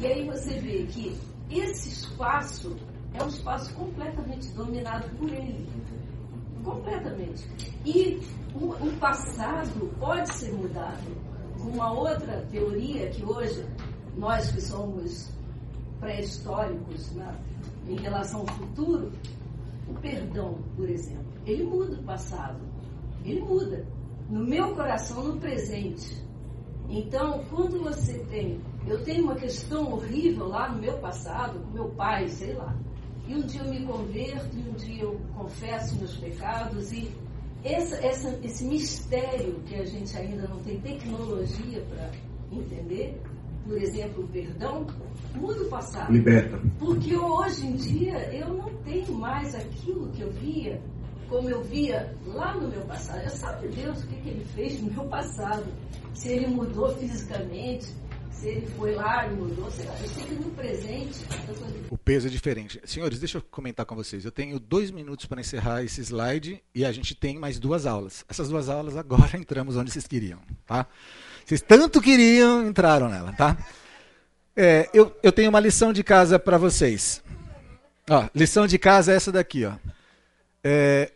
E 0.01 0.07
aí 0.07 0.27
você 0.27 0.59
vê 0.61 0.87
que 0.87 1.17
esse 1.51 1.91
espaço 1.91 2.75
é 3.15 3.23
um 3.23 3.29
espaço 3.29 3.75
completamente 3.75 4.49
dominado 4.53 5.09
por 5.17 5.31
ele. 5.31 5.67
Completamente. 6.65 7.47
E 7.85 8.21
o, 8.55 8.71
o 8.71 8.97
passado 8.99 9.95
pode 9.99 10.33
ser 10.35 10.53
mudado. 10.53 11.27
Uma 11.61 11.93
outra 11.93 12.43
teoria 12.51 13.09
que 13.11 13.25
hoje 13.25 13.65
nós 14.17 14.51
que 14.51 14.61
somos 14.61 15.31
pré-históricos 16.01 17.13
né, 17.13 17.37
em 17.89 17.97
relação 17.97 18.41
ao 18.41 18.47
futuro, 18.47 19.13
o 19.89 19.95
perdão, 19.95 20.59
por 20.75 20.89
exemplo, 20.89 21.27
ele 21.45 21.65
muda 21.65 21.95
o 21.95 22.03
passado. 22.03 22.59
Ele 23.25 23.41
muda. 23.41 23.87
No 24.29 24.45
meu 24.45 24.75
coração, 24.75 25.23
no 25.23 25.41
presente. 25.41 26.25
Então, 26.89 27.45
quando 27.51 27.83
você 27.83 28.19
tem. 28.31 28.61
Eu 28.87 29.03
tenho 29.03 29.25
uma 29.25 29.35
questão 29.35 29.93
horrível 29.93 30.49
lá 30.49 30.69
no 30.69 30.81
meu 30.81 30.99
passado, 30.99 31.59
com 31.61 31.71
meu 31.73 31.89
pai, 31.91 32.29
sei 32.29 32.53
lá. 32.55 32.77
E 33.27 33.35
um 33.35 33.43
dia 33.43 33.63
eu 33.63 33.71
me 33.71 33.85
converto, 33.85 34.57
e 34.57 34.69
um 34.69 34.73
dia 34.75 35.03
eu 35.03 35.21
confesso 35.37 35.97
meus 35.97 36.17
pecados, 36.17 36.93
e 36.93 37.11
essa, 37.65 37.97
essa, 37.97 38.39
esse 38.45 38.65
mistério 38.65 39.61
que 39.67 39.75
a 39.75 39.85
gente 39.85 40.17
ainda 40.17 40.47
não 40.47 40.59
tem 40.61 40.81
tecnologia 40.81 41.85
para 41.91 42.13
entender, 42.53 43.21
por 43.67 43.81
exemplo, 43.81 44.25
o 44.25 44.29
perdão, 44.29 44.87
muda 45.35 45.63
o 45.63 45.69
passado. 45.69 46.13
Liberta. 46.13 46.61
Porque 46.79 47.17
hoje 47.17 47.67
em 47.67 47.77
dia 47.77 48.19
eu 48.35 48.55
não 48.55 48.71
tenho 48.85 49.13
mais 49.13 49.55
aquilo 49.55 50.11
que 50.13 50.23
eu 50.23 50.31
via 50.33 50.81
como 51.29 51.49
eu 51.49 51.63
via 51.65 52.15
lá 52.27 52.55
no 52.55 52.69
meu 52.69 52.83
passado. 52.83 53.23
Eu 53.23 53.31
sabe 53.31 53.69
Deus 53.69 54.03
o 54.03 54.07
que, 54.07 54.17
que 54.17 54.29
ele 54.29 54.45
fez 54.55 54.81
no 54.81 54.91
meu 54.93 55.05
passado. 55.05 55.67
Se 56.15 56.29
ele 56.29 56.47
mudou 56.47 56.95
fisicamente, 56.97 57.87
se 58.31 58.49
ele 58.49 58.67
foi 58.77 58.95
lá 58.95 59.27
e 59.27 59.35
mudou, 59.35 59.71
sei 59.71 59.87
lá. 59.87 59.99
Eu 60.01 60.09
sei 60.09 60.25
que 60.25 60.35
no 60.35 60.51
presente. 60.51 61.21
O 61.91 61.99
peso 61.99 62.29
é 62.29 62.31
diferente. 62.31 62.81
Senhores, 62.85 63.19
deixa 63.19 63.39
eu 63.39 63.43
comentar 63.43 63.85
com 63.85 63.95
vocês. 63.95 64.25
Eu 64.25 64.33
tenho 64.33 64.59
dois 64.59 64.91
minutos 64.91 65.27
para 65.27 65.41
encerrar 65.41 65.83
esse 65.83 66.01
slide 66.01 66.63
e 66.75 66.85
a 66.85 66.93
gente 66.93 67.15
tem 67.15 67.39
mais 67.39 67.59
duas 67.59 67.87
aulas. 67.87 68.25
Essas 68.29 68.49
duas 68.49 68.69
aulas 68.69 68.97
agora 68.97 69.37
entramos 69.37 69.77
onde 69.77 69.91
vocês 69.91 70.07
queriam, 70.07 70.39
tá? 70.67 70.87
Vocês 71.47 71.63
tanto 71.63 72.03
queriam, 72.03 72.67
entraram 72.67 73.09
nela, 73.09 73.33
tá? 73.33 73.57
É, 74.57 74.91
eu, 74.93 75.17
eu 75.23 75.31
tenho 75.31 75.49
uma 75.49 75.61
lição 75.61 75.93
de 75.93 76.03
casa 76.03 76.41
para 76.41 76.59
vocês. 76.59 77.23
Ó, 78.11 78.29
lição 78.35 78.67
de 78.67 78.77
casa 78.81 79.13
é 79.13 79.15
essa 79.15 79.31
daqui, 79.31 79.65
ó. 79.65 79.77
É, 80.65 81.13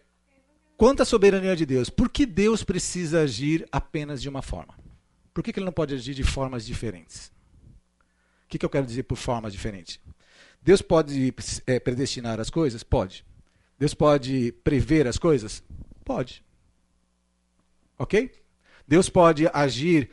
quanto 0.77 1.03
à 1.03 1.05
soberania 1.05 1.57
de 1.57 1.67
Deus, 1.67 1.91
por 1.91 2.09
que 2.09 2.25
Deus 2.25 2.63
precisa 2.63 3.23
agir 3.23 3.67
apenas 3.73 4.23
de 4.23 4.29
uma 4.29 4.41
forma? 4.41 4.73
Por 5.35 5.43
que, 5.43 5.53
que 5.53 5.59
ele 5.59 5.67
não 5.67 5.73
pode 5.73 5.95
agir 5.95 6.15
de 6.15 6.23
formas 6.23 6.65
diferentes? 6.65 7.33
O 8.45 8.49
que, 8.51 8.57
que 8.57 8.65
eu 8.65 8.71
quero 8.71 8.87
dizer 8.87 9.03
por 9.03 9.17
formas 9.17 9.53
diferentes? 9.53 9.99
Deus 10.63 10.81
pode 10.81 11.35
é, 11.67 11.81
predestinar 11.81 12.39
as 12.39 12.51
coisas? 12.51 12.85
Pode. 12.85 13.27
Deus 13.77 13.95
pode 13.95 14.53
prever 14.63 15.09
as 15.09 15.19
coisas? 15.19 15.61
Pode. 16.05 16.45
Ok? 17.99 18.40
Deus 18.91 19.09
pode 19.09 19.49
agir 19.53 20.11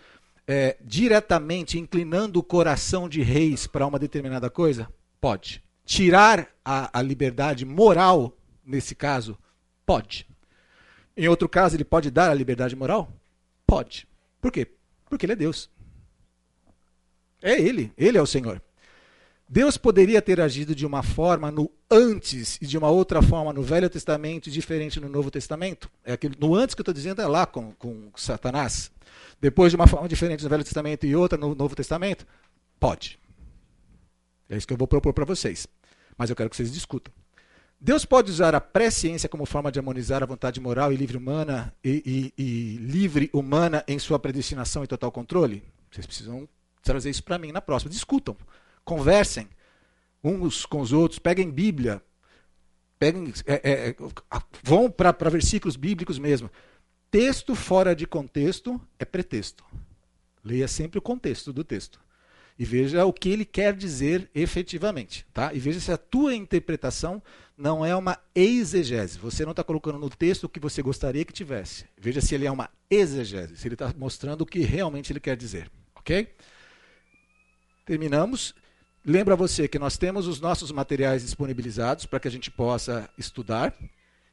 é, 0.47 0.77
diretamente 0.85 1.79
inclinando 1.79 2.39
o 2.39 2.43
coração 2.43 3.09
de 3.09 3.23
reis 3.23 3.65
para 3.65 3.87
uma 3.87 3.97
determinada 3.97 4.51
coisa? 4.51 4.87
Pode. 5.19 5.63
Tirar 5.83 6.47
a, 6.63 6.99
a 6.99 7.01
liberdade 7.01 7.65
moral, 7.65 8.37
nesse 8.63 8.93
caso? 8.93 9.35
Pode. 9.83 10.27
Em 11.17 11.27
outro 11.27 11.49
caso, 11.49 11.75
ele 11.75 11.83
pode 11.83 12.11
dar 12.11 12.29
a 12.29 12.35
liberdade 12.35 12.75
moral? 12.75 13.11
Pode. 13.65 14.07
Por 14.39 14.51
quê? 14.51 14.67
Porque 15.09 15.25
ele 15.25 15.33
é 15.33 15.37
Deus. 15.37 15.71
É 17.41 17.59
ele, 17.59 17.91
ele 17.97 18.19
é 18.19 18.21
o 18.21 18.27
Senhor. 18.27 18.61
Deus 19.49 19.77
poderia 19.77 20.21
ter 20.21 20.41
agido 20.41 20.75
de 20.75 20.85
uma 20.85 21.01
forma 21.01 21.49
no 21.49 21.71
antes 21.89 22.57
e 22.61 22.67
de 22.67 22.77
uma 22.77 22.89
outra 22.89 23.21
forma 23.21 23.53
no 23.53 23.63
Velho 23.63 23.89
Testamento, 23.89 24.51
diferente 24.51 24.99
no 24.99 25.07
Novo 25.07 25.31
Testamento. 25.31 25.89
É 26.03 26.13
aquilo, 26.13 26.35
no 26.37 26.53
antes 26.53 26.75
que 26.75 26.81
eu 26.81 26.83
estou 26.83 26.93
dizendo 26.93 27.21
é 27.21 27.27
lá 27.27 27.45
com, 27.45 27.71
com 27.73 28.11
Satanás. 28.15 28.91
Depois 29.39 29.71
de 29.71 29.77
uma 29.77 29.87
forma 29.87 30.07
diferente 30.09 30.43
no 30.43 30.49
Velho 30.49 30.65
Testamento 30.65 31.05
e 31.05 31.15
outra 31.15 31.37
no 31.37 31.55
Novo 31.55 31.75
Testamento? 31.75 32.27
Pode. 32.77 33.17
É 34.49 34.57
isso 34.57 34.67
que 34.67 34.73
eu 34.73 34.77
vou 34.77 34.87
propor 34.87 35.13
para 35.13 35.23
vocês. 35.23 35.65
Mas 36.17 36.29
eu 36.29 36.35
quero 36.35 36.49
que 36.49 36.55
vocês 36.55 36.71
discutam. 36.71 37.13
Deus 37.79 38.03
pode 38.03 38.31
usar 38.31 38.55
a 38.55 38.59
presciência 38.59 39.29
como 39.29 39.45
forma 39.45 39.71
de 39.71 39.79
harmonizar 39.79 40.23
a 40.23 40.25
vontade 40.25 40.59
moral 40.59 40.91
e 40.91 40.97
livre 40.97 41.15
humana 41.15 41.73
e, 41.83 42.33
e, 42.37 42.43
e 42.43 42.77
livre 42.77 43.29
humana 43.31 43.83
em 43.87 43.99
sua 43.99 44.17
predestinação 44.17 44.83
e 44.83 44.87
total 44.87 45.11
controle? 45.11 45.63
Vocês 45.91 46.05
precisam 46.05 46.49
trazer 46.81 47.11
isso 47.11 47.23
para 47.23 47.37
mim 47.37 47.51
na 47.51 47.61
próxima. 47.61 47.91
Discutam, 47.91 48.35
conversem 48.87 49.49
uns 50.23 50.65
com 50.65 50.79
os 50.79 50.93
outros, 50.93 51.19
peguem 51.19 51.51
Bíblia, 51.51 52.01
peguem, 52.97 53.33
é, 53.45 53.89
é, 53.89 53.95
vão 54.63 54.89
para 54.89 55.29
versículos 55.29 55.75
bíblicos 55.75 56.17
mesmo. 56.17 56.49
Texto 57.11 57.53
fora 57.53 57.93
de 57.93 58.07
contexto 58.07 58.79
é 58.97 59.03
pretexto. 59.03 59.65
Leia 60.41 60.69
sempre 60.69 60.97
o 60.97 61.01
contexto 61.01 61.51
do 61.51 61.65
texto 61.65 61.99
e 62.57 62.63
veja 62.63 63.05
o 63.05 63.11
que 63.11 63.29
ele 63.29 63.43
quer 63.43 63.75
dizer 63.75 64.31
efetivamente, 64.33 65.25
tá? 65.33 65.53
E 65.53 65.59
veja 65.59 65.81
se 65.81 65.91
a 65.91 65.97
tua 65.97 66.33
interpretação 66.33 67.21
não 67.57 67.85
é 67.85 67.93
uma 67.93 68.17
exegese. 68.33 69.19
Você 69.19 69.43
não 69.43 69.51
está 69.51 69.65
colocando 69.65 69.99
no 69.99 70.09
texto 70.09 70.45
o 70.45 70.49
que 70.49 70.59
você 70.59 70.81
gostaria 70.81 71.25
que 71.25 71.33
tivesse. 71.33 71.85
Veja 71.97 72.21
se 72.21 72.33
ele 72.33 72.47
é 72.47 72.51
uma 72.51 72.69
exegese, 72.89 73.57
se 73.57 73.67
ele 73.67 73.75
está 73.75 73.93
mostrando 73.97 74.41
o 74.41 74.45
que 74.45 74.59
realmente 74.61 75.11
ele 75.11 75.19
quer 75.19 75.35
dizer, 75.35 75.69
ok? 75.93 76.33
Terminamos. 77.85 78.55
Lembra 79.09 79.37
você 79.37 79.69
que 79.69 79.79
nós 79.79 79.97
temos 79.97 80.27
os 80.27 80.41
nossos 80.41 80.69
materiais 80.69 81.21
disponibilizados 81.21 82.05
para 82.05 82.19
que 82.19 82.27
a 82.27 82.31
gente 82.31 82.51
possa 82.51 83.09
estudar. 83.17 83.73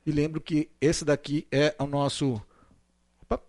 E 0.05 0.11
lembro 0.11 0.41
que 0.41 0.69
esse 0.81 1.05
daqui 1.05 1.47
é 1.49 1.77
o 1.79 1.87
nosso. 1.87 2.43
Opa, 3.23 3.41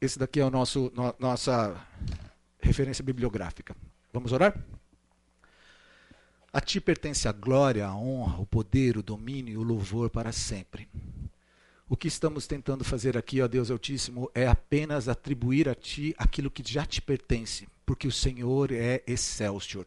esse 0.00 0.20
daqui 0.20 0.38
é 0.38 0.44
o 0.44 0.50
nosso 0.50 0.92
no, 0.94 1.12
nossa 1.18 1.84
referência 2.60 3.02
bibliográfica. 3.02 3.74
Vamos 4.12 4.30
orar? 4.30 4.56
A 6.52 6.60
ti 6.60 6.80
pertence 6.80 7.26
a 7.26 7.32
glória, 7.32 7.84
a 7.84 7.96
honra, 7.96 8.40
o 8.40 8.46
poder, 8.46 8.96
o 8.96 9.02
domínio 9.02 9.54
e 9.54 9.56
o 9.56 9.64
louvor 9.64 10.08
para 10.08 10.30
sempre. 10.30 10.88
O 11.88 11.96
que 11.96 12.06
estamos 12.06 12.46
tentando 12.46 12.84
fazer 12.84 13.18
aqui, 13.18 13.42
ó 13.42 13.48
Deus 13.48 13.68
Altíssimo, 13.68 14.30
é 14.32 14.46
apenas 14.46 15.08
atribuir 15.08 15.68
a 15.68 15.74
Ti 15.74 16.14
aquilo 16.16 16.52
que 16.52 16.62
já 16.64 16.86
te 16.86 17.02
pertence, 17.02 17.66
porque 17.84 18.06
o 18.06 18.12
Senhor 18.12 18.70
é 18.70 19.02
excelsior. 19.08 19.84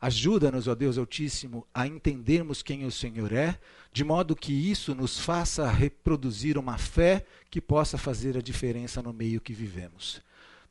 Ajuda-nos, 0.00 0.68
ó 0.68 0.74
Deus 0.74 0.98
Altíssimo, 0.98 1.66
a 1.72 1.86
entendermos 1.86 2.62
quem 2.62 2.84
o 2.84 2.90
Senhor 2.90 3.32
é, 3.32 3.58
de 3.92 4.04
modo 4.04 4.36
que 4.36 4.52
isso 4.52 4.94
nos 4.94 5.18
faça 5.18 5.70
reproduzir 5.70 6.58
uma 6.58 6.76
fé 6.76 7.24
que 7.50 7.60
possa 7.60 7.96
fazer 7.96 8.36
a 8.36 8.42
diferença 8.42 9.02
no 9.02 9.12
meio 9.12 9.40
que 9.40 9.54
vivemos. 9.54 10.20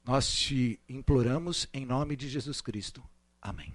Nós 0.05 0.31
te 0.31 0.79
imploramos 0.87 1.67
em 1.73 1.85
nome 1.85 2.15
de 2.15 2.29
Jesus 2.29 2.61
Cristo. 2.61 3.03
Amém. 3.41 3.73